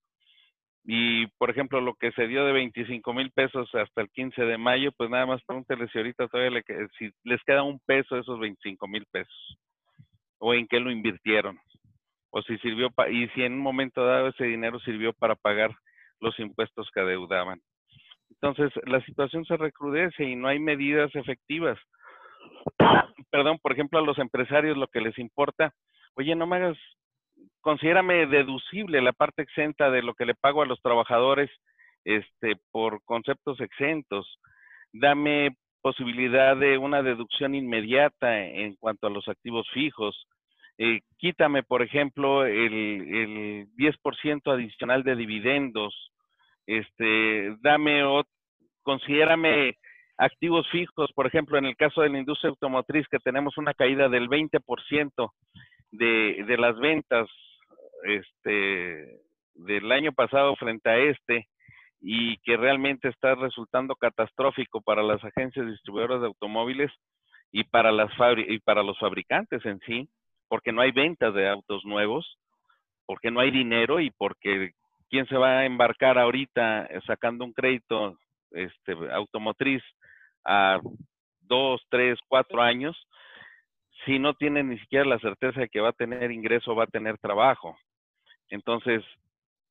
y, 0.85 1.27
por 1.37 1.49
ejemplo, 1.49 1.79
lo 1.79 1.93
que 1.95 2.11
se 2.11 2.27
dio 2.27 2.45
de 2.45 2.51
25 2.51 3.13
mil 3.13 3.31
pesos 3.31 3.73
hasta 3.73 4.01
el 4.01 4.09
15 4.09 4.43
de 4.43 4.57
mayo, 4.57 4.91
pues 4.91 5.09
nada 5.09 5.25
más 5.25 5.41
pregúntele 5.45 5.87
si 5.87 5.97
ahorita 5.97 6.27
todavía 6.27 6.59
le, 6.59 6.87
si 6.97 7.09
les 7.23 7.41
queda 7.43 7.63
un 7.63 7.79
peso 7.85 8.17
esos 8.17 8.37
25 8.39 8.87
mil 8.87 9.05
pesos. 9.09 9.57
O 10.39 10.53
en 10.53 10.67
qué 10.67 10.81
lo 10.81 10.91
invirtieron. 10.91 11.57
O 12.31 12.41
si 12.41 12.57
sirvió, 12.57 12.89
y 13.09 13.27
si 13.29 13.43
en 13.43 13.53
un 13.53 13.59
momento 13.59 14.05
dado 14.05 14.27
ese 14.27 14.43
dinero 14.43 14.77
sirvió 14.79 15.13
para 15.13 15.35
pagar 15.35 15.73
los 16.19 16.37
impuestos 16.39 16.89
que 16.93 16.99
adeudaban. 16.99 17.61
Entonces, 18.31 18.73
la 18.85 18.99
situación 19.05 19.45
se 19.45 19.55
recrudece 19.55 20.25
y 20.25 20.35
no 20.35 20.49
hay 20.49 20.59
medidas 20.59 21.15
efectivas. 21.15 21.79
Perdón, 23.31 23.57
por 23.61 23.71
ejemplo, 23.71 23.99
a 23.99 24.03
los 24.03 24.17
empresarios 24.17 24.75
lo 24.75 24.87
que 24.87 24.99
les 24.99 25.17
importa, 25.17 25.73
oye, 26.15 26.35
no 26.35 26.45
me 26.45 26.57
hagas 26.57 26.77
considérame 27.63 28.27
deducible 28.27 29.01
la 29.01 29.13
parte 29.13 29.41
exenta 29.41 29.89
de 29.89 30.03
lo 30.03 30.13
que 30.13 30.25
le 30.25 30.35
pago 30.35 30.61
a 30.61 30.65
los 30.65 30.81
trabajadores 30.81 31.49
este, 32.03 32.57
por 32.71 33.01
conceptos 33.05 33.59
exentos. 33.61 34.37
Dame 34.91 35.55
posibilidad 35.81 36.55
de 36.57 36.77
una 36.77 37.01
deducción 37.01 37.55
inmediata 37.55 38.45
en 38.45 38.75
cuanto 38.75 39.07
a 39.07 39.09
los 39.09 39.27
activos 39.27 39.67
fijos. 39.73 40.27
Eh, 40.77 41.01
quítame, 41.17 41.63
por 41.63 41.81
ejemplo, 41.81 42.45
el, 42.45 42.73
el 43.15 43.67
10% 43.75 44.53
adicional 44.53 45.03
de 45.03 45.15
dividendos. 45.15 46.11
Este, 46.67 47.55
dame, 47.61 48.03
considérame 48.81 49.77
activos 50.17 50.67
fijos, 50.69 51.11
por 51.13 51.27
ejemplo, 51.27 51.57
en 51.57 51.65
el 51.65 51.77
caso 51.77 52.01
de 52.01 52.09
la 52.09 52.19
industria 52.19 52.49
automotriz, 52.49 53.07
que 53.07 53.19
tenemos 53.19 53.57
una 53.57 53.73
caída 53.73 54.09
del 54.09 54.27
20% 54.27 55.31
de, 55.91 56.43
de 56.45 56.57
las 56.57 56.77
ventas 56.79 57.29
este, 58.03 59.19
del 59.55 59.91
año 59.91 60.11
pasado 60.13 60.55
frente 60.55 60.89
a 60.89 60.97
este, 60.97 61.47
y 62.01 62.37
que 62.39 62.57
realmente 62.57 63.07
está 63.07 63.35
resultando 63.35 63.95
catastrófico 63.95 64.81
para 64.81 65.03
las 65.03 65.23
agencias 65.23 65.65
distribuidoras 65.67 66.21
de 66.21 66.27
automóviles 66.27 66.91
y 67.51 67.63
para, 67.63 67.91
las 67.91 68.11
y 68.47 68.59
para 68.59 68.83
los 68.83 68.99
fabricantes 68.99 69.65
en 69.65 69.79
sí, 69.81 70.09
porque 70.49 70.71
no 70.71 70.81
hay 70.81 70.91
ventas 70.91 71.33
de 71.33 71.47
autos 71.47 71.85
nuevos, 71.85 72.37
porque 73.05 73.31
no 73.31 73.39
hay 73.39 73.51
dinero 73.51 73.99
y 73.99 74.11
porque 74.11 74.71
quién 75.09 75.27
se 75.27 75.37
va 75.37 75.59
a 75.59 75.65
embarcar 75.65 76.17
ahorita 76.17 76.89
sacando 77.05 77.45
un 77.45 77.53
crédito 77.53 78.17
este, 78.51 78.95
automotriz 79.11 79.81
a 80.45 80.79
dos, 81.41 81.81
tres, 81.89 82.19
cuatro 82.27 82.61
años, 82.61 82.97
si 84.05 84.19
no 84.19 84.33
tiene 84.33 84.63
ni 84.63 84.77
siquiera 84.79 85.05
la 85.05 85.19
certeza 85.19 85.61
de 85.61 85.69
que 85.69 85.79
va 85.79 85.89
a 85.89 85.93
tener 85.93 86.31
ingreso, 86.31 86.75
va 86.75 86.83
a 86.83 86.87
tener 86.87 87.17
trabajo. 87.17 87.77
Entonces, 88.53 89.03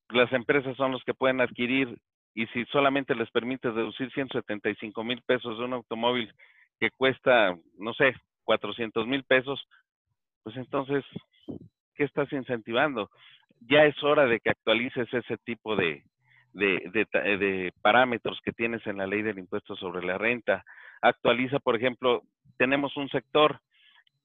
las 0.09 0.33
empresas 0.33 0.77
son 0.77 0.91
los 0.91 1.05
que 1.05 1.15
pueden 1.15 1.41
adquirir 1.41 2.01
y 2.35 2.47
si 2.49 2.65
solamente 2.67 3.15
les 3.15 3.31
permite 3.31 3.71
deducir 3.71 4.11
175 4.13 5.05
mil 5.05 5.23
pesos 5.23 5.57
de 5.57 5.65
un 5.65 5.75
automóvil 5.75 6.35
que 6.81 6.91
cuesta, 6.91 7.57
no 7.79 7.95
sé, 7.95 8.13
400 8.43 9.07
mil 9.07 9.23
pesos, 9.23 9.65
pues 10.43 10.57
entonces, 10.57 11.05
¿qué 11.95 12.03
estás 12.03 12.33
incentivando? 12.33 13.09
Ya 13.61 13.85
es 13.85 14.03
hora 14.03 14.27
de 14.27 14.41
que 14.41 14.51
actualices 14.51 15.07
ese 15.15 15.37
tipo 15.45 15.77
de, 15.77 16.03
de, 16.53 16.91
de, 16.93 17.73
parámetros 17.83 18.41
que 18.45 18.51
tienes 18.51 18.85
en 18.89 18.97
la 18.97 19.07
ley 19.07 19.23
del 19.23 19.39
impuesto 19.39 19.77
sobre 19.77 20.05
la 20.05 20.19
renta. 20.19 20.65
Actualiza, 21.03 21.61
por 21.61 21.77
ejemplo, 21.77 22.23
tenemos 22.59 22.97
un 22.97 23.09
sector 23.11 23.61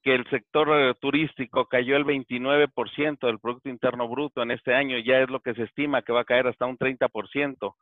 que 0.07 0.15
el 0.15 0.29
sector 0.29 0.69
eh, 0.69 0.93
turístico 1.01 1.65
cayó 1.65 1.97
el 1.97 2.05
29% 2.05 3.19
del 3.19 3.39
Producto 3.39 3.67
Interno 3.67 4.07
Bruto 4.07 4.41
en 4.41 4.51
este 4.51 4.73
año, 4.73 4.97
ya 4.99 5.19
es 5.19 5.29
lo 5.29 5.41
que 5.41 5.53
se 5.53 5.63
estima 5.63 6.01
que 6.01 6.13
va 6.13 6.21
a 6.21 6.23
caer 6.23 6.47
hasta 6.47 6.65
un 6.65 6.77
30%. 6.77 7.75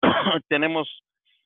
tenemos 0.48 0.88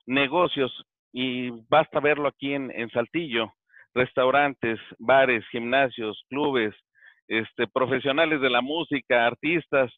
negocios 0.07 0.73
y 1.13 1.51
basta 1.69 1.99
verlo 1.99 2.29
aquí 2.29 2.55
en, 2.55 2.71
en 2.71 2.89
Saltillo, 2.91 3.53
restaurantes, 3.93 4.79
bares, 5.01 5.45
gimnasios, 5.49 6.23
clubes, 6.29 6.77
este, 7.27 7.67
profesionales 7.67 8.41
de 8.41 8.51
la 8.51 8.61
música, 8.61 9.27
artistas, 9.27 9.93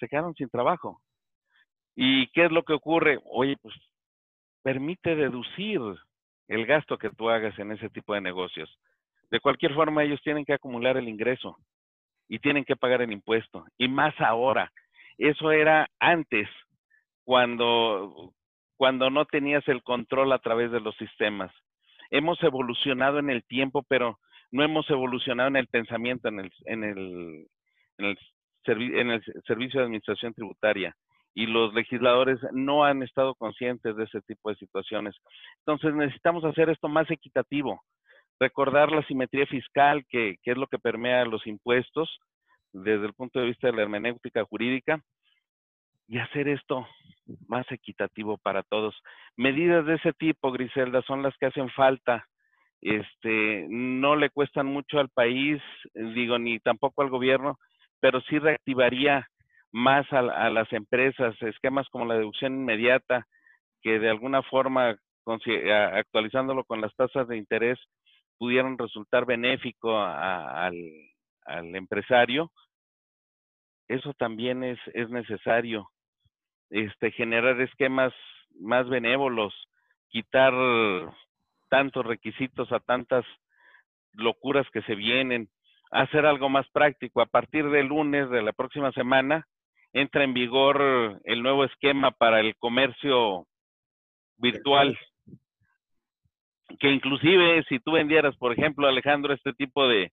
se 0.00 0.08
quedaron 0.08 0.34
sin 0.34 0.50
trabajo. 0.50 1.00
¿Y 1.94 2.26
qué 2.32 2.46
es 2.46 2.50
lo 2.50 2.64
que 2.64 2.72
ocurre? 2.72 3.20
Oye, 3.30 3.56
pues 3.62 3.76
permite 4.64 5.14
deducir 5.14 5.80
el 6.48 6.66
gasto 6.66 6.98
que 6.98 7.10
tú 7.10 7.30
hagas 7.30 7.56
en 7.60 7.70
ese 7.70 7.88
tipo 7.88 8.14
de 8.14 8.20
negocios. 8.20 8.68
De 9.34 9.40
cualquier 9.40 9.74
forma, 9.74 10.04
ellos 10.04 10.20
tienen 10.22 10.44
que 10.44 10.52
acumular 10.52 10.96
el 10.96 11.08
ingreso 11.08 11.56
y 12.28 12.38
tienen 12.38 12.64
que 12.64 12.76
pagar 12.76 13.02
el 13.02 13.10
impuesto. 13.10 13.64
Y 13.76 13.88
más 13.88 14.14
ahora. 14.20 14.70
Eso 15.18 15.50
era 15.50 15.88
antes, 15.98 16.48
cuando, 17.24 18.32
cuando 18.76 19.10
no 19.10 19.24
tenías 19.24 19.66
el 19.66 19.82
control 19.82 20.30
a 20.32 20.38
través 20.38 20.70
de 20.70 20.78
los 20.78 20.94
sistemas. 20.98 21.50
Hemos 22.12 22.40
evolucionado 22.44 23.18
en 23.18 23.28
el 23.28 23.42
tiempo, 23.42 23.84
pero 23.88 24.20
no 24.52 24.62
hemos 24.62 24.88
evolucionado 24.88 25.48
en 25.48 25.56
el 25.56 25.66
pensamiento, 25.66 26.28
en 26.28 26.38
el, 26.38 26.52
en 26.66 26.84
el, 26.84 27.48
en 27.98 28.06
el, 28.06 28.98
en 29.00 29.10
el 29.10 29.24
Servicio 29.48 29.80
de 29.80 29.86
Administración 29.86 30.32
Tributaria 30.32 30.94
y 31.34 31.46
los 31.46 31.74
legisladores 31.74 32.38
no 32.52 32.84
han 32.84 33.02
estado 33.02 33.34
conscientes 33.34 33.96
de 33.96 34.04
ese 34.04 34.20
tipo 34.20 34.50
de 34.50 34.56
situaciones. 34.56 35.16
Entonces 35.58 35.92
necesitamos 35.92 36.44
hacer 36.44 36.70
esto 36.70 36.86
más 36.86 37.10
equitativo, 37.10 37.82
recordar 38.40 38.90
la 38.92 39.06
simetría 39.06 39.46
fiscal, 39.46 40.04
que, 40.08 40.36
es 40.42 40.56
lo 40.56 40.66
que 40.66 40.78
permea 40.78 41.24
los 41.24 41.46
impuestos 41.46 42.18
desde 42.72 43.06
el 43.06 43.14
punto 43.14 43.38
de 43.38 43.46
vista 43.46 43.68
de 43.68 43.74
la 43.74 43.82
hermenéutica 43.82 44.44
jurídica, 44.44 45.00
y 46.06 46.18
hacer 46.18 46.48
esto 46.48 46.86
más 47.48 47.70
equitativo 47.70 48.36
para 48.38 48.62
todos. 48.62 48.94
Medidas 49.36 49.86
de 49.86 49.94
ese 49.94 50.12
tipo, 50.12 50.52
Griselda, 50.52 51.02
son 51.02 51.22
las 51.22 51.34
que 51.38 51.46
hacen 51.46 51.70
falta. 51.70 52.26
Este, 52.82 53.66
no 53.70 54.14
le 54.14 54.28
cuestan 54.28 54.66
mucho 54.66 54.98
al 54.98 55.08
país, 55.08 55.62
digo, 55.94 56.38
ni 56.38 56.58
tampoco 56.58 57.00
al 57.00 57.08
gobierno, 57.08 57.58
pero 58.00 58.20
sí 58.22 58.38
reactivaría 58.38 59.26
más 59.72 60.06
a, 60.12 60.50
las 60.50 60.72
empresas, 60.72 61.34
esquemas 61.42 61.88
como 61.88 62.04
la 62.04 62.14
deducción 62.14 62.54
inmediata, 62.54 63.26
que 63.82 63.98
de 63.98 64.08
alguna 64.08 64.42
forma, 64.42 64.96
actualizándolo 65.26 66.64
con 66.64 66.80
las 66.80 66.94
tasas 66.94 67.26
de 67.26 67.36
interés, 67.36 67.78
pudieran 68.38 68.78
resultar 68.78 69.26
benéfico 69.26 69.98
al, 69.98 70.74
empresario, 71.46 72.50
eso 73.88 74.14
también 74.14 74.64
es, 74.64 74.78
es 74.94 75.10
necesario. 75.10 75.90
Este, 76.70 77.10
generar 77.12 77.60
esquemas 77.60 78.12
más 78.58 78.88
benévolos, 78.88 79.54
quitar 80.08 80.52
tantos 81.68 82.06
requisitos 82.06 82.72
a 82.72 82.80
tantas 82.80 83.24
locuras 84.12 84.66
que 84.72 84.82
se 84.82 84.94
vienen, 84.94 85.48
hacer 85.90 86.26
algo 86.26 86.48
más 86.48 86.68
práctico. 86.70 87.20
A 87.20 87.26
partir 87.26 87.68
del 87.70 87.88
lunes 87.88 88.30
de 88.30 88.42
la 88.42 88.52
próxima 88.52 88.92
semana, 88.92 89.46
entra 89.92 90.24
en 90.24 90.34
vigor 90.34 91.20
el 91.24 91.42
nuevo 91.42 91.64
esquema 91.64 92.10
para 92.10 92.40
el 92.40 92.56
comercio 92.56 93.46
virtual. 94.36 94.98
Que 96.78 96.90
inclusive 96.90 97.64
si 97.68 97.78
tú 97.78 97.92
vendieras, 97.92 98.36
por 98.36 98.52
ejemplo, 98.52 98.86
Alejandro, 98.86 99.32
este 99.32 99.52
tipo 99.52 99.86
de, 99.88 100.12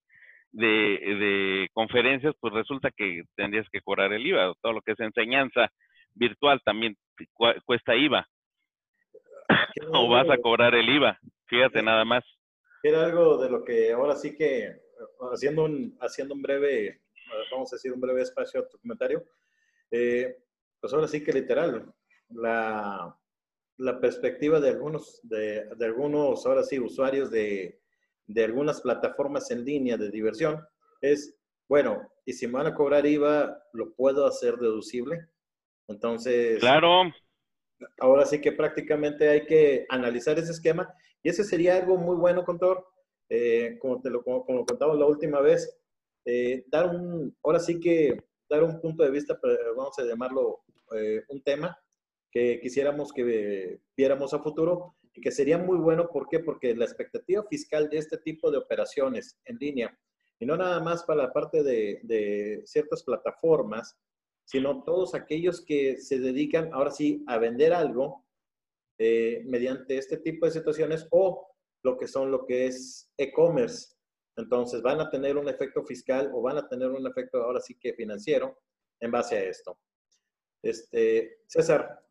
de, 0.51 1.69
conferencias, 1.73 2.35
pues 2.39 2.53
resulta 2.53 2.91
que 2.91 3.23
tendrías 3.35 3.67
que 3.71 3.81
cobrar 3.81 4.13
el 4.13 4.25
IVA. 4.25 4.53
Todo 4.61 4.73
lo 4.73 4.81
que 4.81 4.93
es 4.93 4.99
enseñanza 4.99 5.69
virtual 6.13 6.61
también 6.63 6.95
cuesta 7.65 7.95
IVA. 7.95 8.27
o 9.93 10.09
vas 10.09 10.29
a 10.29 10.37
cobrar 10.37 10.75
el 10.75 10.89
IVA. 10.89 11.17
Fíjate 11.47 11.81
nada 11.81 12.05
más. 12.05 12.23
Era 12.83 13.05
algo 13.05 13.37
de 13.37 13.49
lo 13.49 13.63
que 13.63 13.91
ahora 13.91 14.15
sí 14.15 14.35
que, 14.35 14.75
haciendo 15.31 15.65
un, 15.65 15.97
haciendo 16.01 16.33
un 16.33 16.41
breve, 16.41 17.01
vamos 17.51 17.71
a 17.71 17.75
decir, 17.75 17.91
un 17.91 18.01
breve 18.01 18.21
espacio 18.21 18.61
a 18.61 18.67
tu 18.67 18.77
comentario, 18.79 19.23
eh, 19.91 20.35
pues 20.79 20.93
ahora 20.93 21.07
sí 21.07 21.23
que 21.23 21.31
literal, 21.31 21.93
la, 22.29 23.15
la 23.81 23.99
perspectiva 23.99 24.59
de 24.59 24.69
algunos, 24.69 25.19
de, 25.23 25.65
de, 25.75 25.85
algunos, 25.85 26.45
ahora 26.45 26.63
sí, 26.63 26.79
usuarios 26.79 27.31
de, 27.31 27.81
de 28.27 28.43
algunas 28.43 28.81
plataformas 28.81 29.49
en 29.49 29.65
línea 29.65 29.97
de 29.97 30.11
diversión 30.11 30.63
es, 31.01 31.35
bueno, 31.67 32.07
y 32.23 32.33
si 32.33 32.45
me 32.45 32.53
van 32.53 32.67
a 32.67 32.75
cobrar 32.75 33.07
IVA, 33.07 33.63
¿lo 33.73 33.93
puedo 33.93 34.27
hacer 34.27 34.57
deducible? 34.57 35.27
Entonces, 35.87 36.59
claro. 36.59 37.11
Ahora 37.99 38.25
sí 38.25 38.39
que 38.39 38.51
prácticamente 38.51 39.27
hay 39.29 39.45
que 39.47 39.87
analizar 39.89 40.37
ese 40.37 40.51
esquema 40.51 40.93
y 41.23 41.29
ese 41.29 41.43
sería 41.43 41.77
algo 41.77 41.97
muy 41.97 42.15
bueno, 42.15 42.45
Contor, 42.45 42.85
eh, 43.29 43.79
como 43.79 43.99
te 43.99 44.11
lo 44.11 44.23
como, 44.23 44.45
como 44.45 44.63
contamos 44.63 44.99
la 44.99 45.07
última 45.07 45.41
vez, 45.41 45.75
eh, 46.25 46.63
dar 46.67 46.95
un, 46.95 47.35
ahora 47.43 47.59
sí 47.59 47.79
que 47.79 48.15
dar 48.47 48.63
un 48.63 48.79
punto 48.79 49.03
de 49.03 49.09
vista, 49.09 49.39
vamos 49.75 49.97
a 49.97 50.03
llamarlo 50.03 50.61
eh, 50.95 51.23
un 51.29 51.41
tema 51.41 51.75
que 52.31 52.59
quisiéramos 52.61 53.11
que 53.11 53.81
viéramos 53.95 54.33
a 54.33 54.39
futuro 54.39 54.95
y 55.13 55.21
que 55.21 55.31
sería 55.31 55.57
muy 55.57 55.77
bueno. 55.77 56.09
¿Por 56.09 56.27
qué? 56.29 56.39
Porque 56.39 56.75
la 56.75 56.85
expectativa 56.85 57.43
fiscal 57.43 57.89
de 57.89 57.97
este 57.97 58.17
tipo 58.17 58.49
de 58.49 58.57
operaciones 58.57 59.39
en 59.45 59.57
línea, 59.57 59.97
y 60.39 60.45
no 60.45 60.57
nada 60.57 60.79
más 60.79 61.03
para 61.03 61.23
la 61.23 61.33
parte 61.33 61.61
de, 61.63 62.61
ciertas 62.65 63.03
plataformas, 63.03 63.97
sino 64.45 64.83
todos 64.83 65.13
aquellos 65.13 65.63
que 65.63 65.97
se 65.97 66.19
dedican 66.19 66.73
ahora 66.73 66.91
sí 66.91 67.23
a 67.27 67.37
vender 67.37 67.73
algo 67.73 68.25
eh, 68.97 69.43
mediante 69.45 69.97
este 69.97 70.17
tipo 70.17 70.45
de 70.45 70.51
situaciones 70.51 71.07
o 71.11 71.47
lo 71.83 71.97
que 71.97 72.07
son 72.07 72.31
lo 72.31 72.45
que 72.45 72.67
es 72.67 73.11
e-commerce, 73.17 73.95
entonces, 74.37 74.81
van 74.81 74.99
a 75.01 75.09
tener 75.09 75.37
un 75.37 75.49
efecto 75.49 75.83
fiscal 75.83 76.31
o 76.33 76.41
van 76.41 76.57
a 76.57 76.67
tener 76.67 76.89
un 76.89 77.05
efecto 77.05 77.43
ahora 77.43 77.59
sí 77.59 77.77
que 77.77 77.93
financiero 77.93 78.57
en 78.99 79.11
base 79.11 79.35
a 79.35 79.43
esto. 79.43 79.77
Este, 80.63 81.41
César. 81.47 82.03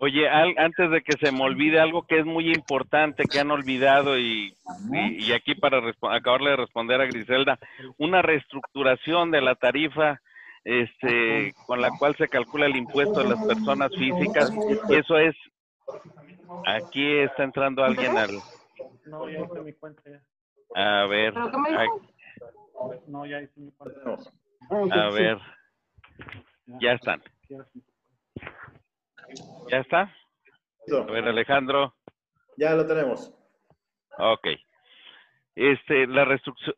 Oye, 0.00 0.28
antes 0.28 0.90
de 0.90 1.02
que 1.02 1.18
se 1.18 1.32
me 1.32 1.42
olvide 1.42 1.80
algo 1.80 2.06
que 2.06 2.20
es 2.20 2.24
muy 2.24 2.52
importante, 2.52 3.24
que 3.24 3.40
han 3.40 3.50
olvidado 3.50 4.16
y, 4.16 4.54
y, 4.92 5.32
aquí 5.32 5.56
para 5.56 5.82
acabarle 6.10 6.50
de 6.50 6.56
responder 6.56 7.00
a 7.00 7.06
Griselda, 7.06 7.58
una 7.96 8.22
reestructuración 8.22 9.32
de 9.32 9.40
la 9.40 9.56
tarifa 9.56 10.20
este, 10.62 11.52
con 11.66 11.80
la 11.80 11.90
cual 11.98 12.14
se 12.16 12.28
calcula 12.28 12.66
el 12.66 12.76
impuesto 12.76 13.20
de 13.20 13.28
las 13.28 13.42
personas 13.44 13.90
físicas. 13.96 14.52
Eso 14.88 15.18
es, 15.18 15.34
aquí 16.66 17.18
está 17.18 17.42
entrando 17.42 17.82
alguien 17.82 18.16
al... 18.16 18.38
No, 19.06 19.28
ya 19.28 19.40
mi 19.62 19.72
cuenta 19.72 20.02
ya. 20.06 20.22
A 20.74 21.06
ver. 21.06 21.34
No, 23.06 23.26
ya 23.26 23.40
hice 23.40 23.60
mi 23.60 23.72
A 24.92 25.10
ver. 25.10 25.38
Ya 26.80 26.92
están. 26.92 27.20
¿Ya 29.70 29.78
está? 29.78 30.14
A 30.90 31.12
ver, 31.12 31.24
Alejandro. 31.24 31.94
Ya 32.56 32.74
lo 32.74 32.86
tenemos. 32.86 33.34
Ok. 34.18 34.48
Este, 35.54 36.06
la, 36.06 36.24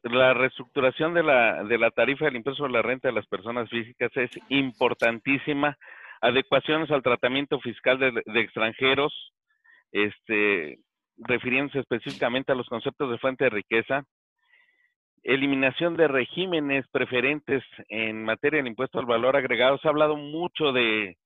la 0.02 0.35
reestructuración 0.35 1.14
de 1.14 1.22
la, 1.22 1.64
de 1.64 1.78
la 1.78 1.90
tarifa 1.90 2.24
del 2.24 2.36
impuesto 2.36 2.62
sobre 2.62 2.72
la 2.72 2.82
renta 2.82 3.09
de 3.09 3.14
las 3.14 3.27
personas 3.27 3.68
físicas 3.68 4.10
es 4.16 4.31
importantísima. 4.48 5.77
Adecuaciones 6.22 6.90
al 6.90 7.02
tratamiento 7.02 7.60
fiscal 7.60 7.98
de, 7.98 8.22
de 8.24 8.40
extranjeros, 8.40 9.32
este, 9.93 10.78
refiriéndose 11.18 11.81
específicamente 11.81 12.52
a 12.52 12.55
los 12.55 12.68
conceptos 12.68 13.10
de 13.10 13.18
fuente 13.18 13.44
de 13.44 13.51
riqueza, 13.51 14.05
eliminación 15.22 15.97
de 15.97 16.09
regímenes 16.09 16.86
preferentes 16.89 17.62
en 17.89 18.24
materia 18.24 18.59
del 18.59 18.68
impuesto 18.68 18.98
al 18.98 19.06
valor 19.06 19.36
agregado. 19.36 19.78
Se 19.78 19.89
ha 19.89 19.90
hablado 19.90 20.16
mucho 20.16 20.72
de, 20.72 21.16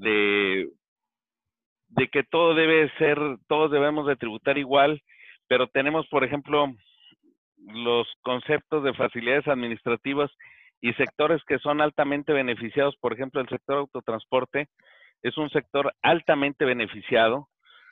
de, 0.00 0.68
que 2.10 2.22
todo 2.24 2.54
debe 2.54 2.90
ser, 2.98 3.18
todos 3.48 3.70
debemos 3.70 4.06
de 4.06 4.16
tributar 4.16 4.58
igual, 4.58 5.00
pero 5.48 5.68
tenemos, 5.68 6.06
por 6.08 6.24
ejemplo, 6.24 6.72
los 7.58 8.08
conceptos 8.22 8.82
de 8.84 8.94
facilidades 8.94 9.46
administrativas 9.46 10.30
y 10.80 10.92
sectores 10.94 11.42
que 11.46 11.58
son 11.58 11.80
altamente 11.80 12.32
beneficiados, 12.32 12.96
por 12.96 13.12
ejemplo, 13.12 13.40
el 13.40 13.48
sector 13.48 13.76
autotransporte 13.78 14.68
es 15.22 15.36
un 15.36 15.50
sector 15.50 15.92
altamente 16.02 16.64
beneficiado 16.64 17.48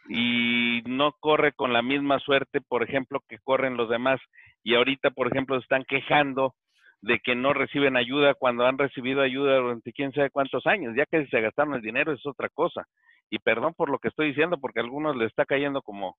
y 0.08 0.80
no 0.86 1.12
corre 1.20 1.52
con 1.52 1.74
la 1.74 1.82
misma 1.82 2.18
suerte, 2.20 2.62
por 2.62 2.82
ejemplo, 2.82 3.20
que 3.28 3.38
corren 3.38 3.76
los 3.76 3.90
demás. 3.90 4.18
Y 4.64 4.74
ahorita, 4.74 5.10
por 5.10 5.26
ejemplo, 5.26 5.58
están 5.58 5.84
quejando 5.84 6.54
de 7.02 7.18
que 7.20 7.34
no 7.34 7.52
reciben 7.52 7.96
ayuda 7.96 8.34
cuando 8.34 8.66
han 8.66 8.78
recibido 8.78 9.22
ayuda 9.22 9.56
durante 9.56 9.92
quién 9.92 10.12
sabe 10.12 10.30
cuántos 10.30 10.66
años. 10.66 10.94
Ya 10.96 11.06
que 11.06 11.26
se 11.26 11.40
gastaron 11.40 11.74
el 11.74 11.82
dinero 11.82 12.12
es 12.12 12.24
otra 12.26 12.48
cosa. 12.48 12.86
Y 13.30 13.38
perdón 13.38 13.74
por 13.74 13.90
lo 13.90 13.98
que 13.98 14.08
estoy 14.08 14.28
diciendo, 14.28 14.58
porque 14.58 14.80
a 14.80 14.82
algunos 14.82 15.16
les 15.16 15.28
está 15.28 15.44
cayendo 15.44 15.82
como, 15.82 16.16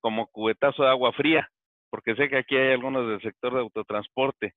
como 0.00 0.26
cubetazo 0.28 0.84
de 0.84 0.90
agua 0.90 1.12
fría, 1.12 1.48
porque 1.90 2.14
sé 2.14 2.28
que 2.28 2.38
aquí 2.38 2.56
hay 2.56 2.72
algunos 2.72 3.08
del 3.08 3.20
sector 3.20 3.54
de 3.54 3.60
autotransporte. 3.60 4.52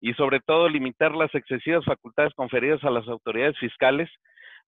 Y 0.00 0.14
sobre 0.14 0.40
todo 0.40 0.68
limitar 0.68 1.14
las 1.14 1.34
excesivas 1.34 1.84
facultades 1.84 2.34
conferidas 2.34 2.82
a 2.84 2.90
las 2.90 3.06
autoridades 3.08 3.58
fiscales, 3.58 4.10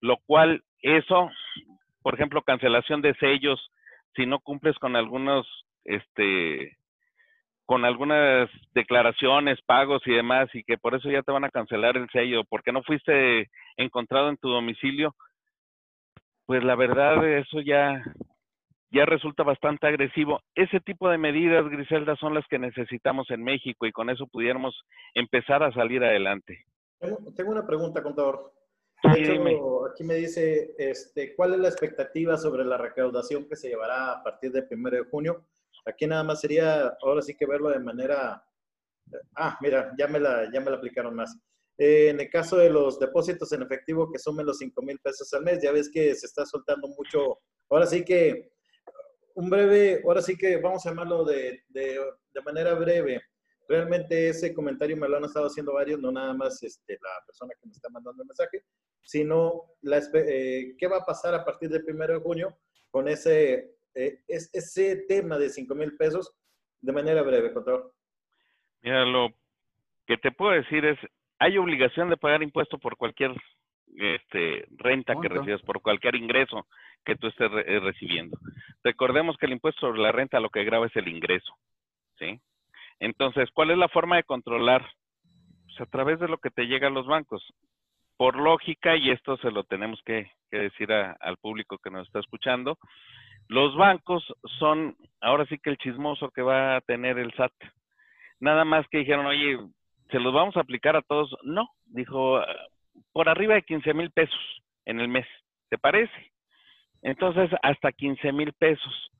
lo 0.01 0.17
cual 0.27 0.63
eso 0.81 1.31
por 2.05 2.15
ejemplo, 2.15 2.43
cancelación 2.43 3.01
de 3.01 3.15
sellos, 3.15 3.73
si 4.15 4.27
no 4.27 4.39
cumples 4.39 4.79
con 4.79 4.95
algunos, 4.95 5.49
este, 5.85 6.77
con 7.67 7.85
algunas 7.85 8.51
declaraciones, 8.75 9.59
pagos 9.63 10.03
y 10.07 10.13
demás, 10.13 10.49
y 10.55 10.63
que 10.65 10.77
por 10.77 10.95
eso 10.95 11.11
ya 11.11 11.23
te 11.23 11.33
van 11.33 11.45
a 11.45 11.51
cancelar 11.51 11.97
el 11.97 12.09
sello, 12.11 12.43
porque 12.49 12.73
no 12.73 12.83
fuiste 12.83 13.49
encontrado 13.77 14.29
en 14.29 14.37
tu 14.37 14.49
domicilio, 14.49 15.15
pues 16.47 16.63
la 16.63 16.75
verdad 16.75 17.27
eso 17.27 17.61
ya, 17.61 18.03
ya 18.91 19.07
resulta 19.07 19.43
bastante 19.43 19.87
agresivo. 19.87 20.41
Ese 20.55 20.81
tipo 20.81 21.09
de 21.09 21.19
medidas, 21.19 21.67
Griselda, 21.69 22.17
son 22.17 22.35
las 22.35 22.47
que 22.49 22.59
necesitamos 22.59 23.31
en 23.31 23.43
México 23.43 23.87
y 23.87 23.93
con 23.93 24.11
eso 24.11 24.27
pudiéramos 24.27 24.79
empezar 25.15 25.63
a 25.63 25.73
salir 25.73 26.05
adelante. 26.05 26.65
Tengo 27.35 27.51
una 27.51 27.67
pregunta, 27.67 28.03
contador. 28.03 28.53
De 29.03 29.21
hecho, 29.21 29.87
aquí 29.87 30.03
me 30.05 30.15
dice, 30.15 30.75
este, 30.79 31.35
¿cuál 31.35 31.55
es 31.55 31.61
la 31.61 31.69
expectativa 31.69 32.39
sobre 32.39 32.65
la 32.65 32.79
recaudación 32.79 33.47
que 33.47 33.57
se 33.57 33.69
llevará 33.69 34.13
a 34.13 34.23
partir 34.23 34.51
del 34.51 34.67
1 34.71 34.91
de 34.91 35.05
junio? 35.05 35.45
Aquí 35.87 36.07
nada 36.07 36.23
más 36.25 36.41
sería, 36.41 36.97
ahora 37.03 37.23
sí 37.23 37.35
que 37.37 37.47
verlo 37.47 37.71
de 37.71 37.81
manera... 37.81 38.43
Ah, 39.37 39.59
mira, 39.61 39.93
ya 39.99 40.09
me 40.09 40.19
la, 40.19 40.51
ya 40.53 40.61
me 40.61 40.71
la 40.71 40.77
aplicaron 40.77 41.15
más. 41.15 41.37
Eh, 41.77 42.09
en 42.09 42.21
el 42.21 42.31
caso 42.31 42.57
de 42.57 42.71
los 42.71 42.99
depósitos 42.99 43.53
en 43.53 43.63
efectivo 43.63 44.11
que 44.11 44.19
sumen 44.19 44.47
los 44.47 44.59
5 44.59 44.81
mil 44.83 44.99
pesos 45.01 45.33
al 45.35 45.43
mes, 45.43 45.61
ya 45.63 45.73
ves 45.73 45.91
que 45.91 46.15
se 46.15 46.27
está 46.27 46.47
soltando 46.47 46.89
mucho. 46.89 47.39
Ahora 47.69 47.87
sí 47.87 48.05
que, 48.05 48.53
un 49.35 49.51
breve, 49.51 50.03
ahora 50.05 50.23
sí 50.23 50.37
que 50.37 50.57
vamos 50.57 50.87
a 50.87 50.91
llamarlo 50.91 51.25
de, 51.25 51.65
de, 51.69 52.01
de 52.33 52.43
manera 52.43 52.75
breve 52.75 53.21
realmente 53.69 54.29
ese 54.29 54.53
comentario 54.53 54.97
me 54.97 55.09
lo 55.09 55.17
han 55.17 55.25
estado 55.25 55.47
haciendo 55.47 55.73
varios, 55.73 56.01
no 56.01 56.13
nada 56.13 56.35
más 56.35 56.63
este, 56.63 56.95
la 56.95 57.25
persona 57.27 57.53
que 57.61 57.67
me 57.67 57.73
está 57.73 57.89
mandando 57.89 58.23
el 58.23 58.29
mensaje, 58.29 58.65
sino 59.03 59.77
la, 59.83 60.03
eh, 60.15 60.75
qué 60.79 60.87
va 60.87 60.99
a 60.99 61.05
pasar 61.05 61.35
a 61.35 61.45
partir 61.45 61.71
del 61.71 61.85
primero 61.85 62.15
de 62.15 62.21
junio 62.21 62.59
con 62.91 63.09
ese, 63.09 63.74
eh, 63.95 64.21
ese 64.29 65.05
tema 65.09 65.39
de 65.39 65.51
5 65.51 65.75
mil 65.75 65.97
pesos 65.97 66.35
de 66.81 66.93
manera 66.93 67.23
breve, 67.23 67.53
contador. 67.53 67.93
Mira, 68.83 69.05
lo 69.05 69.31
que 70.07 70.19
te 70.19 70.33
puedo 70.33 70.53
decir 70.53 70.85
es, 70.85 70.99
hay 71.39 71.57
obligación 71.59 72.11
de 72.11 72.17
pagar 72.17 72.43
impuesto 72.43 72.79
por 72.79 72.97
cualquier 72.97 73.35
este, 73.97 74.67
renta 74.77 75.15
que 75.21 75.29
recibas, 75.29 75.63
por 75.63 75.81
cualquier 75.81 76.17
ingreso 76.17 76.67
que 77.05 77.17
tú 77.17 77.29
estés 77.29 77.51
eh, 77.67 77.81
recibiendo. 77.81 78.37
Recordemos 78.83 79.37
que 79.37 79.47
el 79.47 79.53
impuesto 79.53 79.81
sobre 79.81 80.01
la 80.01 80.13
renta 80.13 80.41
lo 80.41 80.51
que 80.51 80.65
graba 80.65 80.87
es 80.87 80.97
el 80.97 81.09
ingreso, 81.09 81.55
¿sí? 82.19 82.41
Entonces, 83.01 83.51
¿cuál 83.53 83.71
es 83.71 83.79
la 83.79 83.89
forma 83.89 84.17
de 84.17 84.25
controlar? 84.25 84.87
Pues 85.67 85.81
a 85.81 85.87
través 85.87 86.21
de 86.21 86.29
lo 86.29 86.39
que 86.39 86.51
te 86.51 86.67
llega 86.67 86.89
a 86.89 86.91
los 86.91 87.07
bancos. 87.07 87.43
Por 88.17 88.37
lógica, 88.37 88.97
y 88.97 89.11
esto 89.11 89.37
se 89.39 89.51
lo 89.51 89.65
tenemos 89.65 90.01
que, 90.05 90.31
decir 90.51 90.93
al 90.93 91.37
público 91.39 91.79
que 91.79 91.91
nos 91.91 92.07
está 92.07 92.21
escuchando, 92.21 92.79
los 93.49 93.77
bancos 93.77 94.25
son 94.59 94.97
ahora 95.21 95.47
sí 95.47 95.59
que 95.59 95.71
el 95.71 95.79
chismoso 95.79 96.31
que 96.31 96.43
va 96.43 96.77
a 96.77 96.81
tener 96.81 97.19
el 97.19 97.33
SAT. 97.35 97.53
Nada 98.41 98.65
más 98.65 98.87
que 98.89 98.99
dijeron, 98.99 99.27
oye, 99.27 99.59
¿se 100.11 100.21
los 100.21 100.33
vamos 100.35 100.57
a 100.57 100.61
aplicar 100.61 100.97
a 100.97 101.03
todos? 101.03 101.35
No, 101.43 101.69
dijo, 101.87 102.41
por 103.13 103.29
arriba 103.29 103.55
de 103.55 103.63
15 103.63 103.95
mil 103.95 104.11
pesos 104.11 104.63
en 104.85 105.01
el 105.01 105.09
mes, 105.09 105.27
¿te 105.71 105.79
parece? 105.79 106.33
Entonces, 107.03 107.51
hasta 107.63 107.93
15 107.93 108.33
mil 108.33 108.53
pesos. 108.55 109.11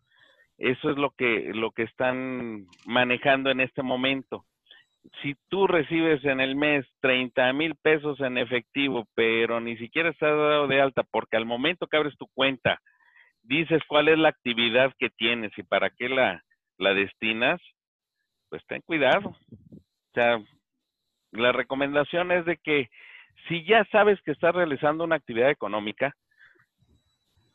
Eso 0.57 0.91
es 0.91 0.97
lo 0.97 1.11
que, 1.11 1.51
lo 1.53 1.73
que 1.73 1.83
están 1.83 2.67
manejando 2.87 3.51
en 3.51 3.61
este 3.61 3.83
momento. 3.83 4.45
Si 5.23 5.35
tú 5.49 5.67
recibes 5.67 6.25
en 6.25 6.41
el 6.41 6.57
mes 6.57 6.87
30 7.01 7.53
mil 7.53 7.75
pesos 7.75 8.21
en 8.21 8.39
efectivo, 8.39 9.07
pero 9.15 9.61
ni 9.61 9.77
siquiera 9.77 10.11
estás 10.11 10.31
dado 10.31 10.67
de 10.67 10.81
alta, 10.81 11.03
porque 11.03 11.37
al 11.37 11.45
momento 11.45 11.87
que 11.87 11.97
abres 11.97 12.17
tu 12.17 12.27
cuenta, 12.29 12.81
dices 13.45 13.83
cuál 13.87 14.09
es 14.09 14.19
la 14.19 14.31
actividad 14.31 14.93
que 14.99 15.11
tienes 15.11 15.53
y 15.57 15.63
para 15.63 15.91
qué 15.91 16.09
la, 16.09 16.43
la 16.79 16.95
destinas, 16.95 17.61
pues 18.49 18.65
ten 18.67 18.83
cuidado. 18.83 19.31
O 19.31 20.13
sea, 20.15 20.41
la 21.33 21.53
recomendación 21.53 22.33
es 22.33 22.45
de 22.45 22.57
que 22.57 22.89
si 23.49 23.65
ya 23.65 23.85
sabes 23.91 24.21
que 24.23 24.33
estás 24.33 24.55
realizando 24.55 25.05
una 25.05 25.17
actividad 25.17 25.51
económica, 25.51 26.15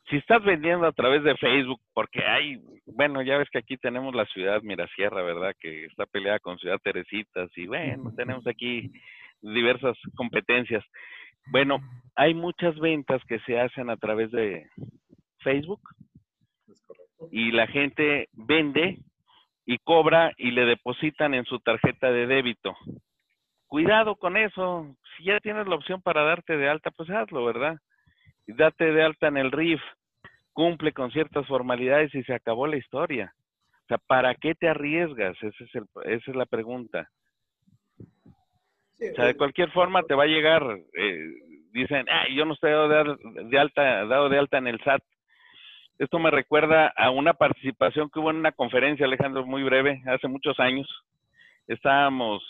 si 0.08 0.16
estás 0.16 0.42
vendiendo 0.42 0.86
a 0.86 0.92
través 0.92 1.22
de 1.22 1.36
Facebook, 1.36 1.80
porque 1.94 2.24
hay, 2.24 2.60
bueno, 2.84 3.22
ya 3.22 3.38
ves 3.38 3.48
que 3.50 3.58
aquí 3.58 3.76
tenemos 3.76 4.14
la 4.14 4.26
ciudad 4.26 4.60
Mirasierra, 4.62 5.22
¿verdad? 5.22 5.54
Que 5.58 5.84
está 5.84 6.04
peleada 6.06 6.40
con 6.40 6.58
Ciudad 6.58 6.80
Teresitas 6.82 7.50
y 7.56 7.66
bueno, 7.66 8.12
tenemos 8.16 8.46
aquí 8.46 8.90
diversas 9.40 9.96
competencias. 10.16 10.84
Bueno, 11.46 11.78
hay 12.16 12.34
muchas 12.34 12.78
ventas 12.78 13.22
que 13.28 13.38
se 13.40 13.58
hacen 13.58 13.88
a 13.88 13.96
través 13.96 14.30
de 14.32 14.66
Facebook 15.40 15.80
y 17.30 17.52
la 17.52 17.66
gente 17.66 18.28
vende 18.32 18.98
y 19.66 19.78
cobra 19.78 20.32
y 20.36 20.50
le 20.50 20.64
depositan 20.64 21.34
en 21.34 21.44
su 21.44 21.60
tarjeta 21.60 22.10
de 22.10 22.26
débito. 22.26 22.76
Cuidado 23.66 24.16
con 24.16 24.36
eso. 24.36 24.96
Si 25.16 25.24
ya 25.24 25.38
tienes 25.40 25.68
la 25.68 25.76
opción 25.76 26.02
para 26.02 26.24
darte 26.24 26.56
de 26.56 26.68
alta, 26.68 26.90
pues 26.90 27.08
hazlo, 27.10 27.44
¿verdad? 27.44 27.78
Date 28.46 28.92
de 28.92 29.02
alta 29.02 29.28
en 29.28 29.36
el 29.36 29.52
RIF 29.52 29.80
cumple 30.52 30.92
con 30.92 31.10
ciertas 31.10 31.46
formalidades 31.46 32.14
y 32.14 32.22
se 32.24 32.34
acabó 32.34 32.66
la 32.66 32.76
historia. 32.76 33.32
O 33.84 33.86
sea, 33.86 33.98
¿para 33.98 34.34
qué 34.34 34.54
te 34.54 34.68
arriesgas? 34.68 35.36
Ese 35.42 35.64
es 35.64 35.74
el, 35.74 35.84
esa 36.04 36.30
es 36.30 36.36
la 36.36 36.46
pregunta. 36.46 37.08
o 37.98 39.14
sea, 39.14 39.26
de 39.26 39.36
cualquier 39.36 39.70
forma 39.70 40.02
te 40.02 40.14
va 40.14 40.24
a 40.24 40.26
llegar, 40.26 40.62
eh, 40.94 41.28
dicen, 41.72 42.06
ah, 42.10 42.26
yo 42.34 42.44
no 42.44 42.54
estoy 42.54 42.72
dado 42.72 42.88
de, 42.88 43.58
alta, 43.58 44.04
dado 44.06 44.28
de 44.28 44.38
alta 44.38 44.58
en 44.58 44.66
el 44.66 44.80
SAT. 44.82 45.02
Esto 46.00 46.18
me 46.18 46.30
recuerda 46.30 46.90
a 46.96 47.10
una 47.10 47.34
participación 47.34 48.08
que 48.08 48.20
hubo 48.20 48.30
en 48.30 48.38
una 48.38 48.52
conferencia, 48.52 49.04
Alejandro, 49.04 49.44
muy 49.44 49.62
breve, 49.62 50.02
hace 50.06 50.28
muchos 50.28 50.58
años. 50.58 50.88
Estábamos 51.66 52.42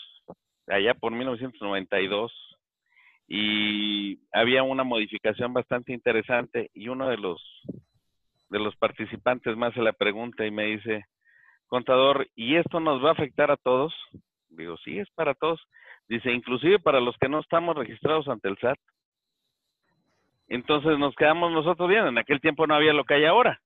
allá 0.67 0.93
por 0.93 1.11
1992 1.11 2.31
y 3.27 4.21
había 4.31 4.63
una 4.63 4.85
modificación 4.85 5.51
bastante 5.51 5.91
interesante 5.91 6.71
y 6.73 6.87
uno 6.87 7.09
de 7.09 7.17
los 7.17 7.41
de 8.49 8.59
los 8.59 8.73
participantes 8.77 9.57
me 9.57 9.65
hace 9.65 9.81
la 9.81 9.91
pregunta 9.91 10.45
y 10.45 10.51
me 10.51 10.67
dice, 10.67 11.03
contador, 11.67 12.29
¿y 12.35 12.55
esto 12.55 12.79
nos 12.79 13.03
va 13.03 13.09
a 13.09 13.13
afectar 13.13 13.51
a 13.51 13.57
todos? 13.57 13.93
Digo, 14.47 14.77
sí, 14.77 14.97
es 14.97 15.09
para 15.11 15.33
todos. 15.33 15.59
Dice, 16.07 16.31
inclusive 16.31 16.79
para 16.79 17.01
los 17.01 17.17
que 17.17 17.27
no 17.27 17.41
estamos 17.41 17.75
registrados 17.75 18.29
ante 18.29 18.47
el 18.47 18.57
SAT. 18.59 18.79
Entonces 20.51 20.99
nos 20.99 21.15
quedamos 21.15 21.49
nosotros 21.53 21.87
bien. 21.87 22.07
En 22.07 22.17
aquel 22.17 22.41
tiempo 22.41 22.67
no 22.67 22.75
había 22.75 22.91
lo 22.91 23.05
que 23.05 23.13
hay 23.13 23.23
ahora. 23.23 23.61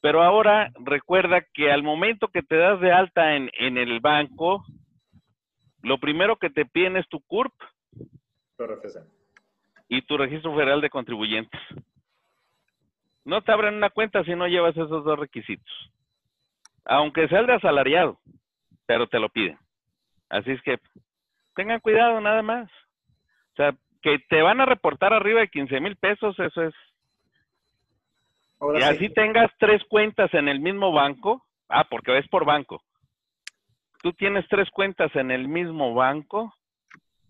Pero 0.00 0.24
ahora 0.24 0.72
recuerda 0.80 1.40
que 1.54 1.70
al 1.70 1.84
momento 1.84 2.26
que 2.26 2.42
te 2.42 2.56
das 2.56 2.80
de 2.80 2.90
alta 2.90 3.36
en, 3.36 3.48
en 3.52 3.78
el 3.78 4.00
banco, 4.00 4.64
lo 5.82 5.98
primero 5.98 6.34
que 6.34 6.50
te 6.50 6.66
piden 6.66 6.96
es 6.96 7.08
tu 7.08 7.20
CURP. 7.20 7.52
Y 9.88 10.02
tu 10.02 10.18
registro 10.18 10.52
federal 10.52 10.80
de 10.80 10.90
contribuyentes. 10.90 11.60
No 13.24 13.42
te 13.42 13.52
abren 13.52 13.74
una 13.74 13.90
cuenta 13.90 14.24
si 14.24 14.34
no 14.34 14.48
llevas 14.48 14.76
esos 14.76 15.04
dos 15.04 15.16
requisitos. 15.16 15.72
Aunque 16.86 17.28
sea 17.28 17.38
el 17.38 17.46
de 17.46 17.54
asalariado, 17.54 18.18
pero 18.84 19.06
te 19.06 19.20
lo 19.20 19.28
piden. 19.28 19.56
Así 20.28 20.50
es 20.50 20.62
que 20.62 20.80
tengan 21.54 21.78
cuidado 21.78 22.20
nada 22.20 22.42
más. 22.42 22.68
O 23.52 23.56
sea, 23.56 23.76
que 24.02 24.18
te 24.28 24.42
van 24.42 24.60
a 24.60 24.66
reportar 24.66 25.12
arriba 25.12 25.40
de 25.40 25.48
15 25.48 25.80
mil 25.80 25.96
pesos, 25.96 26.38
eso 26.38 26.62
es. 26.62 26.74
y 28.78 28.82
así 28.82 29.08
tengas 29.10 29.50
tres 29.58 29.82
cuentas 29.88 30.32
en 30.34 30.48
el 30.48 30.60
mismo 30.60 30.92
banco. 30.92 31.44
Ah, 31.68 31.86
porque 31.88 32.18
es 32.18 32.28
por 32.28 32.44
banco. 32.44 32.82
Tú 34.02 34.12
tienes 34.12 34.44
tres 34.48 34.68
cuentas 34.70 35.14
en 35.14 35.30
el 35.30 35.46
mismo 35.46 35.94
banco. 35.94 36.52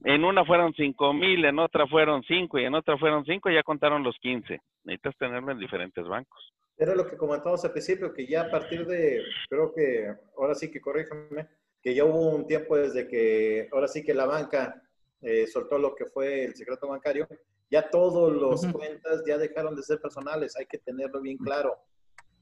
En 0.02 0.24
una 0.24 0.46
fueron 0.46 0.72
5 0.72 1.12
mil, 1.12 1.44
en 1.44 1.58
otra 1.58 1.86
fueron 1.86 2.22
5 2.22 2.58
y 2.58 2.64
en 2.64 2.74
otra 2.74 2.96
fueron 2.96 3.22
5, 3.24 3.50
ya 3.50 3.62
contaron 3.62 4.02
los 4.02 4.16
15. 4.18 4.58
Necesitas 4.84 5.14
tenerlo 5.18 5.52
en 5.52 5.58
diferentes 5.58 6.06
bancos. 6.06 6.54
Era 6.78 6.94
lo 6.94 7.06
que 7.06 7.18
comentamos 7.18 7.62
al 7.66 7.72
principio, 7.72 8.14
que 8.14 8.26
ya 8.26 8.42
a 8.42 8.50
partir 8.50 8.86
de, 8.86 9.22
creo 9.50 9.74
que, 9.74 10.14
ahora 10.38 10.54
sí 10.54 10.70
que 10.70 10.80
corríjame, 10.80 11.48
que 11.82 11.94
ya 11.94 12.06
hubo 12.06 12.30
un 12.30 12.46
tiempo 12.46 12.78
desde 12.78 13.06
que, 13.06 13.68
ahora 13.72 13.86
sí 13.86 14.02
que 14.02 14.14
la 14.14 14.24
banca 14.24 14.82
eh, 15.22 15.46
soltó 15.46 15.78
lo 15.78 15.94
que 15.94 16.06
fue 16.06 16.44
el 16.44 16.54
secreto 16.54 16.88
bancario, 16.88 17.28
ya 17.70 17.88
todos 17.88 18.32
los 18.32 18.66
cuentas 18.72 19.22
ya 19.26 19.38
dejaron 19.38 19.76
de 19.76 19.82
ser 19.82 20.00
personales, 20.00 20.56
hay 20.56 20.66
que 20.66 20.78
tenerlo 20.78 21.20
bien 21.20 21.38
claro. 21.38 21.76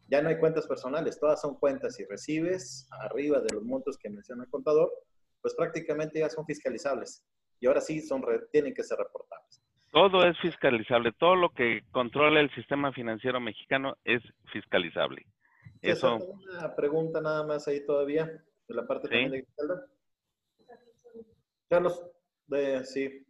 Ya 0.09 0.22
no 0.22 0.30
hay 0.30 0.38
cuentas 0.38 0.66
personales, 0.66 1.20
todas 1.20 1.40
son 1.40 1.56
cuentas. 1.56 2.00
y 2.00 2.05
recibes 2.06 2.88
arriba 3.00 3.40
de 3.40 3.55
los 3.55 3.62
montos 3.62 3.98
que 3.98 4.09
menciona 4.09 4.44
el 4.44 4.50
contador, 4.50 4.90
pues 5.42 5.55
prácticamente 5.55 6.20
ya 6.20 6.30
son 6.30 6.46
fiscalizables. 6.46 7.26
Y 7.60 7.66
ahora 7.66 7.80
sí 7.80 8.00
son 8.00 8.24
tienen 8.52 8.72
que 8.72 8.82
ser 8.82 8.98
reportables. 8.98 9.62
Todo 9.90 10.24
es 10.24 10.38
fiscalizable, 10.40 11.12
todo 11.12 11.34
lo 11.34 11.50
que 11.50 11.82
controla 11.90 12.40
el 12.40 12.55
sistema 12.55 12.92
financiero 12.92 13.40
mexicano 13.40 13.96
es 14.05 14.22
fiscalizable. 14.52 15.26
Eso. 15.82 16.16
Una 16.16 16.74
pregunta 16.74 17.20
nada 17.20 17.44
más 17.44 17.68
ahí 17.68 17.84
todavía, 17.84 18.26
de 18.26 18.74
la 18.74 18.86
parte 18.86 19.09
también 19.09 19.30
de 19.30 19.46
Carlos, 21.68 22.02
de, 22.48 22.84
sí. 22.84 23.24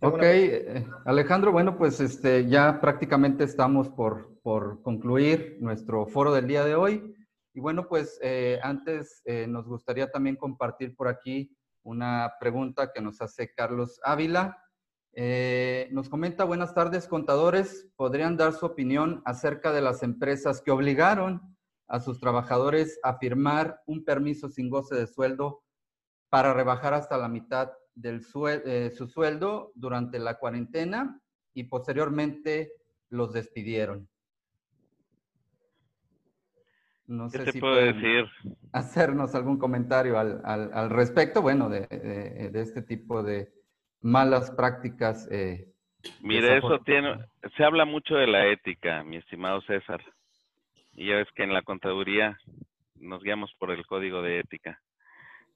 Ok, 0.00 0.22
eh, 0.22 0.86
Alejandro, 1.04 1.52
bueno, 1.52 1.76
pues 1.78 2.00
este, 2.00 2.46
ya 2.46 2.80
prácticamente 2.80 3.44
estamos 3.44 3.88
por, 3.88 4.38
por 4.42 4.82
concluir 4.82 5.56
nuestro 5.60 6.06
foro 6.06 6.32
del 6.34 6.46
día 6.46 6.64
de 6.64 6.74
hoy. 6.74 7.14
Y 7.54 7.60
bueno, 7.60 7.88
pues 7.88 8.18
eh, 8.22 8.58
antes 8.62 9.22
eh, 9.24 9.46
nos 9.46 9.66
gustaría 9.66 10.10
también 10.10 10.36
compartir 10.36 10.94
por 10.94 11.08
aquí 11.08 11.56
una 11.82 12.34
pregunta 12.38 12.92
que 12.92 13.00
nos 13.00 13.20
hace 13.22 13.52
Carlos 13.54 14.00
Ávila. 14.02 14.58
nos 15.90 16.08
comenta, 16.08 16.44
buenas 16.44 16.74
tardes, 16.74 17.08
contadores. 17.08 17.88
¿Podrían 17.96 18.36
dar 18.36 18.52
su 18.52 18.66
opinión 18.66 19.22
acerca 19.24 19.72
de 19.72 19.80
las 19.80 20.02
empresas 20.02 20.60
que 20.60 20.72
obligaron 20.72 21.56
a 21.88 22.00
sus 22.00 22.20
trabajadores 22.20 22.98
a 23.02 23.16
firmar 23.18 23.80
un 23.86 24.04
permiso 24.04 24.50
sin 24.50 24.68
goce 24.68 24.94
de 24.94 25.06
sueldo 25.06 25.62
para 26.36 26.52
rebajar 26.52 26.92
hasta 26.92 27.16
la 27.16 27.28
mitad 27.28 27.70
de 27.94 28.20
eh, 28.66 28.90
su 28.90 29.08
sueldo 29.08 29.72
durante 29.74 30.18
la 30.18 30.34
cuarentena 30.34 31.18
y 31.54 31.64
posteriormente 31.64 32.72
los 33.08 33.32
despidieron. 33.32 34.06
No 37.06 37.30
sé 37.30 37.50
si 37.50 37.58
puedo 37.58 37.76
decir? 37.76 38.26
hacernos 38.70 39.34
algún 39.34 39.58
comentario 39.58 40.18
al, 40.18 40.42
al, 40.44 40.90
respecto, 40.90 41.40
bueno, 41.40 41.70
de, 41.70 42.50
este 42.52 42.82
tipo 42.82 43.22
de 43.22 43.50
malas 44.02 44.50
prácticas. 44.50 45.26
Eh, 45.30 45.72
Mire, 46.20 46.58
eso 46.58 46.80
tiene, 46.80 47.16
se 47.56 47.64
habla 47.64 47.86
mucho 47.86 48.14
de 48.14 48.26
la 48.26 48.46
ética, 48.48 49.02
mi 49.04 49.16
estimado 49.16 49.62
César. 49.62 50.02
Y 50.92 51.08
ya 51.08 51.16
ves 51.16 51.28
que 51.34 51.44
en 51.44 51.54
la 51.54 51.62
contaduría 51.62 52.36
nos 52.96 53.22
guiamos 53.22 53.54
por 53.58 53.70
el 53.70 53.86
código 53.86 54.20
de 54.20 54.40
ética. 54.40 54.82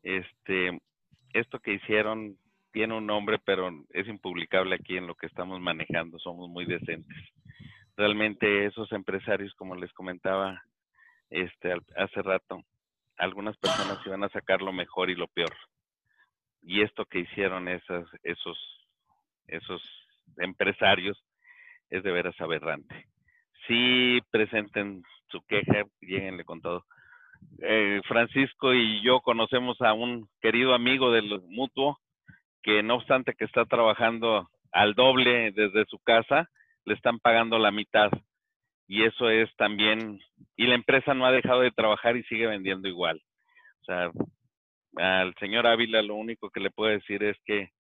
Este, 0.03 0.79
esto 1.33 1.59
que 1.61 1.75
hicieron 1.75 2.37
tiene 2.73 2.95
un 2.97 3.07
nombre, 3.07 3.39
pero 3.45 3.71
es 3.91 4.07
impublicable 4.07 4.77
aquí 4.77 4.97
en 4.97 5.07
lo 5.07 5.15
que 5.15 5.27
estamos 5.27 5.61
manejando. 5.61 6.19
Somos 6.19 6.49
muy 6.49 6.65
decentes. 6.65 7.17
Realmente 7.97 8.67
esos 8.67 8.91
empresarios, 8.93 9.55
como 9.55 9.75
les 9.75 9.93
comentaba 9.93 10.63
este, 11.31 11.75
hace 11.97 12.23
rato, 12.23 12.63
algunas 13.17 13.57
personas 13.59 13.99
iban 14.07 14.25
a 14.25 14.29
sacar 14.31 14.63
lo 14.63 14.73
mejor 14.73 15.11
y 15.11 15.15
lo 15.15 15.29
peor. 15.29 15.55
Y 16.63 16.83
esto 16.83 17.05
que 17.07 17.21
hicieron 17.21 17.69
esas, 17.69 18.07
esos, 18.23 18.59
esos 19.47 19.83
empresarios 20.39 21.23
es 21.91 22.03
de 22.03 22.13
veras 22.13 22.39
aberrante. 22.41 23.07
Sí 23.67 24.21
presenten 24.31 25.03
su 25.29 25.43
queja, 25.43 25.85
lleguenle 26.01 26.45
con 26.45 26.61
todo 26.61 26.85
eh, 27.63 28.01
Francisco 28.07 28.75
y 28.75 29.03
yo 29.03 29.21
conocemos 29.21 29.81
a 29.81 29.93
un 29.93 30.29
querido 30.41 30.75
amigo 30.75 31.11
del 31.11 31.41
mutuo 31.49 31.99
que 32.63 32.83
no 32.83 32.97
obstante 32.97 33.35
que 33.35 33.45
está 33.45 33.65
trabajando 33.65 34.49
al 34.73 34.95
doble 34.95 35.53
desde 35.53 35.85
su 35.87 35.99
casa, 35.99 36.49
le 36.85 36.95
están 36.95 37.19
pagando 37.19 37.59
la 37.59 37.71
mitad. 37.71 38.11
Y 38.87 39.05
eso 39.05 39.31
es 39.31 39.49
también, 39.57 40.19
y 40.57 40.67
la 40.67 40.75
empresa 40.75 41.15
no 41.15 41.25
ha 41.25 41.33
dejado 41.33 41.61
de 41.61 41.71
trabajar 41.71 42.17
y 42.17 42.25
sigue 42.25 42.47
vendiendo 42.47 42.89
igual. 42.89 43.23
O 43.83 43.85
sea, 43.85 44.11
al 44.97 45.35
señor 45.37 45.67
Ávila 45.67 46.03
lo 46.03 46.17
único 46.17 46.51
que 46.51 46.61
le 46.61 46.71
puedo 46.71 46.91
decir 46.91 47.23
es 47.23 47.37
que 47.45 47.71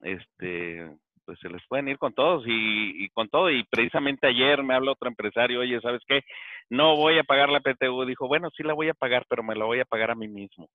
este 0.00 0.90
pues 1.24 1.38
se 1.40 1.48
les 1.48 1.62
pueden 1.68 1.88
ir 1.88 1.98
con 1.98 2.12
todos 2.12 2.44
y, 2.46 3.08
con 3.10 3.28
todo. 3.28 3.50
Y 3.50 3.64
precisamente 3.64 4.26
ayer 4.26 4.62
me 4.62 4.74
habla 4.74 4.92
otro 4.92 5.08
empresario, 5.08 5.60
oye, 5.60 5.80
¿sabes 5.80 6.02
qué? 6.06 6.22
No 6.70 6.96
voy 6.96 7.18
a 7.18 7.24
pagar 7.24 7.48
la 7.48 7.60
PTU. 7.60 8.04
Dijo, 8.04 8.28
bueno, 8.28 8.50
sí 8.56 8.62
la 8.62 8.74
voy 8.74 8.88
a 8.88 8.94
pagar, 8.94 9.24
pero 9.28 9.42
me 9.42 9.54
la 9.54 9.64
voy 9.64 9.80
a 9.80 9.84
pagar 9.84 10.10
a 10.10 10.14
mí 10.14 10.28
mismo. 10.28 10.68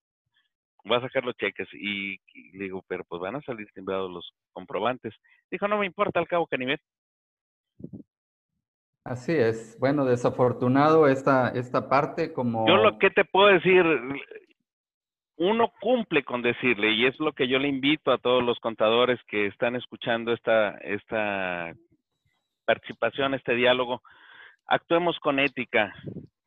Voy 0.84 0.98
a 0.98 1.02
sacar 1.02 1.24
los 1.24 1.36
cheques. 1.36 1.68
Y, 1.74 2.18
le 2.54 2.66
digo, 2.66 2.84
pero 2.88 3.04
pues 3.06 3.22
van 3.22 3.36
a 3.36 3.42
salir 3.42 3.68
timbrados 3.74 4.12
los 4.12 4.32
comprobantes. 4.54 5.14
Dijo, 5.52 5.68
no 5.68 5.78
me 5.78 5.86
importa 5.86 6.20
al 6.20 6.28
cabo 6.28 6.48
que 6.48 6.58
ni 6.58 6.76
Así 9.04 9.32
es. 9.32 9.78
Bueno, 9.80 10.04
desafortunado 10.04 11.08
esta, 11.08 11.50
esta 11.50 11.88
parte 11.88 12.34
como... 12.34 12.68
Yo 12.68 12.76
lo 12.76 13.00
que 13.00 13.10
te 13.10 13.24
puedo 13.24 13.48
decir, 13.48 13.86
uno 15.38 15.72
cumple 15.80 16.24
con 16.24 16.42
decirle, 16.42 16.92
y 16.92 17.06
es 17.06 17.20
lo 17.20 17.32
que 17.34 17.48
yo 17.48 17.60
le 17.60 17.68
invito 17.68 18.12
a 18.12 18.18
todos 18.18 18.44
los 18.44 18.60
contadores 18.60 19.20
que 19.28 19.46
están 19.46 19.76
escuchando 19.76 20.34
esta, 20.34 20.78
esta 20.78 21.74
participación, 22.66 23.36
este 23.36 23.54
diálogo, 23.54 24.02
actuemos 24.66 25.20
con 25.20 25.40
ética. 25.40 25.94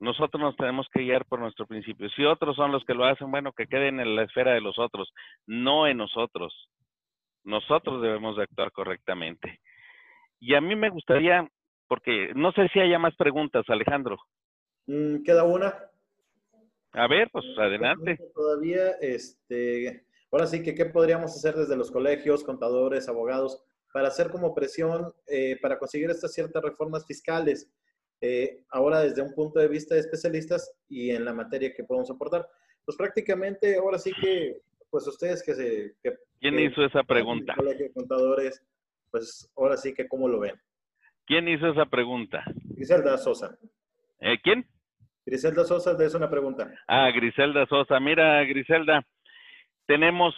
Nosotros 0.00 0.40
nos 0.40 0.56
tenemos 0.56 0.88
que 0.92 1.02
guiar 1.02 1.24
por 1.26 1.38
nuestro 1.38 1.66
principio. 1.66 2.08
Si 2.10 2.24
otros 2.24 2.56
son 2.56 2.72
los 2.72 2.84
que 2.84 2.94
lo 2.94 3.04
hacen, 3.04 3.30
bueno, 3.30 3.52
que 3.52 3.66
queden 3.66 4.00
en 4.00 4.16
la 4.16 4.22
esfera 4.22 4.52
de 4.52 4.60
los 4.60 4.78
otros, 4.78 5.12
no 5.46 5.86
en 5.86 5.98
nosotros. 5.98 6.52
Nosotros 7.44 8.02
debemos 8.02 8.36
de 8.36 8.42
actuar 8.42 8.72
correctamente. 8.72 9.60
Y 10.40 10.54
a 10.54 10.60
mí 10.60 10.74
me 10.74 10.90
gustaría, 10.90 11.46
porque 11.86 12.32
no 12.34 12.50
sé 12.52 12.68
si 12.68 12.80
haya 12.80 12.98
más 12.98 13.14
preguntas, 13.14 13.64
Alejandro. 13.68 14.18
Mm, 14.86 15.22
queda 15.22 15.44
una. 15.44 15.89
A 16.92 17.06
ver, 17.06 17.30
pues 17.32 17.44
adelante. 17.56 18.18
Todavía, 18.34 18.90
este, 19.00 20.04
ahora 20.30 20.46
sí 20.46 20.62
que, 20.62 20.74
¿qué 20.74 20.86
podríamos 20.86 21.36
hacer 21.36 21.54
desde 21.54 21.76
los 21.76 21.90
colegios, 21.90 22.44
contadores, 22.44 23.08
abogados, 23.08 23.62
para 23.92 24.08
hacer 24.08 24.30
como 24.30 24.54
presión 24.54 25.12
eh, 25.26 25.58
para 25.60 25.78
conseguir 25.78 26.10
estas 26.10 26.32
ciertas 26.32 26.62
reformas 26.62 27.06
fiscales? 27.06 27.70
Eh, 28.20 28.64
ahora 28.70 29.00
desde 29.00 29.22
un 29.22 29.32
punto 29.34 29.60
de 29.60 29.68
vista 29.68 29.94
de 29.94 30.00
especialistas 30.00 30.74
y 30.88 31.10
en 31.10 31.24
la 31.24 31.32
materia 31.32 31.72
que 31.74 31.84
podemos 31.84 32.10
aportar. 32.10 32.46
Pues 32.84 32.96
prácticamente 32.96 33.76
ahora 33.76 33.98
sí 33.98 34.12
que, 34.20 34.60
pues 34.90 35.06
ustedes 35.06 35.42
que 35.42 35.54
se... 35.54 35.94
¿Quién 36.40 36.58
hizo 36.58 36.84
esa 36.84 37.02
pregunta? 37.02 37.54
Colegio 37.54 37.86
de 37.86 37.92
contadores, 37.92 38.62
pues 39.10 39.50
ahora 39.56 39.76
sí 39.76 39.94
que 39.94 40.08
cómo 40.08 40.28
lo 40.28 40.40
ven. 40.40 40.54
¿Quién 41.26 41.48
hizo 41.48 41.68
esa 41.68 41.86
pregunta? 41.86 42.42
Griselda 42.74 43.16
Sosa. 43.16 43.56
¿Eh, 44.20 44.38
¿Quién? 44.42 44.66
Griselda 45.24 45.64
Sosa 45.64 45.96
te 45.96 46.06
hace 46.06 46.16
una 46.16 46.30
pregunta. 46.30 46.72
Ah, 46.88 47.10
Griselda 47.10 47.66
Sosa. 47.66 48.00
Mira, 48.00 48.42
Griselda, 48.44 49.04
tenemos 49.86 50.34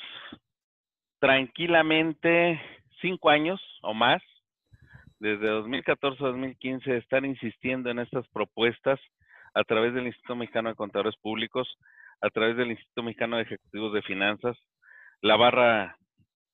tranquilamente 1.20 2.60
cinco 3.00 3.30
años 3.30 3.60
o 3.82 3.94
más, 3.94 4.22
desde 5.20 5.46
2014 5.46 6.24
a 6.24 6.28
2015, 6.28 6.96
estar 6.96 7.24
insistiendo 7.24 7.90
en 7.90 8.00
estas 8.00 8.26
propuestas 8.28 8.98
a 9.54 9.62
través 9.62 9.94
del 9.94 10.06
Instituto 10.06 10.34
Mexicano 10.34 10.70
de 10.70 10.74
Contadores 10.74 11.16
Públicos, 11.20 11.68
a 12.20 12.30
través 12.30 12.56
del 12.56 12.70
Instituto 12.70 13.04
Mexicano 13.04 13.36
de 13.36 13.42
Ejecutivos 13.42 13.92
de 13.92 14.02
Finanzas, 14.02 14.56
la 15.20 15.36
barra 15.36 15.96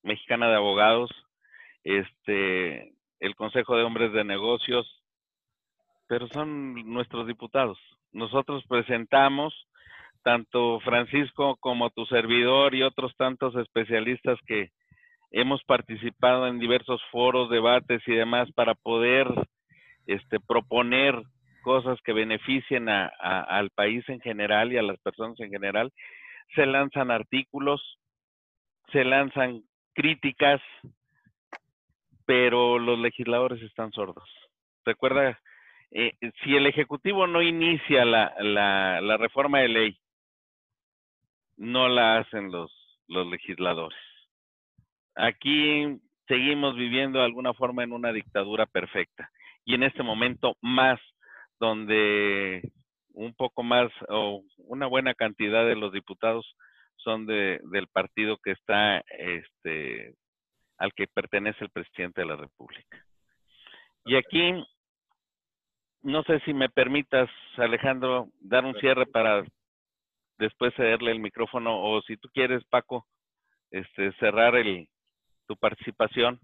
mexicana 0.03 0.49
de 0.49 0.57
abogados, 0.57 1.11
este, 1.85 2.95
el 3.21 3.35
Consejo 3.37 3.77
de 3.77 3.85
Hombres 3.85 4.13
de 4.13 4.25
Negocios, 4.25 4.87
pero 6.09 6.29
son 6.29 6.75
nuestros 6.93 7.27
diputados 7.27 7.79
nosotros 8.13 8.65
presentamos, 8.69 9.55
tanto 10.23 10.81
Francisco 10.81 11.57
como 11.61 11.91
tu 11.91 12.07
servidor 12.07 12.75
y 12.75 12.83
otros 12.83 13.15
tantos 13.17 13.55
especialistas 13.57 14.39
que 14.47 14.71
hemos 15.31 15.63
participado 15.65 16.47
en 16.47 16.59
diversos 16.59 17.01
foros, 17.11 17.51
debates 17.51 18.03
y 18.07 18.13
demás 18.13 18.51
para 18.53 18.75
poder 18.75 19.29
este, 20.07 20.41
proponer 20.41 21.23
cosas 21.63 21.99
que 22.03 22.13
beneficien 22.13 22.89
a, 22.89 23.07
al 23.09 23.71
país 23.71 24.09
en 24.09 24.21
general 24.21 24.73
y 24.73 24.79
a 24.79 24.83
las 24.83 24.99
personas 25.01 25.39
en 25.41 25.51
general. 25.51 25.93
Se 26.55 26.65
lanzan 26.65 27.11
artículos, 27.11 27.99
se 28.91 29.05
lanzan 29.05 29.63
críticas, 29.93 30.61
pero 32.25 32.79
los 32.79 32.99
legisladores 32.99 33.63
están 33.63 33.93
sordos. 33.93 34.29
Recuerda, 34.85 35.39
eh, 35.91 36.13
si 36.43 36.57
el 36.57 36.67
Ejecutivo 36.67 37.27
no 37.27 37.43
inicia 37.43 38.05
la, 38.05 38.35
la, 38.41 39.01
la 39.01 39.17
reforma 39.17 39.61
de 39.61 39.69
ley, 39.69 39.99
no 41.57 41.89
la 41.89 42.19
hacen 42.19 42.51
los, 42.51 42.73
los 43.09 43.27
legisladores. 43.27 43.99
Aquí 45.17 45.99
seguimos 46.29 46.77
viviendo 46.77 47.19
de 47.19 47.25
alguna 47.25 47.53
forma 47.55 47.83
en 47.83 47.93
una 47.93 48.13
dictadura 48.13 48.67
perfecta. 48.67 49.31
Y 49.65 49.75
en 49.75 49.83
este 49.83 50.03
momento 50.03 50.57
más, 50.63 51.01
donde 51.59 52.63
un 53.13 53.35
poco 53.35 53.63
más 53.63 53.91
o 54.09 54.43
una 54.59 54.87
buena 54.87 55.15
cantidad 55.15 55.67
de 55.67 55.75
los 55.75 55.93
diputados 55.93 56.55
son 56.97 57.27
de, 57.27 57.61
del 57.73 57.89
partido 57.89 58.39
que 58.39 58.53
está 58.53 58.99
este, 59.09 60.15
al 60.79 60.93
que 60.95 61.07
pertenece 61.09 61.65
el 61.65 61.71
presidente 61.71 62.21
de 62.21 62.27
la 62.29 62.37
República. 62.37 63.05
Y 64.05 64.15
aquí, 64.15 64.65
no 66.09 66.23
sé 66.25 66.41
si 66.41 66.55
me 66.55 66.71
permitas, 66.71 67.29
Alejandro, 67.57 68.31
dar 68.41 68.65
un 68.65 68.75
cierre 68.81 69.07
para 69.07 69.45
después 70.39 70.73
cederle 70.75 71.11
el 71.13 71.21
micrófono 71.21 71.83
o 71.83 72.01
si 72.03 72.17
tú 72.17 72.29
quieres, 72.33 72.65
Paco, 72.65 73.07
este, 73.71 74.13
cerrar 74.15 74.57
el, 74.57 74.89
tu 75.47 75.55
participación. 75.57 76.41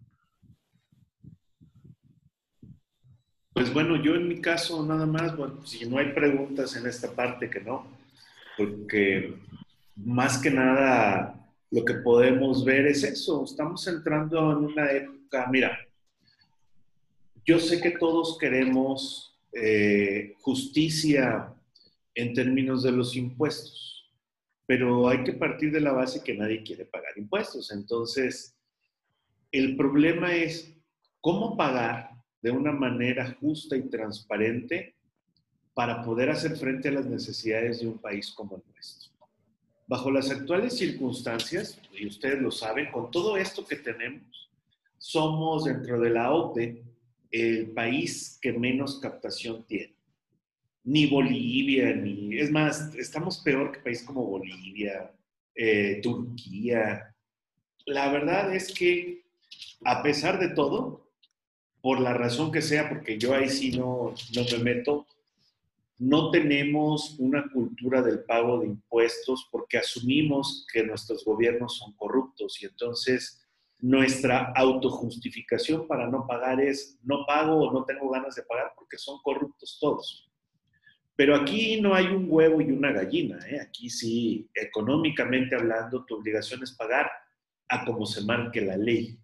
Pues 3.55 3.73
bueno, 3.73 3.97
yo 3.97 4.15
en 4.17 4.29
mi 4.29 4.41
caso 4.41 4.85
nada 4.85 5.07
más, 5.07 5.35
bueno, 5.37 5.65
si 5.65 5.89
no 5.89 5.99
hay 5.99 6.13
preguntas 6.13 6.77
en 6.77 6.87
esta 6.87 7.15
parte 7.15 7.49
que 7.49 7.61
no, 7.61 7.87
porque 8.59 9.35
más 9.97 10.43
que 10.43 10.51
nada 10.51 11.41
lo 11.71 11.85
que 11.85 11.95
podemos 11.95 12.65
ver 12.65 12.87
es 12.87 13.03
eso, 13.03 13.45
estamos 13.45 13.87
entrando 13.87 14.53
en 14.53 14.59
una 14.59 14.91
época, 14.91 15.47
mira, 15.51 15.79
yo 17.47 17.59
sé 17.59 17.81
que 17.81 17.93
todos 17.93 18.37
queremos 18.39 19.34
eh, 19.55 20.35
justicia 20.41 21.55
en 22.15 22.35
términos 22.35 22.83
de 22.83 22.93
los 22.93 23.17
impuestos, 23.17 24.11
pero 24.67 25.09
hay 25.09 25.23
que 25.25 25.33
partir 25.33 25.73
de 25.73 25.81
la 25.81 25.93
base 25.93 26.23
que 26.23 26.35
nadie 26.35 26.63
quiere 26.63 26.85
pagar 26.85 27.13
impuestos. 27.17 27.71
Entonces, 27.73 28.57
el 29.53 29.77
problema 29.77 30.35
es 30.35 30.75
cómo 31.21 31.57
pagar 31.57 32.11
de 32.43 32.51
una 32.51 32.73
manera 32.73 33.37
justa 33.41 33.77
y 33.77 33.89
transparente 33.89 34.97
para 35.73 36.03
poder 36.03 36.31
hacer 36.31 36.57
frente 36.57 36.89
a 36.89 36.93
las 36.93 37.07
necesidades 37.07 37.81
de 37.81 37.89
un 37.89 37.99
país 37.99 38.33
como 38.33 38.57
el 38.57 38.63
nuestro. 38.73 39.13
Bajo 39.87 40.11
las 40.11 40.31
actuales 40.31 40.77
circunstancias, 40.77 41.81
y 41.93 42.07
ustedes 42.07 42.41
lo 42.41 42.51
saben, 42.51 42.91
con 42.91 43.11
todo 43.11 43.37
esto 43.37 43.67
que 43.67 43.77
tenemos, 43.77 44.51
somos 44.99 45.65
dentro 45.65 46.01
de 46.01 46.11
la 46.11 46.33
OCDE 46.33 46.83
el 47.31 47.71
país 47.71 48.39
que 48.41 48.53
menos 48.53 49.01
captación 49.01 49.65
tiene. 49.67 49.95
Ni 50.85 51.07
Bolivia, 51.07 51.95
ni... 51.95 52.39
Es 52.39 52.51
más, 52.51 52.95
estamos 52.95 53.39
peor 53.39 53.73
que 53.73 53.81
países 53.81 54.05
como 54.05 54.27
Bolivia, 54.27 55.13
eh, 55.55 56.01
Turquía. 56.03 57.15
La 57.87 58.13
verdad 58.13 58.55
es 58.55 58.73
que, 58.73 59.25
a 59.85 60.03
pesar 60.03 60.39
de 60.39 60.51
todo, 60.51 61.11
por 61.81 62.01
la 62.01 62.15
razón 62.15 62.51
que 62.51 62.63
sea, 62.63 62.89
porque 62.89 63.19
yo 63.19 63.35
ahí 63.35 63.49
sí 63.49 63.77
no, 63.77 64.15
no 64.35 64.45
me 64.51 64.65
meto, 64.65 65.07
no 65.99 66.31
tenemos 66.31 67.17
una 67.19 67.49
cultura 67.51 68.03
del 68.03 68.25
pago 68.25 68.61
de 68.61 68.67
impuestos 68.67 69.49
porque 69.51 69.79
asumimos 69.79 70.67
que 70.73 70.83
nuestros 70.83 71.25
gobiernos 71.25 71.77
son 71.77 71.93
corruptos 71.95 72.63
y 72.63 72.67
entonces 72.67 73.44
nuestra 73.81 74.53
autojustificación 74.55 75.87
para 75.87 76.09
no 76.09 76.27
pagar 76.27 76.61
es 76.61 76.99
no 77.03 77.27
pago 77.27 77.57
o 77.57 77.73
no 77.73 77.85
tengo 77.85 78.11
ganas 78.11 78.35
de 78.35 78.43
pagar 78.43 78.73
porque 78.77 78.99
son 78.99 79.19
corruptos 79.23 79.79
todos. 79.81 80.31
Pero 81.17 81.37
aquí 81.37 81.81
no 81.81 81.95
hay 81.95 82.07
un 82.07 82.27
huevo 82.29 82.61
y 82.61 82.73
una 82.73 82.91
gallina. 82.91 83.39
¿eh? 83.49 83.61
Aquí 83.61 83.89
sí, 83.89 84.51
económicamente 84.55 85.55
hablando, 85.55 86.05
tu 86.05 86.17
obligación 86.17 86.63
es 86.63 86.73
pagar 86.73 87.11
a 87.69 87.85
como 87.85 88.05
se 88.07 88.25
marque 88.25 88.61
la 88.61 88.77
ley. 88.77 89.19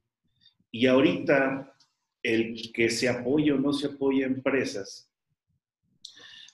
Y 0.70 0.86
ahorita, 0.86 1.74
el 2.22 2.70
que 2.72 2.90
se 2.90 3.08
apoye 3.08 3.52
o 3.52 3.58
no 3.58 3.72
se 3.72 3.88
apoye 3.88 4.24
a 4.24 4.28
empresas 4.28 5.10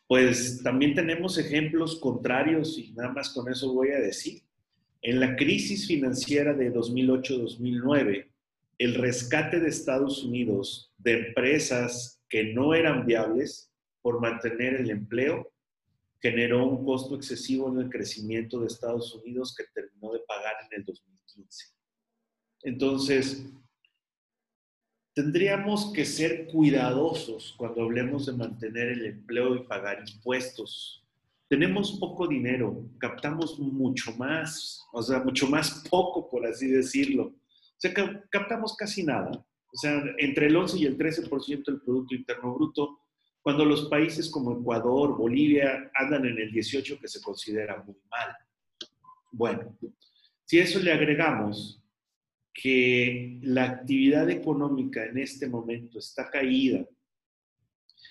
pues 0.06 0.62
también 0.62 0.94
tenemos 0.94 1.36
ejemplos 1.38 1.98
contrarios 1.98 2.78
y 2.78 2.92
nada 2.92 3.12
más 3.12 3.30
con 3.30 3.50
eso 3.50 3.72
voy 3.72 3.90
a 3.90 3.98
decir. 3.98 4.42
En 5.06 5.20
la 5.20 5.36
crisis 5.36 5.86
financiera 5.86 6.52
de 6.52 6.74
2008-2009, 6.74 8.26
el 8.78 8.94
rescate 8.96 9.60
de 9.60 9.68
Estados 9.68 10.24
Unidos 10.24 10.92
de 10.98 11.28
empresas 11.28 12.20
que 12.28 12.52
no 12.52 12.74
eran 12.74 13.06
viables 13.06 13.70
por 14.02 14.20
mantener 14.20 14.74
el 14.74 14.90
empleo 14.90 15.52
generó 16.20 16.66
un 16.66 16.84
costo 16.84 17.14
excesivo 17.14 17.72
en 17.72 17.82
el 17.82 17.88
crecimiento 17.88 18.58
de 18.58 18.66
Estados 18.66 19.14
Unidos 19.14 19.54
que 19.56 19.62
terminó 19.72 20.12
de 20.12 20.24
pagar 20.26 20.54
en 20.68 20.80
el 20.80 20.84
2015. 20.84 21.66
Entonces, 22.64 23.46
tendríamos 25.14 25.92
que 25.92 26.04
ser 26.04 26.48
cuidadosos 26.48 27.54
cuando 27.56 27.84
hablemos 27.84 28.26
de 28.26 28.32
mantener 28.32 28.88
el 28.88 29.06
empleo 29.06 29.54
y 29.54 29.68
pagar 29.68 30.02
impuestos. 30.04 31.05
Tenemos 31.48 31.98
poco 32.00 32.26
dinero, 32.26 32.88
captamos 32.98 33.58
mucho 33.60 34.14
más, 34.16 34.84
o 34.92 35.02
sea, 35.02 35.20
mucho 35.20 35.46
más 35.46 35.86
poco, 35.88 36.28
por 36.28 36.44
así 36.44 36.66
decirlo. 36.68 37.26
O 37.26 37.78
sea, 37.78 37.92
captamos 38.30 38.76
casi 38.76 39.04
nada. 39.04 39.30
O 39.72 39.76
sea, 39.78 40.02
entre 40.18 40.46
el 40.46 40.56
11 40.56 40.78
y 40.78 40.86
el 40.86 40.98
13% 40.98 41.64
del 41.64 41.80
Producto 41.82 42.14
Interno 42.14 42.54
Bruto, 42.54 42.98
cuando 43.42 43.64
los 43.64 43.88
países 43.88 44.28
como 44.28 44.58
Ecuador, 44.58 45.16
Bolivia 45.16 45.90
andan 45.94 46.26
en 46.26 46.38
el 46.38 46.50
18 46.50 46.98
que 46.98 47.06
se 47.06 47.20
considera 47.20 47.80
muy 47.84 47.96
mal. 48.10 48.34
Bueno, 49.30 49.78
si 50.44 50.58
eso 50.58 50.80
le 50.80 50.92
agregamos 50.92 51.80
que 52.52 53.38
la 53.42 53.64
actividad 53.64 54.28
económica 54.30 55.04
en 55.04 55.18
este 55.18 55.46
momento 55.48 55.98
está 55.98 56.28
caída 56.30 56.84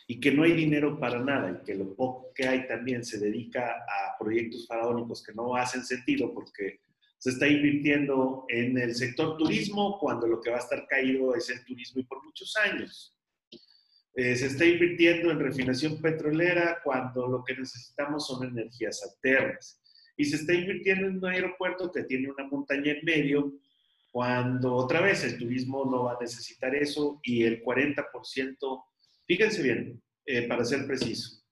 y 0.07 0.19
que 0.19 0.31
no 0.31 0.43
hay 0.43 0.53
dinero 0.53 0.99
para 0.99 1.19
nada 1.19 1.51
y 1.51 1.65
que 1.65 1.75
lo 1.75 1.95
poco 1.95 2.31
que 2.33 2.47
hay 2.47 2.67
también 2.67 3.03
se 3.03 3.19
dedica 3.19 3.85
a 3.87 4.17
proyectos 4.19 4.67
faraónicos 4.67 5.23
que 5.23 5.33
no 5.33 5.55
hacen 5.55 5.83
sentido 5.83 6.33
porque 6.33 6.81
se 7.17 7.31
está 7.31 7.47
invirtiendo 7.47 8.45
en 8.49 8.77
el 8.77 8.93
sector 8.93 9.37
turismo 9.37 9.97
cuando 9.99 10.27
lo 10.27 10.39
que 10.41 10.51
va 10.51 10.57
a 10.57 10.59
estar 10.59 10.85
caído 10.87 11.33
es 11.33 11.49
el 11.49 11.65
turismo 11.65 12.01
y 12.01 12.05
por 12.05 12.23
muchos 12.23 12.55
años. 12.57 13.15
Eh, 14.13 14.35
se 14.35 14.45
está 14.45 14.65
invirtiendo 14.65 15.31
en 15.31 15.39
refinación 15.39 16.01
petrolera 16.01 16.79
cuando 16.83 17.27
lo 17.27 17.43
que 17.43 17.55
necesitamos 17.55 18.27
son 18.27 18.47
energías 18.47 19.01
alternas. 19.03 19.81
Y 20.15 20.25
se 20.25 20.37
está 20.37 20.53
invirtiendo 20.53 21.07
en 21.07 21.17
un 21.17 21.25
aeropuerto 21.25 21.91
que 21.91 22.03
tiene 22.03 22.29
una 22.29 22.47
montaña 22.47 22.93
en 22.93 23.03
medio 23.03 23.53
cuando 24.11 24.73
otra 24.75 25.01
vez 25.01 25.25
el 25.25 25.37
turismo 25.37 25.83
no 25.83 26.05
va 26.05 26.13
a 26.13 26.21
necesitar 26.21 26.73
eso 26.73 27.19
y 27.23 27.43
el 27.43 27.61
40%, 27.61 28.83
fíjense 29.25 29.61
bien, 29.61 30.01
eh, 30.25 30.47
para 30.47 30.65
ser 30.65 30.85
preciso, 30.85 31.43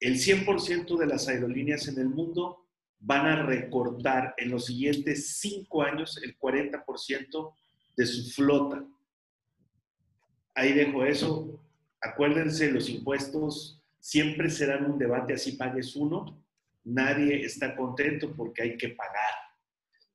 el 0.00 0.18
100% 0.18 0.96
de 0.96 1.06
las 1.06 1.28
aerolíneas 1.28 1.88
en 1.88 1.98
el 1.98 2.08
mundo 2.08 2.66
van 2.98 3.26
a 3.26 3.46
recortar 3.46 4.34
en 4.36 4.50
los 4.50 4.66
siguientes 4.66 5.38
cinco 5.38 5.82
años 5.82 6.20
el 6.22 6.38
40% 6.38 7.54
de 7.96 8.06
su 8.06 8.30
flota. 8.30 8.84
Ahí 10.54 10.72
dejo 10.72 11.04
eso. 11.04 11.62
Acuérdense, 12.00 12.70
los 12.70 12.88
impuestos 12.88 13.82
siempre 13.98 14.50
serán 14.50 14.90
un 14.90 14.98
debate, 14.98 15.34
así 15.34 15.52
pagues 15.52 15.96
uno. 15.96 16.42
Nadie 16.84 17.44
está 17.44 17.76
contento 17.76 18.34
porque 18.34 18.62
hay 18.62 18.76
que 18.76 18.90
pagar. 18.90 19.34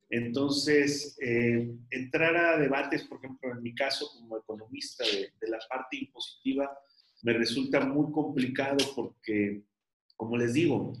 Entonces, 0.08 1.16
eh, 1.20 1.68
entrar 1.90 2.36
a 2.36 2.58
debates, 2.58 3.04
por 3.04 3.18
ejemplo, 3.18 3.52
en 3.52 3.62
mi 3.62 3.74
caso 3.74 4.08
como 4.16 4.38
economista 4.38 5.04
de, 5.04 5.48
la 5.48 5.58
parte 5.68 5.96
impositiva, 5.96 6.76
me 7.26 7.32
resulta 7.32 7.80
muy 7.80 8.12
complicado 8.12 8.76
porque, 8.94 9.64
como 10.14 10.36
les 10.36 10.52
digo, 10.52 10.92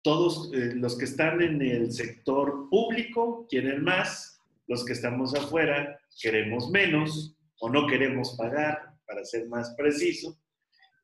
todos 0.00 0.50
eh, 0.54 0.72
los 0.74 0.96
que 0.96 1.04
están 1.04 1.42
en 1.42 1.60
el 1.60 1.92
sector 1.92 2.70
público 2.70 3.46
quieren 3.46 3.84
más, 3.84 4.40
los 4.68 4.86
que 4.86 4.94
estamos 4.94 5.34
afuera 5.34 6.00
queremos 6.18 6.70
menos 6.70 7.36
o 7.58 7.68
no 7.68 7.86
queremos 7.86 8.36
pagar, 8.38 8.94
para 9.06 9.22
ser 9.22 9.48
más 9.48 9.74
preciso, 9.76 10.40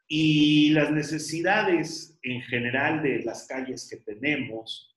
y 0.08 0.70
las 0.70 0.90
necesidades 0.90 2.16
en 2.22 2.40
general 2.40 3.02
de 3.02 3.24
las 3.24 3.46
calles 3.46 3.86
que 3.90 3.98
tenemos, 3.98 4.96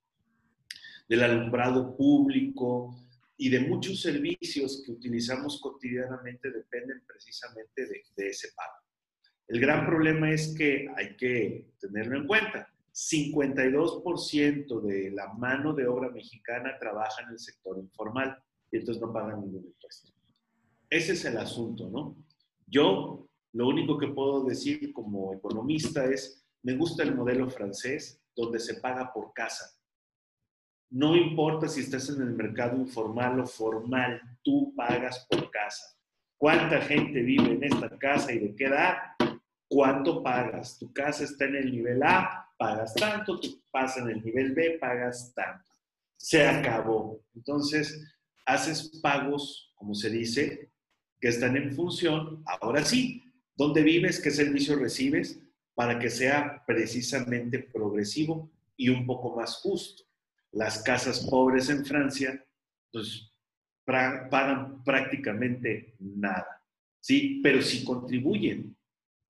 del 1.09 1.21
alumbrado 1.21 1.97
público, 1.97 2.95
y 3.35 3.49
de 3.49 3.59
muchos 3.59 4.01
servicios 4.01 4.83
que 4.85 4.93
utilizamos 4.93 5.59
cotidianamente 5.59 6.49
dependen 6.49 7.03
precisamente 7.05 7.87
de, 7.87 8.03
de 8.15 8.29
ese 8.29 8.49
pago. 8.55 8.78
El 9.49 9.59
gran 9.59 9.87
problema 9.87 10.31
es 10.31 10.55
que 10.55 10.87
hay 10.95 11.17
que 11.17 11.71
tenerlo 11.79 12.17
en 12.17 12.27
cuenta. 12.27 12.71
52% 12.93 14.81
de 14.81 15.09
la 15.09 15.33
mano 15.33 15.73
de 15.73 15.87
obra 15.87 16.09
mexicana 16.09 16.77
trabaja 16.79 17.23
en 17.23 17.29
el 17.29 17.39
sector 17.39 17.79
informal 17.79 18.37
y 18.71 18.77
entonces 18.77 19.01
no 19.01 19.11
pagan 19.11 19.41
ningún 19.41 19.65
impuesto. 19.65 20.13
Ese 20.87 21.13
es 21.13 21.25
el 21.25 21.37
asunto, 21.37 21.89
¿no? 21.89 22.15
Yo 22.67 23.27
lo 23.53 23.67
único 23.67 23.97
que 23.97 24.09
puedo 24.09 24.43
decir 24.43 24.93
como 24.93 25.33
economista 25.33 26.05
es, 26.05 26.45
me 26.61 26.75
gusta 26.75 27.01
el 27.01 27.15
modelo 27.15 27.49
francés 27.49 28.21
donde 28.35 28.59
se 28.59 28.75
paga 28.75 29.11
por 29.11 29.33
casa. 29.33 29.65
No 30.91 31.15
importa 31.15 31.67
si 31.67 31.81
estás 31.81 32.09
en 32.09 32.21
el 32.21 32.33
mercado 32.33 32.77
informal 32.77 33.39
o 33.39 33.47
formal, 33.47 34.21
tú 34.43 34.75
pagas 34.75 35.25
por 35.27 35.49
casa. 35.49 35.97
¿Cuánta 36.37 36.81
gente 36.81 37.23
vive 37.23 37.53
en 37.53 37.63
esta 37.63 37.89
casa 37.97 38.31
y 38.31 38.39
de 38.39 38.55
qué 38.55 38.65
edad? 38.65 39.08
¿Cuánto 39.69 40.23
pagas? 40.23 40.79
Tu 40.79 40.91
casa 40.91 41.23
está 41.23 41.45
en 41.45 41.55
el 41.55 41.71
nivel 41.71 42.01
A, 42.03 42.51
pagas 42.57 42.93
tanto, 42.95 43.39
tu 43.39 43.61
pasa 43.71 44.01
en 44.01 44.09
el 44.09 44.23
nivel 44.23 44.53
B, 44.53 44.79
pagas 44.81 45.31
tanto. 45.35 45.71
Se 46.17 46.45
acabó. 46.45 47.23
Entonces, 47.35 48.03
haces 48.45 48.99
pagos, 49.01 49.71
como 49.75 49.93
se 49.93 50.09
dice, 50.09 50.71
que 51.21 51.27
están 51.27 51.55
en 51.55 51.73
función, 51.75 52.43
ahora 52.45 52.83
sí, 52.83 53.23
dónde 53.55 53.83
vives, 53.83 54.19
qué 54.19 54.31
servicio 54.31 54.75
recibes, 54.75 55.39
para 55.75 55.99
que 55.99 56.09
sea 56.09 56.63
precisamente 56.65 57.59
progresivo 57.59 58.51
y 58.75 58.89
un 58.89 59.05
poco 59.05 59.35
más 59.35 59.57
justo. 59.57 60.03
Las 60.51 60.81
casas 60.81 61.27
pobres 61.29 61.69
en 61.69 61.85
Francia, 61.85 62.43
pues 62.91 63.31
pagan 63.85 64.83
prácticamente 64.83 65.95
nada, 65.99 66.63
¿sí? 66.99 67.39
Pero 67.43 67.61
sí 67.61 67.83
contribuyen. 67.83 68.75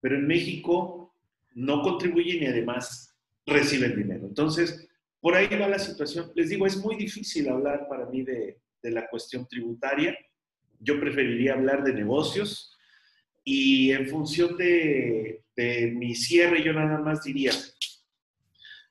Pero 0.01 0.15
en 0.15 0.27
México 0.27 1.13
no 1.55 1.81
contribuyen 1.81 2.43
y 2.43 2.47
además 2.47 3.15
reciben 3.45 3.95
dinero. 3.95 4.27
Entonces, 4.27 4.87
por 5.19 5.35
ahí 5.35 5.47
va 5.47 5.67
la 5.67 5.79
situación. 5.79 6.31
Les 6.35 6.49
digo, 6.49 6.65
es 6.65 6.77
muy 6.77 6.95
difícil 6.95 7.49
hablar 7.49 7.87
para 7.89 8.05
mí 8.05 8.23
de, 8.23 8.61
la 8.83 9.09
cuestión 9.09 9.45
tributaria. 9.47 10.17
Yo 10.79 10.99
preferiría 10.99 11.53
hablar 11.53 11.83
de 11.83 11.93
negocios 11.93 12.77
y 13.43 13.91
en 13.91 14.07
función 14.07 14.55
de 14.55 15.43
mi 15.93 16.15
cierre, 16.15 16.63
yo 16.63 16.71
nada 16.71 16.99
más 16.99 17.23
diría, 17.23 17.51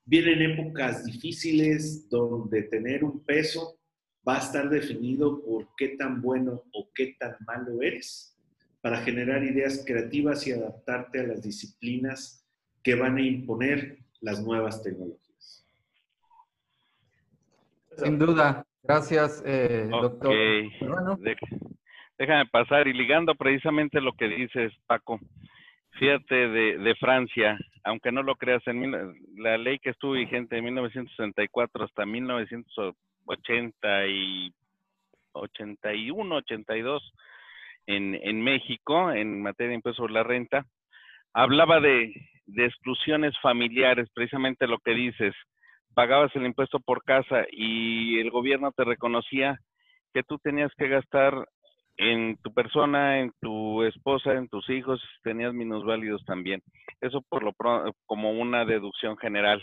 vienen 0.05 0.53
épocas 0.53 1.05
difíciles 1.05 2.09
donde 2.11 2.65
tener 2.65 3.05
un 3.05 3.25
peso 3.25 3.79
va 4.27 4.37
a 4.37 4.41
estar 4.41 4.69
definido 4.69 5.43
por 5.43 5.69
qué 5.77 5.89
tan 5.97 6.21
bueno 6.21 6.65
o 6.73 6.91
qué 6.95 7.17
tan 7.19 7.37
malo 7.47 7.81
eres 7.81 8.38
para 8.81 8.99
generar 8.99 9.43
ideas 9.43 9.85
creativas 9.87 10.47
y 10.47 10.53
adaptarte 10.53 11.21
a 11.21 11.27
las 11.27 11.43
disciplinas 11.43 12.45
que 12.83 12.95
van 12.95 13.17
a 13.17 13.23
imponer 13.23 13.99
las 14.21 14.43
nuevas 14.43 14.83
tecnologías. 14.83 15.65
Sin 17.97 18.19
duda, 18.19 18.65
Gracias, 18.89 19.43
eh, 19.45 19.87
doctor. 19.91 20.35
Déjame 22.17 22.47
pasar 22.47 22.89
y 22.89 22.95
ligando 22.95 23.35
precisamente 23.35 24.01
lo 24.01 24.15
que 24.15 24.29
dices, 24.29 24.73
Paco. 24.87 25.21
Fíjate 25.99 26.35
de, 26.35 26.79
de 26.79 26.95
Francia, 26.95 27.59
aunque 27.85 28.13
no 28.13 28.23
lo 28.23 28.37
creas, 28.37 28.67
en 28.67 29.15
la 29.37 29.59
ley 29.59 29.79
que 29.79 29.91
estuvo 29.91 30.13
vigente 30.13 30.57
de 30.57 30.63
1964 30.63 31.85
hasta 31.85 32.07
1980 32.07 34.07
y 34.07 34.55
81, 35.33 36.37
82 36.37 37.13
en, 37.89 38.43
México, 38.43 39.11
en 39.11 39.43
materia 39.43 39.71
de 39.71 39.77
impuesto 39.77 40.03
sobre 40.03 40.15
la 40.15 40.23
renta, 40.23 40.67
hablaba 41.33 41.81
de, 41.81 42.13
de 42.47 42.67
exclusiones 42.67 43.35
familiares, 43.43 44.09
precisamente 44.15 44.67
lo 44.67 44.79
que 44.79 44.93
dices 44.93 45.35
pagabas 45.95 46.31
el 46.37 46.47
impuesto 46.47 46.79
por 46.79 47.03
casa 47.03 47.45
y 47.51 48.21
el 48.21 48.31
gobierno 48.31 48.71
te 48.71 48.85
reconocía 48.85 49.59
que 50.15 50.23
tú 50.23 50.39
tenías 50.39 50.71
que 50.79 50.87
gastar 50.87 51.35
en 51.97 52.37
tu 52.37 52.55
persona, 52.55 53.19
en 53.19 53.33
tu 53.41 53.83
esposa, 53.83 54.35
en 54.35 54.49
tus 54.49 54.71
hijos, 54.71 55.03
tenías 55.25 55.53
minusválidos 55.53 56.25
también. 56.25 56.63
Eso 57.01 57.23
por 57.29 57.43
lo 57.43 57.53
como 58.07 58.31
una 58.31 58.65
deducción 58.65 59.19
general. 59.19 59.61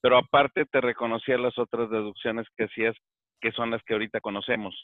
Pero 0.00 0.18
aparte 0.18 0.66
te 0.66 0.80
reconocía 0.80 1.38
las 1.38 1.56
otras 1.56 1.88
deducciones 1.88 2.48
que 2.56 2.64
hacías, 2.64 2.96
que 3.40 3.52
son 3.52 3.70
las 3.70 3.80
que 3.84 3.92
ahorita 3.92 4.20
conocemos. 4.20 4.74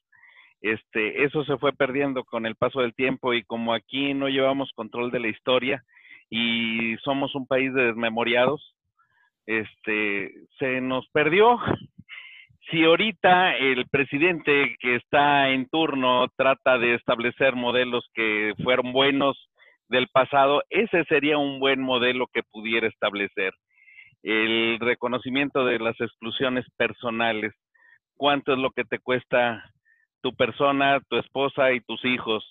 Este, 0.63 1.25
eso 1.25 1.45
se 1.45 1.59
fue 1.59 1.73
perdiendo 1.73 2.25
con 2.25 2.47
el 2.47 2.57
paso 2.57 2.81
del 2.81 2.95
tiempo 2.95 3.35
y 3.35 3.45
como 3.45 3.75
aquí 3.75 4.15
no 4.15 4.29
llevamos 4.29 4.73
control 4.75 5.11
de 5.11 5.21
la 5.21 5.29
historia 5.29 5.85
y 6.31 6.97
somos 7.05 7.35
un 7.35 7.47
país 7.47 7.73
de 7.75 7.87
desmemoriados, 7.87 8.75
este, 9.47 10.33
se 10.59 10.81
nos 10.81 11.07
perdió. 11.11 11.59
Si 12.71 12.83
ahorita 12.83 13.57
el 13.57 13.87
presidente 13.89 14.75
que 14.81 14.97
está 14.97 15.51
en 15.51 15.69
turno 15.69 16.27
trata 16.37 16.79
de 16.79 16.95
establecer 16.95 17.55
modelos 17.55 18.05
que 18.13 18.55
fueron 18.65 18.93
buenos 18.93 19.39
del 19.89 20.09
pasado, 20.09 20.65
ese 20.69 21.05
sería 21.05 21.39
un 21.39 21.61
buen 21.61 21.81
modelo 21.81 22.27
que 22.33 22.43
pudiera 22.43 22.89
establecer. 22.89 23.53
El 24.25 24.79
reconocimiento 24.81 25.65
de 25.65 25.79
las 25.79 26.01
exclusiones 26.01 26.67
personales. 26.77 27.53
¿Cuánto 28.17 28.53
es 28.53 28.59
lo 28.59 28.71
que 28.71 28.83
te 28.83 28.99
cuesta 28.99 29.63
tu 30.27 30.35
persona, 30.35 31.01
tu 31.09 31.19
esposa 31.19 31.73
y 31.73 31.81
tus 31.83 32.05
hijos? 32.05 32.45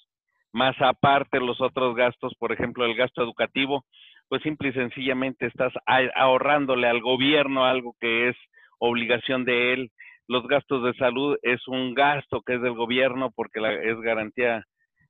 Más 0.54 0.76
aparte 0.80 1.42
los 1.42 1.60
otros 1.60 1.94
gastos, 1.94 2.34
por 2.40 2.54
ejemplo, 2.54 2.86
el 2.86 2.96
gasto 2.96 3.22
educativo 3.22 3.84
pues 4.30 4.42
simple 4.44 4.70
y 4.70 4.74
sencillamente 4.74 5.46
estás 5.46 5.74
ahorrándole 6.16 6.88
al 6.88 7.02
gobierno 7.02 7.66
algo 7.66 7.94
que 8.00 8.30
es 8.30 8.36
obligación 8.80 9.44
de 9.44 9.74
él. 9.74 9.92
Los 10.30 10.48
gastos 10.48 10.84
de 10.84 10.94
salud 10.94 11.38
es 11.44 11.68
un 11.68 11.94
gasto 11.94 12.42
que 12.42 12.56
es 12.56 12.62
del 12.62 12.74
gobierno 12.74 13.32
porque 13.36 13.60
es 13.84 14.00
garantía 14.00 14.64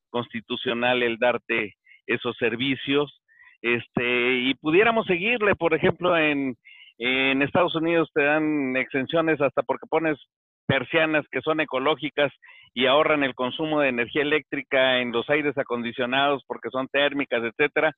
constitucional 0.09 1.03
el 1.03 1.17
darte 1.17 1.75
esos 2.07 2.35
servicios. 2.37 3.21
Este, 3.61 4.33
y 4.39 4.55
pudiéramos 4.55 5.05
seguirle, 5.05 5.55
por 5.55 5.75
ejemplo, 5.75 6.17
en, 6.17 6.55
en 6.97 7.43
Estados 7.43 7.75
Unidos 7.75 8.09
te 8.11 8.23
dan 8.23 8.75
exenciones 8.75 9.39
hasta 9.39 9.61
porque 9.61 9.85
pones 9.87 10.17
persianas 10.65 11.25
que 11.31 11.41
son 11.41 11.59
ecológicas 11.59 12.31
y 12.73 12.87
ahorran 12.87 13.23
el 13.23 13.35
consumo 13.35 13.79
de 13.79 13.89
energía 13.89 14.21
eléctrica 14.21 14.99
en 14.99 15.11
los 15.11 15.29
aires 15.29 15.57
acondicionados 15.57 16.43
porque 16.47 16.69
son 16.69 16.87
térmicas, 16.87 17.43
etcétera 17.43 17.93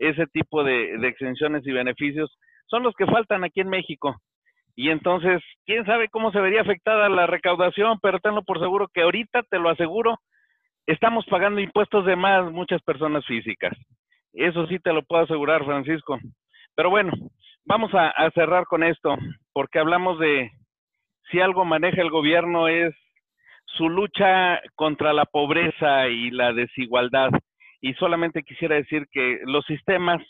ese 0.00 0.26
tipo 0.26 0.64
de, 0.64 0.94
exenciones 1.06 1.64
y 1.66 1.72
beneficios 1.72 2.36
son 2.66 2.82
los 2.82 2.94
que 2.94 3.06
faltan 3.06 3.44
aquí 3.44 3.60
en 3.60 3.68
México. 3.68 4.16
Y 4.74 4.88
entonces, 4.88 5.42
quién 5.66 5.84
sabe 5.84 6.08
cómo 6.08 6.32
se 6.32 6.40
vería 6.40 6.62
afectada 6.62 7.08
la 7.08 7.26
recaudación, 7.26 7.98
pero 8.00 8.18
tenlo 8.18 8.42
por 8.42 8.58
seguro 8.58 8.88
que 8.92 9.02
ahorita, 9.02 9.42
te 9.42 9.58
lo 9.58 9.68
aseguro, 9.68 10.16
estamos 10.86 11.26
pagando 11.26 11.60
impuestos 11.60 12.06
de 12.06 12.16
más 12.16 12.50
muchas 12.50 12.80
personas 12.82 13.26
físicas. 13.26 13.76
Eso 14.32 14.66
sí 14.68 14.78
te 14.78 14.92
lo 14.92 15.02
puedo 15.02 15.24
asegurar, 15.24 15.64
Francisco. 15.64 16.18
Pero 16.74 16.88
bueno, 16.88 17.12
vamos 17.66 17.92
a, 17.94 18.08
a 18.08 18.30
cerrar 18.30 18.64
con 18.64 18.82
esto, 18.82 19.16
porque 19.52 19.78
hablamos 19.78 20.18
de 20.18 20.50
si 21.30 21.40
algo 21.40 21.64
maneja 21.64 22.00
el 22.02 22.10
gobierno 22.10 22.68
es 22.68 22.94
su 23.64 23.88
lucha 23.88 24.60
contra 24.74 25.12
la 25.12 25.24
pobreza 25.24 26.08
y 26.08 26.30
la 26.30 26.52
desigualdad 26.52 27.30
y 27.80 27.94
solamente 27.94 28.42
quisiera 28.42 28.76
decir 28.76 29.06
que 29.10 29.40
los 29.44 29.64
sistemas, 29.66 30.22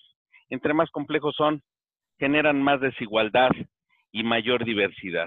entre 0.50 0.74
más 0.74 0.90
complejos 0.90 1.34
son, 1.36 1.62
generan 2.18 2.62
más 2.62 2.80
desigualdad 2.80 3.50
y 4.12 4.22
mayor 4.22 4.64
diversidad. 4.64 5.26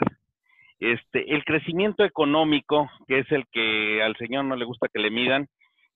Este, 0.80 1.34
el 1.34 1.44
crecimiento 1.44 2.04
económico, 2.04 2.90
que 3.08 3.20
es 3.20 3.32
el 3.32 3.46
que 3.52 4.02
al 4.04 4.16
señor 4.18 4.46
no 4.46 4.56
le 4.56 4.66
gusta 4.66 4.90
que 4.94 5.00
le 5.00 5.12
midan, 5.12 5.48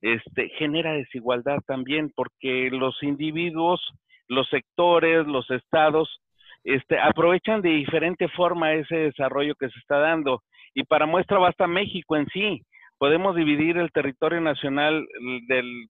este, 0.01 0.49
genera 0.57 0.93
desigualdad 0.93 1.59
también 1.65 2.11
porque 2.15 2.69
los 2.71 3.01
individuos, 3.03 3.81
los 4.27 4.47
sectores, 4.49 5.25
los 5.27 5.49
estados, 5.51 6.21
este, 6.67 6.99
aprovechan 6.99 7.61
de 7.61 7.69
diferente 7.69 8.27
forma 8.27 8.73
ese 8.73 8.97
desarrollo 8.97 9.55
que 9.55 9.69
se 9.69 9.79
está 9.79 9.99
dando. 9.99 10.43
Y 10.73 10.83
para 10.83 11.05
muestra 11.05 11.39
basta 11.39 11.65
México 11.65 12.17
en 12.17 12.27
sí. 12.27 12.61
Podemos 12.97 13.37
dividir 13.37 13.77
el 13.77 13.91
territorio 13.93 14.41
nacional 14.41 15.07
del 15.47 15.87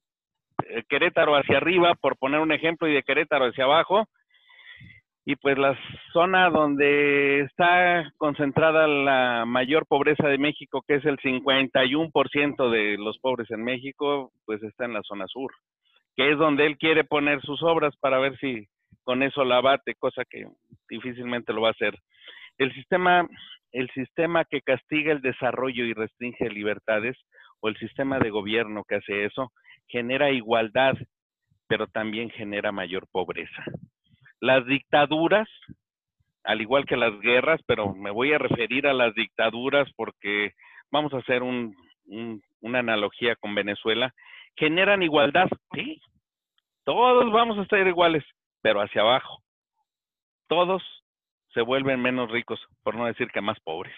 eh, 0.67 0.83
Querétaro 0.87 1.35
hacia 1.35 1.57
arriba, 1.57 1.95
por 1.95 2.15
poner 2.17 2.41
un 2.41 2.51
ejemplo, 2.51 2.87
y 2.87 2.93
de 2.93 3.01
Querétaro 3.01 3.45
hacia 3.45 3.63
abajo. 3.63 4.05
Y 5.25 5.35
pues 5.37 5.57
la 5.57 5.75
zona 6.13 6.51
donde 6.51 7.39
está 7.41 8.11
concentrada 8.17 8.87
la 8.87 9.45
mayor 9.47 9.87
pobreza 9.87 10.27
de 10.27 10.37
México, 10.37 10.83
que 10.87 10.95
es 10.95 11.05
el 11.05 11.17
51% 11.17 12.69
de 12.69 12.97
los 12.99 13.17
pobres 13.17 13.49
en 13.49 13.63
México, 13.63 14.31
pues 14.45 14.61
está 14.61 14.85
en 14.85 14.93
la 14.93 15.01
zona 15.01 15.25
sur, 15.27 15.51
que 16.15 16.31
es 16.31 16.37
donde 16.37 16.67
él 16.67 16.77
quiere 16.77 17.03
poner 17.03 17.41
sus 17.41 17.63
obras 17.63 17.95
para 17.99 18.19
ver 18.19 18.37
si 18.37 18.67
con 19.07 19.23
eso 19.23 19.45
la 19.45 19.61
bate, 19.61 19.95
cosa 19.95 20.25
que 20.29 20.45
difícilmente 20.89 21.53
lo 21.53 21.61
va 21.61 21.69
a 21.69 21.71
hacer. 21.71 21.97
El 22.57 22.73
sistema 22.73 23.25
el 23.71 23.89
sistema 23.91 24.43
que 24.43 24.61
castiga 24.61 25.13
el 25.13 25.21
desarrollo 25.21 25.85
y 25.85 25.93
restringe 25.93 26.49
libertades 26.49 27.15
o 27.61 27.69
el 27.69 27.77
sistema 27.77 28.19
de 28.19 28.29
gobierno 28.29 28.83
que 28.83 28.95
hace 28.95 29.23
eso 29.23 29.53
genera 29.87 30.31
igualdad, 30.31 30.95
pero 31.67 31.87
también 31.87 32.29
genera 32.29 32.73
mayor 32.73 33.07
pobreza. 33.11 33.63
Las 34.41 34.65
dictaduras, 34.65 35.47
al 36.43 36.59
igual 36.59 36.85
que 36.85 36.97
las 36.97 37.17
guerras, 37.21 37.61
pero 37.65 37.93
me 37.93 38.11
voy 38.11 38.33
a 38.33 38.39
referir 38.39 38.87
a 38.87 38.93
las 38.93 39.13
dictaduras 39.15 39.89
porque 39.95 40.51
vamos 40.91 41.13
a 41.13 41.19
hacer 41.19 41.43
una 41.43 42.79
analogía 42.79 43.37
con 43.37 43.55
Venezuela, 43.55 44.13
generan 44.57 45.01
igualdad, 45.01 45.47
sí, 45.73 46.01
todos 46.83 47.31
vamos 47.31 47.57
a 47.57 47.61
estar 47.61 47.87
iguales, 47.87 48.23
pero 48.67 48.81
hacia 48.81 48.99
abajo. 48.99 49.41
Todos 50.49 50.83
se 51.53 51.61
vuelven 51.61 52.01
menos 52.01 52.29
ricos, 52.29 52.59
por 52.83 52.95
no 52.95 53.05
decir 53.05 53.29
que 53.31 53.39
más 53.39 53.57
pobres. 53.61 53.95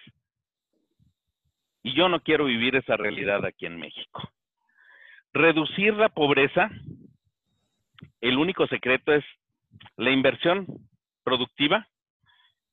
Y 1.81 1.95
yo 1.95 2.07
no 2.07 2.19
quiero 2.19 2.45
vivir 2.45 2.75
esa 2.75 2.95
realidad 2.95 3.43
aquí 3.45 3.65
en 3.65 3.79
México. 3.79 4.29
Reducir 5.33 5.95
la 5.95 6.09
pobreza, 6.09 6.69
el 8.21 8.37
único 8.37 8.67
secreto 8.67 9.11
es 9.11 9.25
la 9.97 10.11
inversión 10.11 10.67
productiva 11.23 11.87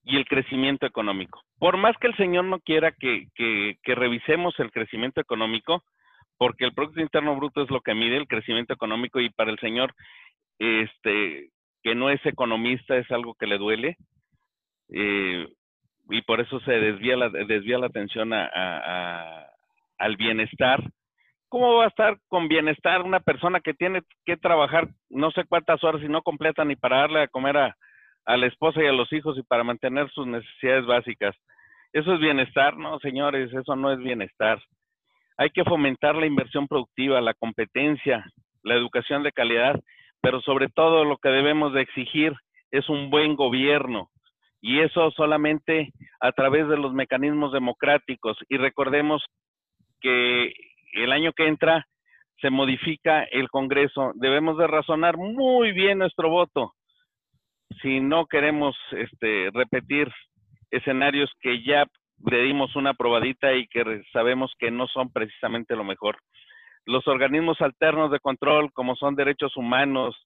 y 0.04 0.18
el 0.18 0.26
crecimiento 0.26 0.84
económico. 0.84 1.44
Por 1.58 1.78
más 1.78 1.96
que 1.96 2.08
el 2.08 2.16
Señor 2.18 2.44
no 2.44 2.60
quiera 2.60 2.92
que, 2.92 3.78
revisemos 3.86 4.52
el 4.58 4.70
crecimiento 4.70 5.22
económico, 5.22 5.82
porque 6.36 6.66
el 6.66 6.74
Producto 6.74 7.00
Interno 7.00 7.34
Bruto 7.36 7.62
es 7.62 7.70
lo 7.70 7.80
que 7.80 7.94
mide 7.94 8.18
el 8.18 8.28
crecimiento 8.28 8.74
económico 8.74 9.18
y 9.18 9.30
para 9.30 9.50
el 9.50 9.58
Señor, 9.60 9.94
este, 10.58 11.48
que 11.86 11.94
no 11.94 12.10
es 12.10 12.18
economista, 12.26 12.96
es 12.96 13.08
algo 13.12 13.36
que 13.36 13.46
le 13.46 13.58
duele, 13.58 13.96
eh, 14.92 15.46
y 16.10 16.22
por 16.22 16.40
eso 16.40 16.58
se 16.58 16.72
desvía 16.72 17.16
la, 17.16 17.28
desvía 17.28 17.78
la 17.78 17.86
atención 17.86 18.32
a, 18.32 19.46
al 19.96 20.16
bienestar. 20.16 20.82
¿Cómo 21.48 21.76
va 21.76 21.84
a 21.84 21.88
estar 21.88 22.16
con 22.26 22.48
bienestar 22.48 23.02
una 23.02 23.20
persona 23.20 23.60
que 23.60 23.72
tiene 23.72 24.02
que 24.24 24.36
trabajar 24.36 24.88
no 25.10 25.30
sé 25.30 25.44
cuántas 25.48 25.84
horas 25.84 26.02
y 26.02 26.08
no 26.08 26.22
completa 26.22 26.64
ni 26.64 26.74
para 26.74 27.02
darle 27.02 27.20
a 27.20 27.28
comer 27.28 27.56
a, 27.56 27.76
a 28.24 28.36
la 28.36 28.48
esposa 28.48 28.82
y 28.82 28.86
a 28.86 28.92
los 28.92 29.12
hijos 29.12 29.38
y 29.38 29.44
para 29.44 29.62
mantener 29.62 30.10
sus 30.10 30.26
necesidades 30.26 30.86
básicas? 30.86 31.36
¿Eso 31.92 32.14
es 32.14 32.18
bienestar? 32.18 32.76
No, 32.76 32.98
señores, 32.98 33.52
eso 33.54 33.76
no 33.76 33.92
es 33.92 34.00
bienestar. 34.00 34.60
Hay 35.36 35.50
que 35.50 35.62
fomentar 35.62 36.16
la 36.16 36.26
inversión 36.26 36.66
productiva, 36.66 37.20
la 37.20 37.34
competencia, 37.34 38.24
la 38.64 38.74
educación 38.74 39.22
de 39.22 39.30
calidad, 39.30 39.80
pero 40.26 40.40
sobre 40.40 40.66
todo 40.68 41.04
lo 41.04 41.18
que 41.18 41.28
debemos 41.28 41.72
de 41.72 41.82
exigir 41.82 42.32
es 42.72 42.88
un 42.88 43.10
buen 43.10 43.36
gobierno, 43.36 44.10
y 44.60 44.80
eso 44.80 45.12
solamente 45.12 45.92
a 46.18 46.32
través 46.32 46.66
de 46.66 46.76
los 46.76 46.92
mecanismos 46.92 47.52
democráticos. 47.52 48.36
Y 48.48 48.56
recordemos 48.56 49.24
que 50.00 50.52
el 50.94 51.12
año 51.12 51.32
que 51.32 51.46
entra 51.46 51.86
se 52.40 52.50
modifica 52.50 53.22
el 53.22 53.48
Congreso. 53.50 54.10
Debemos 54.16 54.58
de 54.58 54.66
razonar 54.66 55.16
muy 55.16 55.70
bien 55.70 55.98
nuestro 55.98 56.28
voto 56.28 56.72
si 57.80 58.00
no 58.00 58.26
queremos 58.26 58.76
este, 58.90 59.50
repetir 59.54 60.10
escenarios 60.72 61.30
que 61.40 61.62
ya 61.62 61.86
le 62.28 62.42
dimos 62.42 62.74
una 62.74 62.94
probadita 62.94 63.54
y 63.54 63.68
que 63.68 64.02
sabemos 64.12 64.52
que 64.58 64.72
no 64.72 64.88
son 64.88 65.12
precisamente 65.12 65.76
lo 65.76 65.84
mejor. 65.84 66.16
Los 66.86 67.06
organismos 67.08 67.60
alternos 67.60 68.12
de 68.12 68.20
control, 68.20 68.72
como 68.72 68.94
son 68.94 69.16
derechos 69.16 69.56
humanos, 69.56 70.16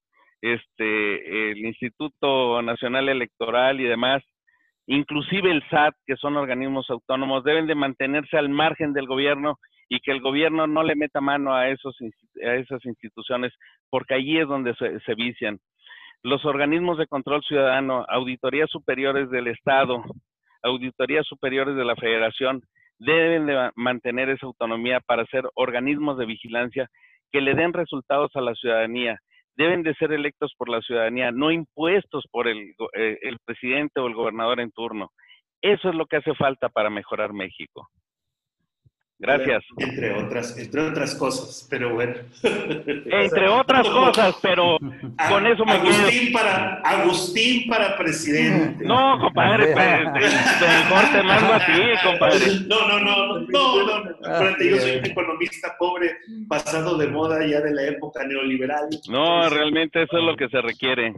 este, 0.42 1.50
el 1.50 1.58
Instituto 1.58 2.60
Nacional 2.62 3.08
Electoral 3.08 3.80
y 3.80 3.84
demás, 3.84 4.22
inclusive 4.86 5.50
el 5.50 5.62
SAT, 5.70 5.94
que 6.06 6.16
son 6.16 6.36
organismos 6.36 6.88
autónomos, 6.90 7.44
deben 7.44 7.66
de 7.66 7.74
mantenerse 7.74 8.36
al 8.36 8.50
margen 8.50 8.92
del 8.92 9.06
gobierno 9.06 9.56
y 9.88 10.00
que 10.00 10.12
el 10.12 10.20
gobierno 10.20 10.66
no 10.66 10.82
le 10.82 10.94
meta 10.94 11.20
mano 11.20 11.54
a, 11.54 11.68
esos, 11.68 11.96
a 12.44 12.54
esas 12.54 12.84
instituciones, 12.84 13.52
porque 13.88 14.14
allí 14.14 14.38
es 14.38 14.46
donde 14.46 14.74
se, 14.74 15.00
se 15.00 15.14
vician. 15.14 15.58
Los 16.22 16.44
organismos 16.44 16.98
de 16.98 17.06
control 17.06 17.42
ciudadano, 17.42 18.04
auditorías 18.08 18.70
superiores 18.70 19.30
del 19.30 19.48
Estado, 19.48 20.04
auditorías 20.62 21.26
superiores 21.26 21.74
de 21.74 21.84
la 21.84 21.96
Federación, 21.96 22.62
deben 23.00 23.46
de 23.46 23.70
mantener 23.74 24.28
esa 24.28 24.46
autonomía 24.46 25.00
para 25.00 25.24
ser 25.26 25.44
organismos 25.54 26.16
de 26.18 26.26
vigilancia 26.26 26.88
que 27.32 27.40
le 27.40 27.54
den 27.54 27.72
resultados 27.72 28.30
a 28.34 28.40
la 28.40 28.54
ciudadanía 28.54 29.18
deben 29.56 29.82
de 29.82 29.94
ser 29.94 30.12
electos 30.12 30.54
por 30.56 30.70
la 30.70 30.80
ciudadanía, 30.80 31.32
no 31.32 31.50
impuestos 31.50 32.24
por 32.30 32.48
el, 32.48 32.74
eh, 32.94 33.18
el 33.20 33.38
presidente 33.44 34.00
o 34.00 34.06
el 34.06 34.14
gobernador 34.14 34.58
en 34.60 34.70
turno. 34.70 35.10
Eso 35.60 35.90
es 35.90 35.94
lo 35.94 36.06
que 36.06 36.16
hace 36.16 36.34
falta 36.34 36.70
para 36.70 36.88
mejorar 36.88 37.34
México. 37.34 37.90
Gracias. 39.20 39.62
Entre 39.76 40.14
otras, 40.14 40.56
entre 40.56 40.80
otras 40.80 41.14
cosas, 41.14 41.66
pero 41.68 41.92
bueno. 41.92 42.14
Entre 42.42 43.48
otras 43.48 43.86
cosas, 43.86 44.34
pero 44.40 44.78
con 45.28 45.46
eso 45.46 45.62
me 45.66 45.72
Agustín 45.72 46.32
para 46.32 46.74
Agustín 46.76 47.68
para 47.68 47.98
presidente. 47.98 48.82
No, 48.82 49.18
compadre, 49.20 49.74
mejor 49.74 51.04
te 51.12 51.22
mando 51.22 51.52
a 51.52 51.66
ti, 51.66 51.82
compadre. 52.02 52.46
No, 52.66 52.88
no, 52.88 53.00
no, 53.00 53.26
no, 53.40 53.84
no, 53.84 54.40
no. 54.40 54.58
yo 54.58 54.78
soy 54.78 54.96
un 54.96 55.04
economista 55.04 55.76
pobre, 55.78 56.16
pasado 56.48 56.96
de 56.96 57.08
moda 57.08 57.46
ya 57.46 57.60
de 57.60 57.74
la 57.74 57.88
época 57.88 58.24
neoliberal. 58.26 58.88
No, 59.10 59.50
realmente 59.50 60.02
eso 60.02 60.16
es 60.16 60.24
lo 60.24 60.34
que 60.34 60.48
se 60.48 60.62
requiere. 60.62 61.12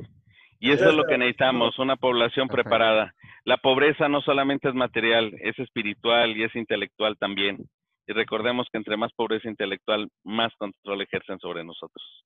Y 0.58 0.72
eso 0.72 0.88
es 0.88 0.94
lo 0.94 1.04
que 1.04 1.18
necesitamos, 1.18 1.78
una 1.78 1.94
población 1.94 2.48
preparada. 2.48 3.14
La 3.44 3.58
pobreza 3.58 4.08
no 4.08 4.22
solamente 4.22 4.68
es 4.68 4.74
material, 4.74 5.32
es 5.40 5.56
espiritual 5.60 6.36
y 6.36 6.44
es 6.44 6.54
intelectual 6.56 7.16
también. 7.16 7.58
Recordemos 8.12 8.66
que 8.70 8.78
entre 8.78 8.96
más 8.96 9.12
pobreza 9.14 9.48
intelectual, 9.48 10.08
más 10.24 10.52
control 10.58 11.02
ejercen 11.02 11.38
sobre 11.38 11.64
nosotros. 11.64 12.24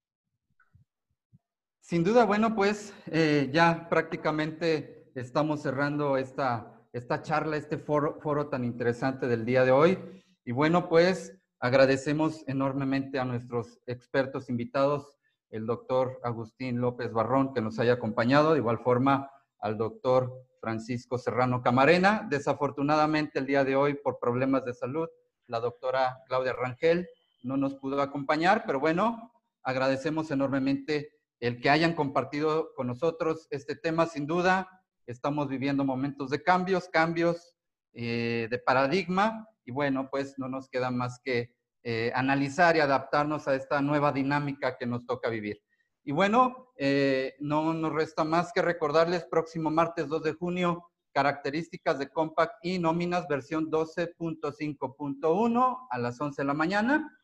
Sin 1.81 2.03
duda, 2.03 2.25
bueno, 2.25 2.55
pues 2.55 2.95
eh, 3.13 3.49
ya 3.53 3.89
prácticamente 3.89 5.13
estamos 5.15 5.63
cerrando 5.63 6.17
esta, 6.17 6.83
esta 6.93 7.23
charla, 7.23 7.57
este 7.57 7.79
foro, 7.79 8.19
foro 8.21 8.49
tan 8.49 8.65
interesante 8.65 9.29
del 9.29 9.45
día 9.45 9.65
de 9.65 9.71
hoy. 9.71 9.99
Y 10.45 10.53
bueno, 10.53 10.89
pues 10.89 11.41
agradecemos 11.61 12.43
enormemente 12.49 13.19
a 13.19 13.25
nuestros 13.25 13.81
expertos 13.87 14.51
invitados, 14.51 15.17
el 15.51 15.65
doctor 15.65 16.21
Agustín 16.25 16.81
López 16.81 17.13
Barrón, 17.13 17.55
que 17.55 17.61
nos 17.61 17.79
haya 17.79 17.95
acompañado, 17.95 18.53
de 18.53 18.59
igual 18.59 18.79
forma 18.79 19.31
al 19.61 19.79
doctor 19.79 20.33
Francisco 20.61 21.19
Serrano 21.19 21.63
Camarena. 21.63 22.27
Desafortunadamente 22.29 23.39
el 23.39 23.47
día 23.47 23.65
de 23.65 23.77
hoy, 23.77 23.95
por 23.95 24.19
problemas 24.19 24.65
de 24.65 24.75
salud, 24.75 25.09
la 25.47 25.61
doctora 25.61 26.23
Claudia 26.27 26.53
Rangel 26.53 27.09
no 27.43 27.57
nos 27.57 27.75
pudo 27.75 28.01
acompañar, 28.01 28.65
pero 28.67 28.81
bueno, 28.81 29.33
agradecemos 29.63 30.31
enormemente 30.31 31.13
el 31.41 31.61
que 31.61 31.71
hayan 31.71 31.95
compartido 31.95 32.73
con 32.75 32.87
nosotros 32.87 33.47
este 33.51 33.77
tema. 33.77 34.07
Sin 34.07 34.27
duda, 34.27 34.69
estamos 35.07 35.49
viviendo 35.49 35.85
momentos 35.85 36.31
de 36.31 36.43
cambios, 36.43 36.89
cambios 36.89 37.55
eh, 37.93 38.49
de 38.51 38.59
paradigma, 38.59 39.49
y 39.65 39.73
bueno, 39.73 40.09
pues 40.11 40.39
no 40.39 40.49
nos 40.49 40.69
queda 40.69 40.91
más 40.91 41.21
que 41.23 41.55
eh, 41.83 42.13
analizar 42.15 42.77
y 42.77 42.81
adaptarnos 42.81 43.49
a 43.49 43.55
esta 43.55 43.81
nueva 43.81 44.13
dinámica 44.13 44.77
que 44.77 44.87
nos 44.87 45.07
toca 45.07 45.29
vivir. 45.29 45.63
Y 46.05 46.13
bueno, 46.13 46.73
eh, 46.77 47.35
no 47.41 47.75
nos 47.75 47.93
resta 47.93 48.25
más 48.25 48.53
que 48.53 48.63
recordarles, 48.63 49.25
próximo 49.25 49.71
martes 49.71 50.09
2 50.09 50.23
de 50.23 50.33
junio, 50.35 50.91
características 51.17 51.99
de 51.99 52.11
Compact 52.11 52.63
y 52.63 52.79
nóminas 52.79 53.27
versión 53.27 53.71
12.5.1 53.71 55.87
a 55.89 55.99
las 55.99 56.21
11 56.21 56.43
de 56.43 56.47
la 56.47 56.53
mañana. 56.53 57.19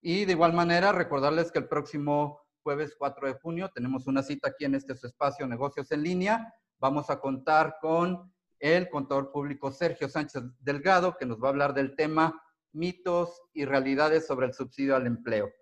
Y 0.00 0.24
de 0.24 0.32
igual 0.32 0.52
manera, 0.52 0.90
recordarles 0.90 1.52
que 1.52 1.60
el 1.60 1.68
próximo 1.68 2.40
jueves 2.64 2.96
4 2.98 3.28
de 3.28 3.34
junio 3.34 3.70
tenemos 3.72 4.08
una 4.08 4.24
cita 4.24 4.48
aquí 4.48 4.64
en 4.64 4.74
este 4.74 4.94
espacio 4.94 5.46
Negocios 5.46 5.92
en 5.92 6.02
Línea. 6.02 6.52
Vamos 6.80 7.08
a 7.08 7.20
contar 7.20 7.76
con 7.80 8.34
el 8.58 8.90
contador 8.90 9.30
público 9.30 9.70
Sergio 9.70 10.08
Sánchez 10.08 10.42
Delgado, 10.58 11.16
que 11.16 11.24
nos 11.24 11.40
va 11.40 11.46
a 11.46 11.50
hablar 11.50 11.72
del 11.72 11.94
tema 11.94 12.42
mitos 12.72 13.42
y 13.52 13.64
realidades 13.64 14.26
sobre 14.26 14.46
el 14.46 14.54
subsidio 14.54 14.96
al 14.96 15.06
empleo. 15.06 15.52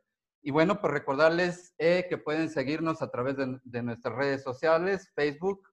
Y 0.41 0.53
bueno, 0.53 0.81
pues 0.81 0.91
recordarles 0.91 1.75
eh, 1.77 2.07
que 2.09 2.17
pueden 2.17 2.49
seguirnos 2.49 3.03
a 3.03 3.11
través 3.11 3.37
de 3.37 3.83
nuestras 3.83 4.15
redes 4.15 4.43
sociales, 4.43 5.13
Facebook, 5.15 5.69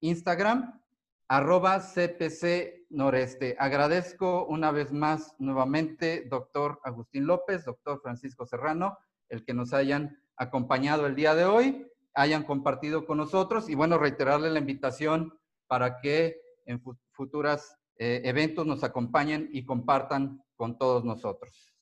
Instagram 0.00 0.83
arroba 1.28 1.80
CPC 1.80 2.86
Noreste. 2.90 3.56
Agradezco 3.58 4.46
una 4.46 4.70
vez 4.70 4.92
más 4.92 5.34
nuevamente, 5.38 6.26
doctor 6.28 6.80
Agustín 6.84 7.26
López, 7.26 7.64
doctor 7.64 8.00
Francisco 8.02 8.46
Serrano, 8.46 8.98
el 9.28 9.44
que 9.44 9.54
nos 9.54 9.72
hayan 9.72 10.18
acompañado 10.36 11.06
el 11.06 11.14
día 11.14 11.34
de 11.34 11.44
hoy, 11.44 11.86
hayan 12.14 12.44
compartido 12.44 13.06
con 13.06 13.18
nosotros 13.18 13.68
y 13.68 13.74
bueno, 13.74 13.98
reiterarle 13.98 14.50
la 14.50 14.58
invitación 14.58 15.38
para 15.66 16.00
que 16.00 16.40
en 16.66 16.80
futuras 17.12 17.76
eh, 17.98 18.22
eventos 18.24 18.66
nos 18.66 18.84
acompañen 18.84 19.48
y 19.52 19.64
compartan 19.64 20.42
con 20.56 20.78
todos 20.78 21.04
nosotros. 21.04 21.72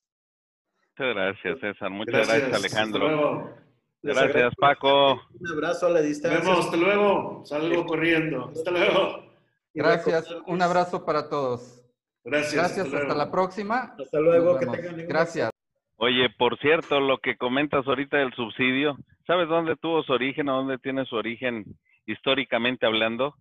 Muchas 0.99 1.15
gracias, 1.15 1.61
César. 1.61 1.91
Muchas 1.91 2.29
gracias, 2.29 2.55
Alejandro. 2.55 3.55
Gracias, 4.03 4.55
Paco. 4.57 5.13
Un 5.39 5.49
abrazo 5.53 5.87
a 5.87 5.91
la 5.91 6.01
distancia. 6.01 6.39
Nos 6.41 6.49
vemos, 6.49 6.65
hasta 6.67 6.77
luego. 6.77 7.43
Salgo 7.45 7.87
corriendo. 7.87 8.51
Hasta 8.55 8.71
luego. 8.71 9.32
Gracias. 9.75 10.29
Un 10.47 10.63
abrazo 10.63 11.05
para 11.05 11.29
todos. 11.29 11.83
Gracias. 12.25 12.55
Gracias, 12.55 12.95
hasta, 12.95 13.15
la 13.15 13.31
próxima. 13.31 13.95
Hasta 13.99 14.21
luego, 14.21 14.59
que 14.59 14.67
tengan 14.67 15.07
Gracias. 15.07 15.51
Oye, 15.97 16.31
por 16.31 16.59
cierto, 16.59 17.01
lo 17.01 17.19
que 17.19 17.37
comentas 17.37 17.87
ahorita 17.87 18.19
del 18.19 18.33
subsidio, 18.35 18.97
¿sabes 19.27 19.49
dónde 19.49 19.77
tuvo 19.77 20.03
su 20.03 20.13
origen 20.13 20.49
o 20.49 20.57
dónde 20.57 20.79
tiene 20.79 21.05
su 21.05 21.17
origen 21.17 21.65
históricamente 22.07 22.87
hablando? 22.87 23.35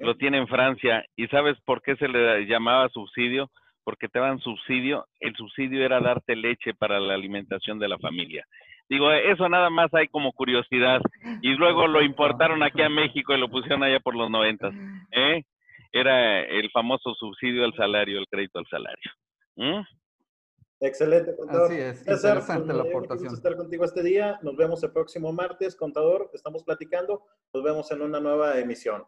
Lo 0.00 0.16
tiene 0.16 0.38
en 0.38 0.48
Francia. 0.48 1.04
¿Y 1.14 1.26
sabes 1.28 1.56
por 1.64 1.82
qué 1.82 1.96
se 1.96 2.08
le 2.08 2.46
llamaba 2.46 2.88
subsidio? 2.88 3.50
Porque 3.84 4.08
te 4.08 4.18
daban 4.18 4.38
subsidio. 4.40 5.06
El 5.20 5.36
subsidio 5.36 5.84
era 5.84 6.00
darte 6.00 6.34
leche 6.36 6.74
para 6.74 6.98
la 6.98 7.14
alimentación 7.14 7.78
de 7.78 7.88
la 7.88 7.98
familia. 7.98 8.46
Digo, 8.88 9.10
eso 9.10 9.48
nada 9.48 9.70
más 9.70 9.92
hay 9.94 10.08
como 10.08 10.32
curiosidad. 10.32 11.00
Y 11.40 11.54
luego 11.54 11.86
lo 11.86 12.02
importaron 12.02 12.62
aquí 12.62 12.82
a 12.82 12.88
México 12.88 13.34
y 13.34 13.38
lo 13.38 13.48
pusieron 13.48 13.82
allá 13.82 14.00
por 14.00 14.14
los 14.14 14.30
noventas. 14.30 14.74
¿eh? 15.12 15.42
Era 15.92 16.42
el 16.42 16.70
famoso 16.70 17.14
subsidio 17.14 17.64
al 17.64 17.74
salario, 17.74 18.18
el 18.18 18.26
crédito 18.26 18.58
al 18.58 18.66
salario. 18.66 19.12
¿Mm? 19.56 19.82
Excelente, 20.80 21.34
contador. 21.36 21.70
Así 21.70 21.80
es, 21.80 22.00
interesante 22.00 22.72
la 22.74 22.82
aportación. 22.82 23.32
estar 23.32 23.56
contigo 23.56 23.84
este 23.84 24.02
día. 24.02 24.38
Nos 24.42 24.56
vemos 24.56 24.82
el 24.82 24.92
próximo 24.92 25.32
martes, 25.32 25.76
contador. 25.76 26.30
Estamos 26.34 26.62
platicando. 26.62 27.22
Nos 27.54 27.64
vemos 27.64 27.90
en 27.90 28.02
una 28.02 28.20
nueva 28.20 28.58
emisión. 28.58 29.04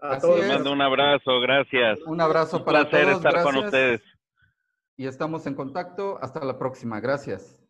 A 0.00 0.18
todos. 0.18 0.44
mando 0.46 0.72
un 0.72 0.80
abrazo, 0.80 1.40
gracias. 1.40 2.00
Un 2.06 2.20
abrazo 2.20 2.64
para 2.64 2.88
placer 2.88 3.06
todos. 3.06 3.16
estar 3.18 3.42
con 3.44 3.56
ustedes. 3.56 4.02
Y 4.96 5.06
estamos 5.06 5.46
en 5.46 5.54
contacto. 5.54 6.18
Hasta 6.20 6.44
la 6.44 6.58
próxima. 6.58 7.00
Gracias. 7.00 7.60